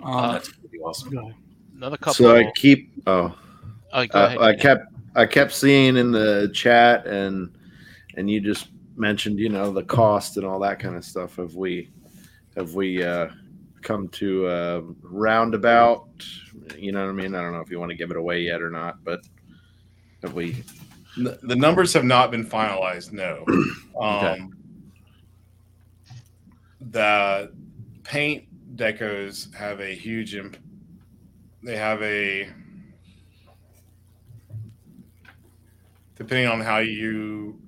Um, 0.03 0.33
that's 0.33 0.51
pretty 0.51 0.79
awesome. 0.79 1.33
Another 1.75 1.97
couple. 1.97 2.13
So 2.13 2.35
I 2.35 2.51
keep. 2.55 2.91
Oh, 3.07 3.35
oh, 3.93 4.05
go 4.07 4.19
uh. 4.19 4.37
I 4.39 4.55
kept. 4.55 4.93
I 5.15 5.25
kept 5.25 5.53
seeing 5.53 5.97
in 5.97 6.11
the 6.11 6.51
chat, 6.53 7.07
and 7.07 7.55
and 8.15 8.29
you 8.29 8.41
just 8.41 8.67
mentioned, 8.97 9.39
you 9.39 9.49
know, 9.49 9.71
the 9.71 9.83
cost 9.83 10.37
and 10.37 10.45
all 10.45 10.59
that 10.59 10.79
kind 10.79 10.95
of 10.95 11.03
stuff. 11.03 11.35
Have 11.37 11.55
we, 11.55 11.89
have 12.55 12.73
we 12.73 13.03
uh, 13.03 13.27
come 13.81 14.07
to 14.09 14.47
a 14.47 14.81
roundabout? 15.01 16.07
You 16.77 16.91
know 16.91 17.03
what 17.03 17.09
I 17.09 17.13
mean? 17.13 17.35
I 17.35 17.41
don't 17.41 17.53
know 17.53 17.59
if 17.59 17.69
you 17.69 17.79
want 17.79 17.91
to 17.91 17.97
give 17.97 18.11
it 18.11 18.17
away 18.17 18.41
yet 18.41 18.61
or 18.61 18.69
not, 18.69 19.03
but 19.03 19.21
have 20.21 20.33
we? 20.33 20.63
The 21.17 21.39
the 21.43 21.55
numbers 21.55 21.93
have 21.93 22.03
not 22.03 22.31
been 22.31 22.45
finalized. 22.45 23.11
No. 23.11 23.45
Okay. 23.95 24.39
Um, 24.41 24.57
the 26.81 27.49
paint 28.03 28.45
decos 28.75 29.53
have 29.53 29.79
a 29.79 29.93
huge 29.93 30.35
imp. 30.35 30.57
They 31.63 31.77
have 31.77 32.01
a 32.01 32.49
depending 36.15 36.47
on 36.47 36.61
how 36.61 36.79
you 36.79 37.59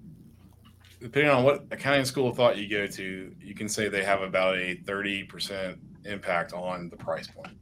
depending 1.01 1.31
on 1.31 1.43
what 1.43 1.65
accounting 1.71 2.05
school 2.05 2.29
of 2.29 2.35
thought 2.35 2.57
you 2.57 2.69
go 2.69 2.87
to, 2.87 3.35
you 3.41 3.55
can 3.55 3.69
say 3.69 3.87
they 3.87 4.03
have 4.03 4.21
about 4.21 4.57
a 4.57 4.75
thirty 4.85 5.23
percent 5.23 5.79
impact 6.05 6.53
on 6.53 6.89
the 6.89 6.97
price 6.97 7.27
point. 7.27 7.57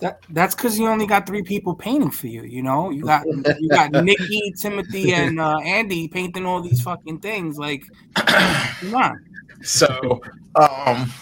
That 0.00 0.20
that's 0.30 0.54
because 0.54 0.78
you 0.78 0.88
only 0.88 1.06
got 1.06 1.26
three 1.26 1.42
people 1.42 1.74
painting 1.74 2.10
for 2.10 2.26
you. 2.26 2.42
You 2.42 2.62
know, 2.62 2.90
you 2.90 3.04
got 3.04 3.24
you 3.26 3.68
got 3.68 3.92
Nikki, 4.04 4.52
Timothy, 4.60 5.14
and 5.14 5.40
uh, 5.40 5.58
Andy 5.58 6.08
painting 6.08 6.44
all 6.44 6.60
these 6.60 6.82
fucking 6.82 7.20
things. 7.20 7.56
Like, 7.56 7.84
come 8.16 8.94
on. 8.94 9.24
So, 9.62 10.20
um, 10.56 11.12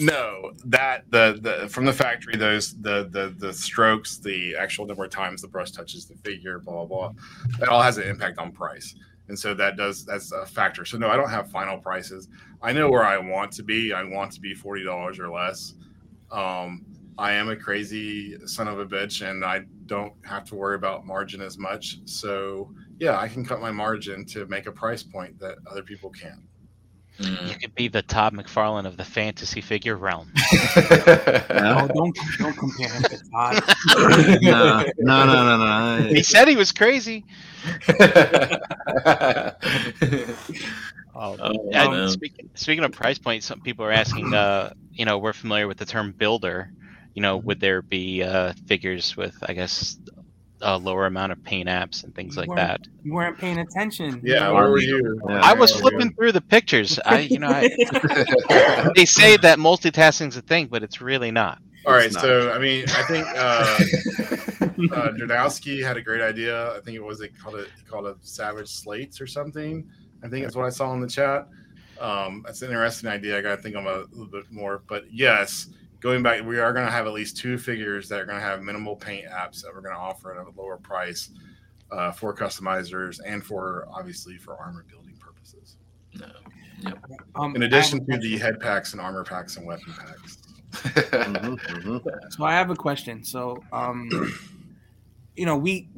No, 0.00 0.52
that 0.64 1.10
the 1.10 1.38
the 1.40 1.68
from 1.68 1.84
the 1.84 1.92
factory, 1.92 2.36
those 2.36 2.80
the 2.80 3.08
the 3.10 3.34
the 3.36 3.52
strokes, 3.52 4.18
the 4.18 4.56
actual 4.56 4.86
number 4.86 5.04
of 5.04 5.10
times 5.10 5.42
the 5.42 5.48
brush 5.48 5.72
touches 5.72 6.06
the 6.06 6.16
figure, 6.16 6.58
blah 6.58 6.84
blah 6.84 7.10
blah, 7.10 7.68
all 7.68 7.82
has 7.82 7.98
an 7.98 8.04
impact 8.04 8.38
on 8.38 8.52
price, 8.52 8.94
and 9.28 9.38
so 9.38 9.54
that 9.54 9.76
does 9.76 10.04
that's 10.04 10.32
a 10.32 10.46
factor. 10.46 10.84
So 10.84 10.98
no, 10.98 11.08
I 11.08 11.16
don't 11.16 11.30
have 11.30 11.50
final 11.50 11.78
prices. 11.78 12.28
I 12.62 12.72
know 12.72 12.90
where 12.90 13.04
I 13.04 13.18
want 13.18 13.52
to 13.52 13.62
be. 13.62 13.92
I 13.92 14.02
want 14.04 14.32
to 14.32 14.40
be 14.40 14.54
forty 14.54 14.84
dollars 14.84 15.18
or 15.18 15.28
less. 15.28 15.74
Um, 16.30 16.84
I 17.18 17.32
am 17.32 17.48
a 17.48 17.56
crazy 17.56 18.38
son 18.46 18.68
of 18.68 18.78
a 18.78 18.86
bitch, 18.86 19.28
and 19.28 19.44
I 19.44 19.62
don't 19.86 20.14
have 20.24 20.44
to 20.44 20.54
worry 20.54 20.76
about 20.76 21.04
margin 21.04 21.40
as 21.40 21.58
much. 21.58 21.98
So 22.04 22.72
yeah, 23.00 23.18
I 23.18 23.28
can 23.28 23.44
cut 23.44 23.60
my 23.60 23.72
margin 23.72 24.24
to 24.26 24.46
make 24.46 24.66
a 24.66 24.72
price 24.72 25.02
point 25.02 25.38
that 25.40 25.58
other 25.70 25.82
people 25.82 26.10
can't. 26.10 26.42
Mm. 27.20 27.48
You 27.48 27.56
could 27.56 27.74
be 27.74 27.88
the 27.88 28.02
Todd 28.02 28.32
McFarlane 28.34 28.86
of 28.86 28.96
the 28.96 29.04
fantasy 29.04 29.60
figure 29.60 29.96
realm. 29.96 30.32
Oh, 31.60 31.88
don't 31.88 32.16
don't 32.38 32.56
compare 32.56 32.90
him 32.92 33.02
to 33.04 33.18
Todd. 33.32 33.62
no, 34.42 34.84
no, 34.98 35.26
no, 35.26 35.56
no, 35.56 35.98
no. 35.98 36.08
He 36.08 36.22
said 36.22 36.48
he 36.48 36.56
was 36.56 36.72
crazy. 36.72 37.24
Oh, 41.14 41.36
And 41.72 41.90
man. 41.90 42.08
speaking, 42.08 42.50
speaking 42.54 42.84
of 42.84 42.92
price 42.92 43.18
points, 43.18 43.46
some 43.46 43.60
people 43.60 43.84
are 43.84 43.92
asking. 43.92 44.32
Uh, 44.34 44.72
you 44.92 45.04
know, 45.04 45.18
we're 45.18 45.32
familiar 45.32 45.66
with 45.66 45.78
the 45.78 45.86
term 45.86 46.12
builder. 46.12 46.70
You 47.14 47.22
know, 47.22 47.36
would 47.38 47.60
there 47.60 47.82
be 47.82 48.22
uh, 48.22 48.52
figures 48.66 49.16
with, 49.16 49.36
I 49.42 49.52
guess, 49.54 49.98
a 50.60 50.76
lower 50.78 51.06
amount 51.06 51.32
of 51.32 51.42
paint 51.44 51.68
apps 51.68 52.04
and 52.04 52.14
things 52.14 52.36
You 52.36 52.42
like 52.42 52.56
that? 52.56 52.80
You 53.04 53.12
weren't 53.14 53.38
paying 53.38 53.58
attention. 53.58 54.20
Yeah, 54.24 54.50
where 54.50 54.70
were 54.70 54.80
you? 54.80 55.20
Yeah. 55.28 55.40
I 55.42 55.54
was 55.54 55.72
Yeah. 55.74 55.80
flipping 55.80 56.12
through 56.14 56.32
the 56.32 56.40
pictures. 56.40 56.98
I, 57.04 57.20
you 57.20 57.38
know, 57.38 57.48
I, 57.48 57.68
they 58.96 59.04
say 59.04 59.36
that 59.38 59.58
multitasking's 59.58 60.36
a 60.36 60.42
thing, 60.42 60.66
but 60.66 60.82
it's 60.82 61.00
really 61.00 61.30
not. 61.30 61.58
All 61.86 61.94
right, 61.94 62.12
not. 62.12 62.20
so 62.20 62.52
I 62.52 62.58
mean, 62.58 62.84
I 62.88 63.02
think 63.04 63.26
uh, 63.28 63.78
uh, 64.94 65.12
Dudowski 65.12 65.82
had 65.82 65.96
a 65.96 66.02
great 66.02 66.20
idea. 66.20 66.76
I 66.76 66.80
think 66.80 66.96
it 66.96 67.02
was 67.02 67.18
they 67.18 67.28
called 67.28 67.56
it 67.56 67.68
he 67.76 67.82
called 67.84 68.06
it 68.06 68.16
Savage 68.20 68.68
Slates 68.68 69.20
or 69.20 69.26
something. 69.26 69.88
I 70.22 70.28
think 70.28 70.44
that's 70.44 70.56
what 70.56 70.66
I 70.66 70.70
saw 70.70 70.92
in 70.92 71.00
the 71.00 71.08
chat. 71.08 71.48
Um, 72.00 72.42
that's 72.44 72.62
an 72.62 72.68
interesting 72.68 73.08
idea. 73.08 73.38
I 73.38 73.40
got 73.40 73.56
to 73.56 73.62
think 73.62 73.76
on 73.76 73.86
it 73.86 73.90
a 73.90 74.06
little 74.12 74.26
bit 74.26 74.50
more. 74.50 74.82
But 74.88 75.04
yes, 75.12 75.68
going 76.00 76.22
back, 76.22 76.44
we 76.44 76.58
are 76.58 76.72
going 76.72 76.86
to 76.86 76.92
have 76.92 77.06
at 77.06 77.12
least 77.12 77.36
two 77.36 77.58
figures 77.58 78.08
that 78.08 78.20
are 78.20 78.24
going 78.24 78.38
to 78.38 78.44
have 78.44 78.62
minimal 78.62 78.96
paint 78.96 79.26
apps 79.26 79.62
that 79.62 79.72
we're 79.74 79.80
going 79.80 79.94
to 79.94 80.00
offer 80.00 80.38
at 80.38 80.46
a 80.46 80.50
lower 80.60 80.76
price 80.76 81.30
uh, 81.90 82.12
for 82.12 82.34
customizers 82.34 83.20
and 83.24 83.44
for 83.44 83.86
obviously 83.92 84.36
for 84.36 84.56
armor 84.56 84.84
building 84.88 85.16
purposes. 85.18 85.76
No. 86.14 86.92
Um, 87.34 87.56
In 87.56 87.62
addition 87.62 88.06
to 88.06 88.18
the 88.18 88.38
head 88.38 88.60
packs 88.60 88.92
and 88.92 89.00
armor 89.00 89.24
packs 89.24 89.56
and 89.56 89.66
weapon 89.66 89.92
packs. 89.92 90.38
Mhm, 90.72 91.58
mhm. 91.58 92.02
So 92.32 92.44
I 92.44 92.52
have 92.52 92.70
a 92.70 92.76
question. 92.76 93.24
So, 93.24 93.62
um, 93.72 94.08
you 95.36 95.46
know, 95.46 95.56
we 95.56 95.88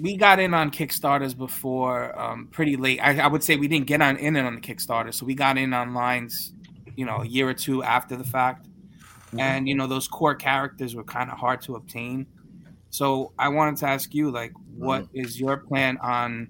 we 0.00 0.16
got 0.16 0.40
in 0.40 0.54
on 0.54 0.70
Kickstarters 0.70 1.36
before 1.36 2.18
um, 2.18 2.48
pretty 2.50 2.76
late. 2.76 2.98
I, 3.00 3.18
I 3.20 3.26
would 3.28 3.44
say 3.44 3.56
we 3.56 3.68
didn't 3.68 3.86
get 3.86 4.00
on 4.02 4.16
in 4.16 4.36
on 4.36 4.54
the 4.54 4.60
Kickstarter, 4.60 5.14
so 5.14 5.24
we 5.26 5.34
got 5.34 5.56
in 5.58 5.72
on 5.72 5.94
lines, 5.94 6.52
you 6.96 7.04
know, 7.04 7.18
a 7.18 7.26
year 7.26 7.48
or 7.48 7.54
two 7.54 7.82
after 7.82 8.16
the 8.16 8.24
fact. 8.24 8.66
And 9.40 9.68
you 9.68 9.74
know, 9.74 9.86
those 9.86 10.08
core 10.08 10.34
characters 10.34 10.94
were 10.94 11.04
kind 11.04 11.30
of 11.30 11.38
hard 11.38 11.62
to 11.62 11.76
obtain. 11.76 12.26
So 12.90 13.32
I 13.38 13.48
wanted 13.48 13.78
to 13.78 13.86
ask 13.86 14.14
you, 14.14 14.30
like, 14.30 14.52
what 14.76 15.04
mm. 15.04 15.24
is 15.24 15.40
your 15.40 15.56
plan 15.56 15.98
on, 15.98 16.48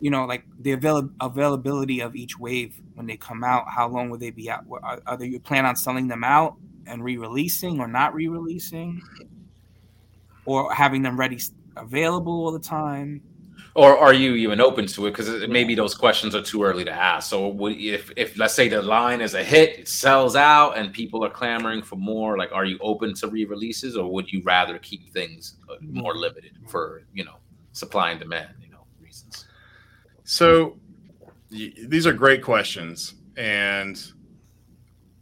you 0.00 0.10
know, 0.10 0.24
like 0.24 0.44
the 0.60 0.72
avail- 0.72 1.10
availability 1.20 2.00
of 2.00 2.16
each 2.16 2.38
wave 2.38 2.80
when 2.94 3.06
they 3.06 3.16
come 3.16 3.44
out? 3.44 3.66
How 3.68 3.88
long 3.88 4.10
will 4.10 4.18
they 4.18 4.30
be 4.30 4.50
out? 4.50 4.64
Are, 4.82 5.00
are 5.06 5.16
they, 5.16 5.26
you 5.26 5.38
plan 5.38 5.64
on 5.64 5.76
selling 5.76 6.08
them 6.08 6.24
out? 6.24 6.56
and 6.88 7.04
re-releasing 7.04 7.80
or 7.80 7.86
not 7.86 8.14
re-releasing 8.14 9.00
or 10.46 10.72
having 10.72 11.02
them 11.02 11.18
ready 11.18 11.38
available 11.76 12.44
all 12.44 12.50
the 12.50 12.58
time 12.58 13.22
or 13.74 13.96
are 13.98 14.12
you 14.12 14.34
even 14.34 14.60
open 14.60 14.86
to 14.88 15.06
it? 15.06 15.10
Because 15.10 15.46
maybe 15.48 15.74
those 15.74 15.94
questions 15.94 16.34
are 16.34 16.42
too 16.42 16.62
early 16.62 16.84
to 16.84 16.90
ask. 16.92 17.30
So, 17.30 17.56
if 17.68 18.10
if 18.16 18.36
let's 18.38 18.54
say 18.54 18.68
the 18.68 18.82
line 18.82 19.20
is 19.20 19.34
a 19.34 19.42
hit, 19.44 19.78
it 19.78 19.88
sells 19.88 20.36
out, 20.36 20.76
and 20.76 20.92
people 20.92 21.24
are 21.24 21.30
clamoring 21.30 21.82
for 21.82 21.96
more, 21.96 22.36
like, 22.38 22.52
are 22.52 22.64
you 22.64 22.78
open 22.80 23.14
to 23.14 23.28
re-releases, 23.28 23.96
or 23.96 24.10
would 24.10 24.32
you 24.32 24.42
rather 24.44 24.78
keep 24.78 25.12
things 25.12 25.56
uh, 25.70 25.76
more 25.80 26.14
limited 26.14 26.52
for 26.68 27.02
you 27.12 27.24
know 27.24 27.36
supply 27.72 28.10
and 28.10 28.20
demand, 28.20 28.54
you 28.62 28.70
know, 28.70 28.84
reasons? 29.00 29.46
So 30.24 30.78
y- 31.50 31.72
these 31.86 32.06
are 32.06 32.12
great 32.12 32.42
questions, 32.42 33.14
and 33.36 34.00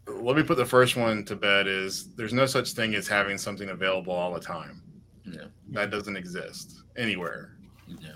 let 0.09 0.37
me 0.37 0.43
put 0.43 0.57
the 0.57 0.65
first 0.67 0.97
one 0.97 1.25
to 1.25 1.37
bed: 1.37 1.67
is 1.67 2.15
there's 2.15 2.33
no 2.33 2.47
such 2.47 2.73
thing 2.73 2.95
as 2.95 3.07
having 3.09 3.39
something 3.39 3.71
available 3.71 4.13
all 4.13 4.33
the 4.33 4.41
time. 4.41 4.83
Yeah. 5.25 5.47
That 5.71 5.91
doesn't 5.91 6.17
exist 6.17 6.83
anywhere. 6.97 7.57
Yeah. 7.87 8.16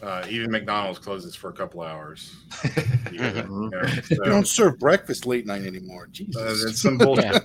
Uh, 0.00 0.24
even 0.28 0.50
McDonald's 0.50 0.98
closes 0.98 1.34
for 1.34 1.50
a 1.50 1.52
couple 1.52 1.82
hours. 1.82 2.34
You 3.10 3.20
know, 3.20 3.70
They 3.70 4.16
so, 4.16 4.24
don't 4.24 4.46
serve 4.46 4.78
breakfast 4.78 5.24
late 5.24 5.46
night 5.46 5.62
anymore. 5.64 6.04
uh, 6.04 6.12
Jesus. 6.12 6.82
some 6.82 6.98
bullshit. 6.98 7.42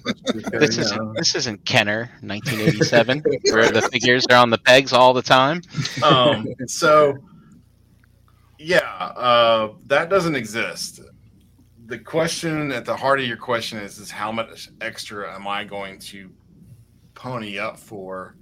This 0.52 0.78
isn't 0.78 1.16
this 1.16 1.36
isn't 1.36 1.64
Kenner 1.64 2.12
1987 2.20 3.24
where 3.50 3.72
the 3.72 3.82
figures 3.84 4.26
are 4.30 4.36
on 4.36 4.50
the 4.50 4.58
pegs 4.58 4.92
all 4.92 5.14
the 5.14 5.22
time. 5.22 5.62
um, 6.04 6.46
so 6.68 7.16
yeah, 8.60 8.80
uh, 8.80 9.74
that 9.88 10.10
doesn't 10.10 10.36
exist. 10.36 11.02
The 11.86 12.00
question 12.00 12.72
at 12.72 12.86
the 12.86 12.96
heart 12.96 13.20
of 13.20 13.26
your 13.26 13.38
question 13.38 13.80
is: 13.80 14.00
is 14.00 14.12
how 14.12 14.32
much 14.32 14.70
extra 14.82 15.34
am 15.34 15.48
I 15.48 15.64
going 15.64 16.00
to 16.00 16.30
pony 17.14 17.58
up 17.58 17.78
for 17.78 18.36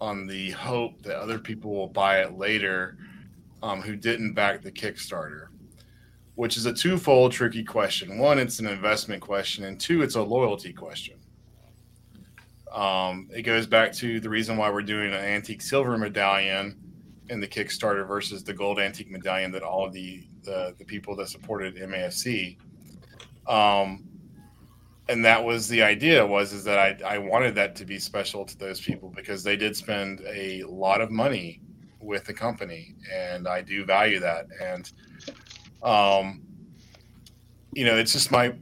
on 0.00 0.26
the 0.26 0.50
hope 0.50 1.02
that 1.02 1.16
other 1.16 1.38
people 1.38 1.74
will 1.74 1.88
buy 1.88 2.20
it 2.20 2.36
later, 2.36 2.96
um, 3.62 3.82
who 3.82 3.96
didn't 3.96 4.34
back 4.34 4.62
the 4.62 4.72
Kickstarter? 4.72 5.46
Which 6.34 6.56
is 6.56 6.66
a 6.66 6.72
twofold 6.72 7.32
tricky 7.32 7.64
question. 7.64 8.18
One, 8.18 8.38
it's 8.38 8.58
an 8.58 8.66
investment 8.66 9.22
question, 9.22 9.64
and 9.64 9.80
two, 9.80 10.02
it's 10.02 10.16
a 10.16 10.22
loyalty 10.22 10.72
question. 10.72 11.16
Um, 12.72 13.28
it 13.34 13.42
goes 13.42 13.66
back 13.66 13.92
to 13.94 14.20
the 14.20 14.28
reason 14.28 14.56
why 14.56 14.70
we're 14.70 14.82
doing 14.82 15.12
an 15.12 15.24
antique 15.24 15.62
silver 15.62 15.96
medallion 15.96 16.76
in 17.30 17.40
the 17.40 17.46
Kickstarter 17.46 18.06
versus 18.06 18.44
the 18.44 18.52
gold 18.52 18.78
antique 18.78 19.10
medallion 19.10 19.50
that 19.52 19.62
all 19.62 19.86
of 19.86 19.92
the 19.92 20.24
the, 20.42 20.74
the 20.78 20.84
people 20.84 21.16
that 21.16 21.28
supported 21.28 21.76
MAFC. 21.76 22.56
Um, 23.48 24.04
and 25.08 25.24
that 25.24 25.42
was 25.42 25.68
the 25.68 25.82
idea 25.82 26.24
was 26.24 26.52
is 26.52 26.64
that 26.64 26.78
I, 26.78 27.14
I 27.14 27.18
wanted 27.18 27.54
that 27.56 27.76
to 27.76 27.84
be 27.84 27.98
special 27.98 28.44
to 28.44 28.58
those 28.58 28.80
people 28.80 29.12
because 29.14 29.42
they 29.42 29.56
did 29.56 29.76
spend 29.76 30.20
a 30.26 30.62
lot 30.64 31.00
of 31.00 31.10
money 31.10 31.60
with 32.06 32.24
the 32.24 32.32
company 32.32 32.94
and 33.12 33.46
I 33.48 33.60
do 33.62 33.84
value 33.84 34.20
that 34.20 34.46
and 34.62 34.90
um 35.82 36.42
you 37.72 37.84
know 37.84 37.96
it's 37.96 38.12
just 38.12 38.30
my 38.30 38.54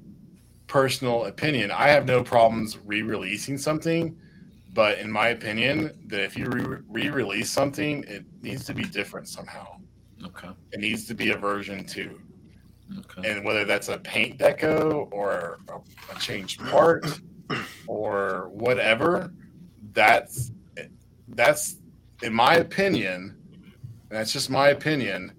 personal 0.67 1.27
opinion 1.27 1.71
I 1.71 1.89
have 1.89 2.07
no 2.07 2.25
problems 2.25 2.79
re-releasing 2.85 3.59
something 3.59 4.17
but 4.73 4.99
in 4.99 5.11
my 5.11 5.29
opinion 5.29 5.93
that 6.07 6.21
if 6.25 6.37
you 6.37 6.47
re- 6.47 6.79
re-release 6.89 7.51
something 7.51 8.03
it 8.05 8.25
needs 8.43 8.65
to 8.65 8.75
be 8.75 8.85
different 8.85 9.29
somehow 9.29 9.67
Okay. 10.25 10.49
it 10.73 10.81
needs 10.81 11.07
to 11.09 11.15
be 11.15 11.31
a 11.31 11.37
version 11.37 11.85
two 11.85 12.19
Okay. 12.99 13.31
and 13.31 13.45
whether 13.45 13.65
that's 13.65 13.89
a 13.89 13.99
paint 13.99 14.39
deco 14.39 15.09
or 15.13 15.59
a, 15.69 16.15
a 16.15 16.19
changed 16.19 16.61
part 16.71 17.05
or 17.87 18.49
whatever 18.53 19.33
that's 19.93 20.51
that's 21.29 21.77
in 22.25 22.33
my 22.33 22.55
opinion 22.57 23.37
that's 24.09 24.33
just 24.33 24.49
my 24.51 24.69
opinion 24.69 25.31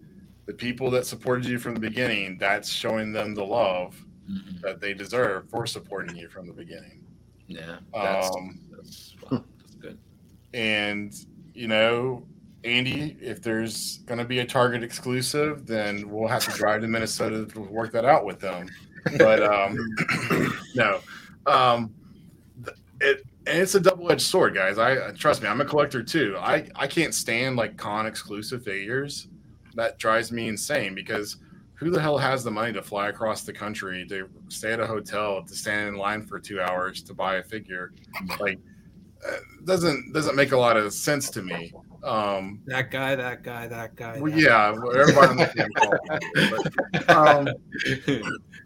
the 0.45 0.53
people 0.53 0.91
that 0.91 1.06
supported 1.06 1.45
you 1.45 1.57
from 1.57 1.74
the 1.74 1.80
beginning 1.80 2.38
that's 2.38 2.70
showing 2.70 3.12
them 3.12 3.34
the 3.34 3.44
love 3.44 3.99
Mhm. 4.30 4.60
that 4.62 4.80
they 4.82 4.94
deserve 4.94 5.48
for 5.49 5.66
supporting 5.68 6.16
you 6.16 6.28
from 6.30 6.48
the 6.48 6.53
beginning 6.53 7.03
Yeah. 7.48 7.78
That's, 7.94 8.36
Um, 8.36 8.60
that's, 8.72 9.16
that's 9.30 9.76
good. 9.80 9.98
and 10.53 11.14
you 11.53 11.68
know 11.68 12.26
andy 12.64 13.16
if 13.22 13.41
there's 13.41 13.99
going 14.07 14.18
to 14.18 14.26
be 14.26 14.40
a 14.40 14.45
target 14.45 14.82
exclusive 14.84 15.66
then 15.68 16.10
we'll 16.10 16.28
have 16.28 16.44
to 16.45 16.52
drive 16.57 16.82
to 16.82 16.88
minnesota 16.88 17.45
to 17.45 17.60
work 17.62 17.91
that 17.91 18.06
out 18.06 18.26
with 18.26 18.40
them 18.40 18.68
but 19.20 19.41
um 19.44 19.78
no 20.76 20.99
um 21.45 21.94
it 23.02 23.24
and 23.48 23.60
it's 23.60 23.76
a 23.76 23.80
double-edged 23.80 24.22
sword 24.22 24.56
guys. 24.56 24.78
I 24.78 25.12
trust 25.12 25.42
me 25.42 25.48
i'm 25.48 25.62
a 25.62 25.66
collector 25.66 26.04
too. 26.04 26.36
I 26.40 26.68
i 26.76 26.88
can't 26.88 27.14
stand 27.14 27.56
like 27.56 27.78
con 27.78 28.06
exclusive 28.06 28.64
figures 28.64 29.28
that 29.76 30.00
drives 30.00 30.32
me 30.32 30.48
insane 30.48 30.96
because 30.96 31.38
who 31.74 31.90
the 31.90 32.02
hell 32.02 32.18
has 32.18 32.44
the 32.44 32.52
money 32.52 32.72
to 32.74 32.82
fly 32.82 33.10
across 33.10 33.44
the 33.44 33.52
country 33.52 34.06
to 34.08 34.30
stay 34.48 34.72
at 34.72 34.80
a 34.80 34.88
hotel 34.88 35.44
to 35.44 35.54
stand 35.54 35.90
in 35.90 35.96
line 35.96 36.26
for 36.26 36.40
two 36.40 36.62
hours 36.62 37.04
to 37.04 37.14
buy 37.14 37.36
a 37.36 37.44
figure? 37.44 37.92
Like 38.40 38.60
uh, 39.28 39.38
doesn't 39.66 40.14
doesn't 40.14 40.36
make 40.36 40.52
a 40.54 40.58
lot 40.58 40.78
of 40.78 40.94
sense 40.94 41.30
to 41.32 41.42
me. 41.42 41.74
Um 42.04 42.62
that 42.68 42.92
guy 42.92 43.16
that 43.16 43.44
guy 43.44 43.68
that 43.68 43.96
guy 43.96 44.20
well, 44.20 44.32
that 44.32 44.40
yeah 44.40 44.72
well, 44.72 44.98
everybody 44.98 45.28
on 45.28 45.38
the 45.38 45.46
team 45.48 47.04
but, 47.06 47.10
um, 47.10 47.46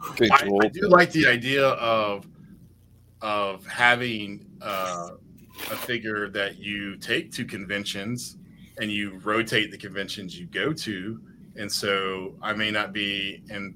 Big 0.17 0.31
I. 0.31 0.49
I 0.63 0.67
do 0.67 0.87
like 0.87 1.11
the 1.11 1.27
idea 1.27 1.65
of 1.65 2.27
of 3.21 3.65
having 3.65 4.48
uh, 4.61 5.09
a 5.71 5.75
figure 5.75 6.29
that 6.29 6.57
you 6.57 6.95
take 6.97 7.31
to 7.33 7.45
conventions 7.45 8.37
and 8.79 8.91
you 8.91 9.19
rotate 9.23 9.71
the 9.71 9.77
conventions 9.77 10.39
you 10.39 10.45
go 10.47 10.71
to. 10.73 11.19
And 11.55 11.71
so 11.71 12.35
I 12.41 12.53
may 12.53 12.71
not 12.71 12.93
be 12.93 13.43
in 13.49 13.75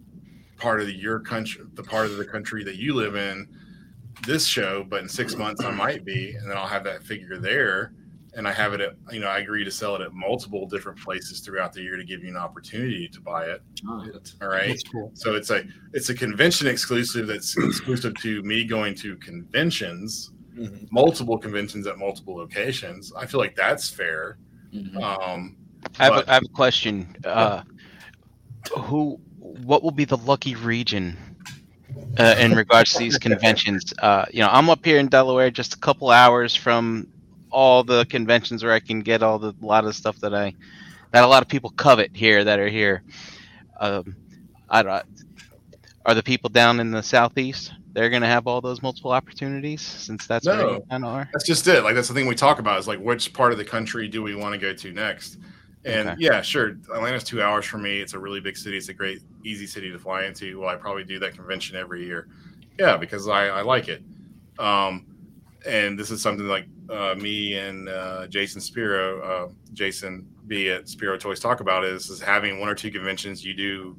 part 0.58 0.80
of 0.80 0.88
the, 0.88 0.94
your 0.94 1.20
country, 1.20 1.64
the 1.74 1.84
part 1.84 2.06
of 2.06 2.18
the 2.18 2.26
country 2.26 2.64
that 2.64 2.78
you 2.78 2.94
live 2.94 3.16
in 3.16 3.48
this 4.26 4.46
show, 4.46 4.86
but 4.88 5.02
in 5.02 5.10
six 5.10 5.36
months 5.36 5.64
I 5.64 5.72
might 5.72 6.06
be, 6.06 6.36
and 6.36 6.50
then 6.50 6.56
I'll 6.58 6.68
have 6.68 6.86
that 6.86 7.04
figure 7.04 7.38
there. 7.38 7.94
And 8.36 8.48
I 8.48 8.52
have 8.52 8.74
it 8.74 8.82
at, 8.82 8.96
you 9.12 9.20
know, 9.20 9.28
I 9.28 9.40
agree 9.40 9.64
to 9.64 9.70
sell 9.70 9.96
it 9.96 10.02
at 10.02 10.12
multiple 10.14 10.66
different 10.68 10.98
places 11.00 11.42
throughout 11.42 11.72
the 11.72 11.82
year 11.82 11.98
to 11.98 12.04
give 12.04 12.24
you 12.24 12.30
an 12.30 12.38
opportunity 12.38 13.08
to 13.10 13.22
buy 13.22 13.46
it. 13.46 13.62
All 14.42 14.48
right. 14.48 14.82
Cool. 14.92 15.12
So 15.14 15.36
it's 15.36 15.52
a 15.52 15.66
it's 15.94 16.10
a 16.10 16.16
convention 16.16 16.66
exclusive 16.66 17.28
that's 17.28 17.56
exclusive 17.56 18.16
to 18.22 18.42
me 18.42 18.64
going 18.64 18.96
to 18.96 19.18
conventions. 19.18 20.32
Multiple 20.92 21.38
conventions 21.38 21.88
at 21.88 21.98
multiple 21.98 22.36
locations. 22.36 23.12
I 23.14 23.26
feel 23.26 23.40
like 23.40 23.56
that's 23.56 23.90
fair. 23.90 24.38
Mhm. 24.74 24.96
Um, 25.02 25.58
I 26.00 26.06
have, 26.06 26.14
But- 26.14 26.28
a, 26.28 26.32
I 26.32 26.34
have 26.36 26.44
a 26.44 26.54
question. 26.54 27.16
Uh, 27.26 27.64
who, 28.80 29.20
what 29.40 29.84
will 29.84 29.92
be 29.92 30.06
the 30.06 30.18
lucky 30.18 30.56
region 30.56 31.18
uh, 32.18 32.36
in 32.40 32.54
regards 32.54 32.94
to 32.94 33.00
these 33.00 33.18
conventions? 33.18 33.94
Uh, 34.02 34.26
you 34.32 34.40
know, 34.40 34.50
I'm 34.50 34.70
up 34.70 34.84
here 34.86 35.00
in 35.00 35.08
Delaware, 35.08 35.52
just 35.52 35.74
a 35.74 35.78
couple 35.78 36.10
hours 36.10 36.56
from 36.56 37.08
all 37.52 37.84
the 37.84 38.06
conventions 38.06 38.64
where 38.64 38.74
I 38.74 38.80
can 38.80 39.02
get 39.02 39.22
all 39.22 39.38
the 39.38 39.54
a 39.62 39.66
lot 39.66 39.86
of 39.86 39.96
stuff 39.96 40.18
that 40.22 40.34
I 40.34 40.54
that 41.12 41.24
a 41.24 41.28
lot 41.28 41.44
of 41.44 41.50
people 41.50 41.70
covet 41.72 42.16
here 42.16 42.44
that 42.44 42.58
are 42.60 42.70
here. 42.70 43.04
Um, 43.80 44.16
I 44.70 44.82
don't. 44.82 45.06
Are 46.06 46.16
the 46.16 46.24
people 46.24 46.50
down 46.50 46.80
in 46.80 46.90
the 46.92 47.04
southeast? 47.04 47.74
They're 47.94 48.10
going 48.10 48.22
to 48.24 48.28
have 48.28 48.48
all 48.48 48.60
those 48.60 48.82
multiple 48.82 49.12
opportunities 49.12 49.82
since 49.82 50.26
that's 50.26 50.46
No. 50.46 50.74
you 50.76 50.84
kind 50.90 51.06
are. 51.06 51.30
that's 51.32 51.46
just 51.46 51.68
it. 51.68 51.84
Like 51.84 51.96
that's 51.96 52.08
the 52.08 52.14
thing 52.14 52.26
we 52.28 52.36
talk 52.36 52.60
about 52.60 52.80
is 52.80 52.88
like 52.88 53.00
which 53.00 53.34
part 53.34 53.52
of 53.52 53.58
the 53.58 53.66
country 53.66 54.08
do 54.08 54.24
we 54.24 54.34
want 54.36 54.54
to 54.54 54.58
go 54.60 54.74
to 54.74 54.92
next? 54.92 55.38
And 55.86 56.10
Okay. 56.10 56.18
yeah, 56.20 56.42
sure, 56.42 56.70
Atlanta's 56.94 57.24
two 57.24 57.42
hours 57.44 57.66
from 57.66 57.84
me. 57.84 58.00
It's 58.00 58.14
a 58.14 58.20
really 58.20 58.40
big 58.40 58.58
city. 58.58 58.78
It's 58.78 58.90
a 58.90 58.94
great, 58.94 59.22
easy 59.44 59.68
city 59.68 59.92
to 59.92 60.00
fly 60.00 60.24
into. 60.26 60.60
Well, 60.60 60.70
I 60.70 60.76
probably 60.76 61.04
do 61.04 61.20
that 61.20 61.36
convention 61.36 61.76
every 61.76 62.06
year. 62.06 62.28
Yeah, 62.80 62.98
because 62.98 63.28
I, 63.28 63.48
I 63.48 63.62
like 63.62 63.90
it. 63.90 64.02
Um, 64.60 65.06
and 65.68 65.98
this 66.00 66.10
is 66.10 66.22
something 66.22 66.48
like 66.48 66.66
uh, 66.90 67.16
me 67.16 67.56
and 67.56 67.90
uh, 67.90 68.28
Jason 68.28 68.60
Spiro, 68.62 69.22
uh, 69.22 69.50
Jason 69.74 70.28
B 70.48 70.70
at 70.70 70.88
Spiro 70.90 71.18
Toys 71.18 71.40
talk 71.40 71.60
about 71.60 71.84
is 71.86 72.10
is 72.10 72.22
having 72.22 72.60
one 72.60 72.70
or 72.70 72.76
two 72.76 72.90
conventions 72.92 73.46
you 73.46 73.54
do 73.54 73.96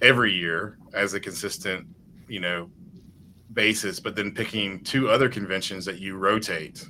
every 0.00 0.32
year 0.32 0.78
as 0.94 1.14
a 1.14 1.20
consistent, 1.20 1.86
you 2.28 2.40
know, 2.40 2.70
basis, 3.58 3.98
but 3.98 4.14
then 4.14 4.30
picking 4.30 4.78
two 4.84 5.10
other 5.10 5.28
conventions 5.28 5.84
that 5.84 5.98
you 5.98 6.16
rotate 6.16 6.86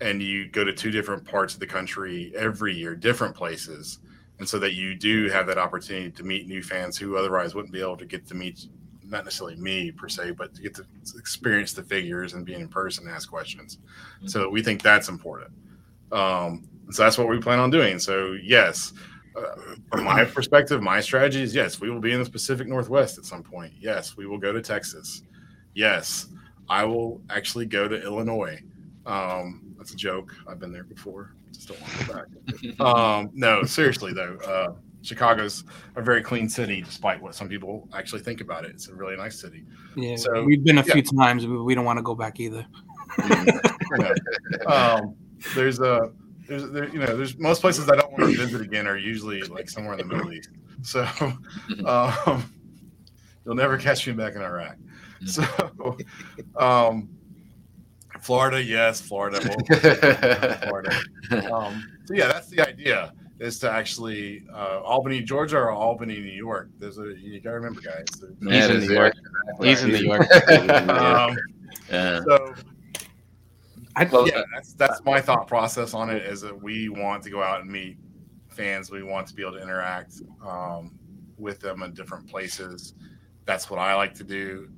and 0.00 0.20
you 0.20 0.48
go 0.48 0.64
to 0.64 0.72
two 0.72 0.90
different 0.90 1.24
parts 1.24 1.54
of 1.54 1.60
the 1.60 1.66
country 1.66 2.32
every 2.36 2.74
year, 2.74 2.96
different 2.96 3.36
places. 3.36 4.00
And 4.40 4.48
so 4.48 4.58
that 4.58 4.72
you 4.72 4.96
do 4.96 5.28
have 5.28 5.46
that 5.46 5.58
opportunity 5.58 6.10
to 6.10 6.24
meet 6.24 6.48
new 6.48 6.60
fans 6.60 6.98
who 6.98 7.16
otherwise 7.16 7.54
wouldn't 7.54 7.72
be 7.72 7.80
able 7.80 7.96
to 7.98 8.04
get 8.04 8.26
to 8.26 8.34
meet, 8.34 8.66
not 9.04 9.24
necessarily 9.24 9.54
me 9.58 9.92
per 9.92 10.08
se, 10.08 10.32
but 10.32 10.52
to 10.56 10.60
get 10.60 10.74
to 10.74 10.84
experience 11.16 11.72
the 11.72 11.84
figures 11.84 12.34
and 12.34 12.44
be 12.44 12.54
in 12.54 12.66
person 12.66 13.06
and 13.06 13.14
ask 13.14 13.30
questions. 13.30 13.78
So 14.26 14.48
we 14.48 14.62
think 14.62 14.82
that's 14.82 15.08
important. 15.08 15.52
Um, 16.10 16.68
so 16.90 17.04
that's 17.04 17.16
what 17.16 17.28
we 17.28 17.38
plan 17.38 17.60
on 17.60 17.70
doing. 17.70 18.00
So, 18.00 18.36
yes, 18.42 18.92
uh, 19.36 19.76
from 19.92 20.02
my 20.02 20.24
perspective, 20.24 20.82
my 20.82 21.00
strategy 21.00 21.42
is 21.42 21.54
yes, 21.54 21.80
we 21.80 21.90
will 21.90 22.00
be 22.00 22.10
in 22.10 22.20
the 22.20 22.28
Pacific 22.28 22.66
Northwest 22.66 23.18
at 23.18 23.24
some 23.24 23.44
point. 23.44 23.72
Yes, 23.78 24.16
we 24.16 24.26
will 24.26 24.38
go 24.38 24.50
to 24.50 24.60
Texas. 24.60 25.22
Yes, 25.74 26.26
I 26.68 26.84
will 26.84 27.20
actually 27.30 27.66
go 27.66 27.88
to 27.88 28.02
Illinois. 28.02 28.60
Um, 29.06 29.74
that's 29.78 29.92
a 29.92 29.96
joke. 29.96 30.34
I've 30.48 30.58
been 30.58 30.72
there 30.72 30.84
before. 30.84 31.34
Just 31.52 31.68
don't 31.68 31.80
want 31.80 31.92
to 31.92 32.06
go 32.06 32.14
back. 32.14 32.80
um, 32.80 33.30
no, 33.34 33.62
seriously 33.64 34.12
though, 34.12 34.36
uh, 34.46 34.74
Chicago's 35.02 35.64
a 35.96 36.02
very 36.02 36.22
clean 36.22 36.48
city, 36.48 36.82
despite 36.82 37.20
what 37.20 37.34
some 37.34 37.48
people 37.48 37.88
actually 37.94 38.20
think 38.20 38.40
about 38.40 38.64
it. 38.64 38.72
It's 38.72 38.88
a 38.88 38.94
really 38.94 39.16
nice 39.16 39.40
city. 39.40 39.64
Yeah, 39.96 40.16
So, 40.16 40.44
we've 40.44 40.62
been 40.62 40.78
a 40.78 40.84
yeah. 40.86 40.92
few 40.92 41.02
times. 41.02 41.46
We, 41.46 41.60
we 41.60 41.74
don't 41.74 41.84
want 41.84 41.98
to 41.98 42.02
go 42.02 42.14
back 42.14 42.40
either. 42.40 42.66
Um, 44.66 45.16
there's 45.54 45.80
a 45.80 46.12
there's 46.46 46.68
there, 46.70 46.88
you 46.88 46.98
know 46.98 47.16
there's 47.16 47.38
most 47.38 47.60
places 47.60 47.88
I 47.88 47.96
don't 47.96 48.12
want 48.12 48.30
to 48.30 48.36
visit 48.36 48.60
again 48.60 48.86
are 48.86 48.96
usually 48.96 49.42
like 49.42 49.68
somewhere 49.68 49.94
in 49.94 49.98
the 49.98 50.04
Middle 50.04 50.32
East. 50.32 50.50
So 50.82 51.02
um, 51.84 52.52
you'll 53.44 53.54
never 53.54 53.78
catch 53.78 54.06
me 54.06 54.12
back 54.12 54.34
in 54.34 54.42
Iraq. 54.42 54.76
So 55.26 55.44
um, 56.56 57.08
Florida, 58.20 58.62
yes, 58.62 59.00
Florida, 59.00 59.40
we'll- 59.68 60.54
Florida. 60.68 61.52
Um, 61.52 61.86
so 62.06 62.14
yeah, 62.14 62.28
that's 62.28 62.48
the 62.48 62.66
idea 62.66 63.12
is 63.38 63.58
to 63.60 63.70
actually 63.70 64.44
uh, 64.52 64.80
Albany, 64.82 65.22
Georgia, 65.22 65.56
or 65.56 65.70
Albany, 65.70 66.18
New 66.18 66.30
York. 66.32 66.68
There's 66.78 66.98
a 66.98 67.14
you 67.18 67.40
gotta 67.40 67.56
remember, 67.56 67.80
guys. 67.80 68.04
He's 68.42 68.64
it 68.66 68.70
in 68.70 68.80
New. 68.88 68.92
York. 68.94 69.14
He's 69.62 69.82
in 69.82 69.90
New 69.92 69.98
York. 69.98 70.30
Um, 70.88 71.36
Yeah. 71.90 72.20
so 72.24 72.54
I, 73.96 74.04
Well, 74.04 74.28
yeah, 74.28 74.42
that's 74.54 74.74
that's 74.74 75.02
my 75.04 75.20
thought 75.20 75.46
process 75.48 75.94
on 75.94 76.10
it. 76.10 76.22
Is 76.24 76.40
that 76.42 76.62
we 76.62 76.88
want 76.88 77.22
to 77.24 77.30
go 77.30 77.42
out 77.42 77.62
and 77.62 77.70
meet 77.70 77.96
fans. 78.48 78.90
We 78.90 79.02
want 79.02 79.26
to 79.28 79.34
be 79.34 79.42
able 79.42 79.52
to 79.52 79.62
interact 79.62 80.14
um, 80.46 80.92
with 81.38 81.60
them 81.60 81.82
in 81.82 81.92
different 81.94 82.28
places. 82.28 82.94
That's 83.46 83.70
what 83.70 83.78
I 83.80 83.94
like 83.94 84.14
to 84.14 84.24
do. 84.24 84.68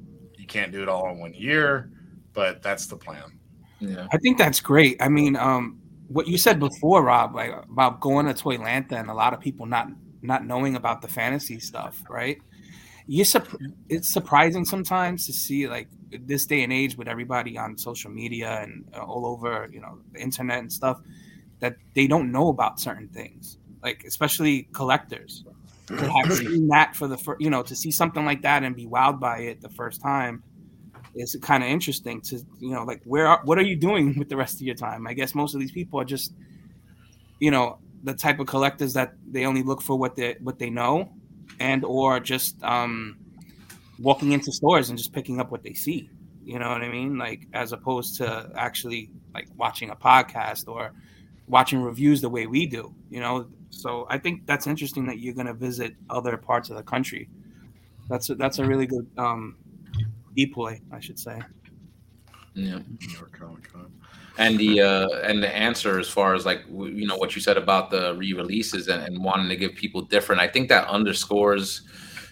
You 0.52 0.60
can't 0.60 0.72
do 0.72 0.82
it 0.82 0.88
all 0.88 1.08
in 1.10 1.18
one 1.18 1.34
year, 1.34 1.90
but 2.32 2.62
that's 2.62 2.86
the 2.86 2.96
plan. 2.96 3.38
yeah. 3.80 4.06
I 4.12 4.18
think 4.18 4.38
that's 4.38 4.60
great. 4.60 5.00
I 5.00 5.08
mean, 5.08 5.36
um, 5.36 5.80
what 6.08 6.28
you 6.28 6.36
said 6.36 6.60
before, 6.60 7.02
Rob, 7.02 7.34
like 7.34 7.52
about 7.70 8.00
going 8.00 8.26
to 8.26 8.34
Toylanta 8.34 8.92
and 8.92 9.08
a 9.08 9.14
lot 9.14 9.32
of 9.32 9.40
people 9.40 9.66
not 9.66 9.88
not 10.20 10.44
knowing 10.46 10.76
about 10.76 11.02
the 11.02 11.08
fantasy 11.08 11.58
stuff, 11.58 12.02
right? 12.08 12.38
You 13.06 13.24
sup- 13.24 13.48
it's 13.88 14.12
surprising 14.12 14.64
sometimes 14.64 15.26
to 15.26 15.32
see 15.32 15.66
like 15.68 15.88
this 16.10 16.46
day 16.46 16.62
and 16.62 16.72
age 16.72 16.96
with 16.96 17.08
everybody 17.08 17.58
on 17.58 17.76
social 17.76 18.10
media 18.10 18.60
and 18.62 18.84
uh, 18.94 19.00
all 19.00 19.26
over, 19.26 19.68
you 19.72 19.80
know, 19.80 19.98
the 20.12 20.20
internet 20.20 20.58
and 20.58 20.72
stuff, 20.72 21.00
that 21.60 21.76
they 21.94 22.06
don't 22.06 22.30
know 22.30 22.48
about 22.48 22.78
certain 22.78 23.08
things, 23.08 23.58
like 23.82 24.04
especially 24.04 24.68
collectors. 24.72 25.44
To 25.98 26.10
have 26.10 26.32
seen 26.36 26.68
that 26.68 26.96
for 26.96 27.08
the 27.08 27.16
first, 27.16 27.40
you 27.40 27.50
know, 27.50 27.62
to 27.62 27.76
see 27.76 27.90
something 27.90 28.24
like 28.24 28.42
that 28.42 28.62
and 28.62 28.74
be 28.74 28.86
wowed 28.86 29.20
by 29.20 29.38
it 29.38 29.60
the 29.60 29.68
first 29.68 30.00
time 30.00 30.42
is 31.14 31.36
kind 31.42 31.62
of 31.62 31.68
interesting 31.68 32.20
to 32.22 32.36
you 32.58 32.70
know 32.70 32.84
like 32.84 33.02
where 33.04 33.26
are, 33.26 33.40
what 33.44 33.58
are 33.58 33.62
you 33.62 33.76
doing 33.76 34.14
with 34.18 34.28
the 34.28 34.36
rest 34.36 34.56
of 34.56 34.62
your 34.62 34.74
time? 34.74 35.06
I 35.06 35.14
guess 35.14 35.34
most 35.34 35.54
of 35.54 35.60
these 35.60 35.72
people 35.72 36.00
are 36.00 36.04
just 36.04 36.34
you 37.38 37.50
know 37.50 37.78
the 38.04 38.14
type 38.14 38.40
of 38.40 38.46
collectors 38.46 38.94
that 38.94 39.14
they 39.30 39.44
only 39.44 39.62
look 39.62 39.82
for 39.82 39.98
what 39.98 40.16
they 40.16 40.36
what 40.40 40.58
they 40.58 40.70
know 40.70 41.12
and 41.60 41.84
or 41.84 42.18
just 42.20 42.62
um 42.62 43.16
walking 43.98 44.32
into 44.32 44.50
stores 44.50 44.88
and 44.88 44.98
just 44.98 45.12
picking 45.12 45.40
up 45.40 45.50
what 45.50 45.62
they 45.62 45.74
see. 45.74 46.10
You 46.44 46.58
know 46.58 46.70
what 46.70 46.82
i 46.82 46.88
mean? 46.88 47.18
Like 47.18 47.46
as 47.52 47.72
opposed 47.72 48.16
to 48.16 48.50
actually 48.56 49.10
like 49.32 49.48
watching 49.56 49.90
a 49.90 49.96
podcast 49.96 50.66
or 50.66 50.92
watching 51.52 51.82
reviews 51.82 52.20
the 52.22 52.28
way 52.28 52.46
we 52.46 52.66
do 52.66 52.92
you 53.10 53.20
know 53.20 53.46
so 53.68 54.06
i 54.08 54.16
think 54.18 54.44
that's 54.46 54.66
interesting 54.66 55.04
that 55.06 55.18
you're 55.18 55.34
going 55.34 55.46
to 55.46 55.52
visit 55.54 55.94
other 56.08 56.36
parts 56.38 56.70
of 56.70 56.76
the 56.76 56.82
country 56.82 57.28
that's 58.08 58.30
a, 58.30 58.34
that's 58.34 58.58
a 58.58 58.64
really 58.64 58.86
good 58.86 59.06
um 59.18 59.56
deploy 60.34 60.80
i 60.92 60.98
should 60.98 61.18
say 61.18 61.38
Yeah. 62.54 62.78
New 63.00 63.12
York 63.18 63.38
Comic 63.38 63.70
Con. 63.70 63.92
and 64.38 64.58
the 64.58 64.80
uh 64.80 65.08
and 65.28 65.42
the 65.42 65.54
answer 65.54 65.98
as 65.98 66.08
far 66.08 66.34
as 66.34 66.46
like 66.46 66.62
you 67.02 67.06
know 67.06 67.16
what 67.16 67.36
you 67.36 67.42
said 67.42 67.58
about 67.58 67.90
the 67.90 68.14
re-releases 68.16 68.88
and, 68.88 69.02
and 69.06 69.22
wanting 69.22 69.48
to 69.50 69.56
give 69.56 69.74
people 69.74 70.00
different 70.00 70.40
i 70.40 70.48
think 70.48 70.68
that 70.70 70.88
underscores 70.88 71.82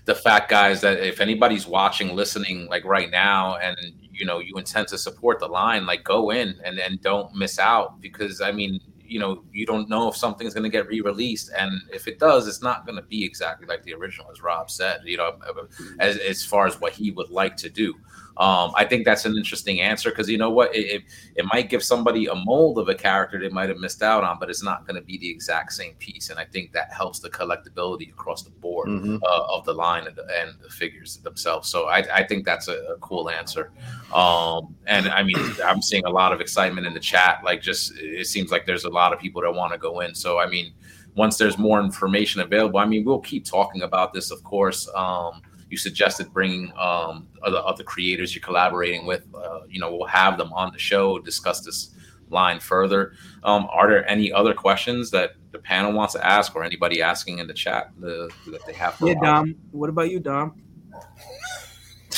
the 0.06 0.14
fact 0.14 0.48
guys 0.48 0.80
that 0.80 0.97
if 1.12 1.20
anybody's 1.20 1.66
watching 1.66 2.16
listening 2.16 2.66
like 2.74 2.84
right 2.97 3.10
now 3.10 3.56
and 3.56 3.76
you 4.18 4.24
know 4.24 4.38
you 4.38 4.55
intend 4.56 4.88
to 4.88 4.97
support 4.97 5.38
the 5.40 5.47
line 5.60 5.84
like 5.84 6.02
go 6.05 6.30
in 6.30 6.48
and 6.64 6.78
and 6.78 7.02
don't 7.02 7.34
miss 7.34 7.59
out 7.59 8.01
because 8.01 8.40
i 8.40 8.51
mean 8.51 8.80
you 9.11 9.19
know 9.19 9.43
you 9.53 9.66
don't 9.66 9.89
know 9.89 10.09
if 10.09 10.16
something's 10.16 10.55
going 10.55 10.62
to 10.62 10.70
get 10.70 10.87
re-released 10.87 11.51
and 11.59 11.73
if 11.93 12.07
it 12.07 12.19
does 12.20 12.47
it's 12.47 12.62
not 12.62 12.87
going 12.87 12.95
to 12.95 13.03
be 13.03 13.24
exactly 13.24 13.66
like 13.66 13.82
the 13.82 13.93
original 13.93 14.31
as 14.31 14.41
rob 14.41 14.70
said 14.70 15.01
you 15.05 15.16
know 15.16 15.32
mm-hmm. 15.32 16.01
as, 16.01 16.16
as 16.19 16.45
far 16.45 16.66
as 16.66 16.81
what 16.81 16.93
he 16.93 17.11
would 17.11 17.28
like 17.28 17.57
to 17.57 17.69
do 17.69 17.93
um, 18.41 18.73
I 18.75 18.87
think 18.87 19.05
that's 19.05 19.27
an 19.27 19.37
interesting 19.37 19.83
answer 19.83 20.09
because 20.09 20.27
you 20.27 20.39
know 20.39 20.49
what, 20.49 20.75
it, 20.75 20.87
it, 20.87 21.03
it 21.37 21.45
might 21.53 21.69
give 21.69 21.83
somebody 21.85 22.25
a 22.25 22.35
mold 22.35 22.79
of 22.79 22.89
a 22.89 22.95
character 22.95 23.39
they 23.39 23.51
might 23.51 23.69
have 23.69 23.77
missed 23.77 24.03
out 24.03 24.25
on, 24.25 24.39
but 24.41 24.49
it's 24.49 24.62
not 24.62 24.87
going 24.87 24.95
to 24.95 25.03
be 25.03 25.19
the 25.19 25.29
exact 25.29 25.75
same 25.75 25.93
piece. 25.99 26.31
And 26.31 26.39
I 26.41 26.47
think 26.47 26.73
that 26.73 26.91
helps 26.91 27.21
the 27.21 27.29
collectability 27.29 28.11
across 28.11 28.43
the 28.43 28.51
board 28.51 28.89
Mhm. 28.89 29.21
uh, 29.23 29.45
of 29.55 29.67
the 29.67 29.75
line 29.75 30.07
and 30.07 30.17
the, 30.17 30.25
and 30.41 30.55
the 30.62 30.71
figures 30.71 31.19
themselves. 31.19 31.69
So 31.69 31.89
I, 31.89 31.99
I 32.21 32.27
think 32.27 32.47
that's 32.47 32.69
a, 32.69 32.79
a 32.95 32.97
cool 33.01 33.29
answer. 33.29 33.73
Um, 34.15 34.75
and 34.87 35.09
I 35.09 35.23
mean, 35.23 35.37
I'm 35.65 35.83
seeing 35.83 36.07
a 36.07 36.11
lot 36.11 36.33
of 36.33 36.41
excitement 36.41 36.87
in 36.87 36.95
the 36.95 37.01
chat. 37.01 37.43
Like, 37.45 37.61
just 37.61 37.93
it 37.99 38.27
seems 38.27 38.51
like 38.51 38.65
there's 38.65 38.85
a 38.85 38.91
lot 38.91 39.12
of 39.12 39.19
people 39.21 39.43
that 39.43 39.53
want 39.53 39.73
to 39.73 39.79
go 39.79 40.01
in. 40.01 40.15
So 40.15 40.39
I 40.39 40.47
mean, 40.47 40.73
once 41.15 41.37
there's 41.37 41.59
more 41.59 41.79
information 41.81 42.41
available, 42.41 42.79
I 42.79 42.87
mean, 42.87 43.05
we'll 43.05 43.21
keep 43.21 43.45
talking 43.45 43.83
about 43.83 44.15
this, 44.15 44.31
of 44.31 44.43
course. 44.45 44.89
Um, 44.95 45.43
you 45.70 45.76
suggested 45.76 46.32
bringing 46.32 46.72
um, 46.76 47.28
other 47.42 47.59
other 47.59 47.84
creators 47.84 48.34
you're 48.34 48.42
collaborating 48.42 49.06
with. 49.06 49.24
Uh, 49.34 49.60
you 49.68 49.80
know, 49.80 49.97
we'll 49.97 50.06
have 50.06 50.36
them 50.36 50.52
on 50.52 50.72
the 50.72 50.78
show 50.78 51.18
discuss 51.18 51.60
this 51.60 51.94
line 52.28 52.60
further. 52.60 53.12
Um, 53.42 53.66
are 53.70 53.88
there 53.88 54.09
any 54.09 54.32
other 54.32 54.52
questions 54.52 55.10
that 55.12 55.32
the 55.52 55.59
panel 55.59 55.92
wants 55.92 56.14
to 56.14 56.26
ask, 56.26 56.55
or 56.55 56.64
anybody 56.64 57.01
asking 57.01 57.38
in 57.38 57.47
the 57.47 57.55
chat 57.55 57.90
the, 57.98 58.30
that 58.48 58.66
they 58.66 58.74
have? 58.74 58.94
For 58.94 59.09
Yeah, 59.09 59.14
Dom. 59.22 59.55
What 59.70 59.88
about 59.88 60.10
you, 60.10 60.20
Dom? 60.20 60.60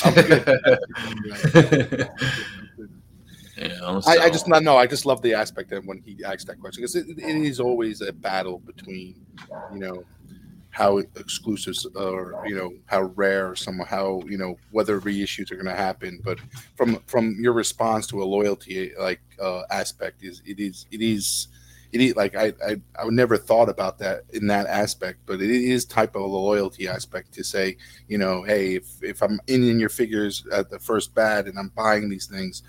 You 3.63 3.69
know, 3.69 4.01
I, 4.07 4.19
I 4.19 4.31
just 4.31 4.49
not 4.49 4.63
know. 4.63 4.77
I 4.77 4.87
just 4.87 5.07
love 5.07 5.23
the 5.23 5.35
aspect 5.35 5.71
that 5.71 5.85
when 5.85 6.03
he 6.05 6.25
asked 6.25 6.49
that 6.49 6.59
question 6.59 6.83
because 6.83 6.97
it, 6.97 7.07
it 7.11 7.37
is 7.37 7.61
always 7.61 8.01
a 8.01 8.13
battle 8.13 8.59
between, 8.59 9.25
you 9.73 9.79
know, 9.79 10.03
how 10.73 10.99
exclusives 10.99 11.87
or 11.95 12.43
you 12.47 12.57
know 12.57 12.73
how 12.87 13.03
rare 13.15 13.55
some 13.55 13.79
how 13.79 14.23
you 14.27 14.39
know 14.39 14.57
whether 14.71 15.01
reissues 15.01 15.51
are 15.53 15.55
going 15.55 15.67
to 15.67 15.75
happen. 15.75 16.21
But 16.25 16.39
from 16.77 16.99
from 17.07 17.37
your 17.39 17.53
response 17.53 18.07
to 18.09 18.23
a 18.23 18.25
loyalty 18.25 18.93
like 18.99 19.21
uh, 19.41 19.63
aspect 19.71 20.25
is 20.25 20.43
it 20.45 20.59
is 20.59 20.87
it 20.91 21.03
is 21.03 21.49
it 21.93 22.01
is 22.01 22.17
like 22.17 22.35
I, 22.35 22.55
I 22.67 22.81
I 22.99 23.05
would 23.05 23.15
never 23.15 23.37
thought 23.37 23.69
about 23.69 23.99
that 23.99 24.25
in 24.33 24.47
that 24.47 24.67
aspect, 24.67 25.21
but 25.27 25.43
it 25.43 25.51
is 25.51 25.85
type 25.85 26.17
of 26.17 26.23
a 26.23 26.27
loyalty 26.27 26.89
aspect 26.89 27.33
to 27.35 27.45
say 27.45 27.77
you 28.09 28.17
know 28.17 28.43
hey 28.43 28.77
if 28.77 29.03
if 29.03 29.23
I'm 29.23 29.41
in 29.47 29.63
in 29.69 29.79
your 29.79 29.91
figures 29.91 30.45
at 30.51 30.71
the 30.71 30.79
first 30.79 31.15
bad 31.15 31.47
and 31.47 31.59
I'm 31.59 31.69
buying 31.69 32.09
these 32.09 32.27
things 32.27 32.63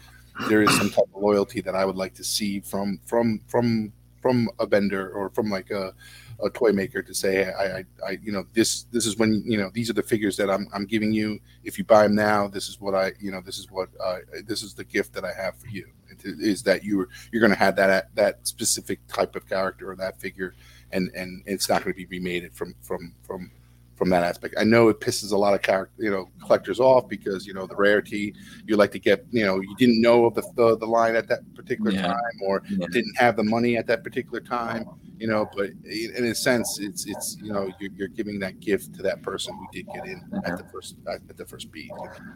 there 0.49 0.61
is 0.61 0.75
some 0.75 0.89
type 0.89 1.05
of 1.13 1.21
loyalty 1.21 1.61
that 1.61 1.75
I 1.75 1.85
would 1.85 1.95
like 1.95 2.15
to 2.15 2.23
see 2.23 2.59
from 2.59 2.99
from 3.05 3.39
from 3.47 3.93
from 4.21 4.49
a 4.59 4.65
vendor 4.65 5.09
or 5.09 5.29
from 5.29 5.49
like 5.49 5.69
a, 5.69 5.93
a 6.43 6.49
toy 6.49 6.71
maker 6.71 7.01
to 7.01 7.13
say 7.13 7.51
I, 7.51 7.79
I 7.79 7.85
I 8.05 8.11
you 8.21 8.31
know 8.31 8.45
this 8.53 8.83
this 8.91 9.05
is 9.05 9.17
when 9.17 9.43
you 9.45 9.57
know 9.57 9.69
these 9.73 9.89
are 9.89 9.93
the 9.93 10.03
figures 10.03 10.37
that 10.37 10.49
I'm 10.49 10.67
I'm 10.73 10.85
giving 10.85 11.11
you. 11.11 11.39
If 11.63 11.77
you 11.77 11.83
buy 11.83 12.03
them 12.03 12.15
now 12.15 12.47
this 12.47 12.69
is 12.69 12.79
what 12.79 12.95
I 12.95 13.11
you 13.19 13.31
know 13.31 13.41
this 13.41 13.59
is 13.59 13.71
what 13.71 13.89
uh, 14.03 14.19
this 14.45 14.63
is 14.63 14.73
the 14.73 14.83
gift 14.83 15.13
that 15.13 15.25
I 15.25 15.33
have 15.33 15.55
for 15.57 15.67
you. 15.67 15.87
Is 16.23 16.63
that 16.63 16.83
you're 16.83 17.09
you're 17.31 17.41
going 17.41 17.51
to 17.51 17.57
have 17.57 17.75
that 17.77 18.15
that 18.15 18.47
specific 18.47 19.05
type 19.07 19.35
of 19.35 19.47
character 19.47 19.91
or 19.91 19.95
that 19.95 20.19
figure 20.19 20.53
and 20.91 21.11
and 21.15 21.43
it's 21.45 21.67
not 21.67 21.83
going 21.83 21.93
to 21.93 21.97
be 21.97 22.05
remade 22.05 22.53
from 22.53 22.75
from 22.81 23.13
from 23.23 23.51
from 23.95 24.09
that 24.09 24.23
aspect. 24.23 24.55
I 24.57 24.63
know 24.63 24.89
it 24.89 24.99
pisses 24.99 25.31
a 25.31 25.37
lot 25.37 25.53
of 25.53 25.61
character, 25.61 26.03
you 26.03 26.11
know, 26.11 26.29
collectors 26.41 26.79
off 26.79 27.07
because 27.07 27.45
you 27.45 27.53
know 27.53 27.65
the 27.65 27.75
rarity. 27.75 28.33
You 28.65 28.75
like 28.75 28.91
to 28.91 28.99
get, 28.99 29.25
you 29.31 29.45
know, 29.45 29.59
you 29.59 29.75
didn't 29.77 30.01
know 30.01 30.25
of 30.25 30.35
the 30.35 30.43
the, 30.55 30.77
the 30.77 30.85
line 30.85 31.15
at 31.15 31.27
that 31.27 31.41
particular 31.55 31.91
Yeah. 31.91 32.07
time, 32.07 32.37
or 32.43 32.63
Yeah. 32.69 32.87
didn't 32.91 33.15
have 33.17 33.35
the 33.35 33.43
money 33.43 33.77
at 33.77 33.87
that 33.87 34.03
particular 34.03 34.39
time, 34.39 34.85
you 35.17 35.27
know. 35.27 35.49
But 35.55 35.71
in 35.85 36.15
in 36.15 36.25
a 36.25 36.35
sense, 36.35 36.79
it's 36.81 37.05
it's 37.05 37.37
you 37.41 37.53
know 37.53 37.71
you're, 37.79 37.91
you're 37.95 38.07
giving 38.07 38.39
that 38.39 38.59
gift 38.59 38.95
to 38.95 39.03
that 39.03 39.21
person 39.21 39.55
who 39.55 39.67
did 39.71 39.87
get 39.93 40.05
in 40.05 40.21
at 40.33 40.43
mm-hmm. 40.43 40.55
the 40.55 40.63
first 40.71 40.95
at 41.07 41.37
the 41.37 41.45
first 41.45 41.71
beat. 41.71 41.91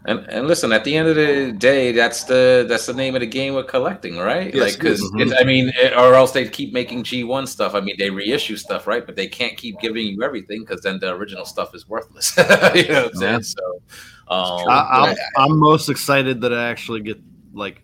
And 0.05 0.19
and 0.29 0.47
listen, 0.47 0.71
at 0.71 0.84
the 0.84 0.95
end 0.95 1.07
of 1.07 1.15
the 1.15 1.51
day, 1.51 1.91
that's 1.91 2.23
the 2.23 2.65
that's 2.69 2.85
the 2.85 2.93
name 2.93 3.15
of 3.15 3.21
the 3.21 3.27
game 3.27 3.55
with 3.55 3.67
collecting, 3.67 4.17
right? 4.17 4.53
Yes, 4.53 4.63
like 4.63 4.79
because 4.79 5.01
it's 5.15 5.34
I 5.39 5.43
mean, 5.43 5.71
or 5.97 6.13
else 6.13 6.31
they 6.31 6.47
keep 6.47 6.73
making 6.73 7.03
G 7.03 7.23
one 7.23 7.47
stuff. 7.47 7.73
I 7.73 7.79
mean, 7.81 7.95
they 7.97 8.09
reissue 8.09 8.57
stuff, 8.57 8.85
right? 8.88 9.05
But 9.05 9.15
they 9.15 9.27
can't 9.27 9.57
keep 9.57 9.79
giving 9.79 10.05
you 10.07 10.23
everything 10.23 10.61
because 10.61 10.81
then 10.81 10.99
the 10.99 11.13
original 11.13 11.45
stuff 11.47 11.73
is 11.73 11.87
worthless. 11.87 12.35
you 12.37 12.43
know 12.43 12.53
what 12.53 13.15
I'm 13.15 13.21
Yeah. 13.21 13.39
saying? 13.39 13.43
So, 13.43 13.81
um, 14.27 14.69
I, 14.69 14.87
I'm, 14.91 15.15
I'm 15.37 15.57
most 15.59 15.89
excited 15.89 16.41
that 16.41 16.53
I 16.53 16.69
actually 16.69 17.01
get 17.01 17.21
like 17.53 17.81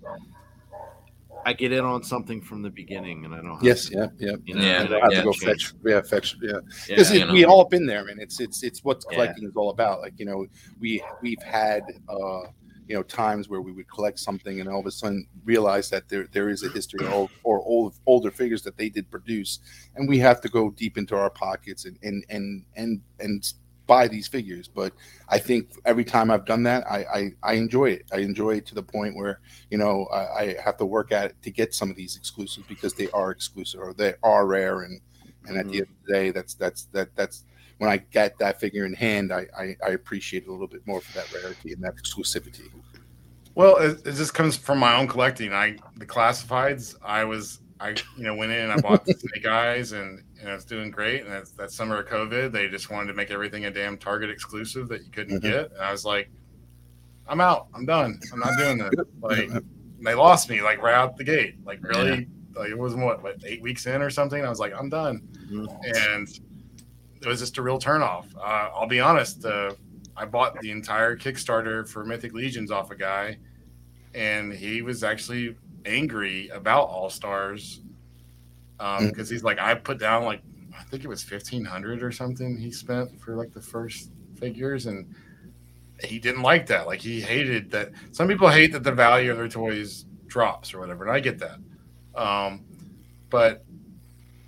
I 1.45 1.53
get 1.53 1.71
in 1.73 1.83
on 1.83 2.03
something 2.03 2.41
from 2.41 2.61
the 2.61 2.69
beginning, 2.69 3.25
and 3.25 3.33
I 3.33 3.37
don't. 3.37 3.51
Have 3.55 3.63
Yes, 3.63 3.89
to, 3.89 3.95
yeah, 3.95 4.07
yeah. 4.17 4.35
You 4.45 4.55
know, 4.55 4.61
Yeah, 4.61 4.87
I 4.97 4.99
have 5.03 5.11
yeah. 5.11 5.17
to 5.19 5.23
go 5.23 5.33
change. 5.33 5.73
fetch, 5.73 5.73
yeah, 5.85 6.01
fetch, 6.01 6.35
yeah. 6.41 6.51
yeah, 6.51 6.59
because 6.87 7.11
you 7.11 7.25
know. 7.25 7.33
we 7.33 7.43
all 7.45 7.65
been 7.65 7.85
there, 7.85 8.07
and 8.07 8.19
it's 8.21 8.39
it's 8.39 8.63
it's 8.63 8.83
what 8.83 9.03
Yeah. 9.09 9.15
collecting 9.15 9.45
is 9.45 9.55
all 9.55 9.69
about. 9.69 9.99
Like 10.01 10.13
you 10.17 10.25
know, 10.25 10.45
we 10.79 11.03
we've 11.21 11.41
had 11.43 11.83
uh, 12.07 12.41
you 12.87 12.95
know 12.95 13.03
times 13.03 13.49
where 13.49 13.61
we 13.61 13.71
would 13.71 13.87
collect 13.89 14.19
something, 14.19 14.59
and 14.59 14.69
all 14.69 14.79
of 14.79 14.85
a 14.85 14.91
sudden 14.91 15.27
realize 15.45 15.89
that 15.89 16.09
there 16.09 16.27
there 16.31 16.49
is 16.49 16.63
a 16.63 16.69
history 16.69 17.05
of, 17.07 17.31
or 17.43 17.59
old 17.61 17.95
older 18.05 18.31
figures 18.31 18.61
that 18.63 18.77
they 18.77 18.89
did 18.89 19.09
produce, 19.09 19.59
and 19.95 20.07
we 20.07 20.19
have 20.19 20.41
to 20.41 20.49
go 20.49 20.71
deep 20.71 20.97
into 20.97 21.15
our 21.15 21.29
pockets 21.29 21.85
and 21.85 21.97
and 22.03 22.25
and 22.29 22.63
and 22.75 23.01
and 23.19 23.53
buy 23.85 24.07
these 24.07 24.27
figures. 24.27 24.67
But 24.67 24.93
I 25.29 25.37
think 25.39 25.71
every 25.85 26.05
time 26.05 26.31
I've 26.31 26.45
done 26.45 26.63
that, 26.63 26.85
I 26.89 27.05
I, 27.13 27.31
I 27.43 27.53
enjoy 27.53 27.91
it. 27.91 28.05
I 28.11 28.19
enjoy 28.19 28.57
it 28.57 28.65
to 28.67 28.75
the 28.75 28.83
point 28.83 29.15
where 29.15 29.39
you 29.69 29.77
know 29.77 30.05
I, 30.05 30.41
I 30.41 30.55
have 30.63 30.77
to 30.77 30.85
work 30.85 31.11
at 31.11 31.31
it 31.31 31.35
to 31.43 31.51
get 31.51 31.73
some 31.73 31.89
of 31.89 31.95
these 31.95 32.15
exclusives 32.15 32.67
because 32.67 32.93
they 32.93 33.09
are 33.11 33.31
exclusive 33.31 33.81
or 33.81 33.93
they 33.93 34.13
are 34.23 34.45
rare 34.45 34.81
and 34.81 34.99
and 35.47 35.57
at 35.57 35.67
the 35.67 35.71
mm-hmm. 35.71 35.77
end 35.79 35.87
of 35.87 36.07
the 36.07 36.13
day 36.13 36.31
that's 36.31 36.53
that's 36.53 36.85
that 36.93 37.09
that's 37.15 37.43
when 37.83 37.91
I 37.91 37.97
get 37.97 38.37
that 38.39 38.59
figure 38.61 38.85
in 38.85 38.93
hand 38.93 39.33
I, 39.33 39.45
I 39.57 39.75
I 39.85 39.89
appreciate 39.89 40.43
it 40.43 40.49
a 40.49 40.51
little 40.51 40.67
bit 40.67 40.87
more 40.87 41.01
for 41.01 41.11
that 41.19 41.31
rarity 41.33 41.73
and 41.73 41.83
that 41.83 41.95
exclusivity. 41.97 42.69
Well, 43.55 43.75
it, 43.77 43.99
it 44.07 44.13
just 44.15 44.33
comes 44.33 44.55
from 44.57 44.79
my 44.79 44.95
own 44.95 45.07
collecting. 45.07 45.53
I 45.53 45.77
the 45.97 46.05
classifieds. 46.05 46.95
I 47.03 47.23
was 47.25 47.59
I 47.79 47.89
you 48.17 48.23
know 48.23 48.35
went 48.35 48.51
in 48.53 48.61
and 48.61 48.71
I 48.71 48.79
bought 48.79 49.05
the 49.05 49.13
Snake 49.23 49.45
Eyes 49.45 49.91
and 49.91 50.23
and 50.39 50.49
it's 50.49 50.65
doing 50.65 50.91
great. 50.91 51.25
And 51.25 51.45
that 51.57 51.71
summer 51.71 51.99
of 51.99 52.07
COVID, 52.07 52.51
they 52.51 52.67
just 52.69 52.89
wanted 52.89 53.07
to 53.07 53.13
make 53.13 53.31
everything 53.31 53.65
a 53.65 53.71
damn 53.71 53.97
Target 53.97 54.29
exclusive 54.29 54.87
that 54.89 55.03
you 55.03 55.11
couldn't 55.11 55.39
Mhm. 55.39 55.41
get. 55.41 55.71
And 55.71 55.81
I 55.81 55.91
was 55.91 56.03
like, 56.05 56.29
I'm 57.27 57.41
out. 57.41 57.67
I'm 57.75 57.85
done. 57.85 58.19
I'm 58.31 58.39
not 58.39 58.57
doing 58.57 58.77
this. 58.77 58.91
Like 59.21 59.49
they 60.01 60.13
lost 60.15 60.49
me 60.49 60.61
like 60.61 60.81
right 60.81 60.95
out 60.95 61.15
the 61.17 61.23
gate. 61.23 61.55
Like 61.65 61.83
really, 61.83 62.27
like 62.55 62.69
it 62.69 62.77
was 62.77 62.95
what, 62.95 63.21
what 63.23 63.37
eight 63.45 63.61
weeks 63.61 63.85
in 63.85 64.01
or 64.01 64.09
something. 64.09 64.43
I 64.43 64.49
was 64.49 64.59
like, 64.59 64.73
I'm 64.73 64.89
done. 64.89 65.27
And 65.83 66.27
it 67.23 67.27
was 67.27 67.39
just 67.39 67.57
a 67.57 67.61
real 67.61 67.79
turnoff. 67.79 68.25
Uh, 68.35 68.69
I'll 68.73 68.87
be 68.87 68.99
honest. 68.99 69.45
Uh, 69.45 69.71
I 70.15 70.25
bought 70.25 70.59
the 70.59 70.71
entire 70.71 71.15
Kickstarter 71.15 71.87
for 71.87 72.05
Mythic 72.05 72.33
Legions 72.33 72.69
off 72.69 72.91
a 72.91 72.95
guy, 72.95 73.37
and 74.13 74.53
he 74.53 74.81
was 74.81 75.03
actually 75.03 75.55
angry 75.85 76.49
about 76.49 76.83
All 76.89 77.09
Stars 77.09 77.81
because 78.77 79.29
he's 79.29 79.43
like, 79.43 79.59
I 79.59 79.73
put 79.75 79.97
down 79.97 80.25
like 80.25 80.41
I 80.77 80.83
think 80.83 81.03
it 81.03 81.07
was 81.07 81.23
fifteen 81.23 81.65
hundred 81.65 82.03
or 82.03 82.11
something 82.11 82.57
he 82.57 82.71
spent 82.71 83.19
for 83.21 83.35
like 83.35 83.53
the 83.53 83.61
first 83.61 84.11
figures, 84.39 84.85
and 84.85 85.15
he 86.03 86.19
didn't 86.19 86.41
like 86.41 86.67
that. 86.67 86.85
Like 86.85 87.01
he 87.01 87.21
hated 87.21 87.71
that. 87.71 87.91
Some 88.11 88.27
people 88.27 88.49
hate 88.49 88.71
that 88.73 88.83
the 88.83 88.91
value 88.91 89.31
of 89.31 89.37
their 89.37 89.47
toys 89.47 90.05
drops 90.27 90.73
or 90.73 90.79
whatever, 90.79 91.05
and 91.05 91.13
I 91.13 91.19
get 91.19 91.39
that. 91.39 91.57
Um, 92.15 92.65
but 93.29 93.63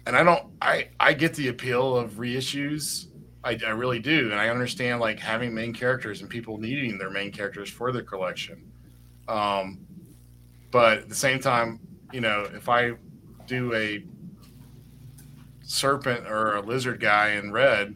and 0.06 0.15
I 0.15 0.23
don't. 0.23 0.44
I 0.61 0.90
I 0.99 1.14
get 1.14 1.34
the 1.34 1.48
appeal 1.49 1.95
of 1.98 2.14
reissues. 2.14 3.07
I, 3.44 3.60
I 3.65 3.69
really 3.69 3.99
do, 3.99 4.32
and 4.32 4.40
I 4.40 4.49
understand 4.49 4.99
like 4.99 5.19
having 5.19 5.53
main 5.53 5.72
characters 5.72 6.22
and 6.22 6.30
people 6.30 6.57
needing 6.57 6.98
their 6.98 7.11
main 7.11 7.32
characters 7.32 7.69
for 7.69 7.91
their 7.91 8.02
collection. 8.02 8.72
Um, 9.27 9.86
but 10.72 10.99
at 10.99 11.10
the 11.10 11.15
same 11.15 11.40
time, 11.40 11.80
you 12.11 12.22
know, 12.22 12.48
if 12.56 12.69
I 12.69 12.94
do 13.45 13.73
a 13.73 14.03
serpent 15.61 16.27
or 16.27 16.56
a 16.56 16.61
lizard 16.61 16.99
guy 16.99 17.32
in 17.32 17.52
red, 17.52 17.95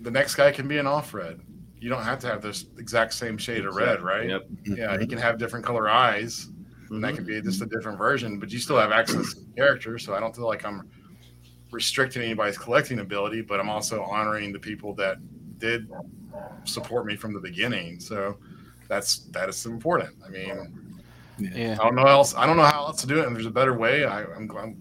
the 0.00 0.10
next 0.10 0.36
guy 0.36 0.52
can 0.52 0.68
be 0.68 0.78
an 0.78 0.86
off 0.86 1.14
red. 1.14 1.40
You 1.80 1.88
don't 1.88 2.04
have 2.04 2.20
to 2.20 2.28
have 2.28 2.42
this 2.42 2.66
exact 2.78 3.14
same 3.14 3.36
shade 3.36 3.64
of 3.64 3.74
red, 3.74 4.02
right? 4.02 4.28
Yep. 4.28 4.46
Yeah, 4.64 4.98
he 4.98 5.06
can 5.06 5.18
have 5.18 5.36
different 5.36 5.64
color 5.64 5.88
eyes, 5.88 6.48
and 6.92 7.02
that 7.04 7.08
mm-hmm. 7.08 7.16
could 7.16 7.26
be 7.26 7.40
just 7.42 7.62
a 7.62 7.66
different 7.66 7.98
version. 7.98 8.38
But 8.38 8.50
you 8.50 8.58
still 8.58 8.78
have 8.78 8.92
access 8.92 9.34
to 9.34 9.40
the 9.40 9.52
character, 9.56 9.98
so 9.98 10.14
I 10.14 10.20
don't 10.20 10.34
feel 10.34 10.46
like 10.46 10.64
I'm 10.64 10.88
restricting 11.70 12.22
anybody's 12.22 12.58
collecting 12.58 13.00
ability. 13.00 13.42
But 13.42 13.60
I'm 13.60 13.70
also 13.70 14.02
honoring 14.02 14.52
the 14.52 14.58
people 14.58 14.94
that 14.94 15.16
did 15.58 15.90
support 16.64 17.06
me 17.06 17.16
from 17.16 17.32
the 17.32 17.40
beginning. 17.40 18.00
So 18.00 18.38
that's 18.88 19.18
that 19.30 19.48
is 19.48 19.64
important. 19.66 20.14
I 20.24 20.28
mean, 20.28 21.00
Yeah. 21.38 21.76
I 21.80 21.84
don't 21.84 21.94
know 21.94 22.06
else. 22.06 22.34
I 22.34 22.46
don't 22.46 22.56
know 22.56 22.64
how 22.64 22.86
else 22.86 23.00
to 23.02 23.06
do 23.06 23.20
it. 23.20 23.26
And 23.26 23.34
there's 23.34 23.46
a 23.46 23.50
better 23.50 23.76
way. 23.76 24.04
I, 24.04 24.22
I'm, 24.24 24.50
I'm 24.56 24.76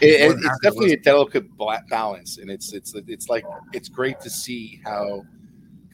It, 0.00 0.20
More 0.20 0.30
it- 0.30 0.34
than 0.34 0.44
it's 0.44 0.60
definitely 0.62 0.92
a 0.92 1.00
delicate 1.00 1.46
balance, 1.88 2.38
and 2.38 2.50
it's 2.50 2.72
it's 2.72 2.94
it's 2.94 3.28
like 3.28 3.44
it's 3.72 3.88
great 3.88 4.20
to 4.20 4.30
see 4.30 4.80
how 4.84 5.24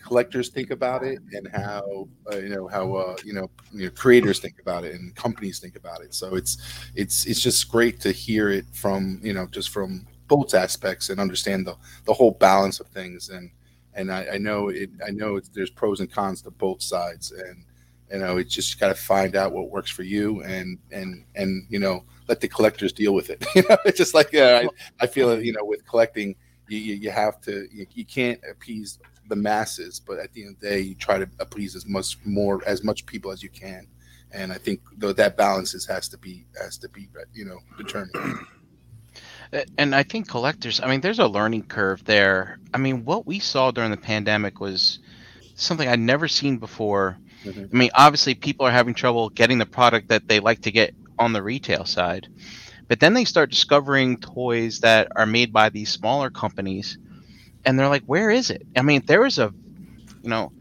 collectors 0.04 0.50
think 0.50 0.70
about 0.70 1.02
it 1.02 1.18
and 1.32 1.48
how 1.48 2.06
uh, 2.30 2.36
you 2.36 2.50
know 2.50 2.68
how 2.68 2.94
uh, 2.94 3.16
you 3.24 3.32
know 3.32 3.50
you 3.72 3.86
know 3.86 3.90
creators 3.90 4.38
think 4.38 4.60
about 4.60 4.84
it 4.84 4.94
and 4.94 5.16
companies 5.16 5.58
think 5.58 5.76
about 5.76 6.02
it. 6.02 6.12
So 6.14 6.34
it's 6.34 6.58
it's 6.94 7.24
it's 7.26 7.40
just 7.40 7.70
great 7.70 8.00
to 8.00 8.12
hear 8.12 8.50
it 8.50 8.66
from 8.72 9.18
you 9.22 9.32
know 9.32 9.46
just 9.46 9.70
from 9.70 10.06
both 10.28 10.54
aspects 10.54 11.08
and 11.08 11.18
understand 11.18 11.66
the 11.66 11.76
the 12.04 12.12
whole 12.12 12.32
balance 12.32 12.80
of 12.80 12.86
things. 12.88 13.30
And 13.30 13.50
and 13.94 14.12
I, 14.12 14.34
I 14.34 14.38
know 14.38 14.68
it 14.68 14.90
I 15.06 15.10
know 15.10 15.40
there's 15.54 15.70
pros 15.70 16.00
and 16.00 16.12
cons 16.12 16.42
to 16.42 16.50
both 16.50 16.82
sides. 16.82 17.32
And 17.32 17.64
you 18.12 18.18
know 18.18 18.36
it's 18.36 18.54
just 18.54 18.78
got 18.78 18.88
to 18.88 18.94
find 18.94 19.34
out 19.34 19.52
what 19.52 19.70
works 19.70 19.90
for 19.90 20.02
you 20.02 20.42
and 20.42 20.78
and 20.92 21.24
and 21.34 21.66
you 21.70 21.78
know 21.78 22.04
let 22.28 22.40
the 22.40 22.48
collectors 22.48 22.92
deal 22.92 23.14
with 23.14 23.30
it. 23.30 23.42
You 23.56 23.62
know 23.68 23.78
it's 23.86 23.98
just 23.98 24.14
like 24.14 24.32
yeah 24.32 24.64
I, 24.64 25.04
I 25.04 25.06
feel 25.06 25.40
you 25.40 25.52
know 25.52 25.64
with 25.64 25.86
collecting 25.86 26.36
you, 26.68 26.78
you 26.78 27.10
have 27.10 27.40
to 27.42 27.66
you, 27.72 27.86
you 27.94 28.04
can't 28.04 28.40
appease 28.50 28.98
the 29.28 29.36
masses 29.36 30.00
but 30.00 30.18
at 30.18 30.32
the 30.32 30.42
end 30.42 30.54
of 30.54 30.60
the 30.60 30.68
day 30.68 30.80
you 30.80 30.94
try 30.94 31.18
to 31.18 31.28
appease 31.38 31.74
as 31.76 31.86
much 31.86 32.18
more 32.24 32.62
as 32.66 32.84
much 32.84 33.06
people 33.06 33.30
as 33.30 33.42
you 33.42 33.48
can 33.48 33.86
and 34.32 34.52
I 34.52 34.58
think 34.58 34.80
though 34.96 35.12
that 35.12 35.36
balance 35.36 35.72
has 35.86 36.08
to 36.08 36.18
be 36.18 36.46
has 36.60 36.78
to 36.78 36.88
be 36.88 37.08
you 37.32 37.44
know 37.44 37.58
determined 37.76 38.38
And 39.78 39.94
I 39.94 40.02
think 40.02 40.28
collectors, 40.28 40.80
I 40.80 40.88
mean, 40.88 41.00
there's 41.00 41.20
a 41.20 41.26
learning 41.26 41.64
curve 41.64 42.04
there. 42.04 42.58
I 42.72 42.78
mean, 42.78 43.04
what 43.04 43.26
we 43.26 43.38
saw 43.38 43.70
during 43.70 43.90
the 43.90 43.96
pandemic 43.96 44.60
was 44.60 44.98
something 45.54 45.88
I'd 45.88 46.00
never 46.00 46.28
seen 46.28 46.58
before. 46.58 47.16
Mhm. 47.44 47.68
I 47.72 47.76
mean, 47.76 47.90
obviously, 47.94 48.34
people 48.34 48.66
are 48.66 48.72
having 48.72 48.94
trouble 48.94 49.28
getting 49.28 49.58
the 49.58 49.66
product 49.66 50.08
that 50.08 50.28
they 50.28 50.40
like 50.40 50.62
to 50.62 50.72
get 50.72 50.94
on 51.18 51.32
the 51.32 51.42
retail 51.42 51.84
side, 51.84 52.26
but 52.88 52.98
then 53.00 53.14
they 53.14 53.24
start 53.24 53.50
discovering 53.50 54.16
toys 54.16 54.80
that 54.80 55.08
are 55.14 55.26
made 55.26 55.52
by 55.52 55.68
these 55.68 55.90
smaller 55.90 56.30
companies, 56.30 56.98
and 57.64 57.78
they're 57.78 57.88
like, 57.88 58.04
"Where 58.04 58.30
is 58.30 58.50
it?" 58.50 58.66
I 58.76 58.82
mean, 58.82 59.02
there 59.06 59.22
was 59.22 59.38
a, 59.38 59.52
you 60.22 60.30
know, 60.30 60.52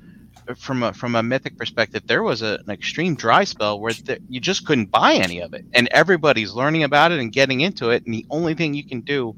from 0.58 0.84
a 0.84 0.94
from 0.94 1.16
a 1.16 1.24
mythic 1.24 1.58
perspective, 1.58 2.04
there 2.08 2.24
was 2.24 2.42
a, 2.42 2.60
an 2.66 2.70
extreme 2.70 3.16
dry 3.16 3.44
spell 3.44 3.80
where 3.80 3.94
th- 3.94 4.22
you 4.30 4.40
just 4.40 4.66
couldn't 4.66 4.92
buy 4.92 5.16
any 5.16 5.42
of 5.42 5.54
it, 5.54 5.66
and 5.74 5.88
everybody's 5.90 6.54
learning 6.54 6.84
about 6.84 7.12
it 7.12 7.20
and 7.20 7.32
getting 7.32 7.62
into 7.62 7.90
it, 7.90 8.06
and 8.06 8.14
the 8.14 8.26
only 8.30 8.54
thing 8.54 8.74
you 8.74 8.86
can 8.86 9.02
do 9.02 9.36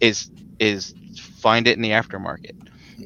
is 0.00 0.30
is 0.58 0.94
find 1.40 1.66
it 1.66 1.76
in 1.76 1.82
the 1.82 1.90
aftermarket 1.90 2.54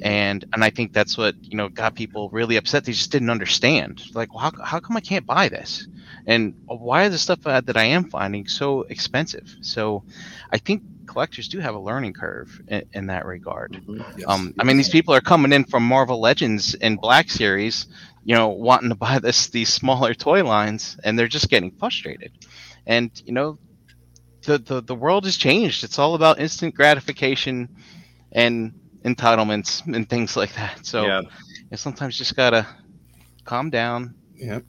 and 0.03 0.45
and 0.53 0.65
I 0.65 0.71
think 0.71 0.93
that's 0.93 1.17
what 1.17 1.35
you 1.43 1.57
know 1.57 1.69
got 1.69 1.95
people 1.95 2.29
really 2.31 2.57
upset. 2.57 2.85
They 2.85 2.93
just 2.93 3.11
didn't 3.11 3.31
understand. 3.31 4.03
Like, 4.15 4.35
well, 4.35 4.41
how 4.41 4.63
how 4.63 4.81
come 4.81 4.97
I 4.97 5.01
can't 5.01 5.27
buy 5.27 5.49
this? 5.49 5.87
And 6.27 6.55
why 6.67 7.05
is 7.05 7.13
the 7.13 7.19
stuff 7.19 7.41
that 7.43 7.77
I 7.77 7.85
am 7.85 8.11
finding 8.11 8.47
so 8.47 8.83
expensive? 8.83 9.55
So, 9.61 10.05
I 10.51 10.59
think 10.59 10.83
collectors 11.07 11.49
do 11.49 11.59
have 11.59 11.75
a 11.75 11.79
learning 11.79 12.13
curve 12.13 12.61
in, 12.69 12.83
in 12.93 13.07
that 13.07 13.27
regard. 13.27 13.81
Yes. 13.89 14.25
Um, 14.27 14.55
I 14.59 14.65
mean, 14.65 14.77
these 14.77 14.89
people 14.89 15.15
are 15.15 15.21
coming 15.21 15.53
in 15.53 15.65
from 15.65 15.85
Marvel 15.85 16.21
Legends 16.21 16.75
and 16.75 17.01
Black 17.01 17.31
Series, 17.31 17.87
you 18.25 18.35
know, 18.35 18.49
wanting 18.49 18.89
to 18.89 18.95
buy 18.95 19.19
this 19.19 19.49
these 19.49 19.73
smaller 19.73 20.15
toy 20.15 20.45
lines, 20.45 20.99
and 21.05 21.19
they're 21.19 21.29
just 21.29 21.49
getting 21.49 21.71
frustrated. 21.71 22.33
And 22.87 23.11
you 23.25 23.33
know, 23.33 23.59
the 24.43 24.59
the, 24.59 24.81
the 24.81 24.95
world 24.95 25.25
has 25.25 25.37
changed. 25.37 25.85
It's 25.85 25.99
all 25.99 26.15
about 26.15 26.41
instant 26.41 26.75
gratification 26.75 27.69
and 28.33 28.73
entitlements 29.05 29.85
and 29.87 30.09
things 30.09 30.37
like 30.37 30.55
that. 30.55 30.87
So 30.87 31.07
yeah, 31.07 31.23
you 31.71 31.77
sometimes 31.77 32.17
just 32.17 32.37
gotta 32.37 32.67
calm 33.45 33.71
down. 33.71 34.15
Yep. 34.37 34.65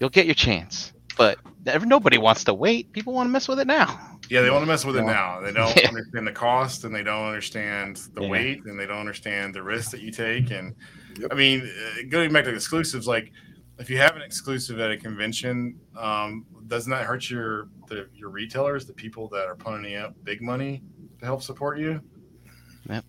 You'll 0.00 0.10
get 0.10 0.26
your 0.26 0.34
chance, 0.34 0.92
but 1.16 1.38
ever, 1.66 1.86
nobody 1.86 2.18
wants 2.18 2.44
to 2.44 2.54
wait. 2.54 2.92
People 2.92 3.12
want 3.14 3.26
to 3.26 3.32
mess 3.32 3.48
with 3.48 3.58
it 3.58 3.66
now. 3.66 4.17
Yeah, 4.28 4.42
they 4.42 4.50
want 4.50 4.62
to 4.62 4.66
mess 4.66 4.84
with 4.84 4.96
it 4.96 5.02
now. 5.04 5.40
They 5.40 5.52
don't 5.52 5.74
Yeah. 5.82 5.88
understand 5.88 6.26
the 6.26 6.32
cost, 6.32 6.84
and 6.84 6.94
they 6.94 7.02
don't 7.02 7.26
understand 7.26 7.96
the 8.14 8.22
Yeah. 8.22 8.28
weight, 8.28 8.64
and 8.64 8.78
they 8.78 8.86
don't 8.86 8.98
understand 8.98 9.54
the 9.54 9.62
risk 9.62 9.90
that 9.92 10.00
you 10.00 10.10
take. 10.10 10.50
And 10.50 10.74
Yep. 11.18 11.32
I 11.32 11.34
mean, 11.34 11.62
uh, 11.62 12.02
going 12.08 12.32
back 12.32 12.44
to 12.44 12.54
exclusives, 12.54 13.06
like 13.08 13.32
if 13.78 13.88
you 13.90 13.98
have 13.98 14.14
an 14.16 14.22
exclusive 14.22 14.78
at 14.80 14.90
a 14.90 14.96
convention, 14.96 15.78
um, 15.96 16.44
doesn't 16.66 16.90
that 16.90 17.04
hurt 17.06 17.28
your 17.30 17.68
the, 17.88 18.06
your 18.14 18.28
retailers, 18.28 18.84
the 18.86 18.92
people 18.92 19.28
that 19.28 19.46
are 19.46 19.56
ponying 19.56 20.00
up 20.02 20.14
big 20.24 20.42
money 20.42 20.82
to 21.20 21.24
help 21.24 21.42
support 21.42 21.78
you? 21.78 22.00
Yep. 22.88 23.04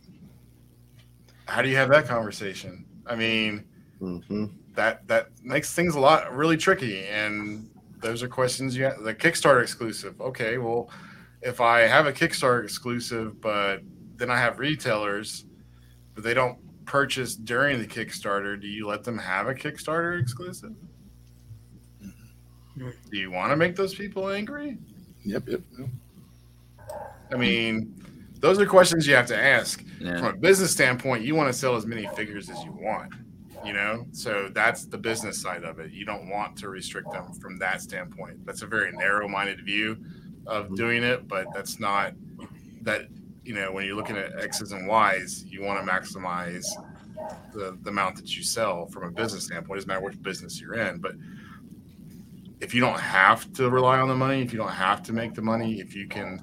How 1.45 1.61
do 1.61 1.67
you 1.69 1.75
have 1.75 1.89
that 1.89 2.07
conversation? 2.07 2.85
I 3.05 3.15
mean, 3.15 3.65
Mhm. 4.01 4.51
that 4.75 5.05
that 5.07 5.27
makes 5.43 5.73
things 5.73 5.95
a 5.95 5.99
lot 5.99 6.33
really 6.33 6.55
tricky 6.55 7.03
and 7.07 7.69
those 7.99 8.23
are 8.23 8.29
questions 8.29 8.77
you 8.77 8.85
have 8.85 9.01
the 9.03 9.13
kickstarter 9.13 9.61
exclusive 9.61 10.19
okay 10.21 10.57
well 10.57 10.89
if 11.41 11.61
i 11.61 11.79
have 11.81 12.05
a 12.05 12.11
kickstarter 12.13 12.63
exclusive 12.63 13.39
but 13.41 13.81
then 14.17 14.29
i 14.29 14.37
have 14.37 14.59
retailers 14.59 15.45
but 16.15 16.23
they 16.23 16.33
don't 16.33 16.57
purchase 16.85 17.35
during 17.35 17.79
the 17.79 17.87
kickstarter 17.87 18.59
do 18.59 18.67
you 18.67 18.87
let 18.87 19.03
them 19.03 19.17
have 19.17 19.47
a 19.47 19.53
kickstarter 19.53 20.19
exclusive 20.21 20.73
Hmm. 22.75 22.89
do 23.11 23.17
you 23.17 23.29
want 23.31 23.51
to 23.51 23.57
make 23.57 23.75
those 23.75 23.93
people 23.95 24.29
angry 24.29 24.77
Yep. 25.25 25.49
Yep. 25.49 25.61
yep. 25.79 25.89
i 27.31 27.35
mean 27.35 27.93
those 28.39 28.57
are 28.59 28.65
questions 28.65 29.05
you 29.05 29.15
have 29.15 29.25
to 29.27 29.37
ask 29.37 29.83
Yeah. 29.99 30.17
from 30.17 30.27
a 30.27 30.37
business 30.37 30.71
standpoint, 30.71 31.25
you 31.25 31.35
want 31.35 31.51
to 31.51 31.59
sell 31.59 31.75
as 31.75 31.85
many 31.85 32.07
figures 32.15 32.49
as 32.49 32.63
you 32.63 32.71
want, 32.71 33.13
you 33.65 33.73
know? 33.73 34.05
So 34.13 34.47
that's 34.53 34.85
the 34.85 34.97
business 34.97 35.41
side 35.41 35.65
of 35.65 35.79
it. 35.79 35.91
You 35.91 36.05
don't 36.05 36.29
want 36.29 36.55
to 36.59 36.69
restrict 36.69 37.11
them 37.11 37.33
from 37.33 37.59
that 37.59 37.81
standpoint. 37.81 38.45
That's 38.45 38.61
a 38.61 38.65
very 38.65 38.93
narrow 38.93 39.27
minded 39.27 39.65
view 39.65 39.97
of 40.49 40.75
doing 40.75 41.03
it, 41.03 41.27
but 41.27 41.47
that's 41.53 41.79
not 41.79 42.13
that, 42.81 43.07
you 43.43 43.53
know, 43.53 43.71
when 43.71 43.85
you're 43.85 43.95
looking 43.95 44.17
at 44.17 44.37
X's 44.39 44.71
and 44.71 44.87
Y's, 44.87 45.45
you 45.45 45.61
want 45.61 45.83
to 45.83 45.91
maximize 45.91 46.65
the, 47.53 47.77
the 47.83 47.89
amount 47.89 48.15
that 48.17 48.35
you 48.35 48.43
sell 48.43 48.87
from 48.87 49.03
a 49.03 49.11
business 49.11 49.45
standpoint. 49.45 49.77
It 49.77 49.81
doesn't 49.81 49.87
matter 49.87 50.01
which 50.01 50.21
business 50.21 50.59
you're 50.59 50.75
in, 50.75 50.99
but 50.99 51.13
if 52.61 52.73
you 52.73 52.81
don't 52.81 52.99
have 52.99 53.51
to 53.53 53.69
rely 53.69 53.99
on 53.99 54.07
the 54.07 54.15
money, 54.15 54.41
if 54.41 54.51
you 54.51 54.59
don't 54.59 54.67
have 54.69 55.01
to 55.03 55.13
make 55.13 55.33
the 55.33 55.41
money, 55.41 55.79
if 55.79 55.95
you 55.95 56.07
can 56.07 56.41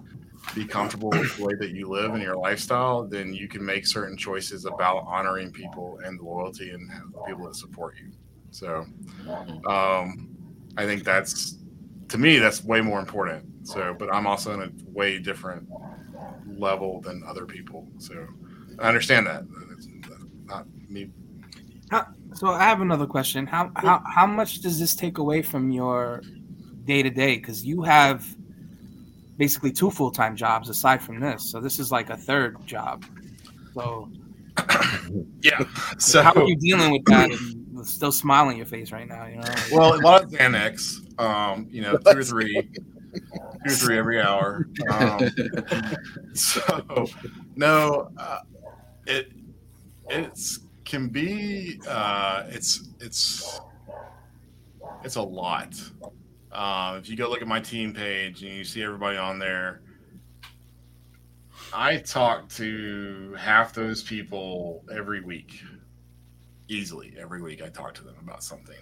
be 0.55 0.65
comfortable 0.65 1.11
with 1.11 1.37
the 1.37 1.45
way 1.45 1.55
that 1.59 1.71
you 1.71 1.89
live 1.89 2.15
and 2.15 2.23
your 2.23 2.37
lifestyle, 2.37 3.05
then 3.05 3.35
you 3.35 3.49
can 3.49 3.65
make 3.65 3.87
certain 3.87 4.17
choices 4.17 4.65
about 4.65 5.05
honoring 5.07 5.51
people 5.51 5.99
and 6.05 6.21
loyalty 6.21 6.71
and 6.71 6.89
the 7.13 7.21
people 7.27 7.47
that 7.47 7.57
support 7.57 7.97
you. 8.03 8.13
So, 8.51 8.87
um, 9.67 10.29
I 10.77 10.85
think 10.85 11.05
that's 11.05 11.59
to 12.09 12.19
me 12.19 12.39
that's 12.39 12.65
way 12.65 12.81
more 12.81 13.01
important. 13.01 13.45
So, 13.67 13.95
but 13.99 14.13
I'm 14.15 14.27
also 14.27 14.55
in 14.55 14.63
a 14.63 14.71
way 14.91 15.19
different 15.19 15.69
level 16.47 17.01
than 17.01 17.23
other 17.27 17.47
people. 17.47 17.89
So, 17.99 18.27
I 18.79 18.89
understand 18.89 19.27
that. 19.27 19.45
It's 19.73 19.89
not 20.45 20.67
me. 20.89 21.11
So 22.35 22.49
I 22.49 22.65
have 22.65 22.81
another 22.81 23.07
question. 23.07 23.47
How 23.47 23.71
how 23.77 24.03
how 24.07 24.27
much 24.27 24.61
does 24.61 24.79
this 24.79 24.95
take 24.95 25.19
away 25.19 25.43
from 25.43 25.71
your 25.71 26.23
day 26.85 27.03
to 27.03 27.11
day? 27.11 27.37
Because 27.37 27.65
you 27.65 27.83
have 27.83 28.27
basically 29.39 29.73
two 29.73 29.91
full 29.91 30.11
time 30.11 30.37
jobs 30.37 30.69
aside 30.69 31.03
from 31.03 31.21
this. 31.21 31.51
So 31.51 31.61
this 31.61 31.79
is 31.79 31.91
like 31.91 32.11
a 32.11 32.17
third 32.17 32.65
job. 32.67 33.05
So 33.75 34.11
Yeah. 35.43 35.65
So 35.99 36.23
how 36.23 36.33
are 36.33 36.45
you 36.45 36.57
dealing 36.57 36.93
with 36.93 37.05
that 37.07 37.31
still 37.87 38.13
smile 38.13 38.49
on 38.49 38.57
your 38.57 38.67
face 38.67 38.93
right 38.93 39.09
now? 39.09 39.27
You 39.27 39.37
know. 39.37 39.55
Well, 39.73 39.95
a 39.95 40.01
lot 40.01 40.25
of 40.25 40.31
Xanax, 40.31 41.21
um, 41.21 41.67
you 41.71 41.83
know, 41.83 41.97
two 41.97 42.19
or 42.19 42.23
three, 42.25 42.69
two 43.15 43.21
or 43.67 43.71
three 43.71 43.99
every 43.99 44.21
hour. 44.21 44.69
Um, 44.91 45.31
so, 46.35 47.07
no, 47.57 48.11
uh, 48.19 48.41
it 49.07 49.33
it's 50.09 50.61
can 50.85 51.09
be 51.09 51.81
uh, 51.89 52.45
it's 52.49 52.89
it's 53.01 53.61
it's 55.05 55.17
a 55.17 55.23
lot. 55.23 55.75
Uh, 56.53 56.97
if 56.99 57.09
you 57.09 57.17
go 57.17 57.29
look 57.29 57.43
at 57.43 57.49
my 57.49 57.61
team 57.61 57.93
page 57.93 58.43
and 58.43 58.53
you 58.53 58.65
see 58.65 58.83
everybody 58.83 59.19
on 59.19 59.39
there, 59.39 59.83
I 61.73 61.99
talk 61.99 62.49
to 62.51 63.35
half 63.39 63.75
those 63.75 64.03
people 64.03 64.83
every 64.91 65.21
week, 65.21 65.63
easily 66.69 67.15
every 67.19 67.43
week. 67.43 67.63
I 67.63 67.69
talk 67.69 67.95
to 67.95 68.05
them 68.05 68.17
about 68.23 68.43
something. 68.43 68.77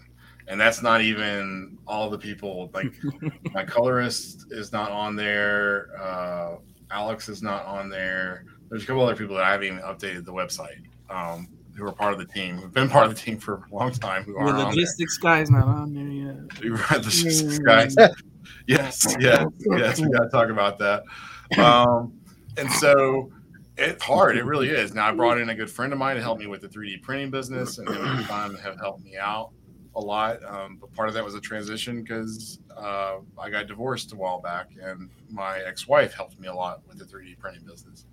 And 0.46 0.60
that's 0.60 0.82
not 0.82 1.00
even 1.00 1.78
all 1.86 2.10
the 2.10 2.18
people 2.18 2.70
like 2.74 2.92
my 3.54 3.64
colorist 3.64 4.46
is 4.50 4.72
not 4.72 4.90
on 4.90 5.16
there 5.16 5.88
uh, 6.00 6.56
alex 6.90 7.28
is 7.28 7.42
not 7.42 7.64
on 7.64 7.88
there. 7.88 8.44
There's 8.68 8.84
a 8.84 8.86
couple 8.86 9.02
other 9.02 9.16
people 9.16 9.36
that 9.36 9.44
i 9.44 9.52
haven't 9.52 9.66
even 9.66 9.80
updated 9.80 10.24
the 10.24 10.32
website 10.32 10.82
um, 11.08 11.48
who 11.76 11.86
are 11.86 11.92
part 11.92 12.12
of 12.12 12.18
the 12.18 12.26
team 12.26 12.56
who've 12.56 12.72
been 12.72 12.88
part 12.88 13.06
of 13.06 13.14
the 13.14 13.20
team 13.20 13.38
for 13.38 13.66
a 13.70 13.74
long 13.74 13.90
time 13.92 14.24
who 14.24 14.32
The 14.34 14.38
aren't 14.38 14.58
on 14.58 14.68
logistics 14.70 15.16
guy's 15.18 15.50
not 15.50 15.66
on 15.66 15.94
there 15.94 16.04
yet. 16.04 16.60
We 16.60 16.70
were 16.70 16.78
at 16.90 17.02
the 17.02 17.08
logistics 17.08 17.58
guys 17.58 17.96
yes 18.66 19.16
yes 19.18 19.46
yes 19.78 20.00
we 20.00 20.08
got 20.10 20.24
to 20.24 20.30
talk 20.30 20.48
about 20.50 20.78
that. 20.78 21.02
Um, 21.58 22.14
and 22.56 22.72
so 22.72 23.30
it's 23.76 24.02
hard 24.02 24.36
it 24.36 24.44
really 24.44 24.68
is 24.68 24.94
now 24.94 25.08
i 25.08 25.12
brought 25.16 25.38
in 25.38 25.48
a 25.48 25.54
good 25.54 25.70
friend 25.70 25.92
of 25.92 25.98
mine 25.98 26.16
to 26.16 26.22
help 26.22 26.38
me 26.38 26.46
with 26.46 26.60
the 26.60 26.68
3d 26.68 27.02
printing 27.02 27.30
business 27.30 27.78
and 27.78 27.88
him 27.88 28.06
and 28.30 28.58
have 28.58 28.78
helped 28.78 29.02
me 29.02 29.16
out 29.16 29.50
a 29.96 30.00
lot. 30.00 30.44
Um, 30.44 30.78
but 30.80 30.92
part 30.92 31.08
of 31.08 31.14
that 31.14 31.24
was 31.24 31.34
a 31.34 31.40
transition 31.40 32.02
because 32.02 32.58
uh, 32.76 33.18
I 33.38 33.50
got 33.50 33.66
divorced 33.66 34.12
a 34.12 34.16
while 34.16 34.40
back, 34.40 34.70
and 34.80 35.08
my 35.30 35.58
ex-wife 35.60 36.12
helped 36.14 36.38
me 36.38 36.48
a 36.48 36.54
lot 36.54 36.82
with 36.88 36.98
the 36.98 37.04
3D 37.04 37.38
printing 37.38 37.64
business. 37.64 38.06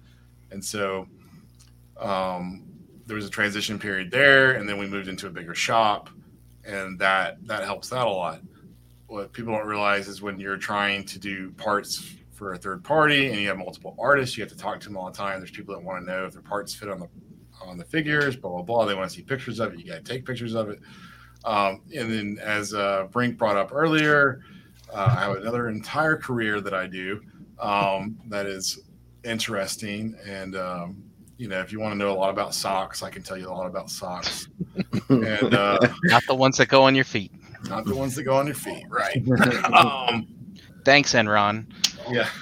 And 0.52 0.64
so 0.64 1.08
um, 2.00 2.66
there 3.06 3.16
was 3.16 3.26
a 3.26 3.30
transition 3.30 3.80
period 3.80 4.12
there, 4.12 4.54
and 4.54 4.68
then 4.68 4.78
we 4.78 4.88
moved 4.88 5.08
into 5.08 5.28
a 5.28 5.30
bigger 5.30 5.56
shop, 5.56 6.10
and 6.66 7.00
that 7.00 7.46
that 7.48 7.64
helps 7.64 7.92
out 7.92 8.08
a 8.08 8.12
lot. 8.12 8.42
What 9.08 9.34
people 9.34 9.54
don't 9.54 9.68
realize 9.68 10.08
is 10.08 10.22
when 10.22 10.40
you're 10.40 10.58
trying 10.58 11.04
to 11.06 11.20
do 11.20 11.52
parts 11.52 12.16
for 12.42 12.54
a 12.54 12.58
third 12.58 12.84
party 12.84 13.28
and 13.28 13.40
you 13.40 13.48
have 13.48 13.60
multiple 13.60 13.96
artists, 14.00 14.36
you 14.36 14.44
have 14.44 14.52
to 14.52 14.58
talk 14.58 14.80
to 14.80 14.88
them 14.88 14.98
all 14.98 15.06
the 15.12 15.16
time. 15.16 15.40
There's 15.40 15.52
people 15.52 15.76
that 15.76 15.84
want 15.84 16.04
to 16.04 16.12
know 16.12 16.26
if 16.26 16.34
their 16.34 16.42
parts 16.42 16.74
fit 16.74 16.90
on 16.90 17.00
the 17.00 17.08
on 17.62 17.78
the 17.78 17.86
figures, 17.86 18.36
blah 18.36 18.50
blah 18.50 18.64
blah. 18.64 18.86
They 18.86 18.96
want 18.96 19.12
to 19.12 19.16
see 19.16 19.22
pictures 19.22 19.60
of 19.60 19.74
it. 19.74 19.80
You 19.80 19.86
got 19.86 20.04
to 20.04 20.12
take 20.12 20.26
pictures 20.26 20.56
of 20.56 20.72
it. 20.72 20.80
Um, 21.46 21.82
and 21.96 22.12
then, 22.12 22.40
as 22.42 22.74
uh, 22.74 23.06
Brink 23.12 23.38
brought 23.38 23.58
up 23.58 23.70
earlier, 23.72 24.42
uh, 24.92 25.14
I 25.16 25.20
have 25.22 25.36
another 25.36 25.70
entire 25.70 26.18
career 26.18 26.62
that 26.62 26.74
I 26.74 26.88
do 26.88 27.22
um, 27.60 28.18
that 28.30 28.48
is 28.48 28.80
interesting. 29.24 30.16
And, 30.26 30.56
um, 30.56 31.04
you 31.38 31.48
know, 31.48 31.60
if 31.60 31.72
you 31.72 31.80
want 31.80 31.94
to 31.94 31.98
know 32.00 32.12
a 32.12 32.18
lot 32.18 32.32
about 32.32 32.56
socks, 32.56 33.04
I 33.04 33.12
can 33.12 33.22
tell 33.22 33.38
you 33.38 33.50
a 33.50 33.54
lot 33.54 33.68
about 33.68 33.92
socks. 33.92 34.48
and 35.10 35.54
uh, 35.54 35.78
Not 36.06 36.24
the 36.26 36.34
ones 36.34 36.58
that 36.58 36.70
go 36.70 36.82
on 36.82 36.96
your 36.96 37.06
feet. 37.06 37.32
not 37.70 37.86
the 37.86 37.96
ones 37.96 38.16
that 38.16 38.24
go 38.24 38.36
on 38.36 38.48
your 38.48 38.56
feet, 38.56 38.86
right? 38.90 39.22
um, 39.74 40.28
Thanks, 40.84 41.14
Enron. 41.14 41.66
Yeah. 42.12 42.30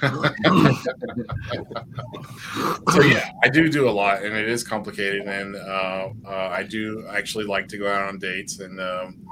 so 2.92 3.02
yeah, 3.02 3.30
I 3.42 3.48
do 3.48 3.68
do 3.68 3.88
a 3.88 3.90
lot, 3.90 4.22
and 4.22 4.34
it 4.34 4.48
is 4.48 4.64
complicated. 4.64 5.22
And 5.26 5.56
uh, 5.56 6.08
uh, 6.26 6.48
I 6.52 6.62
do 6.62 7.06
actually 7.08 7.44
like 7.44 7.68
to 7.68 7.78
go 7.78 7.90
out 7.90 8.08
on 8.08 8.18
dates. 8.18 8.60
And 8.60 8.80
um, 8.80 9.24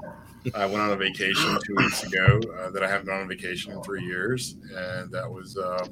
I 0.55 0.67
went 0.67 0.79
on 0.81 0.91
a 0.91 0.97
vacation 0.97 1.59
two 1.65 1.75
weeks 1.77 2.05
ago 2.05 2.41
uh, 2.59 2.71
that 2.71 2.83
I 2.83 2.89
haven't 2.89 3.07
been 3.07 3.15
on 3.17 3.23
a 3.23 3.27
vacation 3.27 3.73
in 3.73 3.83
three 3.83 4.05
years, 4.05 4.57
and 4.75 5.11
that 5.13 5.31
was 5.31 5.57
uh, 5.57 5.87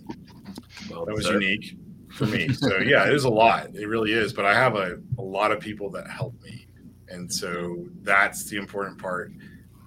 Well, 0.91 1.05
that 1.05 1.15
was 1.15 1.27
sir. 1.27 1.41
unique 1.41 1.77
for 2.11 2.27
me. 2.27 2.49
So 2.53 2.79
yeah, 2.79 3.07
it 3.07 3.15
is 3.15 3.25
a 3.25 3.31
lot. 3.31 3.75
It 3.75 3.87
really 3.87 4.13
is. 4.13 4.33
But 4.33 4.45
I 4.45 4.55
have 4.55 4.77
a, 4.77 4.99
a 5.19 5.23
lot 5.23 5.53
of 5.53 5.61
people 5.61 5.91
that 5.91 6.09
help 6.09 6.41
me, 6.43 6.67
and 7.09 7.33
so 7.33 7.87
that's 8.03 8.45
the 8.45 8.57
important 8.57 8.99
part. 8.99 9.33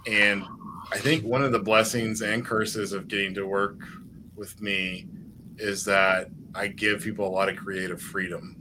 And 0.08 0.44
I 0.92 0.98
think 0.98 1.24
one 1.24 1.44
of 1.44 1.52
the 1.52 1.60
blessings 1.60 2.22
and 2.22 2.44
curses 2.44 2.94
of 2.94 3.08
getting 3.08 3.34
to 3.36 3.46
work 3.46 3.78
with 4.40 4.60
me 4.62 5.06
is 5.58 5.84
that 5.86 6.30
I 6.56 6.68
give 6.68 7.04
people 7.04 7.28
a 7.28 7.30
lot 7.30 7.50
of 7.50 7.58
creative 7.58 8.02
freedom, 8.02 8.56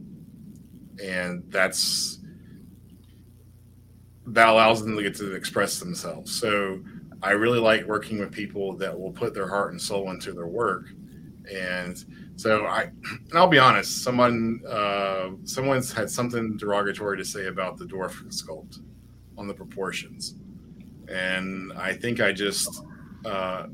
and 1.03 1.45
that's 1.49 2.19
that 4.27 4.49
allows 4.49 4.85
them 4.85 4.95
to 4.97 5.03
get 5.03 5.15
to 5.17 5.35
express 5.35 5.79
themselves. 5.79 6.39
So 6.39 6.81
I 7.23 7.31
really 7.31 7.61
like 7.61 7.87
working 7.87 8.19
with 8.19 8.31
people 8.31 8.77
that 8.77 8.99
will 8.99 9.13
put 9.13 9.33
their 9.33 9.49
heart 9.49 9.71
and 9.71 9.81
soul 9.81 10.11
into 10.11 10.33
their 10.33 10.49
work, 10.49 10.89
and 11.51 12.05
so 12.37 12.67
I, 12.67 12.91
and 13.11 13.35
I'll 13.35 13.49
be 13.49 13.59
honest, 13.59 14.03
someone, 14.03 14.61
uh, 14.69 15.31
someone's 15.45 15.93
had 15.93 16.11
something 16.11 16.57
derogatory 16.57 17.17
to 17.17 17.25
say 17.25 17.47
about 17.47 17.79
the 17.79 17.85
dwarf 17.85 18.23
sculpt 18.33 18.81
on 19.39 19.47
the 19.47 19.55
proportions, 19.55 20.35
and 21.09 21.73
I 21.75 21.95
think 21.95 22.21
I 22.21 22.33
just, 22.33 22.83
uh, 23.25 23.69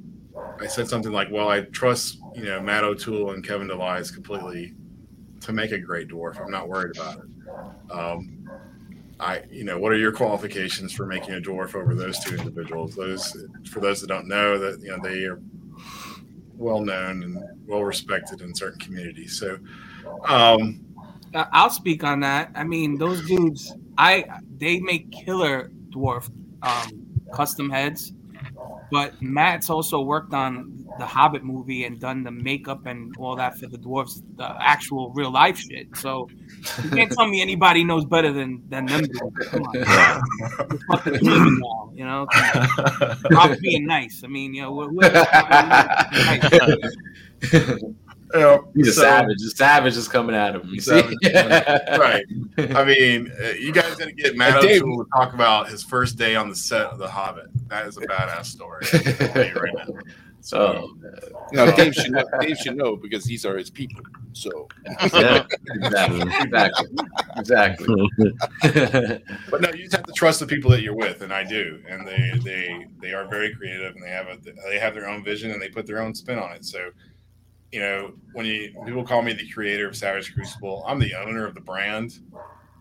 I 0.60 0.66
said 0.66 0.88
something 0.88 1.12
like, 1.12 1.30
"Well, 1.30 1.48
I 1.48 1.62
trust 1.62 2.18
you 2.34 2.44
know 2.44 2.60
Matt 2.60 2.84
O'Toole 2.84 3.32
and 3.32 3.44
Kevin 3.46 3.68
DeLise 3.68 4.12
completely 4.12 4.74
to 5.40 5.52
make 5.52 5.72
a 5.72 5.78
great 5.78 6.08
dwarf. 6.08 6.40
I'm 6.40 6.50
not 6.50 6.68
worried 6.68 6.96
about 6.96 7.18
it." 7.18 7.92
Um, 7.92 8.48
I, 9.20 9.42
you 9.50 9.64
know, 9.64 9.78
what 9.78 9.92
are 9.92 9.96
your 9.96 10.12
qualifications 10.12 10.92
for 10.92 11.06
making 11.06 11.34
a 11.34 11.40
dwarf 11.40 11.74
over 11.74 11.94
those 11.94 12.18
two 12.18 12.36
individuals? 12.36 12.96
Those, 12.96 13.46
for 13.70 13.80
those 13.80 14.00
that 14.00 14.08
don't 14.08 14.26
know, 14.26 14.58
that 14.58 14.80
you 14.80 14.88
know 14.88 14.98
they 15.02 15.24
are 15.24 15.40
well 16.56 16.80
known 16.80 17.22
and 17.22 17.38
well 17.66 17.82
respected 17.84 18.40
in 18.40 18.54
certain 18.54 18.80
communities. 18.80 19.38
So, 19.38 19.58
um, 20.28 20.80
Uh, 21.32 21.46
I'll 21.52 21.70
speak 21.70 22.04
on 22.04 22.20
that. 22.20 22.50
I 22.54 22.64
mean, 22.64 22.96
those 22.96 23.24
dudes, 23.26 23.74
I 23.98 24.24
they 24.58 24.78
make 24.80 25.10
killer 25.10 25.70
dwarf 25.90 26.30
um, 26.62 27.06
custom 27.32 27.70
heads, 27.70 28.12
but 28.90 29.20
Matt's 29.20 29.70
also 29.70 30.00
worked 30.00 30.32
on 30.32 30.86
the 30.98 31.06
Hobbit 31.06 31.42
movie 31.42 31.84
and 31.84 31.98
done 31.98 32.22
the 32.22 32.30
makeup 32.30 32.86
and 32.86 33.14
all 33.18 33.34
that 33.36 33.58
for 33.58 33.66
the 33.66 33.78
dwarves, 33.78 34.22
the 34.36 34.44
actual 34.60 35.12
real 35.12 35.32
life 35.32 35.58
shit. 35.58 35.88
So 35.96 36.28
you 36.82 36.90
can't 36.90 37.10
tell 37.10 37.26
me 37.26 37.42
anybody 37.42 37.82
knows 37.84 38.04
better 38.04 38.32
than 38.32 38.62
than 38.68 38.86
them. 38.86 39.06
Come 39.50 39.62
on, 39.62 39.72
They're 39.74 40.78
fucking 40.88 41.14
human 41.20 41.60
now, 41.60 41.92
you 41.94 42.04
know. 42.04 42.26
I'm 43.36 43.58
being 43.60 43.86
nice. 43.86 44.22
I 44.24 44.28
mean, 44.28 44.54
you 44.54 44.62
know, 44.62 44.72
we're, 44.72 44.90
we're, 44.90 45.10
nice. 46.22 46.94
yeah, 48.34 48.58
He's 48.74 48.88
a 48.88 48.92
savage. 48.92 49.38
The 49.38 49.50
savage 49.50 49.96
is 49.96 50.08
coming 50.08 50.34
at 50.36 50.54
him. 50.56 50.68
You 50.68 50.80
see? 50.80 51.00
Right. 51.32 52.24
I 52.58 52.84
mean, 52.84 53.32
uh, 53.42 53.48
you 53.58 53.72
guys 53.72 53.94
gonna 53.96 54.12
get 54.12 54.36
Matt 54.36 54.58
And 54.58 54.62
Dave- 54.68 54.82
O'Toole 54.82 55.04
to 55.04 55.10
talk 55.16 55.34
about 55.34 55.68
his 55.68 55.82
first 55.82 56.16
day 56.18 56.34
on 56.36 56.48
the 56.48 56.56
set 56.56 56.86
of 56.86 56.98
The 56.98 57.08
Hobbit. 57.08 57.46
That 57.68 57.86
is 57.86 57.96
a 57.96 58.00
badass 58.02 58.46
story. 58.46 58.84
I'll 58.92 59.00
tell 59.28 59.46
you 59.46 59.54
right 59.54 59.74
now. 59.76 59.86
So, 60.40 60.90
Oh, 61.02 61.46
Now 61.52 61.74
Dave 61.74 61.94
should 61.94 62.12
know, 62.12 62.22
Dave 62.38 62.58
should 62.58 62.76
know 62.76 62.96
because 62.96 63.24
these 63.24 63.46
are 63.46 63.56
his 63.56 63.70
people. 63.70 64.02
So 64.34 64.68
yeah, 65.14 65.46
exactly, 65.70 66.20
exactly, 66.42 66.88
exactly. 67.36 67.86
but 69.50 69.60
no, 69.62 69.70
you 69.70 69.84
just 69.84 69.96
have 69.96 70.04
to 70.04 70.12
trust 70.12 70.40
the 70.40 70.46
people 70.46 70.70
that 70.72 70.82
you're 70.82 70.94
with, 70.96 71.22
and 71.22 71.32
I 71.32 71.44
do. 71.44 71.80
And 71.88 72.06
they 72.06 72.32
they 72.44 72.86
they 73.00 73.12
are 73.14 73.26
very 73.26 73.54
creative, 73.54 73.94
and 73.94 74.04
they 74.04 74.10
have 74.10 74.26
a 74.26 74.36
they 74.68 74.78
have 74.78 74.92
their 74.92 75.08
own 75.08 75.24
vision, 75.24 75.50
and 75.50 75.62
they 75.62 75.68
put 75.68 75.86
their 75.86 76.02
own 76.02 76.14
spin 76.14 76.38
on 76.38 76.52
it. 76.52 76.64
So, 76.66 76.90
you 77.72 77.80
know, 77.80 78.12
when 78.32 78.46
you 78.46 78.72
people 78.84 79.04
call 79.04 79.22
me 79.22 79.32
the 79.32 79.48
creator 79.50 79.88
of 79.88 79.96
Savage 79.96 80.32
Crucible, 80.34 80.84
I'm 80.86 80.98
the 80.98 81.14
owner 81.14 81.44
of 81.46 81.54
the 81.54 81.60
brand, 81.60 82.20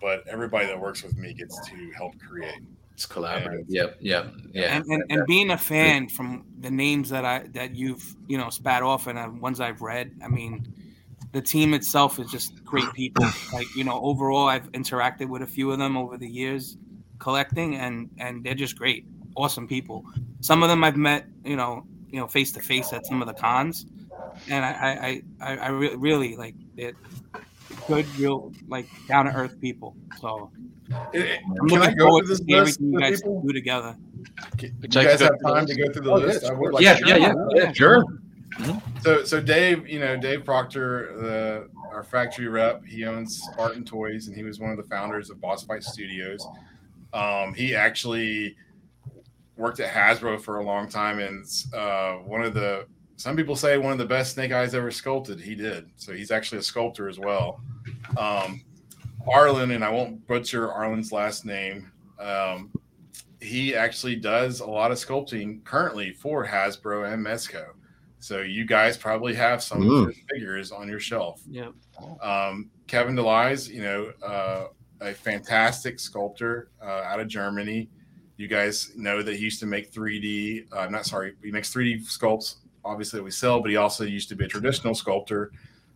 but 0.02 0.24
everybody 0.28 0.68
that 0.68 0.80
works 0.80 1.04
with 1.04 1.18
me 1.18 1.34
gets 1.34 1.60
to 1.70 1.92
help 1.92 2.14
create. 2.20 2.62
it's 2.94 3.08
collaborative. 3.08 3.66
Yep, 3.68 3.98
yep, 4.02 4.34
yeah. 4.52 4.76
and, 4.76 4.86
and, 4.86 5.04
and 5.10 5.26
being 5.26 5.52
a 5.52 5.58
fan 5.58 6.10
from 6.10 6.46
the 6.60 6.70
names 6.70 7.10
that 7.10 7.26
I 7.26 7.48
that 7.54 7.76
you've 7.76 8.16
you 8.28 8.38
know 8.38 8.50
spat 8.50 8.84
off 8.84 9.08
and 9.08 9.18
uh, 9.18 9.30
ones 9.30 9.60
I've 9.60 9.82
read, 9.82 10.12
I 10.24 10.28
mean, 10.28 10.72
the 11.32 11.42
team 11.42 11.74
itself 11.74 12.20
is 12.20 12.30
just 12.32 12.64
great 12.64 12.92
people. 12.94 13.26
like 13.52 13.68
you 13.76 13.84
know, 13.84 14.00
overall, 14.04 14.48
I've 14.48 14.72
interacted 14.74 15.28
with 15.28 15.42
a 15.42 15.48
few 15.48 15.72
of 15.72 15.80
them 15.80 15.98
over 15.98 16.18
the 16.18 16.30
years, 16.30 16.78
collecting, 17.20 17.78
and 17.78 18.10
and 18.20 18.44
they're 18.44 18.54
just 18.54 18.78
great, 18.78 19.06
awesome 19.36 19.68
people. 19.68 20.06
Some 20.42 20.62
of 20.62 20.70
them 20.70 20.84
I've 20.84 20.98
met, 20.98 21.26
you 21.44 21.56
know, 21.56 21.86
you 22.10 22.20
know, 22.20 22.28
face 22.28 22.52
to 22.52 22.60
face 22.60 22.94
at 22.94 23.06
some 23.08 23.22
of 23.22 23.28
the 23.28 23.34
cons, 23.34 23.88
and 24.50 24.66
I 24.66 25.22
I 25.42 25.54
I, 25.54 25.58
I 25.58 25.70
re- 25.70 25.96
really 25.96 26.36
like 26.36 26.56
it. 26.78 26.96
Good, 27.88 28.06
real, 28.18 28.52
like 28.68 28.88
down 29.08 29.26
to 29.26 29.32
earth 29.34 29.60
people. 29.60 29.96
So 30.22 30.52
I'm 30.92 31.12
Can 31.12 31.24
I 31.24 31.60
looking 31.60 31.98
go 31.98 32.06
forward 32.06 32.26
through 32.26 32.36
to 32.38 32.44
this 32.44 32.48
list 32.48 32.80
everything 32.80 32.94
you 32.94 33.00
guys 33.00 33.22
people? 33.22 33.42
do 33.42 33.54
together. 33.54 33.96
You 34.62 34.72
you 34.82 34.88
guys 34.90 35.20
have 35.22 35.40
time 35.44 35.66
to 35.66 35.76
go 35.76 35.92
through 35.92 36.04
the 36.04 36.12
Oh, 36.12 36.16
list? 36.16 36.42
yes, 36.42 36.50
I 36.50 36.54
of 36.54 36.60
would 36.60 36.72
course. 36.72 36.74
like 36.76 36.84
yeah, 36.84 36.94
to. 36.96 37.08
yeah, 37.08 37.18
yeah, 37.18 37.34
yeah, 37.56 37.72
sure. 37.74 38.04
So, 39.02 39.24
so 39.24 39.42
Dave, 39.42 39.88
you 39.88 40.00
know, 40.00 40.16
Dave 40.16 40.46
Proctor, 40.46 41.18
the 41.20 41.70
our 41.92 42.04
factory 42.04 42.48
rep, 42.48 42.86
he 42.86 43.06
owns 43.06 43.42
Spartan 43.52 43.84
Toys, 43.84 44.28
and 44.28 44.36
he 44.36 44.44
was 44.44 44.60
one 44.60 44.70
of 44.70 44.78
the 44.78 44.84
founders 44.84 45.30
of 45.30 45.42
Boss 45.42 45.64
Fight 45.64 45.84
Studios. 45.84 46.46
Um, 47.14 47.54
he 47.54 47.76
actually 47.76 48.56
worked 49.58 49.80
at 49.80 49.92
Hasbro 49.92 50.40
for 50.42 50.60
a 50.60 50.64
long 50.64 50.88
time, 50.88 51.20
and 51.20 51.46
uh, 51.74 52.14
one 52.18 52.44
of 52.44 52.54
the 52.54 52.86
some 53.24 53.38
people 53.38 53.56
say 53.56 53.78
one 53.78 53.94
of 53.94 53.98
the 53.98 54.06
best 54.06 54.34
Snake 54.34 54.52
Eyes 54.52 54.76
ever 54.76 54.92
sculpted. 54.92 55.40
He 55.40 55.56
did, 55.56 55.90
so 55.96 56.12
he's 56.12 56.30
actually 56.30 56.58
a 56.58 56.62
sculptor 56.64 57.08
as 57.08 57.18
well. 57.20 57.62
Um, 58.18 58.62
Arlen, 59.26 59.72
and 59.72 59.82
I 59.82 59.90
won't 59.90 60.28
butcher 60.28 60.70
Arlen's 60.70 61.14
last 61.14 61.46
name. 61.46 61.90
Um, 62.20 62.70
he 63.40 63.76
actually 63.78 64.18
does 64.18 64.60
a 64.60 64.66
lot 64.66 64.92
of 64.92 64.98
sculpting 64.98 65.64
currently 65.64 66.12
for 66.12 66.46
Hasbro 66.46 67.14
and 67.14 67.26
Mezco. 67.26 67.68
So 68.20 68.42
you 68.42 68.66
guys 68.66 68.98
probably 68.98 69.34
have 69.36 69.64
some 69.64 69.80
Mm. 69.84 70.02
of 70.02 70.08
his 70.14 70.24
figures 70.30 70.72
on 70.74 70.90
your 70.90 71.00
shelf. 71.00 71.42
Yeah. 71.50 71.70
Um, 72.22 72.72
Kevin 72.88 73.16
DeLise, 73.16 73.70
you 73.70 73.84
know, 73.84 74.12
uh, 74.22 74.68
a 75.00 75.14
fantastic 75.14 75.98
sculptor 75.98 76.72
uh, 76.82 77.04
out 77.06 77.22
of 77.22 77.30
Germany. 77.30 77.90
You 78.36 78.50
guys 78.50 78.92
know 78.98 79.24
that 79.24 79.36
he 79.38 79.42
used 79.46 79.62
to 79.62 79.66
make 79.66 79.94
3D. 79.94 80.66
Uh, 80.74 80.88
not 80.90 81.06
sorry, 81.06 81.36
he 81.42 81.52
makes 81.52 81.74
3D 81.74 82.02
sculpts. 82.02 82.56
Obviously, 82.86 83.22
we 83.22 83.32
sell, 83.32 83.62
but 83.62 83.72
he 83.72 83.78
also 83.78 84.04
used 84.04 84.30
to 84.30 84.36
be 84.36 84.46
a 84.46 84.48
traditional 84.48 84.94
sculptor 84.94 85.52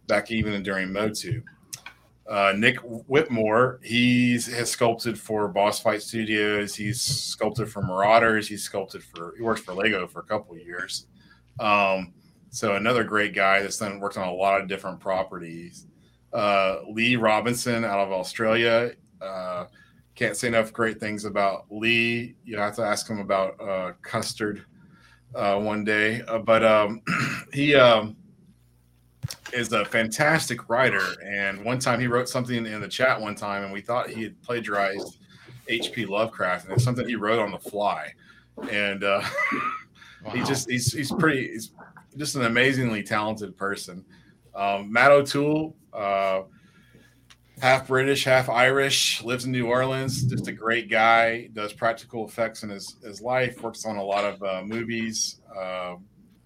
back 0.07 0.31
even 0.31 0.61
during 0.63 0.91
Motu. 0.91 1.41
Uh, 2.27 2.53
Nick 2.57 2.77
Whitmore, 3.07 3.79
he's 3.81 4.47
has 4.47 4.69
sculpted 4.69 5.17
for 5.17 5.47
Boss 5.47 5.79
Fight 5.79 6.01
Studios. 6.01 6.75
He's 6.75 6.99
sculpted 7.01 7.71
for 7.71 7.81
Marauders. 7.81 8.47
He's 8.47 8.63
sculpted 8.63 9.01
for 9.01 9.33
he 9.37 9.43
works 9.43 9.61
for 9.61 9.73
Lego 9.73 10.07
for 10.07 10.19
a 10.19 10.23
couple 10.23 10.57
years. 10.57 11.07
Um, 11.59 12.13
so 12.49 12.75
another 12.75 13.03
great 13.03 13.33
guy 13.33 13.61
that's 13.61 13.77
done 13.77 13.99
worked 13.99 14.17
on 14.17 14.27
a 14.27 14.33
lot 14.33 14.59
of 14.59 14.67
different 14.67 14.99
properties. 14.99 15.87
Uh, 16.33 16.79
Lee 16.89 17.15
Robinson 17.15 17.85
out 17.85 17.99
of 17.99 18.11
Australia. 18.11 18.91
Uh, 19.21 19.65
can't 20.15 20.35
say 20.35 20.47
enough 20.47 20.73
great 20.73 20.99
things 20.99 21.25
about 21.25 21.65
Lee. 21.69 22.35
You 22.43 22.57
have 22.57 22.75
to 22.75 22.83
ask 22.83 23.09
him 23.09 23.19
about 23.19 23.61
uh, 23.61 23.93
custard 24.01 24.65
uh, 25.35 25.59
one 25.59 25.83
day. 25.83 26.21
Uh, 26.27 26.39
but 26.39 26.63
um, 26.63 27.01
he 27.53 27.75
um, 27.75 28.15
is 29.53 29.71
a 29.73 29.85
fantastic 29.85 30.69
writer. 30.69 31.15
And 31.23 31.63
one 31.63 31.79
time 31.79 31.99
he 31.99 32.07
wrote 32.07 32.29
something 32.29 32.65
in 32.65 32.81
the 32.81 32.87
chat 32.87 33.19
one 33.19 33.35
time, 33.35 33.63
and 33.63 33.73
we 33.73 33.81
thought 33.81 34.09
he 34.09 34.23
had 34.23 34.41
plagiarized 34.41 35.17
H.P. 35.67 36.05
Lovecraft, 36.05 36.65
and 36.65 36.73
it's 36.73 36.83
something 36.83 37.07
he 37.07 37.15
wrote 37.15 37.39
on 37.39 37.51
the 37.51 37.59
fly. 37.59 38.13
And 38.71 39.03
uh, 39.03 39.21
he 40.33 40.43
just 40.43 40.69
he's 40.69 40.91
he's 40.93 41.11
pretty 41.11 41.49
he's 41.49 41.71
just 42.17 42.35
an 42.35 42.45
amazingly 42.45 43.03
talented 43.03 43.55
person. 43.57 44.03
Um, 44.55 44.91
Matt 44.91 45.11
O'Toole, 45.11 45.75
uh, 45.93 46.41
half 47.59 47.87
British, 47.87 48.23
half 48.23 48.49
Irish, 48.49 49.23
lives 49.23 49.45
in 49.45 49.51
New 49.51 49.67
Orleans. 49.67 50.23
Just 50.23 50.47
a 50.47 50.51
great 50.51 50.89
guy. 50.89 51.49
Does 51.53 51.73
practical 51.73 52.27
effects 52.27 52.63
in 52.63 52.69
his 52.69 52.97
his 53.03 53.21
life. 53.21 53.61
Works 53.61 53.85
on 53.85 53.97
a 53.97 54.03
lot 54.03 54.25
of 54.25 54.43
uh, 54.43 54.61
movies, 54.63 55.41
uh, 55.55 55.95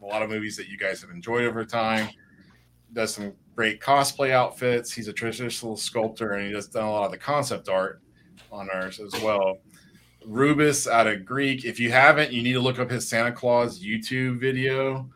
a 0.02 0.06
lot 0.06 0.22
of 0.22 0.30
movies 0.30 0.56
that 0.58 0.68
you 0.68 0.78
guys 0.78 1.02
have 1.02 1.12
enjoyed 1.12 1.44
over 1.44 1.66
time. 1.66 2.10
Does 2.94 3.14
some 3.14 3.34
great 3.56 3.82
cosplay 3.82 4.32
outfits. 4.32 4.92
He's 4.92 5.08
a 5.08 5.14
traditional 5.14 5.78
sculptor, 5.78 6.34
and 6.34 6.48
he 6.48 6.54
does 6.54 6.68
done 6.68 6.86
a 6.86 6.92
lot 6.92 7.06
of 7.06 7.12
the 7.12 7.18
concept 7.18 7.70
art 7.70 8.02
on 8.52 8.70
ours 8.70 9.00
as 9.00 9.22
well. 9.22 9.58
Rubus 10.26 10.88
out 10.88 11.08
of 11.08 11.26
Greek. 11.26 11.66
If 11.66 11.80
you 11.80 11.92
haven't, 11.92 12.32
you 12.32 12.44
need 12.44 12.54
to 12.54 12.60
look 12.60 12.80
up 12.80 12.90
his 12.90 13.08
Santa 13.08 13.32
Claus 13.32 13.84
YouTube 13.84 14.40
video. 14.40 15.10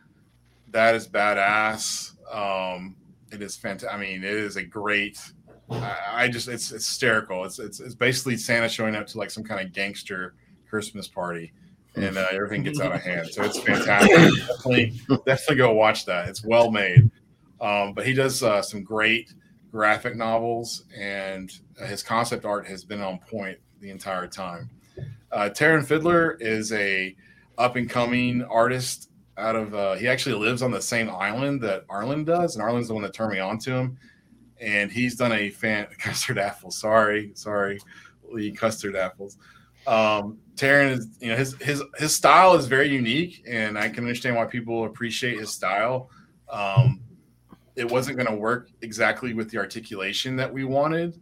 that 0.72 0.96
is 0.96 1.08
badass. 1.08 2.12
Um, 2.34 2.96
it 3.32 3.42
is 3.42 3.56
fantastic. 3.56 3.94
I 3.94 3.98
mean, 4.00 4.24
it 4.24 4.34
is 4.34 4.58
a 4.58 4.64
great. 4.64 5.20
I, 5.70 6.28
just 6.28 6.48
it's, 6.48 6.72
it's 6.72 6.86
hysterical. 6.86 7.44
It's, 7.46 7.60
it's 7.60 7.80
it's 7.80 7.96
basically 7.96 8.38
Santa 8.38 8.70
showing 8.70 8.96
up 8.96 9.08
to 9.08 9.18
like 9.18 9.32
some 9.32 9.44
kind 9.44 9.66
of 9.66 9.74
gangster 9.74 10.36
Christmas 10.70 11.08
party, 11.08 11.54
and 11.96 12.18
uh, 12.18 12.28
everything 12.32 12.64
gets 12.64 12.80
out 12.80 12.94
of 12.94 13.02
hand. 13.02 13.28
So 13.30 13.44
it's 13.44 13.60
fantastic. 13.60 14.12
definitely 14.48 14.94
definitely 15.26 15.56
go 15.56 15.74
watch 15.74 16.06
that. 16.06 16.30
It's 16.30 16.44
well 16.44 16.72
made. 16.72 17.10
Um, 17.62 17.94
but 17.94 18.06
he 18.06 18.14
does 18.14 18.44
uh, 18.44 18.62
some 18.62 18.84
great 18.84 19.34
graphic 19.72 20.16
novels, 20.16 20.86
and 20.96 21.52
his 21.88 22.04
concept 22.04 22.46
art 22.46 22.68
has 22.68 22.84
been 22.84 23.02
on 23.02 23.20
point 23.20 23.58
the 23.80 23.90
entire 23.90 24.28
time. 24.28 24.70
Uh, 25.32 25.50
Taryn 25.50 25.86
Fiddler 25.86 26.38
is 26.40 26.72
a 26.74 27.16
up 27.58 27.76
and 27.76 27.90
coming 27.90 28.44
artist 28.44 29.10
out 29.38 29.56
of. 29.56 29.74
Uh, 29.74 29.96
he 29.96 30.08
actually 30.08 30.36
lives 30.36 30.62
on 30.62 30.72
the 30.72 30.82
same 30.82 31.10
island 31.10 31.62
that 31.62 31.86
Arlen 31.90 32.24
does, 32.24 32.56
and 32.56 32.64
Arlen's 32.64 32.88
the 32.88 32.94
one 32.94 33.04
that 33.04 33.14
turned 33.14 33.34
me 33.34 33.40
on 33.40 33.58
to 33.60 33.72
him. 33.72 33.98
And 34.62 34.92
he's 34.92 35.16
done 35.16 35.32
a 35.32 35.50
fan 35.50 35.88
custard 36.00 36.38
apples. 36.38 36.78
Sorry, 36.78 37.32
sorry, 37.36 37.80
Lee 38.30 38.52
custard 38.52 38.96
apples. 38.96 39.38
Um, 39.88 40.40
Taryn 40.56 40.98
is, 40.98 41.08
you 41.20 41.30
know, 41.30 41.36
his 41.36 41.56
his 41.62 41.84
his 41.98 42.16
style 42.16 42.56
is 42.56 42.66
very 42.66 42.90
unique, 42.90 43.44
and 43.48 43.78
I 43.78 43.90
can 43.90 44.04
understand 44.04 44.36
why 44.36 44.46
people 44.46 44.86
appreciate 44.86 45.40
his 45.40 45.52
style. 45.52 46.10
Um, 46.50 47.02
it 47.76 47.90
wasn't 47.90 48.18
going 48.18 48.30
to 48.30 48.36
work 48.36 48.70
exactly 48.82 49.34
with 49.34 49.52
the 49.52 49.58
articulation 49.58 50.36
that 50.38 50.52
we 50.52 50.64
wanted 50.64 51.20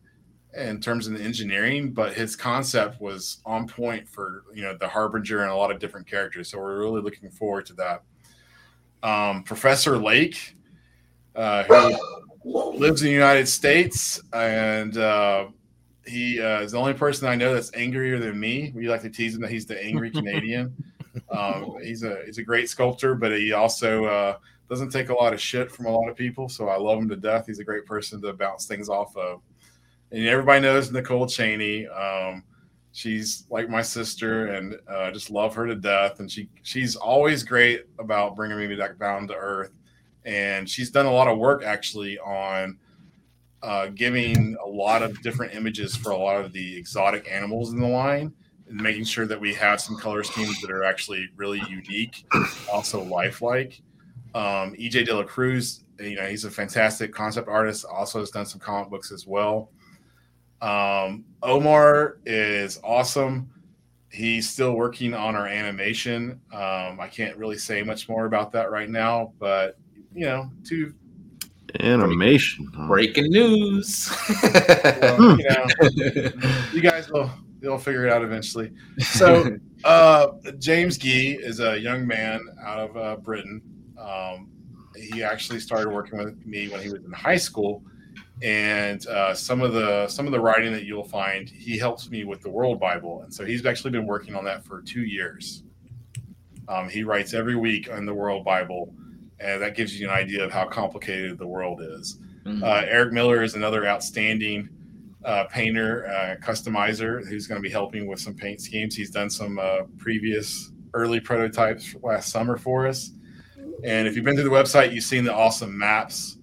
in 0.55 0.79
terms 0.79 1.07
of 1.07 1.17
the 1.17 1.23
engineering, 1.23 1.91
but 1.91 2.13
his 2.13 2.35
concept 2.35 3.01
was 3.01 3.39
on 3.45 3.67
point 3.67 4.07
for 4.07 4.43
you 4.53 4.61
know 4.61 4.77
the 4.77 4.87
harbinger 4.87 5.41
and 5.41 5.51
a 5.51 5.55
lot 5.55 5.71
of 5.71 5.79
different 5.79 6.07
characters. 6.07 6.49
So 6.49 6.59
we're 6.59 6.79
really 6.79 7.01
looking 7.01 7.29
forward 7.29 7.65
to 7.67 7.73
that. 7.73 8.03
Um, 9.01 9.43
Professor 9.43 9.97
Lake, 9.97 10.55
uh, 11.35 11.63
who 11.63 11.97
lives 12.43 13.01
in 13.01 13.07
the 13.07 13.13
United 13.13 13.47
States, 13.47 14.21
and 14.33 14.97
uh, 14.97 15.47
he 16.05 16.41
uh, 16.41 16.61
is 16.61 16.73
the 16.73 16.77
only 16.77 16.93
person 16.93 17.27
I 17.27 17.35
know 17.35 17.53
that's 17.53 17.73
angrier 17.73 18.19
than 18.19 18.39
me. 18.39 18.71
We 18.75 18.89
like 18.89 19.01
to 19.01 19.09
tease 19.09 19.35
him 19.35 19.41
that 19.41 19.51
he's 19.51 19.65
the 19.65 19.81
angry 19.83 20.11
Canadian. 20.11 20.75
Um, 21.29 21.77
he's 21.81 22.03
a 22.03 22.23
he's 22.25 22.37
a 22.37 22.43
great 22.43 22.69
sculptor, 22.69 23.15
but 23.15 23.31
he 23.31 23.53
also 23.53 24.05
uh, 24.05 24.37
doesn't 24.69 24.89
take 24.89 25.09
a 25.09 25.13
lot 25.13 25.33
of 25.33 25.41
shit 25.41 25.71
from 25.71 25.85
a 25.85 25.91
lot 25.91 26.09
of 26.09 26.15
people. 26.15 26.49
So 26.49 26.69
I 26.69 26.77
love 26.77 26.99
him 26.99 27.09
to 27.09 27.15
death. 27.15 27.45
He's 27.47 27.59
a 27.59 27.63
great 27.63 27.85
person 27.85 28.21
to 28.21 28.33
bounce 28.33 28.65
things 28.65 28.89
off 28.89 29.15
of. 29.15 29.41
And 30.11 30.25
everybody 30.27 30.61
knows 30.61 30.91
Nicole 30.91 31.27
Cheney. 31.27 31.87
Um, 31.87 32.43
she's 32.91 33.45
like 33.49 33.69
my 33.69 33.81
sister, 33.81 34.47
and 34.47 34.75
uh, 34.87 35.11
just 35.11 35.29
love 35.29 35.55
her 35.55 35.65
to 35.65 35.75
death. 35.75 36.19
And 36.19 36.29
she 36.29 36.49
she's 36.63 36.95
always 36.95 37.43
great 37.43 37.85
about 37.99 38.35
bringing 38.35 38.57
me 38.57 38.75
back 38.75 38.97
down 38.99 39.27
to 39.27 39.35
earth. 39.35 39.71
And 40.25 40.69
she's 40.69 40.89
done 40.89 41.05
a 41.05 41.11
lot 41.11 41.27
of 41.27 41.37
work 41.37 41.63
actually 41.63 42.17
on 42.19 42.77
uh, 43.61 43.87
giving 43.87 44.57
a 44.63 44.67
lot 44.67 45.01
of 45.01 45.21
different 45.21 45.53
images 45.55 45.95
for 45.95 46.11
a 46.11 46.17
lot 46.17 46.43
of 46.43 46.51
the 46.51 46.77
exotic 46.77 47.29
animals 47.31 47.71
in 47.71 47.79
the 47.79 47.87
line 47.87 48.33
and 48.67 48.77
making 48.77 49.05
sure 49.05 49.25
that 49.25 49.39
we 49.39 49.53
have 49.53 49.79
some 49.79 49.97
color 49.97 50.23
schemes 50.23 50.59
that 50.61 50.69
are 50.69 50.83
actually 50.83 51.29
really 51.35 51.61
unique, 51.69 52.25
also 52.71 53.01
lifelike. 53.03 53.81
Um, 54.35 54.75
EJ 54.75 55.05
De 55.05 55.15
La 55.15 55.23
Cruz, 55.23 55.83
you 55.99 56.15
know, 56.15 56.25
he's 56.25 56.43
a 56.43 56.51
fantastic 56.51 57.13
concept 57.13 57.47
artist. 57.47 57.85
Also 57.85 58.19
has 58.19 58.31
done 58.31 58.45
some 58.45 58.59
comic 58.59 58.89
books 58.89 59.11
as 59.11 59.25
well. 59.25 59.69
Um, 60.61 61.25
Omar 61.41 62.17
is 62.25 62.79
awesome. 62.83 63.49
He's 64.09 64.49
still 64.49 64.73
working 64.73 65.13
on 65.13 65.35
our 65.35 65.47
animation. 65.47 66.39
Um, 66.53 66.99
I 66.99 67.09
can't 67.11 67.35
really 67.37 67.57
say 67.57 67.81
much 67.83 68.07
more 68.07 68.25
about 68.25 68.51
that 68.53 68.71
right 68.71 68.89
now, 68.89 69.33
but 69.39 69.77
you 70.15 70.25
know, 70.25 70.49
to 70.65 70.93
animation. 71.79 72.69
huh? 72.75 72.87
Breaking 72.87 73.29
news. 73.31 74.11
well, 75.01 75.37
you 75.37 75.45
know, 75.49 76.31
you 76.73 76.81
guys 76.81 77.09
will 77.09 77.31
you'll 77.61 77.77
figure 77.77 78.05
it 78.05 78.11
out 78.11 78.23
eventually. 78.23 78.71
So, 78.99 79.57
uh, 79.83 80.27
James 80.59 80.97
Gee 80.97 81.31
is 81.31 81.59
a 81.59 81.79
young 81.79 82.05
man 82.05 82.41
out 82.63 82.79
of 82.79 82.97
uh, 82.97 83.15
Britain. 83.17 83.61
Um, 83.97 84.49
he 84.95 85.23
actually 85.23 85.59
started 85.59 85.89
working 85.89 86.19
with 86.19 86.45
me 86.45 86.67
when 86.67 86.81
he 86.81 86.89
was 86.89 87.03
in 87.03 87.11
high 87.11 87.37
school, 87.37 87.83
and 88.43 89.05
uh, 89.07 89.33
some 89.33 89.61
of 89.61 89.73
the 89.73 90.07
some 90.07 90.25
of 90.25 90.31
the 90.31 90.39
writing 90.39 90.71
that 90.73 90.83
you'll 90.83 91.03
find, 91.03 91.49
he 91.49 91.77
helps 91.77 92.09
me 92.09 92.25
with 92.25 92.41
the 92.41 92.49
World 92.49 92.79
Bible, 92.79 93.21
and 93.23 93.33
so 93.33 93.45
he's 93.45 93.65
actually 93.65 93.91
been 93.91 94.05
working 94.05 94.35
on 94.35 94.43
that 94.45 94.65
for 94.65 94.81
two 94.81 95.03
years. 95.03 95.63
Um, 96.67 96.87
he 96.87 97.03
writes 97.03 97.33
every 97.33 97.55
week 97.55 97.91
on 97.91 98.05
the 98.05 98.13
World 98.13 98.45
Bible, 98.45 98.93
and 99.43 99.61
that 99.61 99.75
gives 99.75 99.99
you 99.99 100.07
an 100.07 100.13
idea 100.13 100.43
of 100.43 100.51
how 100.51 100.65
complicated 100.65 101.37
the 101.37 101.47
world 101.47 101.81
is. 101.81 102.17
Mhm. 102.45 102.63
Uh, 102.63 102.85
Eric 102.87 103.13
Miller 103.13 103.43
is 103.43 103.55
another 103.55 103.85
outstanding 103.85 104.69
uh, 105.25 105.45
painter, 105.45 106.05
uh, 106.07 106.35
customizer 106.45 107.25
who's 107.25 107.47
going 107.47 107.57
to 107.57 107.63
be 107.63 107.71
helping 107.71 108.07
with 108.07 108.19
some 108.19 108.33
paint 108.33 108.59
schemes. 108.59 108.93
He's 108.93 109.09
done 109.09 109.29
some 109.29 109.57
uh, 109.57 109.83
previous 109.97 110.71
early 110.93 111.19
prototypes 111.21 111.95
last 112.03 112.29
summer 112.29 112.57
for 112.57 112.87
us. 112.87 113.11
And 113.85 114.07
if 114.07 114.15
you've 114.15 114.25
been 114.25 114.35
to 114.35 114.43
the 114.43 114.49
website, 114.49 114.93
you've 114.93 115.05
seen 115.05 115.23
the 115.23 115.33
awesome 115.33 115.77
maps 115.77 116.37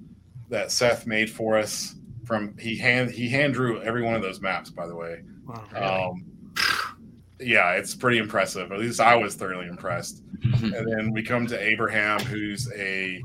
that 0.49 0.73
Seth 0.73 1.07
made 1.07 1.31
for 1.31 1.59
us. 1.59 1.95
From 2.25 2.57
he 2.59 2.77
hand 2.77 3.11
he 3.11 3.29
hand 3.29 3.55
drew 3.55 3.83
every 3.83 4.03
one 4.03 4.15
of 4.15 4.23
those 4.23 4.41
maps, 4.41 4.71
by 4.71 4.87
the 4.87 4.95
way. 4.95 5.23
Wow. 5.47 6.13
Um, 6.13 6.25
yeah, 7.41 7.73
it's 7.73 7.95
pretty 7.95 8.19
impressive. 8.19 8.71
At 8.73 8.79
least 8.79 9.01
I 9.01 9.17
was 9.17 9.35
thoroughly 9.35 9.67
impressed. 9.67 10.23
Mhm. 10.41 10.77
And 10.77 10.93
then 10.93 11.13
we 11.13 11.23
come 11.23 11.47
to 11.47 11.61
Abraham, 11.61 12.21
who's 12.21 12.71
a 12.73 13.23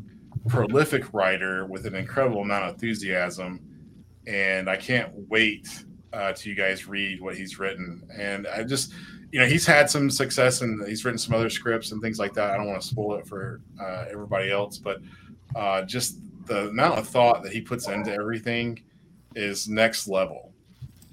prolific 0.47 1.13
writer 1.13 1.65
with 1.65 1.85
an 1.85 1.95
incredible 1.95 2.41
amount 2.41 2.65
of 2.65 2.73
enthusiasm. 2.75 3.59
And 4.27 4.69
I 4.69 4.75
can't 4.75 5.11
wait 5.29 5.67
uh, 6.13 6.33
to 6.33 6.49
you 6.49 6.55
guys 6.55 6.87
read 6.87 7.21
what 7.21 7.35
he's 7.35 7.59
written. 7.59 8.01
And 8.17 8.47
I 8.47 8.63
just, 8.63 8.93
you 9.31 9.39
know, 9.39 9.45
he's 9.45 9.65
had 9.65 9.89
some 9.89 10.09
success 10.09 10.61
and 10.61 10.85
he's 10.87 11.03
written 11.03 11.17
some 11.17 11.35
other 11.35 11.49
scripts 11.49 11.91
and 11.91 12.01
things 12.01 12.19
like 12.19 12.33
that. 12.33 12.51
I 12.51 12.57
don't 12.57 12.67
want 12.67 12.81
to 12.81 12.87
spoil 12.87 13.15
it 13.15 13.27
for 13.27 13.61
uh, 13.81 14.05
everybody 14.09 14.51
else, 14.51 14.77
but 14.77 14.99
uh, 15.55 15.81
just 15.83 16.19
the 16.45 16.69
amount 16.69 16.99
of 16.99 17.07
thought 17.07 17.43
that 17.43 17.51
he 17.51 17.61
puts 17.61 17.87
into 17.87 18.13
everything 18.13 18.81
is 19.35 19.67
next 19.67 20.07
level 20.07 20.44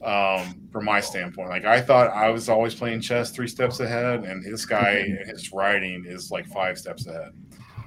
um, 0.05 0.69
from 0.73 0.85
my 0.85 1.01
standpoint. 1.01 1.49
Like 1.49 1.65
I 1.65 1.81
thought 1.81 2.11
I 2.11 2.31
was 2.31 2.49
always 2.49 2.75
playing 2.75 3.01
chess 3.01 3.31
three 3.31 3.49
steps 3.49 3.81
ahead, 3.81 4.25
and 4.25 4.45
this 4.45 4.65
guy 4.65 4.91
and 5.07 5.29
his 5.29 5.53
writing 5.53 6.05
is 6.07 6.31
like 6.31 6.47
five 6.47 6.79
steps 6.79 7.07
ahead. 7.07 7.33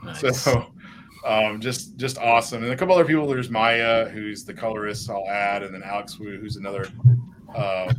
Nice. 0.04 0.42
So 0.42 0.72
um, 1.26 1.60
just 1.60 1.98
just 1.98 2.18
awesome. 2.18 2.64
And 2.64 2.72
a 2.72 2.78
couple 2.78 2.96
other 2.96 3.06
people. 3.06 3.28
There's 3.28 3.50
Maya, 3.50 4.08
who's 4.10 4.46
the 4.46 4.54
colorist. 4.54 5.10
I'll 5.10 5.28
add, 5.28 5.64
and 5.64 5.74
then 5.74 5.84
Alex 5.84 6.20
Wu, 6.20 6.38
who's 6.40 6.56
another. 6.56 6.88
Uh, 7.54 7.94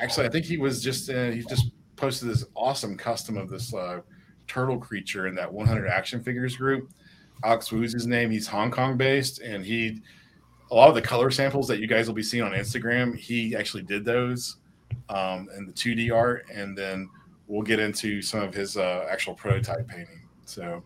actually, 0.00 0.26
I 0.26 0.30
think 0.30 0.44
he 0.44 0.58
was 0.58 0.82
just 0.82 1.08
uh, 1.10 1.30
he 1.30 1.42
just 1.42 1.70
posted 1.96 2.28
this 2.28 2.44
awesome 2.54 2.96
custom 2.96 3.36
of 3.36 3.48
this 3.48 3.72
uh, 3.72 4.00
turtle 4.46 4.78
creature 4.78 5.26
in 5.26 5.34
that 5.34 5.50
100 5.50 5.88
action 5.88 6.22
figures 6.22 6.56
group. 6.56 6.90
Alex 7.44 7.70
Wu's 7.70 7.92
his 7.92 8.06
name. 8.06 8.30
He's 8.30 8.46
Hong 8.46 8.70
Kong 8.70 8.96
based, 8.96 9.40
and 9.40 9.64
he 9.64 10.02
a 10.70 10.74
lot 10.74 10.88
of 10.88 10.94
the 10.94 11.02
color 11.02 11.30
samples 11.30 11.68
that 11.68 11.78
you 11.78 11.86
guys 11.86 12.06
will 12.06 12.14
be 12.14 12.22
seeing 12.22 12.42
on 12.42 12.52
Instagram. 12.52 13.16
He 13.16 13.54
actually 13.54 13.82
did 13.84 14.04
those 14.04 14.56
um, 15.08 15.48
and 15.54 15.68
the 15.68 15.72
2D 15.72 16.14
art, 16.14 16.46
and 16.52 16.76
then 16.76 17.08
we'll 17.46 17.62
get 17.62 17.78
into 17.78 18.20
some 18.22 18.40
of 18.42 18.52
his 18.54 18.76
uh, 18.76 19.06
actual 19.10 19.34
prototype 19.34 19.86
painting. 19.88 20.28
So. 20.44 20.82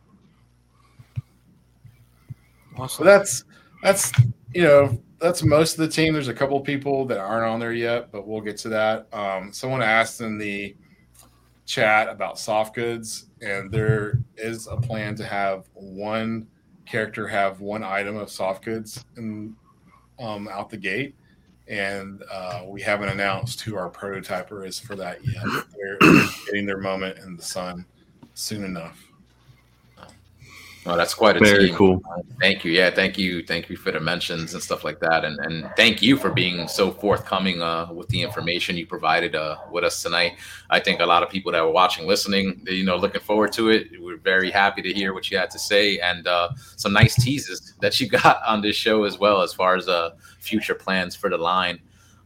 So 2.76 2.84
Awesome. 2.84 3.04
that's 3.04 3.44
that's 3.82 4.12
you 4.54 4.62
know 4.62 5.02
that's 5.20 5.42
most 5.42 5.72
of 5.72 5.78
the 5.80 5.88
team. 5.88 6.12
There's 6.12 6.28
a 6.28 6.34
couple 6.34 6.58
people 6.60 7.04
that 7.06 7.18
aren't 7.18 7.44
on 7.44 7.60
there 7.60 7.72
yet, 7.72 8.10
but 8.10 8.26
we'll 8.26 8.40
get 8.40 8.56
to 8.58 8.68
that. 8.70 9.12
Um, 9.12 9.52
someone 9.52 9.82
asked 9.82 10.20
in 10.20 10.38
the 10.38 10.74
chat 11.66 12.08
about 12.08 12.38
soft 12.38 12.74
goods, 12.74 13.26
and 13.42 13.70
there 13.70 14.20
is 14.36 14.66
a 14.66 14.76
plan 14.76 15.14
to 15.16 15.24
have 15.24 15.66
one 15.74 16.46
character 16.86 17.28
have 17.28 17.60
one 17.60 17.84
item 17.84 18.16
of 18.16 18.30
soft 18.30 18.64
goods 18.64 19.04
in, 19.16 19.54
um, 20.20 20.48
out 20.48 20.70
the 20.70 20.76
gate. 20.76 21.14
And 21.68 22.22
uh, 22.30 22.62
we 22.66 22.82
haven't 22.82 23.10
announced 23.10 23.60
who 23.60 23.76
our 23.76 23.88
prototyper 23.88 24.66
is 24.66 24.80
for 24.80 24.96
that 24.96 25.24
yet. 25.24 25.44
They're 25.76 26.26
getting 26.46 26.66
their 26.66 26.78
moment 26.78 27.18
in 27.18 27.36
the 27.36 27.42
sun 27.42 27.86
soon 28.34 28.64
enough. 28.64 29.09
Oh, 30.86 30.96
that's 30.96 31.12
quite 31.12 31.36
a 31.36 31.40
Very 31.40 31.66
team. 31.66 31.76
cool. 31.76 32.02
Thank 32.40 32.64
you. 32.64 32.72
Yeah, 32.72 32.88
thank 32.88 33.18
you. 33.18 33.44
Thank 33.44 33.68
you 33.68 33.76
for 33.76 33.90
the 33.90 34.00
mentions 34.00 34.54
and 34.54 34.62
stuff 34.62 34.82
like 34.82 34.98
that. 35.00 35.26
And 35.26 35.38
and 35.40 35.70
thank 35.76 36.00
you 36.00 36.16
for 36.16 36.30
being 36.30 36.68
so 36.68 36.90
forthcoming 36.90 37.60
uh, 37.60 37.92
with 37.92 38.08
the 38.08 38.22
information 38.22 38.78
you 38.78 38.86
provided 38.86 39.36
uh, 39.36 39.58
with 39.70 39.84
us 39.84 40.02
tonight. 40.02 40.38
I 40.70 40.80
think 40.80 41.00
a 41.00 41.06
lot 41.06 41.22
of 41.22 41.28
people 41.28 41.52
that 41.52 41.62
were 41.62 41.70
watching, 41.70 42.06
listening, 42.06 42.62
they, 42.64 42.72
you 42.72 42.84
know, 42.84 42.96
looking 42.96 43.20
forward 43.20 43.52
to 43.54 43.68
it. 43.68 43.88
We're 44.00 44.16
very 44.16 44.50
happy 44.50 44.80
to 44.80 44.92
hear 44.92 45.12
what 45.12 45.30
you 45.30 45.36
had 45.36 45.50
to 45.50 45.58
say 45.58 45.98
and 45.98 46.26
uh, 46.26 46.48
some 46.76 46.94
nice 46.94 47.14
teases 47.14 47.74
that 47.80 48.00
you 48.00 48.08
got 48.22 48.42
on 48.46 48.62
this 48.62 48.76
show 48.76 49.04
as 49.04 49.18
well 49.18 49.42
as 49.42 49.52
far 49.52 49.76
as 49.76 49.86
uh, 49.86 50.12
future 50.40 50.74
plans 50.74 51.14
for 51.14 51.28
the 51.28 51.38
line. 51.38 51.78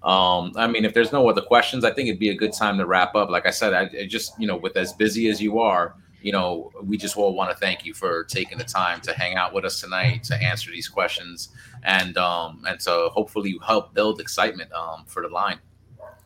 Um, 0.04 0.52
I 0.54 0.68
mean, 0.68 0.84
if 0.84 0.94
there's 0.94 1.12
no 1.12 1.28
other 1.28 1.40
questions, 1.40 1.82
I 1.82 1.92
think 1.92 2.08
it'd 2.08 2.20
be 2.20 2.28
a 2.28 2.36
good 2.36 2.52
time 2.52 2.78
to 2.78 2.86
wrap 2.86 3.16
up. 3.16 3.30
Like 3.30 3.46
I 3.46 3.50
said, 3.50 3.72
I, 3.72 3.90
I 4.02 4.06
just, 4.06 4.38
you 4.38 4.46
know, 4.46 4.56
with 4.56 4.76
as 4.76 4.92
busy 4.92 5.28
as 5.28 5.42
you 5.42 5.58
are, 5.58 5.96
you 6.24 6.32
know, 6.32 6.72
we 6.82 6.96
just 6.96 7.18
all 7.18 7.34
want 7.34 7.50
to 7.50 7.56
thank 7.56 7.84
you 7.84 7.92
for 7.92 8.24
taking 8.24 8.56
the 8.56 8.64
time 8.64 8.98
to 9.02 9.12
hang 9.12 9.36
out 9.36 9.52
with 9.52 9.66
us 9.66 9.78
tonight 9.78 10.24
to 10.24 10.34
answer 10.42 10.70
these 10.70 10.88
questions 10.88 11.50
and 11.82 12.16
um, 12.16 12.64
and 12.66 12.80
to 12.80 13.10
hopefully 13.12 13.58
help 13.64 13.92
build 13.92 14.22
excitement 14.22 14.72
um, 14.72 15.04
for 15.06 15.20
the 15.20 15.28
line 15.28 15.58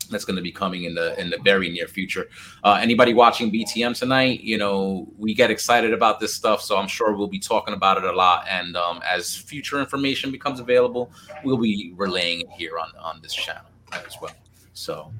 that's 0.08 0.24
going 0.24 0.36
to 0.36 0.42
be 0.42 0.52
coming 0.52 0.84
in 0.84 0.94
the 0.94 1.18
in 1.20 1.30
the 1.30 1.38
very 1.38 1.68
near 1.68 1.88
future. 1.88 2.28
Uh, 2.62 2.78
anybody 2.80 3.12
watching 3.12 3.50
BTM 3.50 3.98
tonight, 3.98 4.40
you 4.40 4.56
know, 4.56 5.08
we 5.18 5.34
get 5.34 5.50
excited 5.50 5.92
about 5.92 6.20
this 6.20 6.32
stuff, 6.32 6.62
so 6.62 6.76
I'm 6.76 6.86
sure 6.86 7.16
we'll 7.16 7.26
be 7.26 7.40
talking 7.40 7.74
about 7.74 7.98
it 7.98 8.04
a 8.04 8.12
lot. 8.12 8.46
And 8.48 8.76
um, 8.76 9.02
as 9.04 9.34
future 9.34 9.80
information 9.80 10.30
becomes 10.30 10.60
available, 10.60 11.10
we'll 11.42 11.58
be 11.58 11.92
relaying 11.96 12.42
it 12.42 12.50
here 12.56 12.78
on 12.78 12.92
on 13.00 13.20
this 13.20 13.34
channel 13.34 13.70
as 13.92 14.16
well. 14.22 14.36
So. 14.74 15.12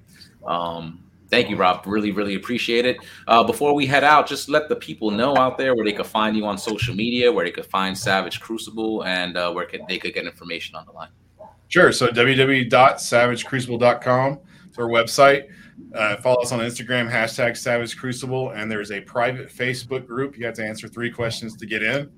Um, 0.46 1.02
Thank 1.30 1.48
you, 1.50 1.56
Rob. 1.56 1.84
Really, 1.86 2.10
really 2.10 2.36
appreciate 2.36 2.86
it. 2.86 2.96
Uh, 3.26 3.44
before 3.44 3.74
we 3.74 3.84
head 3.86 4.04
out, 4.04 4.26
just 4.26 4.48
let 4.48 4.68
the 4.68 4.76
people 4.76 5.10
know 5.10 5.36
out 5.36 5.58
there 5.58 5.74
where 5.74 5.84
they 5.84 5.92
could 5.92 6.06
find 6.06 6.34
you 6.36 6.46
on 6.46 6.56
social 6.56 6.94
media, 6.94 7.30
where 7.30 7.44
they 7.44 7.50
could 7.50 7.66
find 7.66 7.94
Savage 7.96 8.40
Crucible, 8.40 9.04
and 9.04 9.36
uh, 9.36 9.52
where 9.52 9.66
could, 9.66 9.82
they 9.88 9.98
could 9.98 10.14
get 10.14 10.24
information 10.24 10.74
on 10.74 10.86
the 10.86 10.92
line. 10.92 11.10
Sure. 11.68 11.92
So 11.92 12.08
www.savagecrucible.com 12.08 14.38
is 14.70 14.78
our 14.78 14.88
website. 14.88 15.48
Uh, 15.94 16.16
follow 16.16 16.42
us 16.42 16.50
on 16.50 16.58
Instagram, 16.60 17.08
hashtag 17.10 17.56
Savage 17.56 17.96
Crucible, 17.96 18.50
and 18.50 18.70
there's 18.70 18.90
a 18.90 19.00
private 19.02 19.48
Facebook 19.48 20.06
group. 20.06 20.38
You 20.38 20.46
have 20.46 20.54
to 20.54 20.64
answer 20.64 20.88
three 20.88 21.10
questions 21.10 21.56
to 21.56 21.66
get 21.66 21.82
in, 21.82 22.10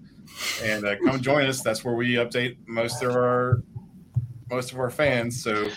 and 0.63 0.87
uh, 0.87 0.95
come 1.05 1.21
join 1.21 1.47
us. 1.47 1.63
That's 1.63 1.85
where 1.85 1.95
we 1.95 2.15
update 2.15 2.57
most 2.67 3.03
of 3.03 3.15
our 3.15 3.63
most 4.51 4.73
of 4.73 4.79
our 4.79 4.91
fans. 4.91 5.43
So 5.43 5.69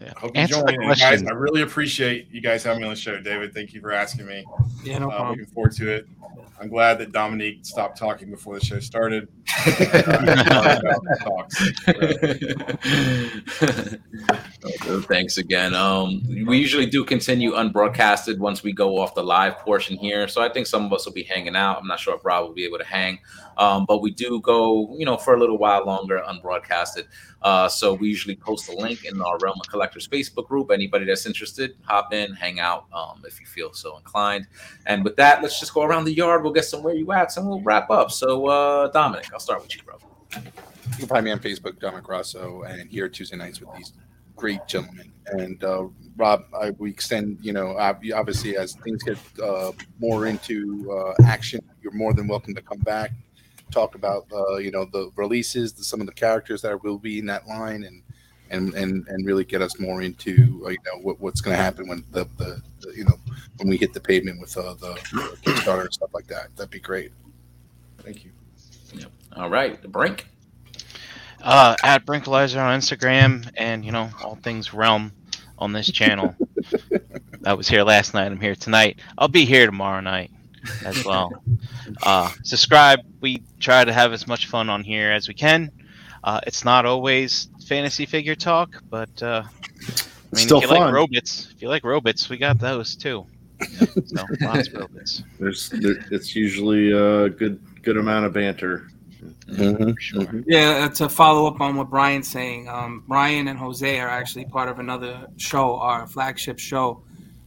Yeah. 0.00 0.12
hope 0.16 0.34
you 0.34 0.40
Answer 0.42 0.54
join. 0.56 0.88
the 0.88 0.96
guys. 0.98 1.22
I 1.24 1.30
really 1.30 1.62
appreciate 1.62 2.28
you 2.32 2.40
guys 2.40 2.64
having 2.64 2.80
me 2.82 2.88
on 2.88 2.94
the 2.94 3.00
show, 3.00 3.20
David. 3.20 3.54
Thank 3.54 3.72
you 3.74 3.80
for 3.80 3.92
asking 3.92 4.26
me. 4.26 4.44
Yeah, 4.82 4.98
no 4.98 5.06
Uh, 5.08 5.16
problem. 5.16 5.38
looking 5.38 5.54
forward 5.54 5.72
to 5.76 5.88
it. 5.90 6.06
I'm 6.60 6.68
glad 6.68 6.98
that 6.98 7.10
Dominique 7.12 7.64
stopped 7.66 7.98
talking 7.98 8.30
before 8.30 8.58
the 8.58 8.64
show 8.64 8.78
started. 8.78 9.26
Thanks 15.08 15.38
again. 15.38 15.74
Um, 15.74 16.22
we 16.46 16.58
usually 16.58 16.86
do 16.86 17.04
continue 17.04 17.52
unbroadcasted 17.52 18.38
once 18.38 18.62
we 18.62 18.72
go 18.72 18.98
off 18.98 19.14
the 19.14 19.22
live 19.24 19.58
portion 19.58 19.96
here. 19.96 20.28
So 20.28 20.42
I 20.42 20.48
think 20.48 20.66
some 20.66 20.84
of 20.86 20.92
us 20.92 21.06
will 21.06 21.12
be 21.12 21.22
hanging 21.24 21.56
out. 21.56 21.78
I'm 21.78 21.86
not 21.86 22.00
sure 22.00 22.14
if 22.14 22.24
Rob 22.24 22.46
will 22.46 22.54
be 22.54 22.64
able 22.64 22.78
to 22.78 22.84
hang, 22.84 23.18
um, 23.56 23.84
but 23.86 24.02
we 24.02 24.10
do 24.10 24.40
go, 24.40 24.94
you 24.96 25.04
know, 25.04 25.16
for 25.16 25.34
a 25.34 25.40
little 25.40 25.58
while 25.58 25.84
longer 25.84 26.22
unbroadcasted. 26.28 27.06
Uh, 27.42 27.68
so 27.68 27.94
we 27.94 28.08
usually 28.08 28.36
post 28.36 28.68
a 28.68 28.76
link 28.76 29.04
in 29.04 29.20
our 29.20 29.38
Realm 29.38 29.58
of 29.60 29.68
Collectors 29.68 30.06
Facebook 30.06 30.46
group. 30.46 30.70
Anybody 30.70 31.04
that's 31.04 31.26
interested, 31.26 31.76
hop 31.82 32.12
in, 32.12 32.34
hang 32.34 32.60
out 32.60 32.86
um, 32.92 33.22
if 33.26 33.40
you 33.40 33.46
feel 33.46 33.72
so 33.72 33.96
inclined. 33.96 34.46
And 34.86 35.04
with 35.04 35.16
that, 35.16 35.42
let's 35.42 35.58
just 35.58 35.74
go 35.74 35.82
around 35.82 36.04
the 36.04 36.14
yard. 36.14 36.42
We'll 36.42 36.52
get 36.52 36.64
some 36.64 36.82
where 36.82 36.94
you 36.94 37.10
at, 37.12 37.36
and 37.36 37.48
we'll 37.48 37.60
wrap 37.62 37.90
up. 37.90 38.10
So 38.10 38.46
uh, 38.46 38.88
Dominic, 38.88 39.32
I'll 39.32 39.40
start 39.40 39.62
with 39.62 39.74
you, 39.74 39.82
bro. 39.82 39.98
You 40.34 40.98
can 40.98 41.08
find 41.08 41.24
me 41.24 41.30
on 41.30 41.40
Facebook, 41.40 41.78
Dominic 41.80 42.08
Rosso, 42.08 42.62
and 42.62 42.88
here 42.88 43.08
Tuesday 43.08 43.36
nights 43.36 43.60
with 43.60 43.74
these 43.76 43.92
great 44.36 44.66
gentlemen. 44.66 45.12
And 45.26 45.62
uh, 45.62 45.84
Rob, 46.16 46.44
I, 46.60 46.70
we 46.70 46.90
extend, 46.90 47.38
you 47.40 47.52
know, 47.52 47.76
obviously 47.78 48.56
as 48.56 48.74
things 48.74 49.02
get 49.02 49.18
uh, 49.42 49.72
more 49.98 50.26
into 50.26 50.90
uh, 50.92 51.14
action, 51.24 51.60
you're 51.82 51.92
more 51.92 52.12
than 52.12 52.26
welcome 52.26 52.54
to 52.54 52.62
come 52.62 52.80
back, 52.80 53.12
talk 53.72 53.94
about, 53.94 54.26
uh, 54.32 54.56
you 54.56 54.70
know, 54.70 54.84
the 54.84 55.10
releases, 55.16 55.72
the, 55.72 55.82
some 55.84 56.00
of 56.00 56.06
the 56.06 56.12
characters 56.12 56.62
that 56.62 56.82
will 56.82 56.98
be 56.98 57.18
in 57.18 57.26
that 57.26 57.46
line, 57.48 57.84
and 57.84 58.02
and 58.50 58.74
and, 58.74 59.08
and 59.08 59.26
really 59.26 59.44
get 59.44 59.62
us 59.62 59.80
more 59.80 60.02
into, 60.02 60.62
uh, 60.66 60.70
you 60.70 60.78
know, 60.86 61.00
what, 61.00 61.18
what's 61.20 61.40
going 61.40 61.56
to 61.56 61.62
happen 61.62 61.88
when 61.88 62.04
the, 62.12 62.28
the, 62.36 62.62
the, 62.80 62.92
you 62.94 63.04
know, 63.04 63.18
when 63.56 63.68
we 63.68 63.76
hit 63.78 63.92
the 63.92 64.00
pavement 64.00 64.40
with 64.40 64.56
uh, 64.56 64.74
the 64.74 64.94
Kickstarter 65.42 65.82
and 65.82 65.92
stuff 65.92 66.10
like 66.12 66.26
that. 66.28 66.54
That'd 66.56 66.70
be 66.70 66.80
great. 66.80 67.12
Thank 67.98 68.24
you. 68.24 68.30
All 69.34 69.48
right, 69.48 69.80
the 69.80 69.88
brink. 69.88 70.26
uh, 71.42 71.74
at 71.82 72.04
Brinkalizer 72.04 72.58
on 72.62 72.78
Instagram, 72.78 73.50
and 73.56 73.84
you 73.84 73.90
know 73.90 74.10
all 74.22 74.36
things 74.36 74.74
Realm 74.74 75.10
on 75.58 75.72
this 75.72 75.90
channel. 75.90 76.36
I 77.44 77.54
was 77.54 77.66
here 77.68 77.82
last 77.82 78.12
night. 78.12 78.26
I'm 78.30 78.40
here 78.40 78.54
tonight. 78.54 78.98
I'll 79.16 79.28
be 79.28 79.46
here 79.46 79.64
tomorrow 79.64 80.00
night 80.00 80.30
as 80.84 81.04
well. 81.04 81.32
Uh, 82.02 82.30
subscribe. 82.42 83.00
We 83.20 83.42
try 83.60 83.84
to 83.84 83.92
have 83.92 84.12
as 84.12 84.26
much 84.26 84.46
fun 84.46 84.68
on 84.68 84.84
here 84.84 85.10
as 85.10 85.28
we 85.28 85.34
can. 85.34 85.70
Uh, 86.24 86.40
it's 86.46 86.64
not 86.64 86.86
always 86.86 87.48
fantasy 87.66 88.06
figure 88.06 88.34
talk, 88.34 88.82
but 88.88 89.22
uh, 89.22 89.42
I 89.44 90.36
mean, 90.36 90.46
Still 90.46 90.58
if 90.58 90.64
you 90.64 90.70
like 90.70 90.78
fun. 90.78 90.94
robots, 90.94 91.48
if 91.54 91.62
you 91.62 91.68
like 91.68 91.84
robots, 91.84 92.28
we 92.28 92.38
got 92.38 92.58
those 92.58 92.96
too. 92.96 93.26
So 94.06 94.24
lots 94.40 94.68
of 94.68 94.74
robots. 94.74 95.22
There's 95.38 95.68
there, 95.70 96.04
it's 96.10 96.34
usually 96.34 96.92
a 96.92 97.28
good 97.28 97.60
good 97.82 97.96
amount 97.96 98.26
of 98.26 98.32
banter. 98.32 98.88
For 99.56 99.94
sure. 100.00 100.42
Yeah, 100.46 100.88
uh, 100.90 100.94
to 100.94 101.08
follow 101.08 101.46
up 101.46 101.60
on 101.60 101.76
what 101.76 101.90
Brian's 101.90 102.28
saying, 102.28 102.68
um, 102.68 103.04
Brian 103.06 103.48
and 103.48 103.58
Jose 103.58 104.00
are 104.00 104.08
actually 104.08 104.46
part 104.46 104.68
of 104.68 104.78
another 104.78 105.28
show, 105.36 105.76
our 105.76 106.06
flagship 106.06 106.58
show, 106.58 107.02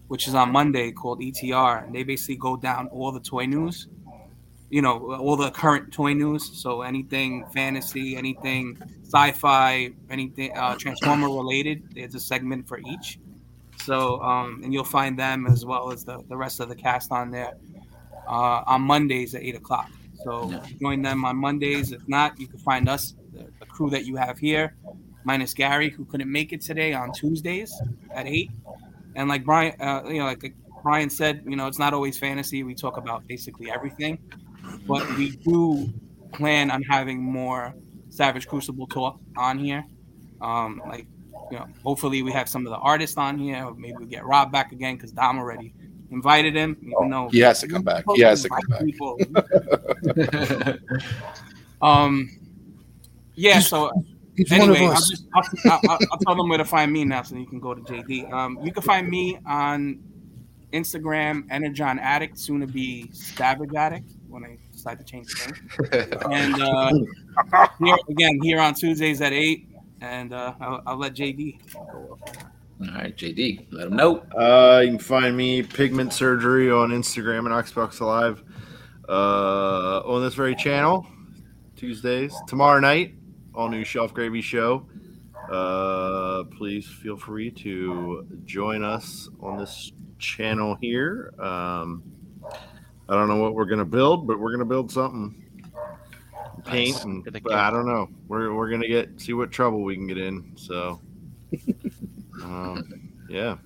which 0.08 0.28
is 0.28 0.36
on 0.36 0.52
Monday 0.52 0.92
called 0.92 1.20
ETR. 1.22 1.86
And 1.86 1.96
they 1.96 2.04
basically 2.04 2.38
go 2.38 2.56
down 2.56 2.88
all 2.88 3.12
the 3.12 3.20
toy 3.20 3.46
news, 3.46 3.88
you 4.70 4.82
know, 4.82 5.16
all 5.16 5.36
the 5.36 5.52
current 5.52 5.92
toy 5.94 6.14
news. 6.14 6.50
So 6.62 6.82
anything 6.82 7.46
fantasy, 7.54 8.16
anything 8.16 8.78
sci-fi, 9.04 9.92
anything 10.10 10.56
uh, 10.58 10.76
Transformer 10.76 11.28
related, 11.28 11.84
there's 11.94 12.16
a 12.16 12.20
segment 12.20 12.68
for 12.68 12.80
each. 12.80 13.20
So, 13.84 14.22
um, 14.22 14.62
and 14.64 14.74
you'll 14.74 14.84
find 14.84 15.18
them 15.18 15.46
as 15.48 15.66
well 15.66 15.92
as 15.92 16.04
the, 16.04 16.24
the 16.28 16.38
rest 16.38 16.60
of 16.60 16.70
the 16.70 16.76
cast 16.76 17.12
on 17.12 17.30
there 17.30 17.54
uh, 18.28 18.64
on 18.66 18.82
Mondays 18.82 19.36
at 19.36 19.44
eight 19.44 19.56
o'clock. 19.56 19.90
So 20.24 20.60
join 20.82 21.04
them 21.04 21.24
on 21.24 21.38
Mondays. 21.38 21.92
If 21.92 22.08
not, 22.08 22.40
you 22.40 22.48
can 22.48 22.58
find 22.60 22.90
us, 22.90 23.14
the, 23.32 23.46
the 23.60 23.66
crew 23.66 23.92
that 23.92 24.06
you 24.06 24.16
have 24.16 24.40
here, 24.40 24.76
minus 25.24 25.54
Gary, 25.54 25.90
who 25.90 26.06
couldn't 26.06 26.32
make 26.32 26.52
it 26.52 26.62
today 26.62 26.94
on 26.94 27.12
Tuesdays 27.12 27.74
at 28.12 28.26
eight. 28.26 28.50
And 29.16 29.30
like 29.30 29.46
Brian, 29.46 29.80
uh, 29.80 30.04
you 30.08 30.20
know, 30.20 30.26
like 30.26 30.54
Brian 30.84 31.10
said, 31.10 31.44
you 31.48 31.56
know, 31.56 31.68
it's 31.68 31.80
not 31.80 31.94
always 31.94 32.18
fantasy. 32.18 32.64
We 32.64 32.76
talk 32.76 32.98
about 32.98 33.28
basically 33.28 33.72
everything, 33.72 34.20
but 34.88 35.08
we 35.18 35.32
do 35.38 35.92
plan 36.34 36.70
on 36.70 36.84
having 36.84 37.22
more 37.24 37.74
Savage 38.10 38.48
Crucible 38.48 38.88
talk 38.88 39.20
on 39.38 39.58
here. 39.58 39.86
Um, 40.42 40.82
like, 40.88 41.08
you 41.52 41.58
know, 41.58 41.68
hopefully 41.84 42.22
we 42.24 42.32
have 42.32 42.50
some 42.50 42.66
of 42.66 42.72
the 42.72 42.78
artists 42.78 43.18
on 43.18 43.38
here. 43.38 43.64
Or 43.66 43.74
maybe 43.74 43.96
we 44.00 44.06
get 44.06 44.26
Rob 44.26 44.52
back 44.52 44.72
again 44.72 44.96
because 44.96 45.12
Dom 45.12 45.38
already 45.40 45.74
invited 46.12 46.56
him. 46.56 46.78
Even 46.82 47.10
though 47.10 47.30
He 47.30 47.40
has 47.40 47.62
to 47.62 47.68
come 47.68 47.84
back. 47.84 48.06
He 48.16 48.22
has 48.22 48.44
to 48.44 48.50
come 48.50 48.62
back. 49.34 50.80
Um, 51.82 52.30
yeah. 53.36 53.60
So 53.60 53.92
He's 54.36 54.52
one 54.52 54.70
of 54.70 54.76
anyway, 54.76 54.94
I'll 54.94 54.96
just 54.96 55.28
I'll, 55.34 55.44
I'll, 55.66 55.80
I'll, 55.90 56.00
I'll 56.12 56.20
tell 56.20 56.36
them 56.36 56.50
where 56.50 56.58
to 56.58 56.66
find 56.66 56.92
me 56.92 57.06
now, 57.06 57.24
so 57.24 57.36
you 57.36 57.46
can 57.46 57.60
go 57.60 57.74
to 57.74 57.82
JD. 57.82 58.32
Um, 58.32 58.60
you 58.64 58.72
can 58.72 58.84
find 58.84 59.10
me 59.10 59.40
on 59.46 60.04
Instagram, 60.74 61.46
Energon 61.50 62.00
Addict, 62.00 62.38
soon 62.38 62.60
to 62.62 62.68
be 62.68 63.10
Savage 63.14 63.74
Addict 63.74 64.12
when 64.28 64.44
I 64.44 64.58
decide 64.74 65.00
to 65.00 65.06
change 65.06 65.28
the 65.28 65.52
name. 65.92 66.32
And 66.32 66.62
uh, 66.62 67.70
here 67.80 67.96
again, 68.10 68.40
here 68.44 68.60
on 68.60 68.74
Tuesdays 68.74 69.22
at 69.22 69.32
eight, 69.32 69.70
and 70.02 70.34
uh, 70.34 70.54
I'll, 70.60 70.84
I'll 70.86 70.98
let 70.98 71.14
JD. 71.14 71.76
All 71.76 72.20
right, 72.94 73.16
JD, 73.16 73.68
let 73.72 73.86
them 73.86 73.96
know. 73.96 74.18
Uh, 74.38 74.82
you 74.82 74.90
can 74.90 75.00
find 75.00 75.38
me 75.38 75.64
Pigment 75.64 76.12
Surgery 76.12 76.70
on 76.70 76.90
Instagram 76.90 77.40
and 77.40 77.50
Xbox 77.50 78.02
Live 78.02 78.44
uh, 79.08 80.02
on 80.06 80.22
this 80.22 80.34
very 80.34 80.56
channel 80.56 81.08
Tuesdays. 81.78 82.36
Tomorrow 82.48 82.82
night, 82.82 83.15
all 83.56 83.70
new 83.70 83.84
Shelf 83.84 84.14
Gravy 84.14 84.42
Show. 84.42 84.86
Uh, 85.52 86.44
please 86.58 86.88
feel 86.88 87.18
free 87.18 87.52
to 87.52 88.28
join 88.46 88.84
us 88.84 89.30
on 89.40 89.58
this 89.58 89.92
channel 90.18 90.76
here. 90.82 91.34
Um, 91.40 92.04
I 93.08 93.14
don't 93.14 93.28
know 93.28 93.38
what 93.38 93.54
we're 93.54 93.66
gonna 93.66 93.86
build, 93.86 94.28
but 94.28 94.40
we're 94.40 94.52
gonna 94.52 94.66
build 94.66 94.92
something. 94.92 95.42
Paint, 96.66 96.96
Nice. 96.96 97.04
and, 97.04 97.24
but. 97.44 97.54
I 97.54 97.70
don't 97.70 97.86
know. 97.86 98.10
We're 98.28 98.54
we're 98.54 98.70
gonna 98.70 98.88
get 98.88 99.22
see 99.22 99.34
what 99.34 99.52
trouble 99.52 99.84
we 99.84 99.96
can 99.96 100.08
get 100.08 100.18
in. 100.18 100.54
So, 100.56 101.00
um, 102.44 103.12
yeah. 103.30 103.58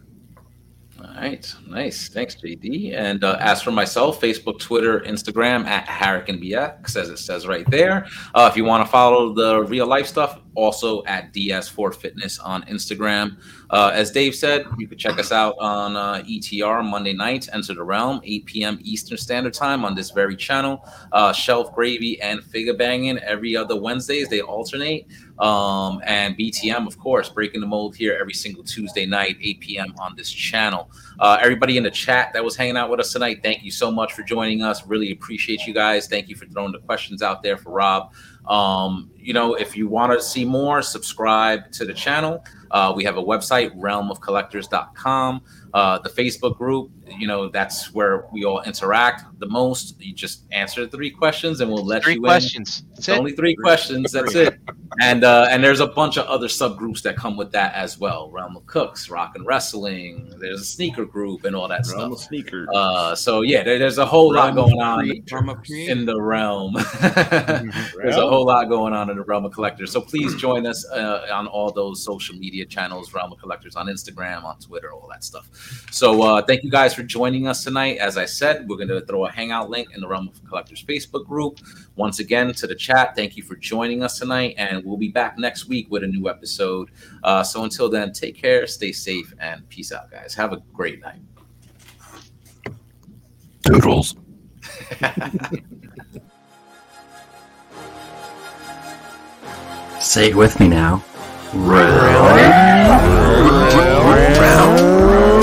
All 1.10 1.16
right, 1.16 1.54
nice. 1.68 2.08
Thanks, 2.08 2.36
JD. 2.36 2.94
And 2.96 3.24
uh, 3.24 3.38
as 3.40 3.62
for 3.64 3.72
myself, 3.72 4.22
Facebook, 4.22 4.60
Twitter, 4.60 5.00
Instagram 5.02 5.66
at 5.66 5.88
HarricanBX, 5.88 6.96
as 6.96 7.10
it 7.10 7.18
says 7.18 7.48
right 7.48 7.70
there. 7.70 8.06
Uh, 8.36 8.48
if 8.50 8.56
you 8.56 8.64
want 8.64 8.86
to 8.86 8.92
follow 8.92 9.34
the 9.34 9.64
real 9.64 9.88
life 9.88 10.06
stuff, 10.06 10.40
also 10.60 11.04
at 11.06 11.34
DS4 11.34 11.96
Fitness 11.96 12.38
on 12.40 12.64
Instagram. 12.64 13.38
Uh, 13.70 13.92
as 13.94 14.12
Dave 14.12 14.36
said, 14.36 14.66
you 14.78 14.88
can 14.88 14.98
check 14.98 15.18
us 15.18 15.32
out 15.32 15.56
on 15.60 15.96
uh, 15.96 16.24
ETR 16.28 16.84
Monday 16.84 17.14
nights, 17.14 17.50
Enter 17.54 17.76
the 17.76 17.84
Realm, 17.84 18.20
8 18.24 18.46
p.m. 18.46 18.80
Eastern 18.82 19.18
Standard 19.18 19.54
Time 19.54 19.86
on 19.86 19.96
this 19.96 20.12
very 20.12 20.36
channel. 20.36 20.86
Uh, 21.12 21.32
Shelf 21.32 21.74
Gravy 21.74 22.22
and 22.22 22.44
Figure 22.44 22.74
Banging 22.74 23.20
every 23.20 23.56
other 23.56 23.80
Wednesdays, 23.80 24.28
they 24.28 24.42
alternate. 24.42 25.08
Um, 25.40 26.02
and 26.04 26.38
BTM, 26.38 26.86
of 26.86 27.00
course, 27.00 27.30
breaking 27.30 27.62
the 27.62 27.68
mold 27.68 27.96
here 27.96 28.18
every 28.20 28.34
single 28.34 28.64
Tuesday 28.64 29.06
night, 29.06 29.38
8 29.42 29.60
p.m. 29.62 29.96
on 29.98 30.16
this 30.18 30.30
channel. 30.30 30.92
Uh, 31.18 31.38
everybody 31.42 31.78
in 31.78 31.84
the 31.84 31.92
chat 31.92 32.34
that 32.34 32.44
was 32.44 32.58
hanging 32.58 32.76
out 32.76 32.90
with 32.90 33.00
us 33.00 33.14
tonight, 33.14 33.40
thank 33.42 33.64
you 33.64 33.72
so 33.72 33.90
much 33.90 34.12
for 34.14 34.24
joining 34.24 34.62
us. 34.62 34.86
Really 34.86 35.12
appreciate 35.12 35.66
you 35.66 35.74
guys. 35.74 36.08
Thank 36.08 36.28
you 36.28 36.36
for 36.36 36.46
throwing 36.48 36.74
the 36.74 36.80
questions 36.80 37.22
out 37.22 37.42
there 37.42 37.56
for 37.56 37.72
Rob. 37.72 38.14
Um, 38.50 39.12
you 39.16 39.34
know, 39.34 39.54
if 39.54 39.78
you 39.78 39.88
want 39.88 40.12
to 40.12 40.22
see 40.22 40.44
more, 40.44 40.82
subscribe 40.82 41.72
to 41.74 41.86
the 41.86 41.94
channel. 41.94 42.44
Uh, 42.72 42.94
we 42.96 43.04
have 43.04 43.18
a 43.18 43.24
website, 43.24 43.78
realmofcollectors.com. 43.78 45.42
Uh, 45.74 46.00
the 46.00 46.10
Facebook 46.10 46.58
group, 46.58 46.90
you 47.18 47.28
know, 47.28 47.50
that's 47.50 47.94
where 47.94 48.26
we 48.34 48.44
all 48.46 48.62
interact 48.64 49.24
the 49.40 49.46
most. 49.48 50.00
You 50.02 50.14
just 50.14 50.44
answer 50.52 50.88
three 50.88 51.10
questions 51.12 51.62
and 51.62 51.72
we'll 51.72 51.86
let 51.86 52.04
Three 52.04 52.16
you 52.16 52.22
questions. 52.22 52.80
in. 52.82 52.88
It's 52.98 53.06
That's 53.06 53.10
it. 53.10 53.20
only 53.20 53.32
three 53.34 53.56
questions. 53.56 54.12
That's 54.12 54.36
it. 54.36 54.56
And 55.02 55.24
uh, 55.24 55.48
and 55.50 55.64
there's 55.64 55.80
a 55.80 55.88
bunch 55.88 56.18
of 56.18 56.26
other 56.26 56.48
subgroups 56.48 57.02
that 57.04 57.16
come 57.16 57.38
with 57.38 57.52
that 57.52 57.74
as 57.76 58.00
well. 58.00 58.30
Realm 58.32 58.58
of 58.58 58.66
Cooks, 58.66 59.10
Rock 59.10 59.36
and 59.36 59.46
Wrestling. 59.46 60.34
There's 60.40 60.62
a 60.62 60.66
sneaker 60.66 61.06
group 61.06 61.46
and 61.46 61.56
all 61.56 61.68
that 61.68 61.86
Realm 61.94 62.12
of 62.14 62.18
stuff. 62.18 62.28
sneaker. 62.30 62.66
Uh, 62.74 63.16
so 63.16 63.42
yeah, 63.42 63.64
there, 63.64 63.78
there's 63.80 63.98
a 64.00 64.06
whole 64.06 64.34
lot 64.34 64.56
Realm 64.56 64.58
of 64.58 64.66
going 64.72 64.82
on 64.82 65.00
Creed, 65.00 65.32
Realm 65.32 65.50
of 65.50 65.64
Creed. 65.64 65.90
in 65.90 66.06
the 66.06 66.20
realm. 66.20 66.74
There's 67.02 68.16
a 68.16 68.28
whole 68.28 68.46
lot 68.46 68.66
going 68.70 68.94
on 68.94 69.10
in 69.10 69.18
the 69.18 69.24
realm 69.24 69.46
of 69.46 69.54
collectors. 69.54 69.92
So 69.92 70.02
please 70.02 70.36
join 70.36 70.66
us 70.66 70.86
uh, 70.90 71.28
on 71.32 71.48
all 71.48 71.72
those 71.72 72.04
social 72.04 72.36
media 72.36 72.66
channels, 72.66 73.14
realm 73.14 73.32
of 73.32 73.40
collectors 73.40 73.76
on 73.76 73.88
Instagram, 73.88 74.44
on 74.44 74.58
Twitter, 74.60 74.92
all 74.92 75.08
that 75.10 75.24
stuff. 75.24 75.50
So 75.92 76.22
uh, 76.22 76.42
thank 76.44 76.64
you 76.64 76.70
guys 76.70 76.94
for 76.94 77.04
joining 77.04 77.48
us 77.48 77.64
tonight. 77.64 77.98
As 77.98 78.18
I 78.18 78.26
said, 78.26 78.68
we're 78.70 78.78
going 78.78 78.90
to 78.90 79.02
throw 79.02 79.26
a 79.26 79.32
hangout 79.32 79.70
link 79.70 79.90
in 79.94 80.02
the 80.02 80.08
realm 80.08 80.28
of 80.28 80.44
collectors 80.48 80.84
Facebook 80.84 81.26
group. 81.26 81.60
Once 81.96 82.20
again, 82.20 82.54
to 82.54 82.68
the 82.68 82.76
chat, 82.76 83.16
thank 83.16 83.36
you 83.36 83.44
for 83.44 83.56
joining 83.56 84.04
us 84.04 84.20
tonight, 84.20 84.56
and 84.58 84.84
we'll 84.86 84.98
be 84.98 85.10
back 85.10 85.38
next 85.38 85.68
week 85.68 85.88
with 85.90 86.04
a 86.04 86.08
new 86.08 86.30
episode. 86.30 86.92
Uh, 87.24 87.44
so 87.44 87.64
until 87.64 87.90
then, 87.90 88.14
take 88.14 88.36
care, 88.36 88.68
stay 88.68 88.92
safe, 88.92 89.34
and 89.40 89.68
peace 89.70 89.92
out, 89.92 90.12
guys. 90.12 90.34
Have 90.36 90.54
a 90.54 90.58
great 90.74 91.02
night. 91.02 91.20
Doodles. 93.64 94.16
Say 100.00 100.30
it 100.30 100.36
with 100.36 100.60
me 100.60 100.68
now. 100.68 101.04
Round. 101.54 102.40
Round. 104.40 105.39